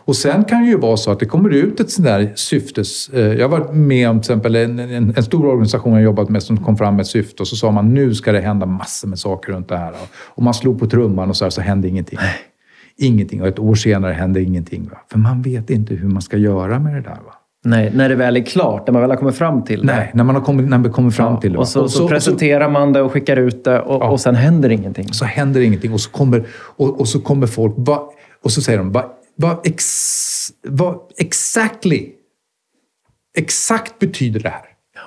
Och 0.05 0.15
sen 0.15 0.43
kan 0.43 0.61
det 0.61 0.67
ju 0.67 0.77
vara 0.77 0.97
så 0.97 1.11
att 1.11 1.19
det 1.19 1.25
kommer 1.25 1.49
ut 1.49 1.79
ett 1.79 1.91
sånt 1.91 2.05
där 2.05 2.31
syftes... 2.35 3.09
Eh, 3.09 3.33
jag 3.33 3.49
har 3.49 3.59
varit 3.59 3.75
med 3.75 4.09
om 4.09 4.21
till 4.21 4.31
exempel 4.31 4.55
en, 4.55 4.79
en, 4.79 5.13
en, 5.17 5.23
stor 5.23 5.45
organisation 5.45 5.93
jag 5.93 6.03
jobbat 6.03 6.29
med 6.29 6.43
som 6.43 6.63
kom 6.63 6.77
fram 6.77 6.95
med 6.95 7.03
ett 7.03 7.07
syfte 7.07 7.43
och 7.43 7.47
så 7.47 7.55
sa 7.55 7.71
man 7.71 7.93
nu 7.93 8.15
ska 8.15 8.31
det 8.31 8.41
hända 8.41 8.65
massor 8.65 9.07
med 9.07 9.19
saker 9.19 9.53
runt 9.53 9.69
det 9.69 9.77
här. 9.77 9.93
Och 10.13 10.43
man 10.43 10.53
slog 10.53 10.79
på 10.79 10.87
trumman 10.87 11.29
och 11.29 11.37
så, 11.37 11.45
här, 11.45 11.49
så 11.49 11.61
hände 11.61 11.87
ingenting. 11.87 12.19
Ingenting. 12.97 13.41
Och 13.41 13.47
ett 13.47 13.59
år 13.59 13.75
senare 13.75 14.13
hände 14.13 14.41
ingenting. 14.41 14.89
Va? 14.89 14.97
För 15.11 15.17
man 15.17 15.41
vet 15.41 15.69
inte 15.69 15.95
hur 15.95 16.09
man 16.09 16.21
ska 16.21 16.37
göra 16.37 16.79
med 16.79 16.95
det 16.95 17.01
där. 17.01 17.09
Va? 17.25 17.33
Nej, 17.65 17.91
när 17.93 18.09
det 18.09 18.15
väl 18.15 18.37
är 18.37 18.41
klart, 18.41 18.87
när 18.87 18.91
man 18.91 19.01
väl 19.01 19.11
har 19.11 19.17
kommit 19.17 19.35
fram 19.35 19.63
till 19.63 19.79
det. 19.79 19.85
Nej, 19.85 20.11
när 20.13 20.23
man 20.23 20.35
har 20.35 20.43
kommit, 20.43 20.69
när 20.69 20.77
man 20.77 20.91
kommer 20.91 21.11
fram 21.11 21.33
ja, 21.33 21.41
till 21.41 21.53
det. 21.53 21.59
Och 21.59 21.67
så, 21.67 21.81
och 21.81 21.91
så, 21.91 21.97
så 21.97 22.07
presenterar 22.07 22.69
man 22.69 22.93
det 22.93 23.01
och 23.01 23.11
skickar 23.11 23.37
ut 23.37 23.63
det 23.63 23.79
och, 23.79 24.03
ja. 24.03 24.09
och 24.09 24.21
sen 24.21 24.35
händer 24.35 24.69
ingenting. 24.69 25.13
Så 25.13 25.25
händer 25.25 25.61
ingenting 25.61 25.93
och 25.93 26.01
så 26.01 26.09
kommer, 26.09 26.47
och, 26.53 26.99
och 26.99 27.07
så 27.07 27.19
kommer 27.19 27.47
folk... 27.47 27.73
Va, 27.77 28.09
och 28.43 28.51
så 28.51 28.61
säger 28.61 28.77
de, 28.77 28.91
vad, 28.91 29.05
vad, 29.35 29.67
ex, 29.67 29.85
vad 30.67 30.99
exactly, 31.17 32.09
exakt 33.37 33.99
betyder 33.99 34.39
det 34.39 34.49
här? 34.49 34.65
Ja. 34.95 35.01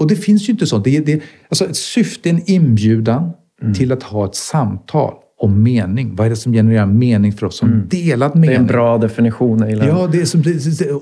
Och 0.00 0.08
det 0.08 0.16
finns 0.16 0.48
ju 0.48 0.52
inte 0.52 0.66
sånt. 0.66 0.84
Det, 0.84 1.00
det, 1.00 1.22
alltså 1.48 1.64
ett 1.64 1.76
syfte, 1.76 2.30
en 2.30 2.50
inbjudan 2.50 3.30
mm. 3.62 3.74
till 3.74 3.92
att 3.92 4.02
ha 4.02 4.26
ett 4.26 4.34
samtal 4.34 5.14
om 5.40 5.62
mening. 5.62 6.16
Vad 6.16 6.26
är 6.26 6.30
det 6.30 6.36
som 6.36 6.52
genererar 6.52 6.86
mening 6.86 7.32
för 7.32 7.46
oss 7.46 7.56
som 7.56 7.68
mm. 7.68 7.88
delad 7.88 8.34
mening? 8.34 8.50
Det 8.50 8.54
är 8.56 8.60
en 8.60 8.66
bra 8.66 8.98
definition. 8.98 9.70
Ja, 9.70 10.08
det 10.12 10.20
är 10.20 10.24
som, 10.24 10.40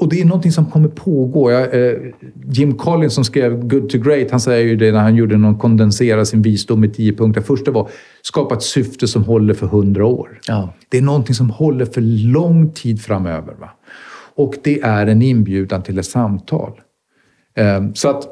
och 0.01 0.09
det 0.09 0.21
är 0.21 0.25
någonting 0.25 0.53
som 0.53 0.67
kommer 0.67 0.89
pågå. 0.89 1.51
Jag, 1.51 1.75
eh, 1.75 1.99
Jim 2.45 2.75
Collins 2.75 3.15
som 3.15 3.25
skrev 3.25 3.69
Good 3.69 3.89
to 3.89 3.99
Great, 3.99 4.31
han 4.31 4.41
säger 4.41 4.67
ju 4.67 4.77
det 4.77 4.93
när 4.93 5.01
han 5.01 5.17
gjorde 5.17 5.37
någon 5.37 5.59
kondensera 5.59 6.25
sin 6.25 6.43
visdom 6.43 6.85
i 6.85 6.89
tio 6.89 7.13
punkter. 7.13 7.41
Första 7.41 7.71
var 7.71 7.89
skapa 8.23 8.55
ett 8.55 8.63
syfte 8.63 9.09
som 9.09 9.25
håller 9.25 9.55
för 9.55 9.67
hundra 9.67 10.07
år. 10.07 10.41
Ja. 10.47 10.75
Det 10.89 10.99
är 10.99 11.03
någonting 11.03 11.35
som 11.35 11.51
håller 11.51 11.85
för 11.85 12.01
lång 12.33 12.73
tid 12.73 13.03
framöver. 13.03 13.55
Va? 13.61 13.71
Och 14.35 14.55
det 14.63 14.81
är 14.81 15.07
en 15.07 15.23
inbjudan 15.23 15.83
till 15.83 15.99
ett 15.99 16.07
samtal. 16.07 16.73
Eh, 17.57 17.93
så, 17.95 18.09
att, 18.09 18.25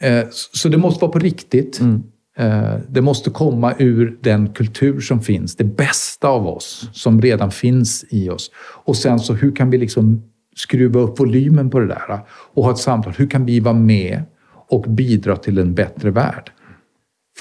eh, 0.00 0.24
så 0.30 0.68
det 0.68 0.78
måste 0.78 1.02
vara 1.02 1.12
på 1.12 1.18
riktigt. 1.18 1.80
Mm. 1.80 2.02
Eh, 2.38 2.74
det 2.88 3.00
måste 3.00 3.30
komma 3.30 3.74
ur 3.78 4.18
den 4.20 4.52
kultur 4.52 5.00
som 5.00 5.20
finns, 5.20 5.56
det 5.56 5.64
bästa 5.64 6.28
av 6.28 6.46
oss 6.46 6.88
som 6.92 7.22
redan 7.22 7.50
finns 7.50 8.04
i 8.08 8.30
oss. 8.30 8.50
Och 8.84 8.96
sen 8.96 9.18
så 9.18 9.34
hur 9.34 9.56
kan 9.56 9.70
vi 9.70 9.78
liksom 9.78 10.22
skruva 10.56 11.00
upp 11.00 11.20
volymen 11.20 11.70
på 11.70 11.78
det 11.78 11.86
där 11.86 12.20
och 12.28 12.64
ha 12.64 12.70
ett 12.70 12.78
samtal. 12.78 13.12
Hur 13.16 13.26
kan 13.26 13.46
vi 13.46 13.60
vara 13.60 13.74
med 13.74 14.22
och 14.68 14.82
bidra 14.82 15.36
till 15.36 15.58
en 15.58 15.74
bättre 15.74 16.10
värld? 16.10 16.50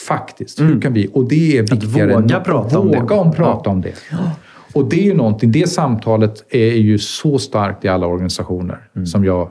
Faktiskt, 0.07 0.59
mm. 0.59 0.73
hur 0.73 0.81
kan 0.81 0.93
vi? 0.93 1.09
Och 1.13 1.27
det 1.29 1.57
är 1.57 1.61
viktigare 1.61 2.15
att 2.15 2.23
våga 2.23 2.37
än 2.37 2.43
prata 2.43 2.79
om 2.79 2.87
våga 2.87 3.15
om 3.15 3.31
prata 3.31 3.61
ja. 3.65 3.71
om 3.71 3.81
det. 3.81 3.93
Och 4.73 4.89
det 4.89 4.99
är 4.99 5.03
ju 5.03 5.13
någonting, 5.13 5.51
det 5.51 5.69
samtalet 5.69 6.45
är 6.49 6.75
ju 6.75 6.97
så 6.97 7.39
starkt 7.39 7.85
i 7.85 7.87
alla 7.87 8.07
organisationer 8.07 8.89
mm. 8.95 9.05
som 9.05 9.25
jag 9.25 9.49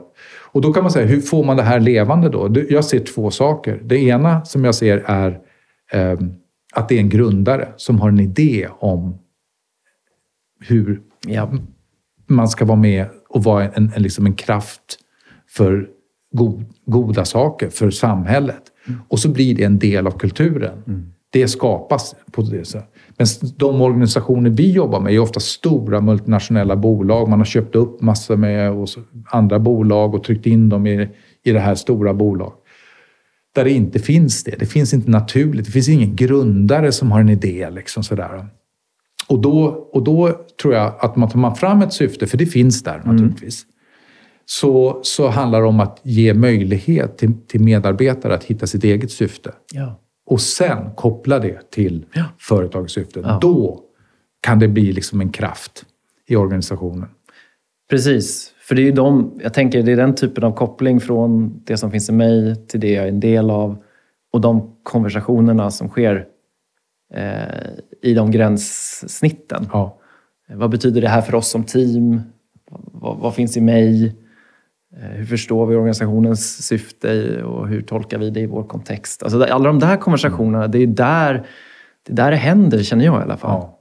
och 0.57 0.61
då 0.61 0.73
kan 0.73 0.83
man 0.83 0.91
säga, 0.91 1.05
hur 1.05 1.21
får 1.21 1.43
man 1.43 1.57
det 1.57 1.63
här 1.63 1.79
levande 1.79 2.29
då? 2.29 2.55
Jag 2.69 2.85
ser 2.85 2.99
två 2.99 3.31
saker. 3.31 3.81
Det 3.83 3.97
ena 3.97 4.45
som 4.45 4.65
jag 4.65 4.75
ser 4.75 5.03
är 5.05 5.39
eh, 5.91 6.19
att 6.73 6.89
det 6.89 6.95
är 6.95 6.99
en 6.99 7.09
grundare 7.09 7.67
som 7.75 7.99
har 7.99 8.09
en 8.09 8.19
idé 8.19 8.67
om 8.79 9.17
hur 10.59 11.01
ja. 11.27 11.51
man 12.27 12.49
ska 12.49 12.65
vara 12.65 12.77
med 12.77 13.05
och 13.29 13.43
vara 13.43 13.69
en, 13.69 13.91
en, 13.95 14.03
liksom 14.03 14.25
en 14.25 14.33
kraft 14.33 14.99
för 15.49 15.89
god, 16.31 16.65
goda 16.85 17.25
saker, 17.25 17.69
för 17.69 17.89
samhället. 17.91 18.63
Mm. 18.87 18.99
Och 19.07 19.19
så 19.19 19.29
blir 19.29 19.55
det 19.55 19.63
en 19.63 19.79
del 19.79 20.07
av 20.07 20.11
kulturen. 20.11 20.83
Mm. 20.87 21.13
Det 21.29 21.47
skapas 21.47 22.15
på 22.31 22.41
det 22.41 22.65
sättet. 22.65 22.93
Men 23.17 23.27
de 23.57 23.81
organisationer 23.81 24.49
vi 24.49 24.71
jobbar 24.71 24.99
med 24.99 25.13
är 25.13 25.19
ofta 25.19 25.39
stora 25.39 26.01
multinationella 26.01 26.75
bolag. 26.75 27.29
Man 27.29 27.39
har 27.39 27.45
köpt 27.45 27.75
upp 27.75 28.01
massor 28.01 28.35
med 28.35 28.87
andra 29.25 29.59
bolag 29.59 30.15
och 30.15 30.23
tryckt 30.23 30.45
in 30.45 30.69
dem 30.69 30.87
i, 30.87 31.09
i 31.43 31.51
det 31.51 31.59
här 31.59 31.75
stora 31.75 32.13
bolaget. 32.13 32.59
Där 33.55 33.63
det 33.63 33.71
inte 33.71 33.99
finns 33.99 34.43
det. 34.43 34.55
Det 34.59 34.65
finns 34.65 34.93
inte 34.93 35.11
naturligt. 35.11 35.65
Det 35.65 35.71
finns 35.71 35.89
ingen 35.89 36.15
grundare 36.15 36.91
som 36.91 37.11
har 37.11 37.19
en 37.19 37.29
idé. 37.29 37.69
Liksom 37.69 38.03
sådär. 38.03 38.47
Och, 39.27 39.39
då, 39.39 39.63
och 39.93 40.03
då 40.03 40.45
tror 40.61 40.73
jag 40.73 40.93
att 40.99 41.15
man 41.15 41.29
tar 41.29 41.39
man 41.39 41.55
fram 41.55 41.81
ett 41.81 41.93
syfte, 41.93 42.27
för 42.27 42.37
det 42.37 42.45
finns 42.45 42.83
där 42.83 42.95
mm. 42.95 43.15
naturligtvis, 43.15 43.63
mm. 43.63 43.73
så, 44.45 44.99
så 45.03 45.27
handlar 45.27 45.61
det 45.61 45.67
om 45.67 45.79
att 45.79 45.99
ge 46.03 46.33
möjlighet 46.33 47.17
till, 47.17 47.33
till 47.47 47.61
medarbetare 47.61 48.35
att 48.35 48.43
hitta 48.43 48.67
sitt 48.67 48.83
eget 48.83 49.11
syfte. 49.11 49.51
Ja 49.73 49.99
och 50.27 50.41
sen 50.41 50.91
koppla 50.95 51.39
det 51.39 51.71
till 51.71 52.05
ja. 52.13 52.23
företagssyftet. 52.39 53.23
Ja. 53.25 53.37
Då 53.41 53.83
kan 54.41 54.59
det 54.59 54.67
bli 54.67 54.93
liksom 54.93 55.21
en 55.21 55.29
kraft 55.29 55.85
i 56.27 56.35
organisationen. 56.35 57.09
Precis, 57.89 58.53
för 58.59 58.75
det 58.75 58.81
är 58.81 58.83
ju 58.83 58.91
de, 58.91 59.39
jag 59.43 59.53
tänker 59.53 59.83
det 59.83 59.91
är 59.91 59.97
den 59.97 60.15
typen 60.15 60.43
av 60.43 60.51
koppling 60.51 60.99
från 60.99 61.61
det 61.65 61.77
som 61.77 61.91
finns 61.91 62.09
i 62.09 62.11
mig 62.11 62.67
till 62.67 62.79
det 62.79 62.91
jag 62.91 63.03
är 63.03 63.09
en 63.09 63.19
del 63.19 63.49
av 63.49 63.83
och 64.33 64.41
de 64.41 64.75
konversationerna 64.83 65.71
som 65.71 65.89
sker 65.89 66.25
eh, 67.13 67.69
i 68.01 68.13
de 68.13 68.31
gränssnitten. 68.31 69.67
Ja. 69.71 69.99
Vad 70.49 70.69
betyder 70.69 71.01
det 71.01 71.09
här 71.09 71.21
för 71.21 71.35
oss 71.35 71.47
som 71.47 71.63
team? 71.63 72.21
Vad, 72.91 73.17
vad 73.17 73.35
finns 73.35 73.57
i 73.57 73.61
mig? 73.61 74.15
Eh, 75.01 75.09
hur 75.09 75.25
förstår 75.25 75.65
vi 75.65 75.75
organisationens 75.75 76.67
syfte 76.67 77.43
och 77.43 77.67
hur 77.67 77.81
tolkar 77.81 78.17
vi 78.17 78.29
det 78.29 78.39
i 78.39 78.45
vår 78.45 78.63
kontext? 78.63 79.23
Alltså 79.23 79.43
alla 79.43 79.67
de 79.67 79.79
där 79.79 79.97
konversationerna, 79.97 80.67
det 80.67 80.83
är 80.83 80.87
där 80.87 81.43
det, 82.07 82.13
där 82.13 82.31
det 82.31 82.37
händer, 82.37 82.83
känner 82.83 83.05
jag 83.05 83.19
i 83.19 83.23
alla 83.23 83.37
fall. 83.37 83.51
Ja. 83.51 83.73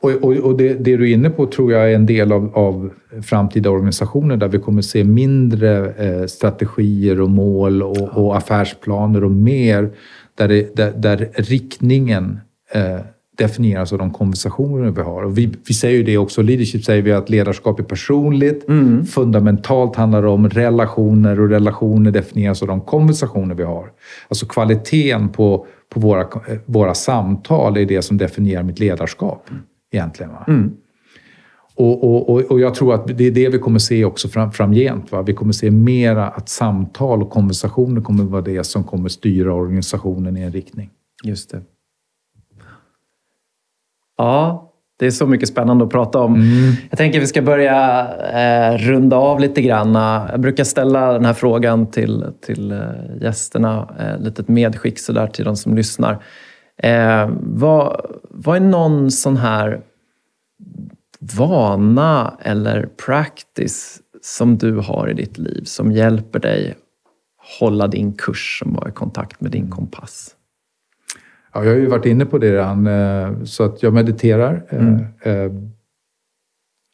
Och, 0.00 0.10
och, 0.10 0.36
och 0.36 0.56
det, 0.56 0.74
det, 0.74 0.96
du 0.96 1.10
är 1.10 1.14
inne 1.14 1.30
på 1.30 1.46
tror 1.46 1.72
jag 1.72 1.90
är 1.90 1.94
en 1.94 2.06
del 2.06 2.32
av, 2.32 2.50
av 2.54 2.90
framtida 3.22 3.70
organisationer 3.70 4.36
där 4.36 4.48
vi 4.48 4.58
kommer 4.58 4.82
se 4.82 5.04
mindre 5.04 5.92
eh, 5.92 6.26
strategier 6.26 7.20
och 7.20 7.30
mål 7.30 7.82
och, 7.82 7.96
ja. 7.96 8.08
och, 8.08 8.36
affärsplaner 8.36 9.24
och 9.24 9.30
mer 9.30 9.90
där, 10.34 10.48
det, 10.48 10.76
där, 10.76 10.92
där 10.92 11.28
riktningen 11.34 12.40
eh, 12.72 12.98
definieras 13.36 13.92
av 13.92 13.98
de 13.98 14.10
konversationer 14.10 14.90
vi 14.90 15.02
har. 15.02 15.22
Och 15.22 15.38
vi, 15.38 15.54
vi 15.68 15.74
säger 15.74 15.96
ju 15.96 16.02
det 16.02 16.18
också, 16.18 16.42
leadership 16.42 16.84
säger 16.84 17.02
vi 17.02 17.12
att 17.12 17.30
ledarskap 17.30 17.80
är 17.80 17.84
personligt. 17.84 18.68
Mm. 18.68 19.06
Fundamentalt 19.06 19.96
handlar 19.96 20.22
det 20.22 20.28
om 20.28 20.48
relationer 20.48 21.40
och 21.40 21.48
relationer 21.48 22.10
definieras 22.10 22.62
av 22.62 22.68
de 22.68 22.80
konversationer 22.80 23.54
vi 23.54 23.62
har. 23.62 23.90
Alltså 24.28 24.46
kvaliteten 24.46 25.28
på, 25.28 25.66
på 25.94 26.00
våra, 26.00 26.26
våra 26.66 26.94
samtal 26.94 27.76
är 27.76 27.86
det 27.86 28.02
som 28.02 28.18
definierar 28.18 28.62
mitt 28.62 28.78
ledarskap 28.78 29.50
egentligen. 29.92 30.32
Mm. 30.48 30.72
Och, 31.74 32.30
och, 32.30 32.40
och, 32.50 32.60
jag 32.60 32.74
tror 32.74 32.94
att 32.94 33.18
det 33.18 33.24
är 33.24 33.30
det 33.30 33.48
vi 33.48 33.58
kommer 33.58 33.78
se 33.78 34.04
också 34.04 34.28
fram, 34.28 34.52
framgent. 34.52 35.12
Va? 35.12 35.22
Vi 35.22 35.32
kommer 35.32 35.52
se 35.52 35.70
mera 35.70 36.28
att 36.28 36.48
samtal 36.48 37.22
och 37.22 37.30
konversationer 37.30 38.00
kommer 38.00 38.24
vara 38.24 38.42
det 38.42 38.64
som 38.64 38.84
kommer 38.84 39.08
styra 39.08 39.54
organisationen 39.54 40.36
i 40.36 40.40
en 40.40 40.52
riktning. 40.52 40.90
Just 41.24 41.50
det. 41.50 41.62
Ja, 44.16 44.72
det 44.98 45.06
är 45.06 45.10
så 45.10 45.26
mycket 45.26 45.48
spännande 45.48 45.84
att 45.84 45.90
prata 45.90 46.18
om. 46.18 46.34
Mm. 46.34 46.72
Jag 46.90 46.98
tänker 46.98 47.18
att 47.18 47.22
vi 47.22 47.26
ska 47.26 47.42
börja 47.42 48.08
eh, 48.32 48.78
runda 48.78 49.16
av 49.16 49.40
lite 49.40 49.62
grann. 49.62 49.94
Jag 50.30 50.40
brukar 50.40 50.64
ställa 50.64 51.12
den 51.12 51.24
här 51.24 51.34
frågan 51.34 51.90
till, 51.90 52.24
till 52.46 52.72
eh, 52.72 52.78
gästerna. 53.20 53.88
Eh, 53.98 54.24
litet 54.24 54.48
medskick 54.48 54.98
sådär 54.98 55.26
till 55.26 55.44
de 55.44 55.56
som 55.56 55.76
lyssnar. 55.76 56.22
Eh, 56.82 57.30
vad, 57.40 58.06
vad 58.30 58.56
är 58.56 58.60
någon 58.60 59.10
sån 59.10 59.36
här 59.36 59.80
vana 61.20 62.34
eller 62.42 62.88
practice 63.06 64.00
som 64.22 64.58
du 64.58 64.76
har 64.76 65.10
i 65.10 65.14
ditt 65.14 65.38
liv 65.38 65.62
som 65.64 65.92
hjälper 65.92 66.38
dig 66.38 66.74
hålla 67.60 67.86
din 67.86 68.12
kurs, 68.12 68.58
som 68.58 68.74
var 68.74 68.88
i 68.88 68.92
kontakt 68.92 69.40
med 69.40 69.50
din 69.50 69.70
kompass? 69.70 70.35
Ja, 71.56 71.64
jag 71.64 71.70
har 71.70 71.78
ju 71.78 71.86
varit 71.86 72.06
inne 72.06 72.26
på 72.26 72.38
det 72.38 72.52
redan, 72.52 72.86
eh, 72.86 73.44
så 73.44 73.64
att 73.64 73.82
jag 73.82 73.92
mediterar. 73.92 74.66
Eh, 74.68 74.78
mm. 74.78 75.04
Eh, 75.22 75.52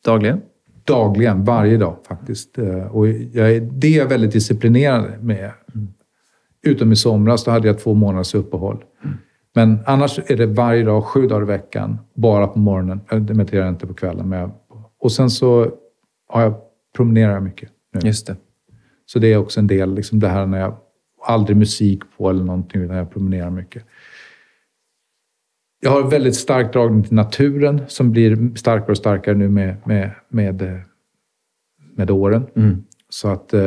dagligen? 0.04 0.40
Dagligen, 0.84 1.44
varje 1.44 1.76
dag 1.76 1.96
faktiskt. 2.08 2.58
Och 2.90 3.08
jag 3.08 3.52
är, 3.52 3.60
det 3.60 3.86
är 3.86 3.98
jag 3.98 4.06
väldigt 4.06 4.32
disciplinerad 4.32 5.24
med. 5.24 5.50
Mm. 5.74 5.88
Utom 6.62 6.92
i 6.92 6.96
somras, 6.96 7.44
då 7.44 7.50
hade 7.50 7.66
jag 7.66 7.78
två 7.78 7.94
månaders 7.94 8.34
uppehåll. 8.34 8.84
Mm. 9.04 9.16
Men 9.54 9.78
annars 9.86 10.18
är 10.26 10.36
det 10.36 10.46
varje 10.46 10.84
dag, 10.84 11.04
sju 11.04 11.26
dagar 11.26 11.42
i 11.42 11.46
veckan, 11.46 11.98
bara 12.14 12.46
på 12.46 12.58
morgonen. 12.58 13.00
Jag 13.10 13.36
mediterar 13.36 13.68
inte 13.68 13.86
på 13.86 13.94
kvällen. 13.94 14.28
Men 14.28 14.38
jag, 14.38 14.50
och 15.00 15.12
sen 15.12 15.30
så 15.30 15.70
har 16.28 16.42
jag 16.42 16.54
promenerar 16.96 17.40
mycket 17.40 17.68
nu. 17.92 18.00
Just 18.08 18.26
det. 18.26 18.36
Så 19.06 19.18
det 19.18 19.32
är 19.32 19.36
också 19.36 19.60
en 19.60 19.66
del, 19.66 19.94
liksom 19.94 20.20
det 20.20 20.28
här 20.28 20.46
när 20.46 20.60
jag 20.60 20.76
aldrig 21.24 21.56
musik 21.56 22.02
på 22.16 22.30
eller 22.30 22.44
någonting, 22.44 22.82
utan 22.82 22.96
jag 22.96 23.10
promenerar 23.10 23.50
mycket. 23.50 23.84
Jag 25.84 25.90
har 25.90 26.02
väldigt 26.10 26.36
stark 26.36 26.72
dragning 26.72 27.02
till 27.02 27.14
naturen 27.14 27.80
som 27.88 28.12
blir 28.12 28.56
starkare 28.56 28.90
och 28.90 28.96
starkare 28.96 29.34
nu 29.34 29.48
med, 29.48 29.76
med, 29.84 30.10
med, 30.28 30.82
med 31.94 32.10
åren. 32.10 32.46
Mm. 32.56 32.84
Så 33.08 33.28
att 33.28 33.54
eh, 33.54 33.62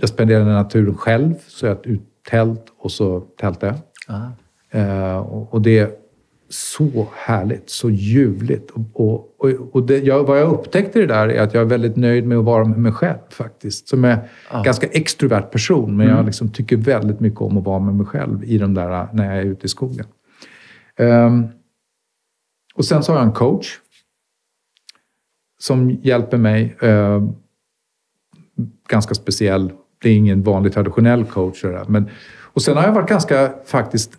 jag 0.00 0.08
spenderar 0.08 0.44
naturen 0.44 0.94
själv, 0.94 1.34
så 1.46 1.66
jag 1.66 1.86
ut 1.86 2.02
tält 2.30 2.64
och 2.78 2.90
så 2.90 3.20
tältar 3.20 3.66
jag. 3.66 3.76
Ah. 4.08 4.78
Eh, 4.78 5.16
och, 5.16 5.54
och, 5.54 5.62
det 5.62 6.00
så 6.48 7.06
härligt, 7.14 7.70
så 7.70 7.90
ljuvligt. 7.90 8.70
Och, 8.70 9.34
och, 9.38 9.50
och, 9.72 9.86
det, 9.86 9.98
jag, 9.98 10.24
vad 10.24 10.40
jag 10.40 10.52
upptäckte 10.52 10.98
det 10.98 11.06
där 11.06 11.28
är 11.28 11.42
att 11.42 11.54
jag 11.54 11.60
är 11.60 11.66
väldigt 11.66 11.96
nöjd 11.96 12.26
med 12.26 12.38
att 12.38 12.44
vara 12.44 12.64
med 12.64 12.78
mig 12.78 12.92
själv 12.92 13.18
faktiskt. 13.30 13.88
Som 13.88 14.04
är 14.04 14.28
Ja. 14.52 14.62
ganska 14.62 14.86
extrovert 14.86 15.50
person, 15.50 15.96
men 15.96 16.08
jag 16.08 16.26
liksom 16.26 16.48
tycker 16.52 16.76
väldigt 16.76 17.20
mycket 17.20 17.40
om 17.40 17.58
att 17.58 17.64
vara 17.64 17.78
med 17.78 17.94
mig 17.94 18.06
själv 18.06 18.44
i 18.44 18.58
de 18.58 18.74
där, 18.74 19.08
när 19.12 19.24
jag 19.24 19.36
är 19.36 19.46
ute 19.46 19.66
i 19.66 19.68
skogen. 19.68 20.06
Ehm, 20.98 21.46
och 22.74 22.84
sen 22.84 23.02
så 23.02 23.12
har 23.12 23.18
jag 23.18 23.26
en 23.26 23.32
coach 23.32 23.78
som 25.58 25.90
hjälper 25.90 26.38
mig. 26.38 26.76
Ehm, 26.80 27.32
ganska 28.88 29.14
speciell. 29.14 29.72
Det 30.02 30.08
är 30.08 30.14
ingen 30.14 30.42
vanlig 30.42 30.72
traditionell 30.72 31.24
coach. 31.24 31.64
Men, 31.88 32.10
och 32.40 32.62
sen 32.62 32.76
har 32.76 32.84
jag 32.84 32.92
varit 32.92 33.08
ganska, 33.08 33.52
faktiskt, 33.66 34.18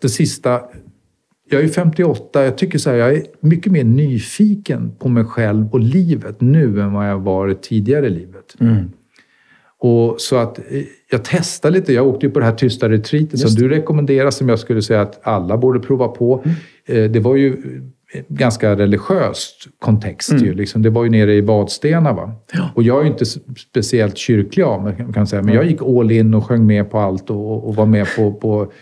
det 0.00 0.08
sista... 0.08 0.60
Jag 1.50 1.64
är 1.64 1.68
58. 1.68 2.44
Jag 2.44 2.58
tycker 2.58 2.78
så 2.78 2.90
här, 2.90 2.96
jag 2.96 3.12
är 3.12 3.22
mycket 3.40 3.72
mer 3.72 3.84
nyfiken 3.84 4.92
på 4.98 5.08
mig 5.08 5.24
själv 5.24 5.68
och 5.72 5.80
livet 5.80 6.40
nu 6.40 6.80
än 6.80 6.92
vad 6.92 7.10
jag 7.10 7.18
varit 7.18 7.62
tidigare 7.62 8.06
i 8.06 8.10
livet. 8.10 8.56
Mm. 8.60 8.90
Och 9.86 10.20
så 10.20 10.36
att 10.36 10.58
eh, 10.58 10.64
jag 11.10 11.20
testar 11.24 11.70
lite. 11.70 11.92
Jag 11.92 12.06
åkte 12.06 12.26
ju 12.26 12.32
på 12.32 12.38
det 12.38 12.44
här 12.44 12.52
tysta 12.52 12.88
retreatet 12.88 13.40
som 13.40 13.50
du 13.50 13.68
rekommenderar, 13.68 14.30
som 14.30 14.48
jag 14.48 14.58
skulle 14.58 14.82
säga 14.82 15.00
att 15.00 15.20
alla 15.26 15.56
borde 15.56 15.80
prova 15.80 16.08
på. 16.08 16.42
Eh, 16.86 17.04
Det 17.10 17.20
var 17.20 17.36
ju 17.36 17.48
eh, 18.14 18.22
ganska 18.28 18.76
religiöst 18.76 19.68
kontext. 19.78 20.32
Ju, 20.32 20.54
liksom. 20.54 20.82
Det 20.82 20.90
var 20.90 21.04
ju 21.04 21.10
nere 21.10 21.34
i 21.34 21.40
Vadstena. 21.40 22.12
Va? 22.12 22.32
Ja. 22.52 22.70
Och 22.74 22.82
jag 22.82 22.98
är 23.00 23.04
ju 23.04 23.10
inte 23.10 23.24
speciellt 23.56 24.16
kyrklig 24.16 24.64
av 24.64 24.82
mig, 24.84 24.96
kan 24.96 25.12
man 25.16 25.26
säga. 25.26 25.42
Men 25.42 25.54
jag 25.54 25.64
gick 25.66 25.82
all 25.82 26.10
in 26.10 26.34
och 26.34 26.44
sjöng 26.46 26.66
med 26.66 26.90
på 26.90 26.98
allt 26.98 27.30
och, 27.30 27.68
och 27.68 27.76
var 27.76 27.86
med 27.86 28.06
på, 28.16 28.32
på, 28.32 28.72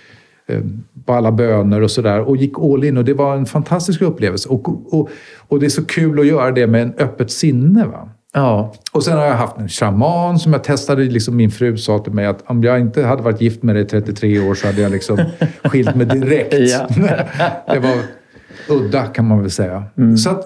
på 1.07 1.13
alla 1.13 1.33
böner 1.33 1.81
och 1.83 1.91
sådär. 1.91 2.21
Och 2.21 2.37
gick 2.37 2.59
all 2.59 2.85
in 2.85 2.97
och 2.97 3.05
det 3.05 3.15
var 3.15 3.37
en 3.37 3.47
fantastisk 3.47 4.03
upplevelse. 4.03 4.49
Och, 4.49 4.95
och, 4.95 5.09
och 5.49 5.61
det 5.61 5.67
är 5.67 5.71
så 5.71 5.85
kul 5.85 6.21
att 6.21 6.27
göra 6.27 6.51
det 6.51 6.67
med 6.67 6.83
en 6.83 6.95
öppet 6.99 7.31
sinne. 7.31 7.87
Va? 7.87 8.09
Ja. 8.33 8.75
Och 8.93 9.05
sen 9.05 9.19
har 9.19 9.25
jag 9.25 9.35
haft 9.35 9.59
en 9.59 9.69
shaman 9.69 10.39
som 10.39 10.53
jag 10.53 10.65
testade. 10.65 11.05
Liksom 11.05 11.37
min 11.37 11.51
fru 11.51 11.77
sa 11.77 11.99
till 11.99 12.13
mig 12.13 12.27
att 12.27 12.43
om 12.47 12.63
jag 12.63 12.81
inte 12.81 13.03
hade 13.03 13.23
varit 13.23 13.41
gift 13.41 13.63
med 13.63 13.75
dig 13.75 13.83
i 13.85 13.87
33 13.87 14.41
år 14.41 14.55
så 14.55 14.67
hade 14.67 14.83
jag 14.83 14.93
liksom 14.93 15.19
skilt 15.65 15.95
mig 15.95 16.07
direkt. 16.07 16.55
Ja. 16.55 16.87
det 17.75 17.79
var 17.79 17.95
udda 18.69 19.03
kan 19.07 19.25
man 19.29 19.41
väl 19.41 19.51
säga. 19.51 19.85
Så 20.19 20.31
att, 20.31 20.45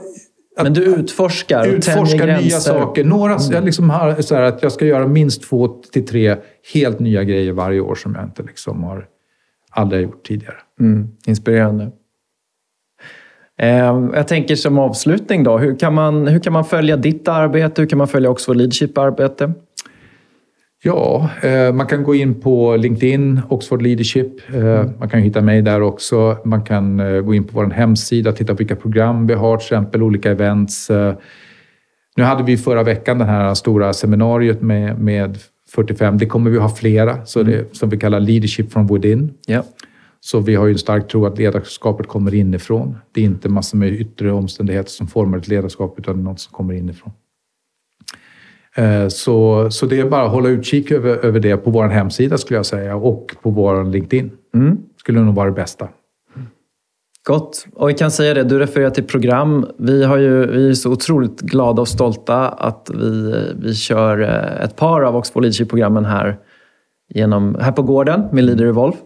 att 0.57 0.63
Men 0.63 0.73
du 0.75 0.85
utforskar 0.85 1.59
och 1.59 1.65
tänjer 1.65 1.79
utforska 1.79 2.27
nya 2.27 2.39
gränser. 2.39 2.59
saker. 2.73 3.05
Några, 3.05 3.39
Jag 3.51 3.65
liksom 3.65 3.91
har 3.91 4.23
så 4.23 4.35
här 4.35 4.43
att 4.43 4.63
jag 4.63 4.73
ska 4.73 4.85
göra 4.85 5.07
minst 5.07 5.43
två 5.43 5.69
till 5.69 6.07
tre 6.07 6.37
helt 6.75 6.99
nya 6.99 7.25
grejer 7.25 7.53
varje 7.53 7.81
år 7.81 7.95
som 7.95 8.15
jag 8.15 8.25
inte 8.25 8.43
liksom 8.43 8.85
har 8.85 9.07
aldrig 9.71 10.03
gjort 10.03 10.27
tidigare. 10.27 10.57
Mm, 10.81 11.09
inspirerande. 11.27 11.91
Eh, 13.59 14.09
jag 14.15 14.29
tänker 14.29 14.55
som 14.55 14.79
avslutning 14.79 15.45
då, 15.45 15.59
hur 15.59 15.79
kan, 15.79 15.95
man, 15.95 16.27
hur 16.27 16.39
kan 16.41 16.53
man 16.53 16.65
följa 16.65 16.97
ditt 16.97 17.29
arbete? 17.29 17.83
Hur 17.83 17.89
kan 17.89 17.99
man 17.99 18.09
följa 18.09 18.31
Oxford 18.31 18.57
Leadership-arbete? 18.57 19.53
Ja, 20.83 21.31
eh, 21.43 21.73
man 21.73 21.87
kan 21.87 22.03
gå 22.03 22.15
in 22.15 22.41
på 22.41 22.77
LinkedIn, 22.77 23.41
Oxford 23.49 23.83
Leadership. 23.83 24.55
Eh, 24.55 24.85
Man 24.99 25.09
kan 25.09 25.21
hitta 25.21 25.41
mig 25.41 25.63
där 25.63 25.81
också. 25.83 26.37
Man 26.45 26.63
kan 26.63 27.01
eh, 27.01 27.21
gå 27.21 27.35
in 27.35 27.45
på 27.45 27.51
vår 27.55 27.71
hemsida 27.71 28.31
och 28.31 28.37
titta 28.37 28.53
på 28.53 28.59
vilka 28.59 28.77
program 28.77 29.27
vi 29.27 29.35
har, 29.35 29.57
till 29.57 29.65
exempel 29.65 30.03
olika 30.03 30.31
events. 30.31 30.91
Nu 32.17 32.25
hade 32.25 32.43
vi 32.43 32.57
förra 32.57 32.83
veckan 32.83 33.19
det 33.19 33.25
här 33.25 33.55
stora 33.55 33.93
seminariet 33.93 34.63
med, 34.63 34.99
med 34.99 35.39
45. 35.75 36.19
Det 36.19 36.27
kommer 36.27 36.51
vi 36.51 36.59
ha 36.59 36.69
flera, 36.69 37.27
så 37.27 37.43
det, 37.43 37.77
som 37.77 37.89
vi 37.91 37.97
kallar 37.97 38.21
Leadership 38.21 38.73
from 38.73 38.87
within. 38.87 39.35
Ja. 39.47 39.65
Så 40.21 40.41
vi 40.41 40.55
har 40.55 40.67
ju 40.67 40.73
en 40.73 40.79
stark 40.79 41.09
tro 41.09 41.27
att 41.27 41.39
ledarskapet 41.39 42.07
kommer 42.07 42.35
inifrån. 42.35 42.99
Det 43.13 43.21
är 43.21 43.25
inte 43.25 43.49
massor 43.49 43.79
med 43.79 43.93
yttre 43.93 44.33
omständigheter 44.33 44.91
som 44.91 45.07
formar 45.07 45.39
ett 45.39 45.49
ledarskap, 45.49 45.99
utan 45.99 46.25
något 46.25 46.41
som 46.41 46.53
kommer 46.53 46.75
inifrån. 46.75 47.13
Eh, 48.77 49.09
så, 49.09 49.67
så 49.71 49.87
det 49.87 50.01
är 50.01 50.09
bara 50.09 50.25
att 50.25 50.31
hålla 50.31 50.49
utkik 50.49 50.91
över, 50.91 51.25
över 51.25 51.41
det 51.41 51.57
på 51.57 51.71
vår 51.71 51.89
hemsida 51.89 52.39
skulle 52.39 52.59
jag 52.59 52.67
säga 52.67 52.97
och 52.97 53.35
på 53.43 53.51
vår 53.51 53.85
LinkedIn. 53.85 54.31
Mm. 54.55 54.79
Skulle 54.97 55.21
nog 55.21 55.35
vara 55.35 55.47
det 55.47 55.57
bästa. 55.57 55.89
Gott. 57.27 57.67
Och 57.75 57.89
vi 57.89 57.95
kan 57.95 58.11
säga 58.11 58.35
det, 58.35 58.45
du 58.45 58.59
refererar 58.59 58.91
till 58.91 59.05
program. 59.05 59.67
Vi, 59.79 60.05
har 60.05 60.17
ju, 60.17 60.47
vi 60.47 60.69
är 60.69 60.75
så 60.75 60.93
otroligt 60.93 61.41
glada 61.41 61.83
och 61.83 61.89
stolta 61.89 62.49
att 62.49 62.91
vi, 62.95 63.35
vi 63.57 63.75
kör 63.75 64.21
eh, 64.23 64.65
ett 64.65 64.77
par 64.77 65.03
av 65.03 65.17
Oxford 65.17 65.43
Leadership-programmen 65.43 66.05
här, 66.05 66.39
genom, 67.15 67.57
här 67.61 67.73
på 67.73 67.83
gården 67.83 68.29
med 68.33 68.45
Leader 68.45 68.67
Evolve. 68.67 68.97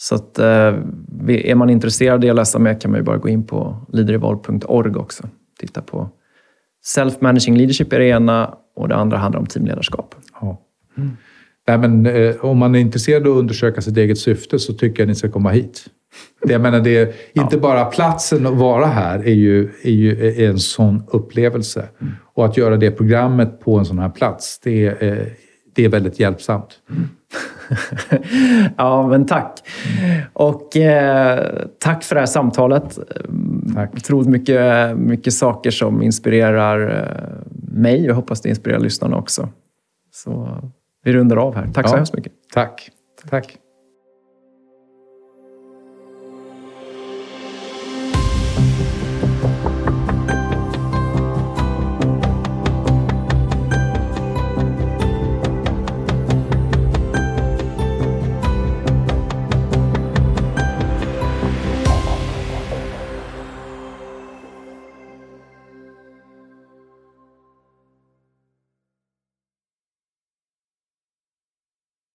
Så 0.00 0.14
att, 0.14 0.38
eh, 0.38 0.74
är 1.28 1.54
man 1.54 1.70
intresserad 1.70 2.14
av 2.14 2.20
det 2.20 2.30
och 2.30 2.36
läsa 2.36 2.58
mer 2.58 2.80
kan 2.80 2.90
man 2.90 3.00
ju 3.00 3.04
bara 3.04 3.16
gå 3.16 3.28
in 3.28 3.46
på 3.46 3.86
leaderevolve.org 3.92 4.96
också. 4.96 5.28
Titta 5.60 5.82
på 5.82 6.08
Self-Managing 6.96 7.56
Leadership 7.56 7.92
är 7.92 7.98
det 7.98 8.06
ena 8.06 8.54
och 8.76 8.88
det 8.88 8.96
andra 8.96 9.16
handlar 9.16 9.40
om 9.40 9.46
teamledarskap. 9.46 10.14
Ja. 10.40 10.62
Nej, 11.68 11.78
men, 11.78 12.06
eh, 12.06 12.44
om 12.44 12.58
man 12.58 12.74
är 12.74 12.78
intresserad 12.78 13.26
av 13.26 13.32
att 13.32 13.38
undersöka 13.38 13.80
sitt 13.80 13.96
eget 13.96 14.18
syfte 14.18 14.58
så 14.58 14.72
tycker 14.72 15.02
jag 15.02 15.08
ni 15.08 15.14
ska 15.14 15.30
komma 15.30 15.50
hit. 15.50 15.86
Det, 16.42 16.52
jag 16.52 16.60
menar, 16.60 16.80
det 16.80 16.96
är 16.96 17.14
inte 17.32 17.58
bara 17.58 17.84
platsen 17.84 18.46
att 18.46 18.54
vara 18.54 18.86
här 18.86 19.18
är 19.18 19.34
ju, 19.34 19.70
är 19.82 19.90
ju 19.90 20.28
är 20.28 20.50
en 20.50 20.58
sån 20.58 21.02
upplevelse. 21.06 21.88
Och 22.34 22.44
att 22.44 22.56
göra 22.56 22.76
det 22.76 22.90
programmet 22.90 23.60
på 23.60 23.78
en 23.78 23.84
sån 23.84 23.98
här 23.98 24.08
plats, 24.08 24.60
det 24.64 24.86
är, 24.86 25.04
eh, 25.04 25.26
det 25.74 25.84
är 25.84 25.88
väldigt 25.88 26.20
hjälpsamt. 26.20 26.70
ja, 28.76 29.06
men 29.08 29.26
tack. 29.26 29.60
Och 30.32 30.76
eh, 30.76 31.48
tack 31.78 32.04
för 32.04 32.14
det 32.14 32.20
här 32.20 32.26
samtalet. 32.26 32.98
Tack. 33.74 33.90
Otroligt 33.96 34.28
mycket, 34.28 34.96
mycket 34.96 35.32
saker 35.34 35.70
som 35.70 36.02
inspirerar 36.02 36.90
eh, 36.90 37.52
mig. 37.72 38.04
Jag 38.06 38.14
hoppas 38.14 38.40
det 38.40 38.48
inspirerar 38.48 38.78
lyssnarna 38.80 39.16
också. 39.16 39.48
Så 40.14 40.58
vi 41.04 41.12
rundar 41.12 41.36
av 41.36 41.54
här. 41.54 41.66
Tack 41.74 41.88
så 41.88 41.92
Ja. 41.92 41.96
hemskt 41.96 42.14
mycket. 42.14 42.32
Tack. 42.54 42.90
Tack. 43.30 43.56